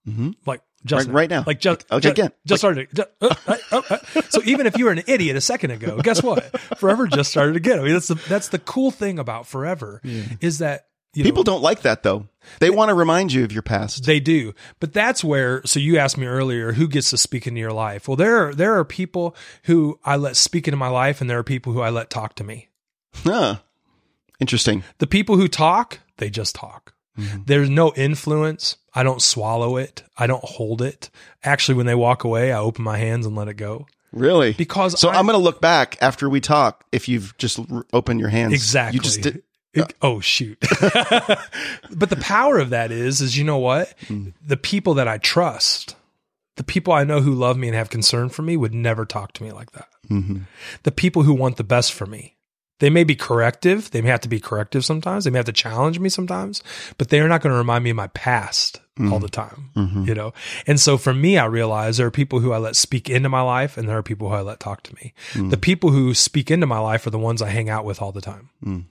like 0.45 0.61
just 0.85 1.07
Right- 1.07 1.13
right 1.13 1.29
now. 1.29 1.43
like 1.45 1.59
just, 1.59 1.85
Okay, 1.91 2.01
ju- 2.01 2.09
again. 2.11 2.31
just 2.45 2.61
started. 2.61 2.87
ju- 2.93 3.03
uh, 3.21 3.35
uh, 3.47 3.55
uh, 3.71 3.81
uh. 3.89 3.97
So 4.29 4.41
even 4.45 4.65
if 4.67 4.77
you 4.77 4.85
were 4.85 4.91
an 4.91 5.03
idiot 5.07 5.35
a 5.35 5.41
second 5.41 5.71
ago, 5.71 5.99
guess 6.03 6.21
what? 6.23 6.43
Forever 6.77 7.07
just 7.07 7.31
started 7.31 7.55
again. 7.55 7.79
I 7.79 7.83
mean, 7.83 7.93
that's 7.93 8.07
the 8.07 8.15
that's 8.29 8.49
the 8.49 8.59
cool 8.59 8.91
thing 8.91 9.19
about 9.19 9.47
forever 9.47 10.01
is 10.41 10.59
that 10.59 10.85
you 11.15 11.23
People 11.23 11.41
know, 11.41 11.53
don't 11.53 11.63
like 11.63 11.81
that 11.81 12.03
though. 12.03 12.27
They 12.59 12.69
want 12.69 12.89
to 12.89 12.93
remind 12.93 13.33
you 13.33 13.43
of 13.43 13.51
your 13.51 13.63
past. 13.63 14.05
they 14.05 14.19
do, 14.19 14.53
but 14.79 14.93
that's 14.93 15.23
where. 15.23 15.61
So 15.65 15.79
you 15.79 15.97
asked 15.97 16.17
me 16.19 16.27
earlier, 16.27 16.73
who 16.73 16.87
gets 16.87 17.09
to 17.09 17.17
speak 17.17 17.47
into 17.47 17.59
your 17.59 17.73
life? 17.73 18.07
Well, 18.07 18.15
there 18.15 18.47
are 18.49 18.53
there 18.53 18.77
are 18.77 18.85
people 18.85 19.35
who 19.63 19.99
I 20.05 20.17
let 20.17 20.35
speak 20.35 20.67
into 20.67 20.77
my 20.77 20.87
life, 20.89 21.19
and 21.19 21.27
there 21.29 21.39
are 21.39 21.43
people 21.43 21.73
who 21.73 21.81
I 21.81 21.89
let 21.89 22.09
talk 22.11 22.35
to 22.35 22.43
me. 22.43 22.69
Huh. 23.15 23.55
Interesting. 24.39 24.83
The 24.99 25.07
people 25.07 25.35
who 25.35 25.47
talk, 25.47 25.99
they 26.17 26.29
just 26.29 26.55
talk. 26.55 26.93
Mm-hmm. 27.17 27.43
There's 27.45 27.69
no 27.69 27.93
influence. 27.95 28.77
I 28.93 29.03
don't 29.03 29.21
swallow 29.21 29.77
it. 29.77 30.03
I 30.17 30.27
don't 30.27 30.43
hold 30.43 30.81
it. 30.81 31.09
Actually, 31.43 31.75
when 31.75 31.85
they 31.85 31.95
walk 31.95 32.23
away, 32.23 32.51
I 32.51 32.59
open 32.59 32.83
my 32.83 32.97
hands 32.97 33.25
and 33.25 33.35
let 33.35 33.47
it 33.47 33.53
go 33.55 33.87
Really? 34.11 34.53
because 34.53 34.99
so 34.99 35.09
I, 35.09 35.15
I'm 35.19 35.25
going 35.25 35.37
to 35.37 35.43
look 35.43 35.61
back 35.61 35.97
after 36.01 36.29
we 36.29 36.39
talk 36.41 36.83
if 36.91 37.07
you've 37.09 37.37
just 37.37 37.59
r- 37.71 37.85
opened 37.93 38.19
your 38.19 38.29
hands. 38.29 38.53
Exactly. 38.53 38.97
You 38.97 39.01
just 39.01 39.21
did. 39.21 39.35
It- 39.37 39.43
uh, 39.81 39.85
oh 40.01 40.19
shoot. 40.19 40.57
but 41.91 42.09
the 42.09 42.17
power 42.19 42.57
of 42.57 42.71
that 42.71 42.91
is 42.91 43.21
is 43.21 43.37
you 43.37 43.43
know 43.43 43.59
what? 43.59 43.93
Mm. 44.05 44.33
The 44.43 44.57
people 44.57 44.95
that 44.95 45.07
I 45.07 45.19
trust, 45.19 45.95
the 46.55 46.63
people 46.63 46.91
I 46.91 47.03
know 47.03 47.21
who 47.21 47.33
love 47.35 47.55
me 47.57 47.67
and 47.67 47.75
have 47.75 47.91
concern 47.91 48.29
for 48.29 48.41
me 48.41 48.57
would 48.57 48.73
never 48.73 49.05
talk 49.05 49.33
to 49.33 49.43
me 49.43 49.51
like 49.51 49.71
that. 49.73 49.87
Mhm. 50.09 50.47
The 50.83 50.91
people 50.91 51.21
who 51.21 51.33
want 51.35 51.57
the 51.57 51.63
best 51.63 51.93
for 51.93 52.07
me. 52.07 52.35
They 52.79 52.89
may 52.89 53.03
be 53.03 53.15
corrective, 53.15 53.91
they 53.91 54.01
may 54.01 54.09
have 54.09 54.21
to 54.21 54.29
be 54.29 54.39
corrective 54.39 54.83
sometimes, 54.85 55.23
they 55.25 55.29
may 55.31 55.39
have 55.39 55.45
to 55.45 55.51
challenge 55.53 55.99
me 55.99 56.09
sometimes, 56.09 56.63
but 56.97 57.09
they 57.09 57.19
are 57.19 57.27
not 57.27 57.41
going 57.41 57.51
to 57.53 57.57
remind 57.57 57.83
me 57.83 57.89
of 57.91 57.95
my 57.97 58.07
past 58.07 58.79
all 59.11 59.19
the 59.19 59.29
time, 59.29 59.69
you 60.05 60.13
know? 60.13 60.33
And 60.67 60.77
so 60.77 60.97
for 60.97 61.13
me, 61.13 61.37
I 61.37 61.45
realize 61.45 61.95
there 61.95 62.07
are 62.07 62.11
people 62.11 62.41
who 62.41 62.51
I 62.51 62.57
let 62.57 62.75
speak 62.75 63.09
into 63.09 63.29
my 63.29 63.39
life 63.41 63.77
and 63.77 63.87
there 63.87 63.97
are 63.97 64.03
people 64.03 64.27
who 64.27 64.35
I 64.35 64.41
let 64.41 64.59
talk 64.59 64.83
to 64.83 64.95
me. 64.95 65.13
The 65.35 65.55
people 65.57 65.91
who 65.91 66.13
speak 66.13 66.51
into 66.51 66.67
my 66.67 66.79
life 66.79 67.07
are 67.07 67.09
the 67.11 67.17
ones 67.19 67.41
I 67.41 67.47
hang 67.47 67.69
out 67.69 67.85
with 67.85 68.01
all 68.01 68.11
the 68.11 68.21
time. 68.21 68.49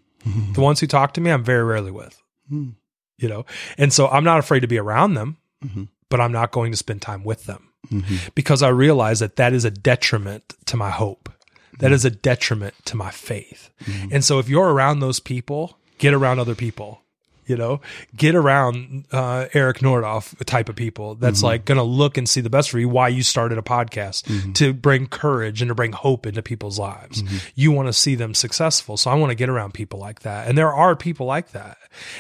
The 0.54 0.60
ones 0.60 0.80
who 0.80 0.86
talk 0.86 1.14
to 1.14 1.20
me, 1.20 1.30
I'm 1.30 1.44
very 1.44 1.62
rarely 1.64 1.90
with. 1.92 2.20
Mm. 2.52 2.74
You 3.18 3.28
know, 3.28 3.46
and 3.78 3.92
so 3.92 4.08
I'm 4.08 4.24
not 4.24 4.38
afraid 4.38 4.60
to 4.60 4.66
be 4.68 4.78
around 4.78 5.14
them, 5.14 5.36
Mhm. 5.64 5.88
but 6.10 6.20
I'm 6.20 6.32
not 6.32 6.52
going 6.52 6.70
to 6.72 6.76
spend 6.76 7.02
time 7.02 7.22
with 7.24 7.44
them 7.46 7.68
Mhm. 7.90 8.34
because 8.34 8.62
I 8.62 8.68
realize 8.68 9.20
that 9.20 9.36
that 9.36 9.52
is 9.52 9.64
a 9.64 9.70
detriment 9.70 10.54
to 10.66 10.76
my 10.76 10.90
hope. 10.90 11.28
That 11.78 11.92
is 11.92 12.04
a 12.04 12.10
detriment 12.10 12.74
to 12.86 12.96
my 12.96 13.10
faith. 13.10 13.70
Mm-hmm. 13.84 14.08
And 14.12 14.24
so 14.24 14.38
if 14.38 14.48
you're 14.48 14.72
around 14.72 15.00
those 15.00 15.20
people, 15.20 15.78
get 15.98 16.14
around 16.14 16.38
other 16.38 16.54
people. 16.54 17.02
You 17.48 17.56
know, 17.56 17.80
get 18.14 18.34
around 18.34 19.06
uh, 19.10 19.46
Eric 19.54 19.78
Nordhoff 19.78 20.34
type 20.44 20.68
of 20.68 20.76
people. 20.76 21.14
That's 21.14 21.42
like 21.42 21.64
going 21.64 21.78
to 21.78 21.82
look 21.84 22.16
and 22.18 22.28
see 22.28 22.40
the 22.40 22.50
best 22.50 22.70
for 22.70 22.78
you. 22.78 22.88
Why 22.88 23.08
you 23.08 23.22
started 23.22 23.58
a 23.58 23.62
podcast 23.62 24.54
to 24.54 24.72
bring 24.72 25.06
courage 25.06 25.62
and 25.62 25.68
to 25.70 25.74
bring 25.74 25.92
hope 25.92 26.26
into 26.26 26.42
people's 26.42 26.78
lives. 26.78 27.22
You 27.54 27.72
want 27.72 27.88
to 27.88 27.92
see 27.92 28.14
them 28.14 28.34
successful. 28.34 28.96
So 28.96 29.10
I 29.10 29.14
want 29.14 29.30
to 29.30 29.34
get 29.34 29.48
around 29.48 29.74
people 29.74 29.98
like 29.98 30.20
that. 30.20 30.46
And 30.48 30.56
there 30.58 30.72
are 30.72 30.94
people 30.94 31.26
like 31.26 31.52
that. 31.52 31.78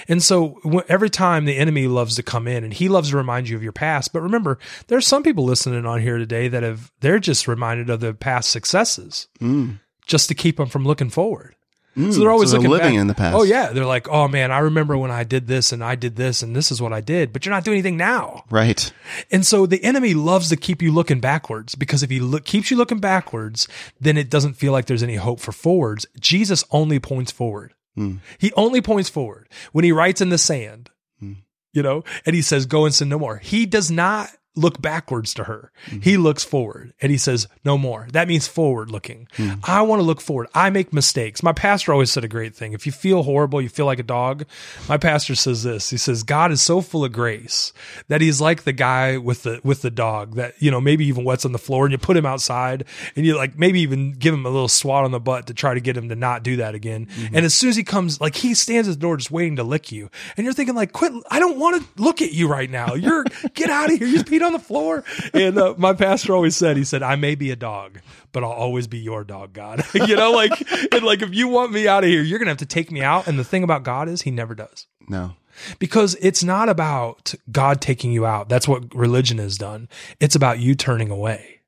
And 0.08 0.22
so 0.22 0.58
w- 0.64 0.82
every 0.88 1.10
time 1.10 1.44
the 1.44 1.56
enemy 1.56 1.86
loves 1.88 2.16
to 2.16 2.22
come 2.22 2.48
in 2.48 2.64
and 2.64 2.72
he 2.72 2.88
loves 2.88 3.10
to 3.10 3.16
remind 3.16 3.48
you 3.48 3.56
of 3.56 3.62
your 3.62 3.72
past. 3.72 4.12
But 4.12 4.22
remember, 4.22 4.58
there's 4.86 5.06
some 5.06 5.22
people 5.22 5.44
listening 5.44 5.84
on 5.86 6.00
here 6.00 6.18
today 6.18 6.48
that 6.48 6.62
have, 6.62 6.90
they're 7.00 7.18
just 7.18 7.46
reminded 7.46 7.90
of 7.90 8.00
their 8.00 8.14
past 8.14 8.50
successes 8.50 9.28
Mm. 9.40 9.78
just 10.06 10.28
to 10.28 10.34
keep 10.34 10.56
them 10.56 10.68
from 10.68 10.84
looking 10.84 11.10
forward. 11.10 11.54
Mm. 11.98 12.12
So 12.12 12.20
they're 12.20 12.30
always 12.30 12.52
they're 12.52 12.60
looking 12.60 12.70
living 12.70 12.94
back. 12.94 13.00
in 13.00 13.06
the 13.08 13.14
past. 13.14 13.36
Oh 13.36 13.42
yeah, 13.42 13.72
they're 13.72 13.84
like, 13.84 14.08
"Oh 14.08 14.28
man, 14.28 14.52
I 14.52 14.60
remember 14.60 14.96
when 14.96 15.10
I 15.10 15.24
did 15.24 15.48
this 15.48 15.72
and 15.72 15.82
I 15.82 15.96
did 15.96 16.14
this 16.16 16.42
and 16.42 16.54
this 16.54 16.70
is 16.70 16.80
what 16.80 16.92
I 16.92 17.00
did, 17.00 17.32
but 17.32 17.44
you're 17.44 17.54
not 17.54 17.64
doing 17.64 17.74
anything 17.76 17.96
now." 17.96 18.44
Right. 18.50 18.92
And 19.32 19.44
so 19.44 19.66
the 19.66 19.82
enemy 19.82 20.14
loves 20.14 20.48
to 20.50 20.56
keep 20.56 20.80
you 20.80 20.92
looking 20.92 21.18
backwards 21.20 21.74
because 21.74 22.02
if 22.04 22.10
he 22.10 22.20
look, 22.20 22.44
keeps 22.44 22.70
you 22.70 22.76
looking 22.76 23.00
backwards, 23.00 23.66
then 24.00 24.16
it 24.16 24.30
doesn't 24.30 24.54
feel 24.54 24.70
like 24.72 24.86
there's 24.86 25.02
any 25.02 25.16
hope 25.16 25.40
for 25.40 25.50
forwards. 25.52 26.06
Jesus 26.20 26.64
only 26.70 27.00
points 27.00 27.32
forward. 27.32 27.74
Mm. 27.98 28.20
He 28.38 28.52
only 28.52 28.80
points 28.80 29.08
forward 29.08 29.48
when 29.72 29.84
he 29.84 29.90
writes 29.90 30.20
in 30.20 30.28
the 30.28 30.38
sand, 30.38 30.90
Mm. 31.20 31.38
you 31.72 31.82
know, 31.82 32.04
and 32.24 32.36
he 32.36 32.42
says, 32.42 32.64
"Go 32.66 32.84
and 32.84 32.94
sin 32.94 33.08
no 33.08 33.18
more." 33.18 33.38
He 33.38 33.66
does 33.66 33.90
not 33.90 34.30
look 34.58 34.80
backwards 34.80 35.34
to 35.34 35.44
her. 35.44 35.70
Mm-hmm. 35.86 36.00
He 36.00 36.16
looks 36.16 36.44
forward 36.44 36.92
and 37.00 37.10
he 37.10 37.18
says, 37.18 37.48
no 37.64 37.78
more. 37.78 38.08
That 38.12 38.28
means 38.28 38.48
forward 38.48 38.90
looking. 38.90 39.28
Mm-hmm. 39.36 39.60
I 39.64 39.82
want 39.82 40.00
to 40.00 40.04
look 40.04 40.20
forward. 40.20 40.48
I 40.54 40.70
make 40.70 40.92
mistakes. 40.92 41.42
My 41.42 41.52
pastor 41.52 41.92
always 41.92 42.10
said 42.10 42.24
a 42.24 42.28
great 42.28 42.54
thing. 42.54 42.72
If 42.72 42.86
you 42.86 42.92
feel 42.92 43.22
horrible, 43.22 43.60
you 43.60 43.68
feel 43.68 43.86
like 43.86 43.98
a 43.98 44.04
dog. 44.04 44.44
My 44.88 44.98
pastor 44.98 45.34
says 45.34 45.62
this. 45.62 45.90
He 45.90 45.96
says, 45.96 46.22
God 46.22 46.52
is 46.52 46.60
so 46.60 46.80
full 46.80 47.04
of 47.04 47.12
grace 47.12 47.72
that 48.08 48.20
he's 48.20 48.40
like 48.40 48.64
the 48.64 48.72
guy 48.72 49.16
with 49.16 49.44
the, 49.44 49.60
with 49.62 49.82
the 49.82 49.90
dog 49.90 50.34
that, 50.34 50.60
you 50.60 50.70
know, 50.70 50.80
maybe 50.80 51.06
even 51.06 51.24
wets 51.24 51.44
on 51.44 51.52
the 51.52 51.58
floor 51.58 51.86
and 51.86 51.92
you 51.92 51.98
put 51.98 52.16
him 52.16 52.26
outside 52.26 52.84
and 53.16 53.24
you 53.24 53.36
like 53.36 53.58
maybe 53.58 53.80
even 53.80 54.12
give 54.12 54.34
him 54.34 54.44
a 54.44 54.50
little 54.50 54.68
swat 54.68 55.04
on 55.04 55.10
the 55.10 55.20
butt 55.20 55.46
to 55.46 55.54
try 55.54 55.74
to 55.74 55.80
get 55.80 55.96
him 55.96 56.08
to 56.08 56.16
not 56.16 56.42
do 56.42 56.56
that 56.56 56.74
again. 56.74 57.06
Mm-hmm. 57.06 57.36
And 57.36 57.44
as 57.46 57.54
soon 57.54 57.70
as 57.70 57.76
he 57.76 57.84
comes, 57.84 58.20
like 58.20 58.34
he 58.34 58.54
stands 58.54 58.88
at 58.88 58.94
the 58.94 59.00
door 59.00 59.16
just 59.16 59.30
waiting 59.30 59.56
to 59.56 59.64
lick 59.64 59.92
you. 59.92 60.10
And 60.36 60.44
you're 60.44 60.54
thinking 60.54 60.74
like, 60.74 60.92
quit. 60.92 61.12
I 61.30 61.38
don't 61.38 61.58
want 61.58 61.82
to 61.82 62.02
look 62.02 62.22
at 62.22 62.32
you 62.32 62.48
right 62.48 62.68
now. 62.68 62.94
You're 62.94 63.24
get 63.54 63.70
out 63.70 63.90
of 63.90 63.98
here. 63.98 64.06
You 64.06 64.14
just 64.14 64.26
peed 64.26 64.42
on 64.48 64.52
the 64.52 64.58
floor. 64.58 65.04
And 65.32 65.56
uh, 65.56 65.74
my 65.78 65.92
pastor 65.92 66.34
always 66.34 66.56
said, 66.56 66.76
he 66.76 66.82
said, 66.84 67.02
I 67.04 67.14
may 67.14 67.36
be 67.36 67.52
a 67.52 67.56
dog, 67.56 68.00
but 68.32 68.42
I'll 68.42 68.50
always 68.50 68.88
be 68.88 68.98
your 68.98 69.22
dog, 69.22 69.52
God. 69.52 69.84
you 69.94 70.16
know, 70.16 70.32
like, 70.32 70.50
and 70.92 71.02
like 71.04 71.22
if 71.22 71.32
you 71.34 71.46
want 71.46 71.70
me 71.72 71.86
out 71.86 72.02
of 72.02 72.10
here, 72.10 72.22
you're 72.22 72.38
going 72.40 72.46
to 72.46 72.50
have 72.50 72.58
to 72.58 72.66
take 72.66 72.90
me 72.90 73.02
out. 73.02 73.28
And 73.28 73.38
the 73.38 73.44
thing 73.44 73.62
about 73.62 73.84
God 73.84 74.08
is 74.08 74.22
he 74.22 74.30
never 74.32 74.54
does 74.56 74.86
No. 75.08 75.36
because 75.78 76.16
it's 76.20 76.42
not 76.42 76.68
about 76.68 77.34
God 77.52 77.80
taking 77.80 78.10
you 78.10 78.26
out. 78.26 78.48
That's 78.48 78.66
what 78.66 78.92
religion 78.94 79.38
has 79.38 79.56
done. 79.56 79.88
It's 80.18 80.34
about 80.34 80.58
you 80.58 80.74
turning 80.74 81.10
away. 81.10 81.60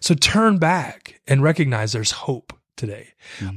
So 0.00 0.16
turn 0.16 0.58
back 0.58 1.20
and 1.28 1.40
recognize 1.40 1.92
there's 1.92 2.10
hope 2.10 2.52
today. 2.76 3.10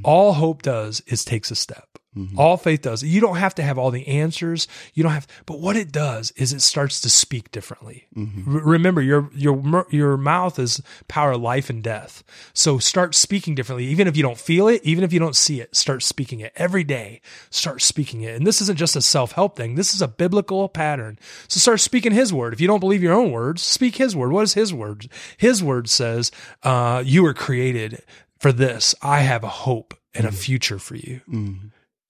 All 0.04 0.34
hope 0.34 0.62
does 0.62 1.02
is 1.08 1.26
takes 1.26 1.50
a 1.50 1.56
step. 1.56 1.87
Mm-hmm. 2.18 2.40
All 2.40 2.58
faith 2.58 2.82
does. 2.82 3.04
You 3.04 3.22
don't 3.22 3.36
have 3.36 3.54
to 3.56 3.62
have 3.62 3.78
all 3.78 3.92
the 3.92 4.08
answers. 4.08 4.68
You 4.96 5.04
don't 5.04 5.12
have, 5.12 5.28
but 5.46 5.60
what 5.60 5.78
it 5.78 5.92
does 5.92 6.32
is 6.32 6.52
it 6.52 6.62
starts 6.62 7.00
to 7.02 7.10
speak 7.10 7.52
differently. 7.52 8.08
Mm-hmm. 8.16 8.56
R- 8.56 8.64
remember, 8.64 9.02
your 9.02 9.30
your 9.36 9.86
your 9.92 10.18
mouth 10.18 10.58
is 10.58 10.82
power 11.08 11.34
of 11.34 11.42
life 11.42 11.70
and 11.70 11.84
death. 11.84 12.24
So 12.54 12.80
start 12.80 13.14
speaking 13.14 13.54
differently, 13.54 13.86
even 13.86 14.08
if 14.08 14.18
you 14.18 14.24
don't 14.24 14.38
feel 14.38 14.68
it, 14.68 14.82
even 14.84 15.04
if 15.04 15.14
you 15.14 15.20
don't 15.20 15.36
see 15.36 15.62
it. 15.62 15.76
Start 15.76 16.02
speaking 16.02 16.40
it 16.40 16.54
every 16.56 16.84
day. 16.84 17.22
Start 17.52 17.84
speaking 17.84 18.22
it, 18.22 18.36
and 18.36 18.48
this 18.48 18.62
isn't 18.62 18.80
just 18.80 18.96
a 18.96 19.02
self 19.02 19.34
help 19.34 19.56
thing. 19.56 19.76
This 19.76 19.94
is 19.94 20.02
a 20.02 20.08
biblical 20.08 20.70
pattern. 20.70 21.20
So 21.48 21.60
start 21.60 21.82
speaking 21.82 22.14
His 22.14 22.34
word. 22.34 22.54
If 22.54 22.62
you 22.62 22.68
don't 22.68 22.80
believe 22.80 23.04
your 23.04 23.14
own 23.14 23.32
words, 23.32 23.62
speak 23.62 23.98
His 23.98 24.16
word. 24.16 24.32
What 24.32 24.44
is 24.44 24.56
His 24.56 24.74
word? 24.74 25.08
His 25.38 25.64
word 25.64 25.88
says, 25.88 26.32
uh, 26.64 27.04
"You 27.06 27.22
were 27.22 27.36
created 27.36 28.02
for 28.40 28.52
this. 28.52 28.96
I 29.04 29.20
have 29.20 29.44
a 29.44 29.50
hope 29.50 29.94
and 30.16 30.26
a 30.26 30.30
mm-hmm. 30.30 30.38
future 30.38 30.80
for 30.80 30.96
you." 30.96 31.22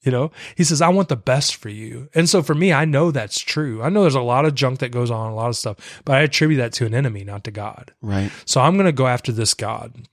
You 0.01 0.11
know, 0.11 0.31
he 0.55 0.63
says, 0.63 0.81
I 0.81 0.89
want 0.89 1.09
the 1.09 1.15
best 1.15 1.55
for 1.55 1.69
you. 1.69 2.07
And 2.13 2.29
so 2.29 2.41
for 2.41 2.53
me, 2.53 2.71
I 2.71 2.85
know 2.85 3.11
that's 3.11 3.39
true. 3.39 3.81
I 3.81 3.89
know 3.89 4.01
there's 4.01 4.15
a 4.15 4.21
lot 4.21 4.45
of 4.45 4.55
junk 4.55 4.79
that 4.79 4.91
goes 4.91 5.11
on, 5.11 5.31
a 5.31 5.35
lot 5.35 5.49
of 5.49 5.57
stuff, 5.57 6.01
but 6.05 6.15
I 6.15 6.21
attribute 6.21 6.59
that 6.59 6.71
to 6.73 6.85
an 6.85 6.93
enemy, 6.93 7.23
not 7.23 7.43
to 7.45 7.51
God. 7.51 7.93
Right. 8.01 8.31
So 8.45 8.61
I'm 8.61 8.75
going 8.75 8.85
to 8.85 8.91
go 8.91 9.07
after 9.07 9.31
this 9.31 9.53
God. 9.53 10.07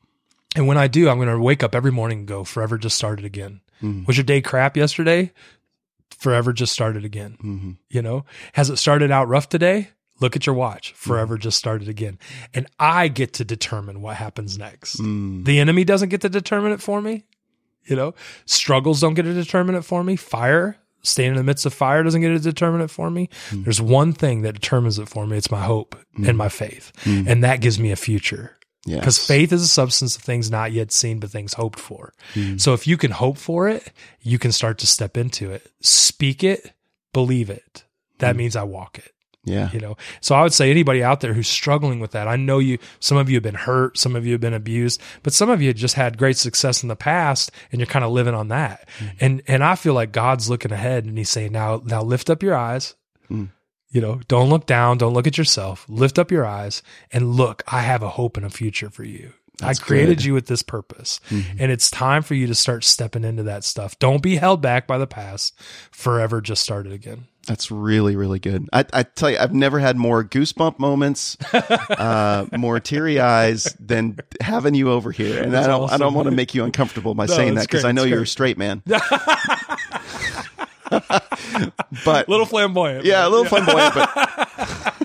And 0.56 0.66
when 0.66 0.78
I 0.78 0.88
do, 0.88 1.08
I'm 1.08 1.18
going 1.18 1.28
to 1.28 1.38
wake 1.38 1.62
up 1.62 1.74
every 1.74 1.92
morning 1.92 2.20
and 2.20 2.28
go, 2.28 2.44
forever 2.44 2.78
just 2.78 2.96
started 2.96 3.24
again. 3.24 3.60
Was 4.06 4.16
your 4.16 4.24
day 4.24 4.40
crap 4.40 4.76
yesterday? 4.76 5.30
Forever 6.08 6.54
just 6.54 6.72
started 6.72 7.04
again. 7.04 7.36
Mm-hmm. 7.42 7.72
You 7.90 8.00
know, 8.00 8.24
has 8.54 8.70
it 8.70 8.78
started 8.78 9.10
out 9.10 9.28
rough 9.28 9.50
today? 9.50 9.90
Look 10.20 10.36
at 10.36 10.46
your 10.46 10.54
watch. 10.54 10.92
Forever 10.94 11.36
just 11.36 11.58
started 11.58 11.88
again. 11.88 12.18
And 12.54 12.66
I 12.78 13.08
get 13.08 13.34
to 13.34 13.44
determine 13.44 14.00
what 14.00 14.16
happens 14.16 14.56
next. 14.56 15.00
Mm. 15.00 15.44
The 15.44 15.58
enemy 15.58 15.84
doesn't 15.84 16.08
get 16.08 16.22
to 16.22 16.30
determine 16.30 16.72
it 16.72 16.80
for 16.80 17.02
me. 17.02 17.24
You 17.86 17.96
know, 17.96 18.14
struggles 18.46 19.00
don't 19.00 19.14
get 19.14 19.22
to 19.22 19.34
determine 19.34 19.74
it 19.74 19.84
for 19.84 20.02
me. 20.02 20.16
Fire, 20.16 20.76
staying 21.02 21.30
in 21.30 21.36
the 21.36 21.42
midst 21.42 21.66
of 21.66 21.74
fire 21.74 22.02
doesn't 22.02 22.20
get 22.20 22.28
to 22.28 22.38
determine 22.38 22.80
it 22.80 22.90
for 22.90 23.10
me. 23.10 23.28
Mm. 23.50 23.64
There's 23.64 23.80
one 23.80 24.12
thing 24.12 24.42
that 24.42 24.54
determines 24.54 24.98
it 24.98 25.08
for 25.08 25.26
me. 25.26 25.36
It's 25.36 25.50
my 25.50 25.62
hope 25.62 25.96
mm. 26.18 26.28
and 26.28 26.38
my 26.38 26.48
faith. 26.48 26.92
Mm. 27.04 27.28
And 27.28 27.44
that 27.44 27.60
gives 27.60 27.78
me 27.78 27.90
a 27.90 27.96
future. 27.96 28.56
Yes. 28.86 29.00
Because 29.00 29.26
faith 29.26 29.52
is 29.52 29.62
a 29.62 29.68
substance 29.68 30.16
of 30.16 30.22
things 30.22 30.50
not 30.50 30.72
yet 30.72 30.92
seen, 30.92 31.18
but 31.18 31.30
things 31.30 31.54
hoped 31.54 31.80
for. 31.80 32.12
So 32.58 32.74
if 32.74 32.86
you 32.86 32.98
can 32.98 33.12
hope 33.12 33.38
for 33.38 33.66
it, 33.66 33.90
you 34.20 34.38
can 34.38 34.52
start 34.52 34.76
to 34.78 34.86
step 34.86 35.16
into 35.16 35.50
it. 35.50 35.70
Speak 35.80 36.44
it, 36.44 36.74
believe 37.14 37.48
it. 37.48 37.84
That 38.18 38.36
means 38.36 38.56
I 38.56 38.62
walk 38.64 38.98
it 38.98 39.12
Yeah. 39.44 39.70
you 39.72 39.80
know 39.80 39.96
so 40.20 40.34
i 40.34 40.42
would 40.42 40.54
say 40.54 40.70
anybody 40.70 41.02
out 41.02 41.20
there 41.20 41.34
who's 41.34 41.48
struggling 41.48 42.00
with 42.00 42.12
that 42.12 42.28
i 42.28 42.36
know 42.36 42.58
you 42.58 42.78
some 42.98 43.18
of 43.18 43.28
you 43.28 43.36
have 43.36 43.42
been 43.42 43.54
hurt 43.54 43.98
some 43.98 44.16
of 44.16 44.24
you 44.24 44.32
have 44.32 44.40
been 44.40 44.54
abused 44.54 45.02
but 45.22 45.32
some 45.34 45.50
of 45.50 45.60
you 45.60 45.72
just 45.74 45.94
had 45.94 46.16
great 46.16 46.38
success 46.38 46.82
in 46.82 46.88
the 46.88 46.96
past 46.96 47.50
and 47.70 47.80
you're 47.80 47.86
kind 47.86 48.04
of 48.04 48.10
living 48.10 48.34
on 48.34 48.48
that 48.48 48.88
mm-hmm. 48.98 49.16
and 49.20 49.42
and 49.46 49.62
i 49.62 49.74
feel 49.74 49.92
like 49.92 50.12
god's 50.12 50.48
looking 50.48 50.72
ahead 50.72 51.04
and 51.04 51.18
he's 51.18 51.30
saying 51.30 51.52
now 51.52 51.82
now 51.84 52.02
lift 52.02 52.30
up 52.30 52.42
your 52.42 52.54
eyes 52.54 52.94
mm. 53.30 53.48
you 53.90 54.00
know 54.00 54.20
don't 54.28 54.48
look 54.48 54.66
down 54.66 54.96
don't 54.96 55.14
look 55.14 55.26
at 55.26 55.38
yourself 55.38 55.84
lift 55.88 56.18
up 56.18 56.30
your 56.30 56.46
eyes 56.46 56.82
and 57.12 57.34
look 57.34 57.62
i 57.68 57.80
have 57.80 58.02
a 58.02 58.08
hope 58.10 58.36
and 58.36 58.46
a 58.46 58.50
future 58.50 58.88
for 58.88 59.04
you 59.04 59.32
That's 59.58 59.78
I 59.78 59.84
created 59.84 60.18
good. 60.18 60.24
you 60.24 60.34
with 60.34 60.46
this 60.46 60.62
purpose. 60.62 61.20
Mm-hmm. 61.30 61.58
And 61.60 61.70
it's 61.70 61.90
time 61.90 62.22
for 62.22 62.34
you 62.34 62.48
to 62.48 62.56
start 62.56 62.82
stepping 62.82 63.22
into 63.22 63.44
that 63.44 63.62
stuff. 63.62 63.96
Don't 64.00 64.20
be 64.20 64.34
held 64.34 64.60
back 64.60 64.88
by 64.88 64.98
the 64.98 65.06
past. 65.06 65.54
Forever 65.92 66.40
just 66.40 66.62
started 66.62 66.92
again. 66.92 67.28
That's 67.46 67.70
really, 67.70 68.16
really 68.16 68.38
good. 68.38 68.68
I, 68.72 68.84
I 68.92 69.02
tell 69.02 69.30
you, 69.30 69.36
I've 69.38 69.52
never 69.54 69.78
had 69.78 69.96
more 69.96 70.24
goosebump 70.24 70.78
moments, 70.78 71.36
uh, 71.52 72.46
more 72.56 72.80
teary 72.80 73.20
eyes 73.20 73.64
than 73.78 74.18
having 74.40 74.74
you 74.74 74.90
over 74.90 75.10
here. 75.12 75.42
And 75.42 75.54
I 75.56 75.66
don't, 75.66 75.92
I 75.92 75.98
don't 75.98 76.14
want 76.14 76.26
to 76.26 76.34
make 76.34 76.54
you 76.54 76.64
uncomfortable 76.64 77.14
by 77.14 77.26
No, 77.26 77.34
saying 77.34 77.54
that 77.56 77.62
because 77.68 77.84
I 77.84 77.92
know 77.92 78.04
you're 78.04 78.22
a 78.22 78.26
straight 78.26 78.56
man. 78.56 78.82
but 82.04 82.28
little 82.28 82.46
flamboyant. 82.46 83.04
yeah, 83.04 83.26
a 83.26 83.28
little 83.28 83.44
flamboyant, 83.46 83.94
but. 83.94 84.50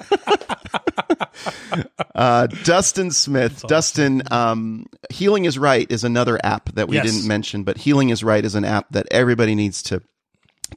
Uh, 2.16 2.48
Dustin 2.66 3.12
Smith, 3.12 3.64
Dustin, 3.68 4.24
um, 4.30 4.88
Healing 5.10 5.46
is 5.46 5.58
Right 5.58 5.90
is 5.90 6.04
another 6.04 6.38
app 6.44 6.70
that 6.74 6.90
we 6.90 6.98
Yes. 6.98 7.06
didn't 7.10 7.28
mention, 7.28 7.64
but 7.64 7.78
Healing 7.78 8.10
is 8.10 8.26
Right 8.26 8.44
is 8.44 8.56
an 8.56 8.66
app 8.66 8.88
that 8.92 9.08
everybody 9.10 9.56
needs 9.56 9.82
to 9.84 10.02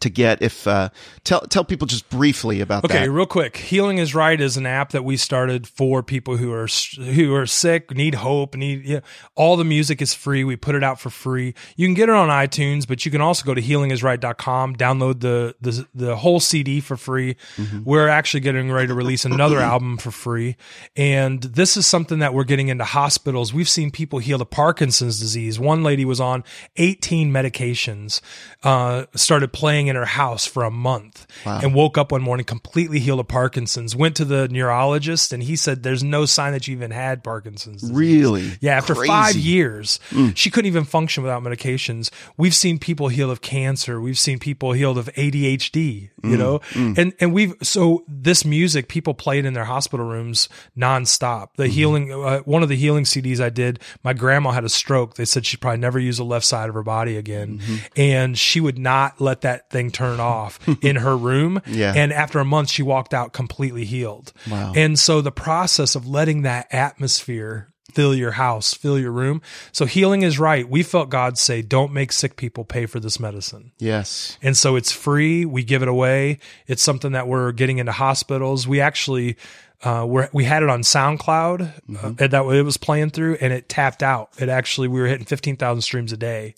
to 0.01 0.11
get. 0.11 0.43
If 0.43 0.67
uh, 0.67 0.91
tell 1.25 1.41
tell 1.43 1.65
people 1.65 1.87
just 1.87 2.09
briefly 2.11 2.61
about 2.61 2.85
Okay, 2.85 3.01
that. 3.07 3.11
real 3.11 3.27
quick. 3.27 3.57
Healing 3.57 3.99
is 3.99 4.15
right 4.15 4.41
is 4.41 4.57
an 4.57 4.67
app 4.67 4.91
that 4.91 5.05
we 5.05 5.17
started 5.17 5.67
for 5.67 6.03
people 6.03 6.37
who 6.37 6.53
are 6.53 6.67
who 6.97 7.35
are 7.35 7.47
sick, 7.47 7.91
need 7.95 8.17
hope, 8.17 8.55
need 8.55 8.85
yeah, 8.85 9.01
all 9.35 9.57
the 9.57 9.65
music 9.65 10.03
is 10.03 10.15
free. 10.15 10.45
We 10.45 10.57
put 10.57 10.75
it 10.75 10.83
out 10.85 11.01
for 11.01 11.11
free. 11.11 11.55
You 11.77 11.87
can 11.87 11.95
get 11.95 12.09
it 12.09 12.15
on 12.15 12.29
iTunes, 12.29 12.87
but 12.87 13.05
you 13.05 13.11
can 13.11 13.21
also 13.21 13.45
go 13.45 13.55
to 13.55 13.61
healingisright.com, 13.63 14.77
download 14.77 15.21
the 15.21 15.55
the 15.61 15.87
the 15.95 16.17
whole 16.17 16.41
CD 16.41 16.81
for 16.81 16.97
free. 16.97 17.37
We're 17.85 18.09
actually 18.09 18.41
getting 18.41 18.71
ready 18.71 18.89
to 18.89 18.95
release 18.95 19.25
another 19.25 19.59
album 19.73 19.97
for 19.99 20.11
free. 20.11 20.57
And 20.97 21.43
this 21.43 21.77
is 21.77 21.87
something 21.87 22.19
that 22.21 22.35
we're 22.35 22.45
getting 22.45 22.69
into 22.69 22.85
hospitals. 22.85 23.53
We've 23.55 23.69
seen 23.69 23.91
people 23.91 24.19
heal 24.19 24.39
the 24.39 24.47
Parkinson's 24.47 25.19
disease. 25.21 25.59
One 25.59 25.83
lady 25.83 26.05
was 26.05 26.21
on 26.21 26.45
18 26.77 27.31
medications, 27.33 28.21
uh, 28.63 29.07
started 29.15 29.53
playing 29.53 29.82
in 29.89 29.97
her 29.97 30.05
house 30.05 30.47
for 30.47 30.65
a 30.65 30.71
month 30.71 31.27
and 31.45 31.75
woke 31.75 31.99
up 31.99 32.13
one 32.13 32.23
morning 32.23 32.45
completely 32.45 32.99
healed 32.99 33.21
of 33.21 33.29
Parkinson's. 33.29 33.95
Went 33.95 34.17
to 34.17 34.25
the 34.25 34.49
neurologist 34.49 35.33
and 35.33 35.43
he 35.43 35.57
said, 35.57 35.83
There's 35.83 36.03
no 36.03 36.27
sign 36.27 36.53
that 36.53 36.67
you 36.67 36.77
even 36.77 36.91
had 36.91 37.23
Parkinson's. 37.23 37.83
disease." 37.83 37.97
Really? 37.97 38.53
Yeah, 38.61 38.77
after 38.77 38.95
Crazy. 38.95 39.09
five 39.09 39.37
years, 39.37 40.01
mm. 40.11 40.37
she 40.37 40.51
couldn't 40.51 40.67
even 40.69 40.85
function 40.85 41.23
without 41.23 41.43
medications. 41.43 42.11
We've 42.37 42.55
seen 42.55 42.79
people 42.79 43.09
heal 43.09 43.31
of 43.31 43.41
cancer. 43.41 44.01
We've 44.01 44.19
seen 44.19 44.39
people 44.39 44.73
healed 44.73 44.99
of 44.99 45.07
ADHD, 45.15 45.75
you 45.75 46.11
mm, 46.23 46.39
know, 46.39 46.59
mm. 46.71 46.97
and, 46.99 47.13
and 47.21 47.33
we've, 47.33 47.55
so 47.63 48.05
this 48.09 48.45
music, 48.45 48.89
people 48.89 49.15
play 49.15 49.39
it 49.39 49.45
in 49.45 49.55
their 49.55 49.65
hospital 49.65 50.07
rooms 50.07 50.49
nonstop. 50.77 51.49
The 51.57 51.65
mm-hmm. 51.65 51.73
healing, 51.73 52.13
uh, 52.13 52.39
one 52.41 52.63
of 52.63 52.69
the 52.69 52.77
healing 52.77 53.05
CDs 53.05 53.41
I 53.41 53.51
did, 53.51 53.81
my 54.03 54.13
grandma 54.13 54.51
had 54.51 54.65
a 54.65 54.69
stroke. 54.69 55.15
They 55.15 55.25
said 55.25 55.47
she'd 55.47 55.61
probably 55.61 55.81
never 55.81 55.99
use 55.99 56.19
the 56.19 56.25
left 56.25 56.47
side 56.47 56.69
of 56.69 56.75
her 56.75 56.83
body 56.83 57.17
again. 57.17 57.59
Mm-hmm. 57.59 57.77
And 57.97 58.39
she 58.39 58.61
would 58.61 58.79
not 58.79 59.21
let 59.21 59.43
that 59.43 59.71
thing 59.73 59.91
turn 59.91 60.21
off 60.21 60.61
in 60.83 60.97
her 60.97 61.17
room. 61.17 61.61
Yeah. 61.67 61.93
And 61.95 62.13
after 62.13 62.39
a 62.39 62.45
month, 62.45 62.71
she 62.71 62.83
walked 62.83 63.13
out 63.13 63.33
completely 63.33 63.85
healed. 63.85 64.33
Wow. 64.49 64.73
And 64.77 64.99
so 64.99 65.21
the 65.21 65.33
process 65.33 65.95
of 65.95 66.07
letting 66.07 66.43
that 66.43 66.73
atmosphere 66.73 67.73
fill 67.93 68.15
your 68.15 68.33
house, 68.33 68.73
fill 68.75 68.99
your 68.99 69.13
room. 69.13 69.43
So 69.71 69.85
healing 69.85 70.23
is 70.23 70.39
right. 70.39 70.69
We 70.69 70.83
felt 70.83 71.11
God 71.11 71.39
say, 71.39 71.63
don't 71.63 71.93
make 71.93 72.13
sick 72.13 72.37
people 72.37 72.65
pay 72.65 72.87
for 72.87 73.01
this 73.01 73.21
medicine. 73.21 73.73
Yes. 73.79 74.39
And 74.43 74.57
so 74.57 74.77
it's 74.77 74.93
free. 74.93 75.45
We 75.45 75.63
give 75.63 75.83
it 75.83 75.89
away. 75.89 76.39
It's 76.67 76.83
something 76.83 77.13
that 77.13 77.29
we're 77.29 77.53
getting 77.53 77.79
into 77.79 77.93
hospitals. 77.93 78.67
We 78.67 78.81
actually, 78.81 79.37
uh, 79.83 80.05
we're, 80.09 80.29
we 80.33 80.45
had 80.45 80.63
it 80.63 80.69
on 80.69 80.83
SoundCloud 80.83 81.61
uh, 81.63 82.15
and 82.19 82.31
that 82.31 82.45
it 82.45 82.63
was 82.63 82.77
playing 82.77 83.11
through 83.11 83.37
and 83.41 83.53
it 83.53 83.69
tapped 83.69 84.03
out. 84.03 84.31
It 84.39 84.49
actually, 84.49 84.89
we 84.89 85.01
were 85.01 85.07
hitting 85.09 85.27
15,000 85.27 85.83
streams 85.83 86.13
a 86.13 86.17
day. 86.17 86.55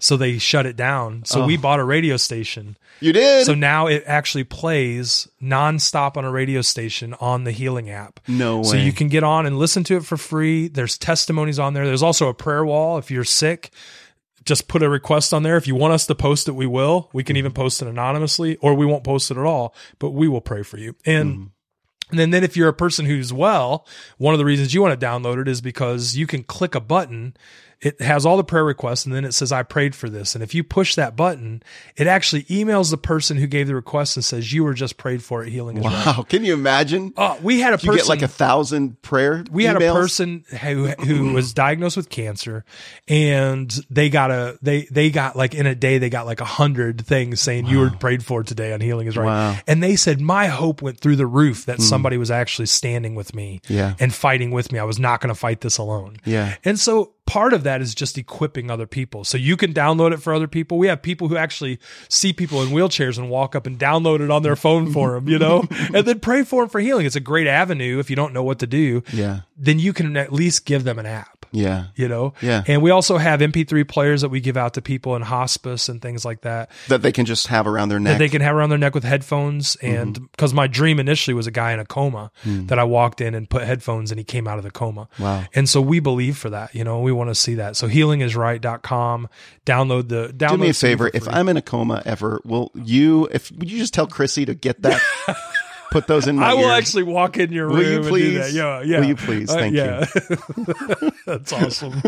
So 0.00 0.16
they 0.16 0.38
shut 0.38 0.66
it 0.66 0.76
down. 0.76 1.24
So 1.24 1.46
we 1.46 1.56
bought 1.56 1.78
a 1.80 1.84
radio 1.84 2.16
station. 2.16 2.76
You 3.00 3.12
did. 3.12 3.46
So 3.46 3.54
now 3.54 3.86
it 3.86 4.02
actually 4.06 4.44
plays 4.44 5.28
nonstop 5.42 6.16
on 6.16 6.24
a 6.24 6.30
radio 6.30 6.62
station 6.62 7.14
on 7.20 7.44
the 7.44 7.52
Healing 7.52 7.90
app. 7.90 8.20
No 8.26 8.58
way. 8.58 8.64
So 8.64 8.76
you 8.76 8.92
can 8.92 9.08
get 9.08 9.22
on 9.22 9.46
and 9.46 9.58
listen 9.58 9.84
to 9.84 9.96
it 9.96 10.04
for 10.04 10.16
free. 10.16 10.68
There's 10.68 10.98
testimonies 10.98 11.58
on 11.58 11.74
there. 11.74 11.86
There's 11.86 12.02
also 12.02 12.28
a 12.28 12.34
prayer 12.34 12.64
wall 12.64 12.98
if 12.98 13.10
you're 13.10 13.24
sick. 13.24 13.70
Just 14.44 14.68
put 14.68 14.82
a 14.82 14.88
request 14.90 15.32
on 15.32 15.42
there. 15.42 15.56
If 15.56 15.66
you 15.66 15.74
want 15.74 15.94
us 15.94 16.06
to 16.06 16.14
post 16.14 16.48
it, 16.48 16.52
we 16.52 16.66
will. 16.66 17.08
We 17.12 17.24
can 17.24 17.36
even 17.36 17.52
post 17.52 17.80
it 17.80 17.88
anonymously 17.88 18.56
or 18.56 18.74
we 18.74 18.84
won't 18.84 19.02
post 19.04 19.30
it 19.30 19.38
at 19.38 19.44
all, 19.44 19.74
but 19.98 20.10
we 20.10 20.28
will 20.28 20.42
pray 20.42 20.62
for 20.62 20.76
you. 20.76 20.96
And 21.06 21.50
And 22.14 22.18
then, 22.20 22.30
then 22.30 22.44
if 22.44 22.56
you're 22.56 22.68
a 22.68 22.72
person 22.72 23.06
who's 23.06 23.32
well, 23.32 23.84
one 24.18 24.34
of 24.34 24.38
the 24.38 24.44
reasons 24.44 24.72
you 24.72 24.80
want 24.80 24.98
to 24.98 25.04
download 25.04 25.42
it 25.42 25.48
is 25.48 25.60
because 25.60 26.16
you 26.16 26.28
can 26.28 26.44
click 26.44 26.76
a 26.76 26.80
button. 26.80 27.36
It 27.84 28.00
has 28.00 28.26
all 28.26 28.36
the 28.36 28.42
prayer 28.44 28.64
requests 28.64 29.04
and 29.06 29.14
then 29.14 29.24
it 29.24 29.32
says, 29.32 29.52
I 29.52 29.62
prayed 29.62 29.94
for 29.94 30.08
this. 30.08 30.34
And 30.34 30.42
if 30.42 30.54
you 30.54 30.64
push 30.64 30.94
that 30.96 31.14
button, 31.14 31.62
it 31.96 32.06
actually 32.08 32.42
emails 32.44 32.90
the 32.90 32.96
person 32.96 33.36
who 33.36 33.46
gave 33.46 33.66
the 33.68 33.74
request 33.76 34.16
and 34.16 34.24
says, 34.24 34.52
You 34.52 34.64
were 34.64 34.74
just 34.74 34.96
prayed 34.96 35.22
for 35.22 35.44
it. 35.44 35.50
Healing 35.50 35.76
is 35.76 35.84
right. 35.84 36.06
Wow. 36.06 36.22
Can 36.28 36.44
you 36.44 36.54
imagine? 36.54 37.12
Uh, 37.16 37.36
we 37.42 37.60
had 37.60 37.74
a 37.74 37.78
you 37.82 37.90
person 37.90 37.96
get 37.98 38.08
like 38.08 38.22
a 38.22 38.28
thousand 38.28 39.00
prayer. 39.02 39.44
we 39.52 39.64
had 39.64 39.76
a 39.76 39.92
person 39.92 40.44
who 40.62 40.86
who 40.88 41.32
was 41.34 41.52
diagnosed 41.54 41.96
with 41.96 42.08
cancer 42.08 42.64
and 43.06 43.70
they 43.90 44.08
got 44.08 44.30
a 44.30 44.58
they 44.62 44.82
they 44.90 45.10
got 45.10 45.36
like 45.36 45.54
in 45.54 45.66
a 45.66 45.74
day 45.74 45.98
they 45.98 46.08
got 46.10 46.26
like 46.26 46.40
a 46.40 46.44
hundred 46.46 47.04
things 47.06 47.40
saying 47.40 47.66
you 47.66 47.78
were 47.80 47.90
prayed 47.90 48.24
for 48.24 48.42
today 48.42 48.72
on 48.72 48.80
healing 48.80 49.06
is 49.06 49.16
right 49.16 49.26
Wow. 49.26 49.56
And 49.66 49.82
they 49.82 49.96
said 49.96 50.20
my 50.20 50.46
hope 50.46 50.80
went 50.82 51.00
through 51.00 51.16
the 51.16 51.26
roof 51.26 51.66
that 51.66 51.80
somebody 51.80 52.16
was 52.16 52.30
actually 52.30 52.66
standing 52.66 53.14
with 53.14 53.34
me 53.34 53.60
Yeah. 53.68 53.94
and 53.98 54.12
fighting 54.14 54.50
with 54.50 54.72
me 54.72 54.78
i 54.78 54.84
was 54.84 54.98
not 54.98 55.20
going 55.20 55.28
to 55.34 55.38
fight 55.38 55.60
this 55.60 55.78
alone 55.78 56.16
Yeah. 56.24 56.56
and 56.64 56.78
so 56.78 57.12
part 57.26 57.52
of 57.52 57.62
that 57.64 57.80
is 57.80 57.94
just 57.94 58.18
equipping 58.18 58.70
other 58.70 58.86
people. 58.86 59.24
So 59.24 59.38
you 59.38 59.56
can 59.56 59.72
download 59.72 60.12
it 60.12 60.18
for 60.18 60.34
other 60.34 60.46
people. 60.48 60.78
We 60.78 60.88
have 60.88 61.02
people 61.02 61.28
who 61.28 61.36
actually 61.36 61.78
see 62.08 62.32
people 62.32 62.62
in 62.62 62.68
wheelchairs 62.68 63.18
and 63.18 63.30
walk 63.30 63.54
up 63.56 63.66
and 63.66 63.78
download 63.78 64.20
it 64.20 64.30
on 64.30 64.42
their 64.42 64.56
phone 64.56 64.92
for 64.92 65.12
them, 65.14 65.28
you 65.28 65.38
know, 65.38 65.64
and 65.94 66.06
then 66.06 66.20
pray 66.20 66.44
for 66.44 66.62
them 66.62 66.68
for 66.68 66.80
healing. 66.80 67.06
It's 67.06 67.16
a 67.16 67.20
great 67.20 67.46
avenue 67.46 67.98
if 67.98 68.10
you 68.10 68.16
don't 68.16 68.32
know 68.32 68.42
what 68.42 68.58
to 68.58 68.66
do. 68.66 69.02
Yeah. 69.12 69.40
Then 69.56 69.78
you 69.78 69.92
can 69.92 70.16
at 70.16 70.32
least 70.32 70.66
give 70.66 70.84
them 70.84 70.98
an 70.98 71.06
app. 71.06 71.33
Yeah. 71.54 71.84
You 71.96 72.08
know, 72.08 72.34
Yeah. 72.42 72.62
and 72.66 72.82
we 72.82 72.90
also 72.90 73.16
have 73.16 73.40
MP3 73.40 73.84
players 73.88 74.20
that 74.22 74.28
we 74.28 74.40
give 74.40 74.56
out 74.56 74.74
to 74.74 74.82
people 74.82 75.16
in 75.16 75.22
hospice 75.22 75.88
and 75.88 76.02
things 76.02 76.24
like 76.24 76.42
that 76.42 76.70
That 76.88 77.02
they 77.02 77.12
can 77.12 77.24
just 77.26 77.46
have 77.46 77.66
around 77.66 77.88
their 77.88 78.00
neck. 78.00 78.14
that 78.14 78.18
they 78.18 78.28
can 78.28 78.42
have 78.42 78.54
around 78.56 78.70
their 78.70 78.78
neck 78.78 78.94
with 78.94 79.04
headphones. 79.04 79.76
And 79.76 80.14
Mm-hmm. 80.16 80.24
because 80.32 80.52
my 80.52 80.66
dream 80.66 80.98
initially 81.00 81.34
was 81.34 81.46
a 81.46 81.50
guy 81.50 81.72
in 81.72 81.78
a 81.78 81.84
coma 81.84 82.30
that 82.44 82.78
I 82.78 82.84
walked 82.84 83.20
in 83.20 83.34
and 83.34 83.48
put 83.48 83.62
headphones 83.62 84.10
and 84.10 84.18
he 84.18 84.24
came 84.24 84.46
out 84.48 84.58
of 84.58 84.64
the 84.64 84.70
coma. 84.70 85.08
Wow. 85.18 85.44
And 85.54 85.68
so 85.68 85.80
we 85.80 86.00
believe 86.00 86.36
for 86.36 86.50
that, 86.50 86.74
you 86.74 86.84
know, 86.84 87.00
we 87.00 87.12
want 87.12 87.30
to 87.30 87.34
see 87.34 87.54
that. 87.54 87.76
So 87.76 87.88
healingisright.com, 87.88 89.28
download 89.64 90.08
the, 90.08 90.28
download 90.36 90.50
Do 90.50 90.56
me 90.58 90.68
a 90.70 90.74
favor. 90.74 91.10
If. 91.14 91.28
I'm 91.28 91.48
in 91.48 91.56
a 91.56 91.62
coma 91.62 92.02
ever, 92.04 92.40
will 92.44 92.70
you? 92.74 93.28
If 93.32 93.50
would 93.52 93.70
you 93.70 93.78
just 93.78 93.94
tell 93.94 94.06
Chrissy 94.06 94.44
to 94.46 94.54
get 94.54 94.82
that? 94.82 95.00
put 95.90 96.06
those 96.06 96.26
in 96.26 96.36
my 96.36 96.50
I 96.50 96.54
will 96.54 96.62
ears? 96.62 96.70
actually 96.78 97.02
walk 97.04 97.36
in 97.38 97.52
your 97.52 97.66
room 97.68 97.76
Will 97.76 97.90
you 97.92 98.00
please? 98.08 98.38
that. 98.38 98.52
Yeah, 98.52 98.82
yeah. 98.82 99.00
Will 99.00 99.06
you 99.06 99.16
please? 99.16 99.50
Uh, 99.50 99.54
Thank 99.54 99.74
yeah. 99.74 100.06
you. 100.14 101.10
That's 101.26 101.52
awesome. 101.52 102.02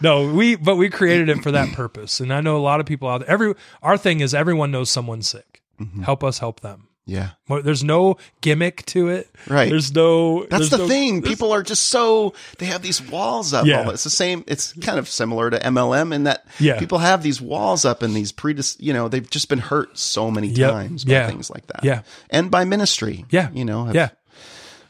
No, 0.00 0.32
we 0.32 0.56
but 0.56 0.76
we 0.76 0.88
created 0.90 1.28
it 1.28 1.42
for 1.42 1.50
that 1.52 1.72
purpose. 1.74 2.20
And 2.20 2.32
I 2.32 2.40
know 2.40 2.56
a 2.56 2.62
lot 2.62 2.80
of 2.80 2.86
people 2.86 3.08
out 3.08 3.18
there. 3.18 3.30
Every 3.30 3.54
our 3.82 3.96
thing 3.96 4.20
is 4.20 4.34
everyone 4.34 4.70
knows 4.70 4.90
someone 4.90 5.22
sick. 5.22 5.62
Mm-hmm. 5.80 6.02
Help 6.02 6.22
us 6.24 6.38
help 6.38 6.60
them. 6.60 6.88
Yeah. 7.04 7.30
There's 7.48 7.82
no 7.82 8.16
gimmick 8.42 8.86
to 8.86 9.08
it. 9.08 9.28
Right. 9.48 9.68
There's 9.68 9.92
no. 9.92 10.44
That's 10.44 10.50
there's 10.50 10.70
the 10.70 10.78
no- 10.78 10.86
thing. 10.88 11.20
People 11.22 11.52
are 11.52 11.62
just 11.64 11.86
so 11.88 12.32
they 12.58 12.66
have 12.66 12.80
these 12.82 13.02
walls 13.02 13.52
up. 13.52 13.66
Yeah. 13.66 13.90
It's 13.90 14.04
the 14.04 14.10
same. 14.10 14.44
It's 14.46 14.72
kind 14.74 14.98
of 15.00 15.08
similar 15.08 15.50
to 15.50 15.58
MLM 15.58 16.12
in 16.14 16.24
that 16.24 16.46
Yeah. 16.60 16.78
people 16.78 16.98
have 16.98 17.22
these 17.24 17.40
walls 17.40 17.84
up 17.84 18.02
and 18.02 18.14
these 18.14 18.32
predis. 18.32 18.76
You 18.78 18.92
know, 18.92 19.08
they've 19.08 19.28
just 19.28 19.48
been 19.48 19.58
hurt 19.58 19.98
so 19.98 20.30
many 20.30 20.46
Yep. 20.48 20.70
times 20.70 21.04
by 21.04 21.12
Yeah. 21.12 21.26
things 21.26 21.50
like 21.50 21.66
that. 21.66 21.82
Yeah. 21.84 22.02
and 22.30 22.50
by 22.50 22.64
ministry. 22.64 23.24
Yeah. 23.30 23.48
you 23.52 23.64
know, 23.64 23.86
have 23.86 23.94
Yeah. 23.96 24.08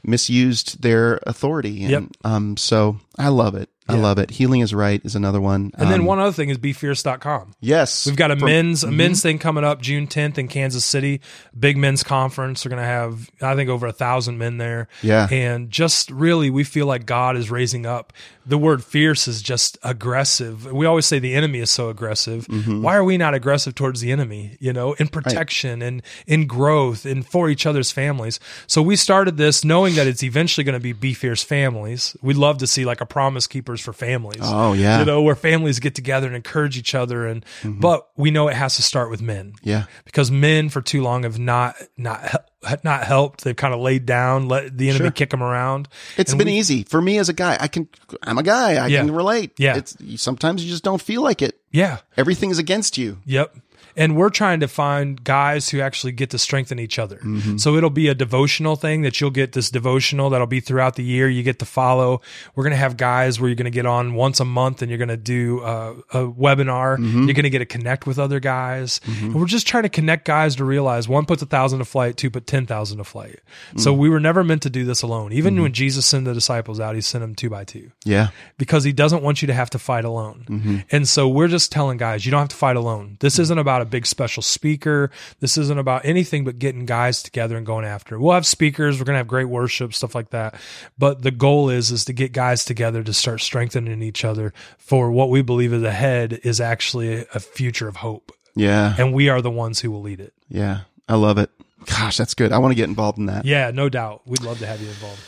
misused 0.05 0.83
their 0.83 1.19
authority. 1.27 1.83
And, 1.85 1.91
Yep. 1.91 2.05
Um. 2.25 2.57
So 2.57 2.99
I 3.19 3.29
love 3.29 3.55
it. 3.55 3.71
I 3.89 3.95
love 3.95 4.19
it. 4.19 4.31
Healing 4.31 4.61
is 4.61 4.73
right 4.73 5.01
is 5.05 5.15
another 5.17 5.41
one. 5.41 5.73
And 5.77 5.91
then 5.91 6.01
Um, 6.01 6.07
one 6.07 6.19
other 6.19 6.33
thing 6.33 6.49
is 6.51 6.57
befierce.com. 6.59 7.55
Yes, 7.61 8.07
We've 8.07 8.17
got 8.17 8.31
a 8.31 8.37
from- 8.37 8.47
men's 8.49 8.85
a 8.85 8.91
men's 8.91 9.23
thing 9.23 9.39
coming 9.39 9.65
up 9.65 9.83
June 9.83 10.07
10th 10.07 10.39
in 10.39 10.49
Kansas 10.49 10.85
City. 10.85 11.21
Big 11.59 11.77
men's 11.77 12.03
conference. 12.03 12.65
We're 12.65 12.71
going 12.71 12.83
to 12.83 12.87
have 12.89 13.31
I 13.41 13.55
think 13.55 13.69
over 13.71 13.87
a 13.87 13.93
thousand 13.93 14.39
men 14.39 14.59
there. 14.59 14.89
Yeah. 15.03 15.29
and 15.31 15.71
just 15.71 16.11
really 16.11 16.49
we 16.51 16.65
feel 16.65 16.87
like 16.87 17.07
God 17.07 17.37
is 17.37 17.51
raising 17.51 17.85
up. 17.87 18.13
The 18.45 18.59
word 18.59 18.85
fierce 18.85 19.29
is 19.29 19.43
just 19.43 19.79
aggressive. 19.83 20.71
We 20.71 20.87
always 20.87 21.07
say 21.07 21.19
the 21.19 21.35
enemy 21.35 21.61
is 21.61 21.71
so 21.71 21.89
aggressive. 21.89 22.47
Mm-hmm. 22.47 22.83
Why 22.83 22.97
are 22.97 23.05
we 23.05 23.17
not 23.17 23.35
aggressive 23.35 23.75
towards 23.75 24.01
the 24.01 24.13
enemy? 24.13 24.57
You 24.61 24.73
know, 24.73 24.95
in 24.95 25.09
protection 25.09 25.83
and 25.83 26.03
in 26.27 26.47
growth 26.47 27.07
and 27.07 27.27
for 27.27 27.49
each 27.49 27.67
other's 27.67 27.91
families. 27.91 28.41
So 28.67 28.83
we 28.83 28.97
started 28.97 29.37
this 29.37 29.65
knowing 29.65 29.95
that 29.95 30.07
it's 30.07 30.23
eventually 30.23 30.65
going 30.65 30.75
to 30.75 30.81
be 30.81 30.93
be 30.93 31.15
fierce 31.15 31.43
families. 31.43 32.17
We'd 32.23 32.37
love 32.37 32.59
to 32.59 32.67
see 32.67 32.85
like 32.85 33.01
a 33.01 33.07
promise 33.07 33.47
keepers 33.47 33.81
for 33.81 33.93
families 33.93 34.43
Oh 34.43 34.73
yeah. 34.73 34.99
you 34.99 35.05
know, 35.05 35.23
where 35.23 35.35
families 35.35 35.81
get 35.81 35.95
together 35.95 36.27
and 36.27 36.37
encourage 36.37 36.77
each 36.77 36.95
other. 36.95 37.27
And 37.27 37.45
but 37.65 38.09
we 38.17 38.31
know 38.31 38.49
it 38.49 38.57
has 38.57 38.77
to 38.77 38.83
start 38.83 39.11
with 39.11 39.23
men 39.23 39.55
yeah. 39.63 39.85
because 40.05 40.31
men 40.31 40.69
for 40.69 40.81
too 40.81 41.03
long 41.03 41.23
have 41.23 41.39
not 41.39 41.77
not 41.97 42.51
not 42.85 43.05
helped. 43.05 43.45
They've 43.45 43.57
kind 43.57 43.75
of 43.75 43.81
laid 43.81 44.07
down, 44.07 44.49
let 44.49 44.77
the 44.79 44.89
enemy 44.89 45.05
Sure. 45.07 45.11
kick 45.11 45.31
them 45.31 45.43
around. 45.43 45.89
It's 46.17 46.33
And 46.33 46.39
been 46.39 46.47
we- 46.49 46.59
easy 46.59 46.83
for 46.85 47.01
me 47.03 47.19
as 47.19 47.29
a 47.29 47.33
guy. 47.33 47.57
I 47.61 47.69
can. 47.69 47.89
I'm 48.23 48.39
a 48.39 48.43
guy. 48.43 48.75
I 48.75 48.87
Yeah. 48.89 49.01
can 49.01 49.11
relate. 49.13 49.53
Yeah. 49.59 49.77
It's 49.77 49.97
sometimes 50.17 50.65
you 50.65 50.71
just 50.71 50.85
don't 50.85 51.01
feel 51.03 51.23
like 51.23 51.43
it. 51.43 51.59
Yeah. 51.71 51.99
Everything's 52.17 52.59
against 52.59 52.97
you. 52.99 53.19
Yep. 53.27 53.57
And 53.97 54.17
we're 54.17 54.31
trying 54.31 54.61
to 54.61 54.69
find 54.69 55.23
guys 55.23 55.69
who 55.69 55.81
actually 55.81 56.13
get 56.13 56.31
to 56.31 56.39
strengthen 56.39 56.79
each 56.79 56.99
other. 56.99 57.19
Mm-hmm. 57.19 57.57
So 57.59 57.75
it'll 57.77 57.91
be 57.91 58.09
a 58.09 58.15
devotional 58.15 58.77
thing 58.77 59.03
that 59.03 59.21
you'll 59.21 59.31
get 59.31 59.53
this 59.53 59.71
devotional 59.71 60.31
that'll 60.31 60.47
be 60.47 60.61
throughout 60.61 60.97
the 60.97 61.05
year. 61.05 61.29
You 61.29 61.43
get 61.43 61.59
to 61.59 61.65
follow. 61.67 62.21
We're 62.55 62.65
going 62.65 62.73
to 62.73 62.77
have 62.79 62.97
guys 62.97 63.41
where 63.41 63.49
you're 63.49 63.57
going 63.57 63.65
to 63.65 63.71
get 63.71 63.87
on 63.87 64.15
once 64.15 64.41
a 64.41 64.45
month 64.45 64.83
and 64.83 64.91
you're 64.91 64.99
going 64.99 65.09
to 65.09 65.17
do 65.17 65.61
uh, 65.61 65.95
a 66.13 66.19
webinar. 66.27 66.97
Mm-hmm. 66.99 67.25
You're 67.25 67.35
going 67.35 67.45
to 67.45 67.51
get 67.51 67.59
to 67.59 67.67
connect 67.67 68.07
with 68.07 68.19
other 68.19 68.41
guys. 68.41 69.01
And 69.07 69.35
we're 69.35 69.47
just 69.47 69.67
trying 69.67 69.83
to 69.85 69.89
connect 69.89 70.25
guys 70.27 70.57
to 70.57 70.65
realize 70.65 71.09
one 71.09 71.25
puts 71.27 71.43
a 71.43 71.47
thousand 71.47 71.79
to 71.81 71.85
flight, 71.85 72.17
two 72.17 72.31
put 72.31 72.47
10,000 72.47 72.99
to 72.99 73.05
flight. 73.05 73.41
Mm. 73.75 73.81
So 73.81 73.93
we 73.93 74.09
were 74.09 74.21
never 74.21 74.43
meant 74.45 74.63
to 74.63 74.71
do 74.71 74.85
this 74.85 75.03
alone. 75.03 75.33
Even 75.33 75.55
Mm-hmm. 75.55 75.63
when 75.65 75.73
Jesus 75.73 76.07
sent 76.07 76.25
the 76.25 76.35
disciples 76.35 76.81
out, 76.81 76.95
he 76.95 77.01
sent 77.01 77.23
them 77.23 77.35
two 77.35 77.51
by 77.51 77.65
two 77.65 77.91
Yeah. 78.05 78.29
because 78.59 78.85
he 78.85 78.93
doesn't 78.93 79.23
want 79.23 79.43
you 79.43 79.47
to 79.49 79.55
have 79.55 79.71
to 79.71 79.79
fight 79.79 80.05
alone. 80.05 80.45
Mm-hmm. 80.49 80.77
And 80.91 81.09
so 81.09 81.29
we're 81.29 81.49
just 81.49 81.73
telling 81.73 81.99
guys, 81.99 82.25
you 82.25 82.31
don't 82.31 82.41
have 82.41 82.49
to 82.51 82.57
fight 82.57 82.77
alone. 82.77 83.17
This 83.21 83.39
isn't 83.39 83.59
about 83.59 83.72
a 83.81 83.87
big 83.87 84.05
special 84.07 84.43
speaker. 84.43 85.11
This 85.41 85.57
isn't 85.57 85.79
about 85.79 86.05
anything 86.05 86.45
but 86.45 86.59
getting 86.59 86.85
guys 86.85 87.23
together 87.23 87.57
and 87.57 87.65
going 87.65 87.85
after 87.85 88.17
it. 88.17 88.21
We'll 88.21 88.35
have 88.35 88.47
speakers. 88.47 88.99
We're 88.99 89.05
going 89.07 89.15
to 89.15 89.19
have 89.19 89.29
great 89.29 89.49
worship, 89.49 89.95
stuff 89.95 90.15
like 90.15 90.31
that. 90.31 90.57
But 90.99 91.23
the 91.23 91.31
goal 91.31 91.71
is, 91.71 91.91
is 91.91 92.05
to 92.07 92.13
get 92.13 92.33
guys 92.33 92.65
together 92.65 93.03
to 93.03 93.13
start 93.13 93.41
strengthening 93.41 94.03
each 94.03 94.25
other 94.25 94.53
for 94.79 95.11
what 95.11 95.31
we 95.31 95.41
believe 95.41 95.73
is 95.73 95.83
ahead 95.83 96.41
is 96.43 96.61
actually 96.61 97.15
a, 97.15 97.27
a 97.35 97.41
future 97.41 97.89
of 97.89 97.97
hope. 97.97 98.33
Yeah. 98.55 98.95
And 98.99 99.15
we 99.15 99.29
are 99.29 99.41
the 99.41 99.51
ones 99.51 99.81
who 99.81 99.91
will 99.91 100.03
lead 100.03 100.21
it. 100.21 100.35
Yeah. 100.49 100.81
I 101.09 101.15
love 101.15 101.39
it. 101.39 101.51
Gosh, 101.87 102.17
that's 102.17 102.35
good. 102.35 102.53
I 102.53 102.59
want 102.59 102.73
to 102.73 102.77
get 102.77 102.89
involved 102.89 103.19
in 103.19 103.27
that. 103.27 103.45
Yeah, 103.45 103.71
no 103.71 103.89
doubt. 103.89 104.23
We'd 104.27 104.43
love 104.43 104.59
to 104.59 104.67
have 104.67 104.81
you 104.81 104.89
involved. 104.89 105.21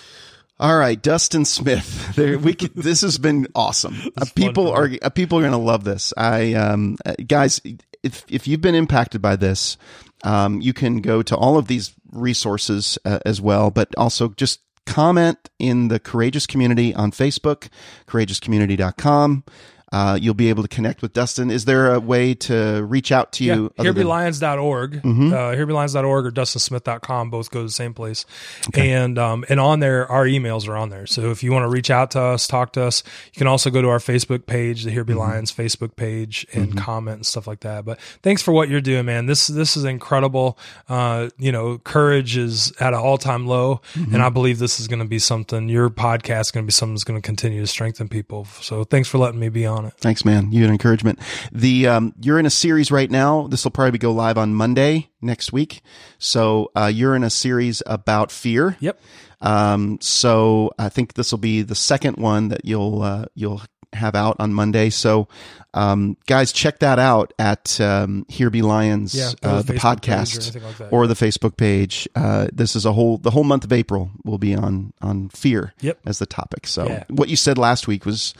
All 0.60 0.76
right, 0.76 1.00
Dustin 1.00 1.44
Smith. 1.44 2.02
There, 2.14 2.38
we 2.38 2.54
could, 2.54 2.74
this 2.76 3.00
has 3.00 3.18
been 3.18 3.48
awesome. 3.56 3.96
Uh, 4.16 4.24
people 4.36 4.70
are 4.70 4.88
uh, 5.02 5.10
people 5.10 5.38
are 5.38 5.42
going 5.42 5.50
to 5.50 5.58
love 5.58 5.82
this. 5.82 6.14
I 6.16 6.54
um, 6.54 6.96
uh, 7.04 7.14
guys, 7.26 7.60
if 8.04 8.24
if 8.28 8.46
you've 8.46 8.60
been 8.60 8.74
impacted 8.74 9.20
by 9.22 9.36
this, 9.36 9.76
um, 10.22 10.60
you 10.60 10.72
can 10.72 11.00
go 11.00 11.22
to 11.22 11.36
all 11.36 11.58
of 11.58 11.66
these 11.66 11.94
resources 12.12 12.98
uh, 13.04 13.18
as 13.24 13.40
well, 13.40 13.70
but 13.70 13.88
also 13.96 14.28
just 14.30 14.60
comment 14.86 15.50
in 15.58 15.88
the 15.88 15.98
Courageous 15.98 16.46
Community 16.46 16.94
on 16.94 17.10
Facebook, 17.10 17.68
courageouscommunity.com. 18.06 19.44
Uh, 19.92 20.18
you'll 20.20 20.34
be 20.34 20.48
able 20.48 20.62
to 20.62 20.68
connect 20.68 21.02
with 21.02 21.12
Dustin. 21.12 21.50
Is 21.50 21.66
there 21.66 21.94
a 21.94 22.00
way 22.00 22.34
to 22.34 22.84
reach 22.84 23.12
out 23.12 23.32
to 23.32 23.44
you? 23.44 23.52
Yeah, 23.52 23.68
other 23.78 23.92
than- 23.92 24.06
herebelions.org, 24.06 24.92
Mm-hmm. 25.02 25.32
uh, 25.32 25.36
herebelions.org 25.52 26.26
or 26.26 26.30
dustinsmith.com, 26.32 27.30
both 27.30 27.50
go 27.50 27.60
to 27.60 27.66
the 27.66 27.70
same 27.72 27.94
place. 27.94 28.26
And, 28.74 29.18
um, 29.18 29.44
and 29.48 29.60
on 29.60 29.80
there, 29.80 30.10
our 30.10 30.24
emails 30.26 30.66
are 30.68 30.76
on 30.76 30.88
there. 30.90 31.06
So 31.06 31.30
if 31.30 31.42
you 31.42 31.52
want 31.52 31.64
to 31.64 31.68
reach 31.68 31.90
out 31.90 32.10
to 32.12 32.20
us, 32.20 32.46
talk 32.46 32.72
to 32.74 32.82
us, 32.82 33.02
you 33.32 33.38
can 33.38 33.46
also 33.46 33.70
go 33.70 33.82
to 33.82 33.88
our 33.88 33.98
Facebook 33.98 34.46
page, 34.46 34.84
the 34.84 34.90
Here 34.90 35.04
Be 35.04 35.12
Mm-hmm. 35.12 35.20
Lions 35.20 35.52
Facebook 35.52 35.94
page 35.96 36.44
and 36.52 36.76
comment 36.76 37.16
and 37.18 37.26
stuff 37.26 37.46
like 37.46 37.60
that. 37.60 37.84
But 37.84 38.00
thanks 38.22 38.42
for 38.42 38.50
what 38.52 38.68
you're 38.68 38.80
doing, 38.80 39.06
man. 39.06 39.26
This, 39.26 39.46
this 39.46 39.76
is 39.76 39.84
incredible. 39.84 40.58
Uh, 40.88 41.28
you 41.38 41.52
know, 41.52 41.78
courage 41.78 42.36
is 42.36 42.72
at 42.80 42.94
an 42.94 42.98
all 42.98 43.16
time 43.18 43.46
low. 43.46 43.80
Mm-hmm. 43.94 44.14
And 44.14 44.22
I 44.24 44.28
believe 44.28 44.58
this 44.58 44.80
is 44.80 44.88
going 44.88 44.98
to 44.98 45.04
be 45.08 45.18
something, 45.20 45.68
your 45.68 45.88
podcast 45.90 46.40
is 46.40 46.50
going 46.50 46.64
to 46.64 46.66
be 46.66 46.72
something 46.72 46.94
that's 46.94 47.04
going 47.04 47.20
to 47.20 47.24
continue 47.24 47.60
to 47.60 47.66
strengthen 47.66 48.08
people. 48.08 48.46
So 48.60 48.82
thanks 48.84 49.08
for 49.08 49.18
letting 49.18 49.38
me 49.38 49.48
be 49.50 49.66
on 49.66 49.83
it. 49.86 49.94
Thanks, 49.98 50.24
man. 50.24 50.52
You 50.52 50.62
had 50.62 50.70
encouragement. 50.70 51.18
The 51.52 51.88
um, 51.88 52.14
you're 52.20 52.38
in 52.38 52.46
a 52.46 52.50
series 52.50 52.90
right 52.90 53.10
now. 53.10 53.46
This 53.48 53.64
will 53.64 53.70
probably 53.70 53.98
go 53.98 54.12
live 54.12 54.38
on 54.38 54.54
Monday 54.54 55.10
next 55.20 55.52
week. 55.52 55.82
So 56.18 56.70
uh, 56.74 56.90
you're 56.92 57.14
in 57.14 57.24
a 57.24 57.30
series 57.30 57.82
about 57.86 58.30
fear. 58.30 58.76
Yep. 58.80 59.00
Um, 59.40 59.98
so 60.00 60.72
I 60.78 60.88
think 60.88 61.14
this 61.14 61.30
will 61.30 61.38
be 61.38 61.62
the 61.62 61.74
second 61.74 62.16
one 62.16 62.48
that 62.48 62.64
you'll 62.64 63.02
uh, 63.02 63.26
you'll 63.34 63.62
have 63.94 64.14
out 64.14 64.36
on 64.38 64.52
Monday. 64.52 64.90
So 64.90 65.28
um, 65.72 66.16
guys, 66.26 66.52
check 66.52 66.78
that 66.80 66.98
out 66.98 67.32
at 67.38 67.80
um, 67.80 68.26
Here 68.28 68.48
Be 68.50 68.62
Lions, 68.62 69.14
Yeah, 69.14 69.32
uh, 69.42 69.62
the 69.62 69.72
Facebook 69.74 69.74
page 69.74 69.76
or 69.76 69.80
podcast, 69.80 70.62
like 70.64 70.78
that, 70.78 70.92
or 70.92 71.06
the 71.06 71.14
Facebook 71.14 71.56
page. 71.56 72.08
Uh, 72.14 72.46
this 72.52 72.76
is 72.76 72.84
a 72.84 72.92
whole 72.92 73.18
the 73.18 73.30
whole 73.30 73.44
month 73.44 73.64
of 73.64 73.72
April 73.72 74.10
will 74.24 74.38
be 74.38 74.54
on 74.54 74.92
on 75.02 75.28
fear 75.30 75.72
Yep. 75.80 75.98
as 76.06 76.18
the 76.20 76.26
topic. 76.26 76.66
So 76.66 76.86
Yeah. 76.86 77.04
what 77.08 77.28
you 77.28 77.36
said 77.36 77.58
last 77.58 77.88
week 77.88 78.06
was 78.06 78.34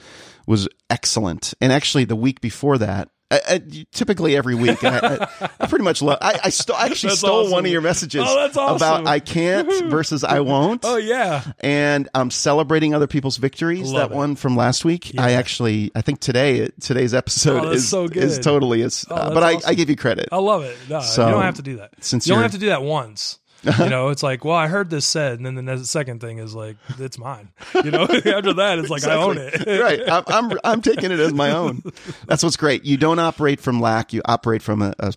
was 0.47 0.69
excellent, 0.91 1.55
and 1.61 1.73
actually 1.73 2.05
the 2.05 2.17
week 2.17 2.41
before 2.41 2.79
that 2.79 3.09
I, 3.31 3.41
I, 3.49 3.87
typically 3.91 4.37
every 4.37 4.55
week. 4.55 4.85
I, 4.85 4.99
I, 5.41 5.49
I 5.61 5.67
pretty 5.67 5.83
much 5.85 6.03
love. 6.03 6.19
I, 6.21 6.39
I, 6.45 6.51
st- 6.51 6.79
I 6.79 6.87
actually 6.87 7.09
That's 7.11 7.21
stole 7.21 7.41
awesome. 7.41 7.53
one 7.53 7.65
of 7.67 7.73
your 7.73 7.81
messages 7.81 8.23
Oh, 8.25 8.39
awesome. 8.55 8.77
about 8.77 9.07
I 9.07 9.19
can't 9.19 9.69
versus 9.91 10.23
I 10.25 10.41
won't. 10.41 10.83
Oh 10.85 10.97
yeah. 10.97 11.43
and 11.61 12.09
I'm 12.15 12.31
celebrating 12.31 12.95
other 12.95 13.07
people's 13.07 13.39
victories. 13.39 13.91
Love 13.93 14.11
that 14.11 14.15
it. 14.15 14.17
one 14.17 14.37
from 14.37 14.57
last 14.57 14.85
week. 14.85 15.13
I 15.19 15.33
actually, 15.33 15.91
I 15.95 16.03
think 16.03 16.21
today, 16.21 16.69
today's 16.81 17.15
episode 17.15 17.65
Oh, 17.65 17.71
is 17.71 17.89
so 17.89 18.07
good. 18.09 18.23
is 18.23 18.39
totally 18.39 18.83
is. 18.83 19.05
Oh, 19.11 19.15
uh, 19.17 19.35
but 19.35 19.43
I, 19.43 19.55
awesome. 19.55 19.71
I 19.71 19.75
give 19.75 19.91
you 19.91 19.97
credit. 19.97 20.29
I 20.31 20.37
love 20.39 20.63
it. 20.63 20.77
No, 20.89 21.01
So, 21.01 21.27
you 21.27 21.33
don't 21.33 21.43
have 21.43 21.57
to 21.57 21.63
do 21.63 21.77
that. 21.79 21.93
since 22.01 22.27
you 22.27 22.35
don't 22.35 22.43
have 22.43 22.53
to 22.53 22.59
do 22.59 22.67
that 22.67 22.83
once. 22.83 23.39
You 23.79 23.89
know, 23.89 24.09
it's 24.09 24.23
like, 24.23 24.45
well, 24.45 24.57
I 24.57 24.67
heard 24.69 24.91
this 24.91 25.07
said, 25.07 25.41
and 25.41 25.57
then 25.57 25.65
the 25.65 25.85
second 25.85 26.21
thing 26.21 26.39
is 26.39 26.55
like, 26.55 26.77
it's 26.99 27.19
mine. 27.19 27.51
You 27.75 27.91
know, 27.91 28.03
after 28.11 28.53
that, 28.55 28.79
it's 28.79 28.91
like 28.91 29.05
I 29.05 29.15
own 29.15 29.37
it. 29.39 29.67
right. 29.67 30.01
I'm, 30.09 30.25
I'm 30.27 30.59
I'm 30.65 30.83
taking 30.83 31.11
it 31.11 31.21
as 31.21 31.33
my 31.33 31.53
own. 31.53 31.83
That's 32.27 32.43
what's 32.43 32.57
great. 32.57 32.85
You 32.85 32.97
don't 32.97 33.19
operate 33.19 33.61
from 33.61 33.81
lack. 33.81 34.13
You 34.13 34.23
operate 34.25 34.63
from 34.63 34.83
a, 34.83 34.95
a, 34.99 35.15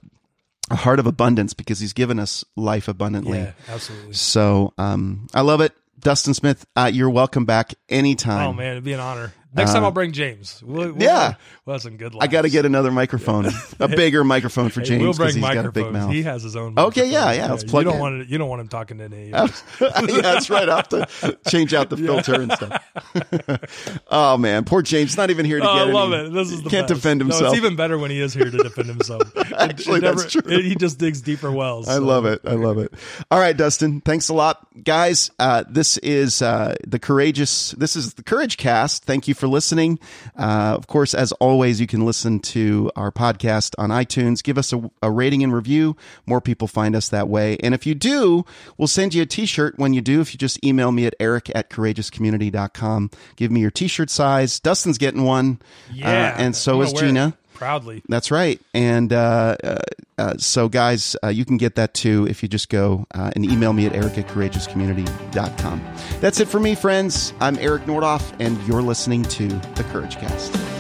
a 0.72 0.76
heart 0.76 1.00
of 1.00 1.08
abundance 1.08 1.54
because 1.54 1.80
He's 1.80 1.94
given 1.94 2.20
us 2.20 2.44
life 2.56 2.88
abundantly. 2.88 3.40
Yeah, 3.40 3.52
absolutely. 3.68 4.14
So 4.14 4.74
um, 4.78 5.28
I 5.34 5.42
love 5.42 5.62
it. 5.62 5.74
Dustin 6.00 6.34
Smith, 6.34 6.66
uh, 6.76 6.92
you're 6.94 7.10
welcome 7.10 7.46
back 7.46 7.74
anytime. 7.90 8.48
Oh 8.48 8.54
man, 8.54 8.72
it'd 8.74 8.84
be 8.84 8.94
an 8.94 9.00
honor. 9.00 9.34
Next 9.54 9.72
time 9.74 9.84
I'll 9.84 9.92
bring 9.92 10.12
James. 10.12 10.62
We'll, 10.64 10.92
we'll, 10.92 10.96
Uh, 10.96 10.98
yeah. 11.00 11.34
we'll 11.66 11.76
have 11.76 11.82
some 11.82 11.98
good. 11.98 12.14
Luck. 12.14 12.24
I 12.24 12.28
got 12.28 12.42
to 12.44 12.50
get 12.50 12.66
another 12.66 12.92
microphone, 12.92 13.48
a 13.80 13.88
bigger 13.88 14.24
microphone 14.24 14.70
for 14.70 14.82
James 14.82 15.02
we'll 15.02 15.14
because 15.14 15.34
bring 15.34 15.44
he's 15.46 15.54
got 15.56 15.66
a 15.66 15.72
big 15.72 15.92
mouth. 15.92 16.12
He 16.12 16.22
has 16.24 16.44
his 16.44 16.56
own. 16.56 16.78
Okay, 16.78 17.10
yeah, 17.10 17.32
yeah, 17.32 17.50
let's 17.50 17.64
plug 17.64 17.86
you 17.86 17.92
don't 17.92 17.96
in. 17.96 18.02
want 18.02 18.22
it, 18.22 18.28
You 18.28 18.38
don't 18.38 18.50
want 18.50 18.62
him 18.62 18.68
talking 18.68 18.98
to 19.00 19.06
any. 19.06 19.34
of 19.34 19.64
yeah, 19.82 20.22
that's 20.22 20.50
right. 20.50 20.68
I 20.70 20.76
have 20.76 20.90
to 20.90 21.40
change 21.50 21.74
out 21.74 21.90
the 21.90 21.98
filter 21.98 22.40
and 22.42 22.52
stuff. 22.52 24.02
oh 24.10 24.38
man, 24.38 24.66
poor 24.66 24.82
James 24.82 25.18
not 25.18 25.30
even 25.30 25.46
here 25.46 25.60
to 25.60 25.66
Oh, 25.68 25.70
I 25.70 25.84
love 25.84 26.14
any- 26.14 26.28
it. 26.28 26.34
This 26.34 26.52
is 26.52 26.62
the 26.64 26.70
can't 26.70 26.88
best. 26.88 26.96
defend 27.02 27.20
No, 27.20 27.26
himself. 27.26 27.54
it's 27.54 27.58
even 27.58 27.76
better 27.76 27.98
when 27.98 28.12
he 28.12 28.20
is 28.22 28.34
here 28.34 28.46
to 28.50 28.58
defend 28.58 28.88
himself. 28.90 29.24
Actually, 29.58 29.98
it 30.00 30.02
never- 30.02 30.20
that's 30.22 30.32
true. 30.34 30.42
it- 30.46 30.66
he 30.66 30.76
just 30.76 30.98
digs 31.00 31.22
deeper 31.22 31.52
wells. 31.52 31.88
I 31.88 31.96
so. 31.96 32.02
love 32.04 32.26
it. 32.26 32.42
I 32.46 32.54
love 32.54 32.78
it. 32.78 32.94
All 33.32 33.40
right, 33.40 33.56
Dustin. 33.56 34.02
Thanks 34.02 34.30
a 34.30 34.34
lot, 34.34 34.68
guys. 34.84 35.32
Uh, 35.40 35.64
this 35.70 35.98
is 36.00 36.42
uh, 36.42 36.76
the 36.86 37.00
courageous. 37.00 37.72
This 37.72 37.96
is 37.96 38.14
the 38.16 38.24
Courage 38.24 38.58
Cast. 38.58 39.04
Thank 39.06 39.28
you 39.28 39.34
for 39.34 39.47
listening. 39.48 40.00
Uh, 40.38 40.76
of 40.78 40.88
course, 40.88 41.14
as 41.14 41.32
always, 41.34 41.80
you 41.82 41.88
can 41.88 42.06
listen 42.06 42.40
to 42.40 42.92
our 42.96 43.12
podcast 43.12 43.74
on 43.78 43.90
iTunes. 43.90 44.44
Give 44.44 44.58
us 44.58 44.74
a, 44.74 44.92
a 45.02 45.12
rating 45.12 45.44
and 45.44 45.54
review. 45.54 45.96
More 46.26 46.42
people 46.42 46.68
find 46.68 46.96
us 46.96 47.10
that 47.10 47.28
way. 47.30 47.58
And 47.64 47.74
if 47.74 47.86
you 47.86 47.96
do, 47.96 48.46
we'll 48.78 48.88
send 48.88 49.14
you 49.14 49.22
a 49.24 49.26
T-shirt 49.26 49.78
when 49.78 49.94
you 49.94 50.02
do. 50.02 50.22
If 50.22 50.34
you 50.34 50.38
just 50.38 50.64
email 50.66 50.92
me 50.92 51.06
at 51.06 51.16
eric 51.20 51.52
at 51.56 51.70
courageouscommunity.com. 51.70 53.12
Give 53.36 53.52
me 53.52 53.62
your 53.62 53.72
T-shirt 53.72 54.10
size. 54.10 54.60
Dustin's 54.60 54.98
getting 54.98 55.24
one. 55.24 55.60
Yeah, 55.92 56.34
Uh, 56.38 56.42
and 56.42 56.56
so 56.56 56.82
is 56.82 56.94
it 56.94 56.98
Gina. 56.98 57.38
Proudly. 57.58 58.04
That's 58.08 58.30
right. 58.30 58.62
And 58.76 59.12
uh, 59.12 59.58
uh, 59.64 59.78
uh, 60.20 60.34
so, 60.38 60.70
guys, 60.70 61.16
uh, 61.24 61.30
you 61.30 61.44
can 61.44 61.58
get 61.58 61.74
that 61.76 61.96
too 61.96 62.28
if 62.30 62.44
you 62.44 62.50
just 62.50 62.70
go 62.70 63.08
uh, 63.16 63.32
and 63.36 63.44
email 63.44 63.74
me 63.74 63.88
at 63.88 63.94
eric 63.94 64.18
at 64.20 64.28
courageouscommunity.com. 64.28 65.82
That's 66.22 66.40
it 66.40 66.48
for 66.48 66.60
me, 66.60 66.76
friends. 66.76 67.34
I'm 67.40 67.58
Eric 67.58 67.84
Nordhoff, 67.86 68.32
and 68.40 68.62
you're 68.68 68.84
listening 68.84 69.24
to 69.24 69.48
The 69.48 69.86
Courage 69.92 70.18
Cast. 70.18 70.77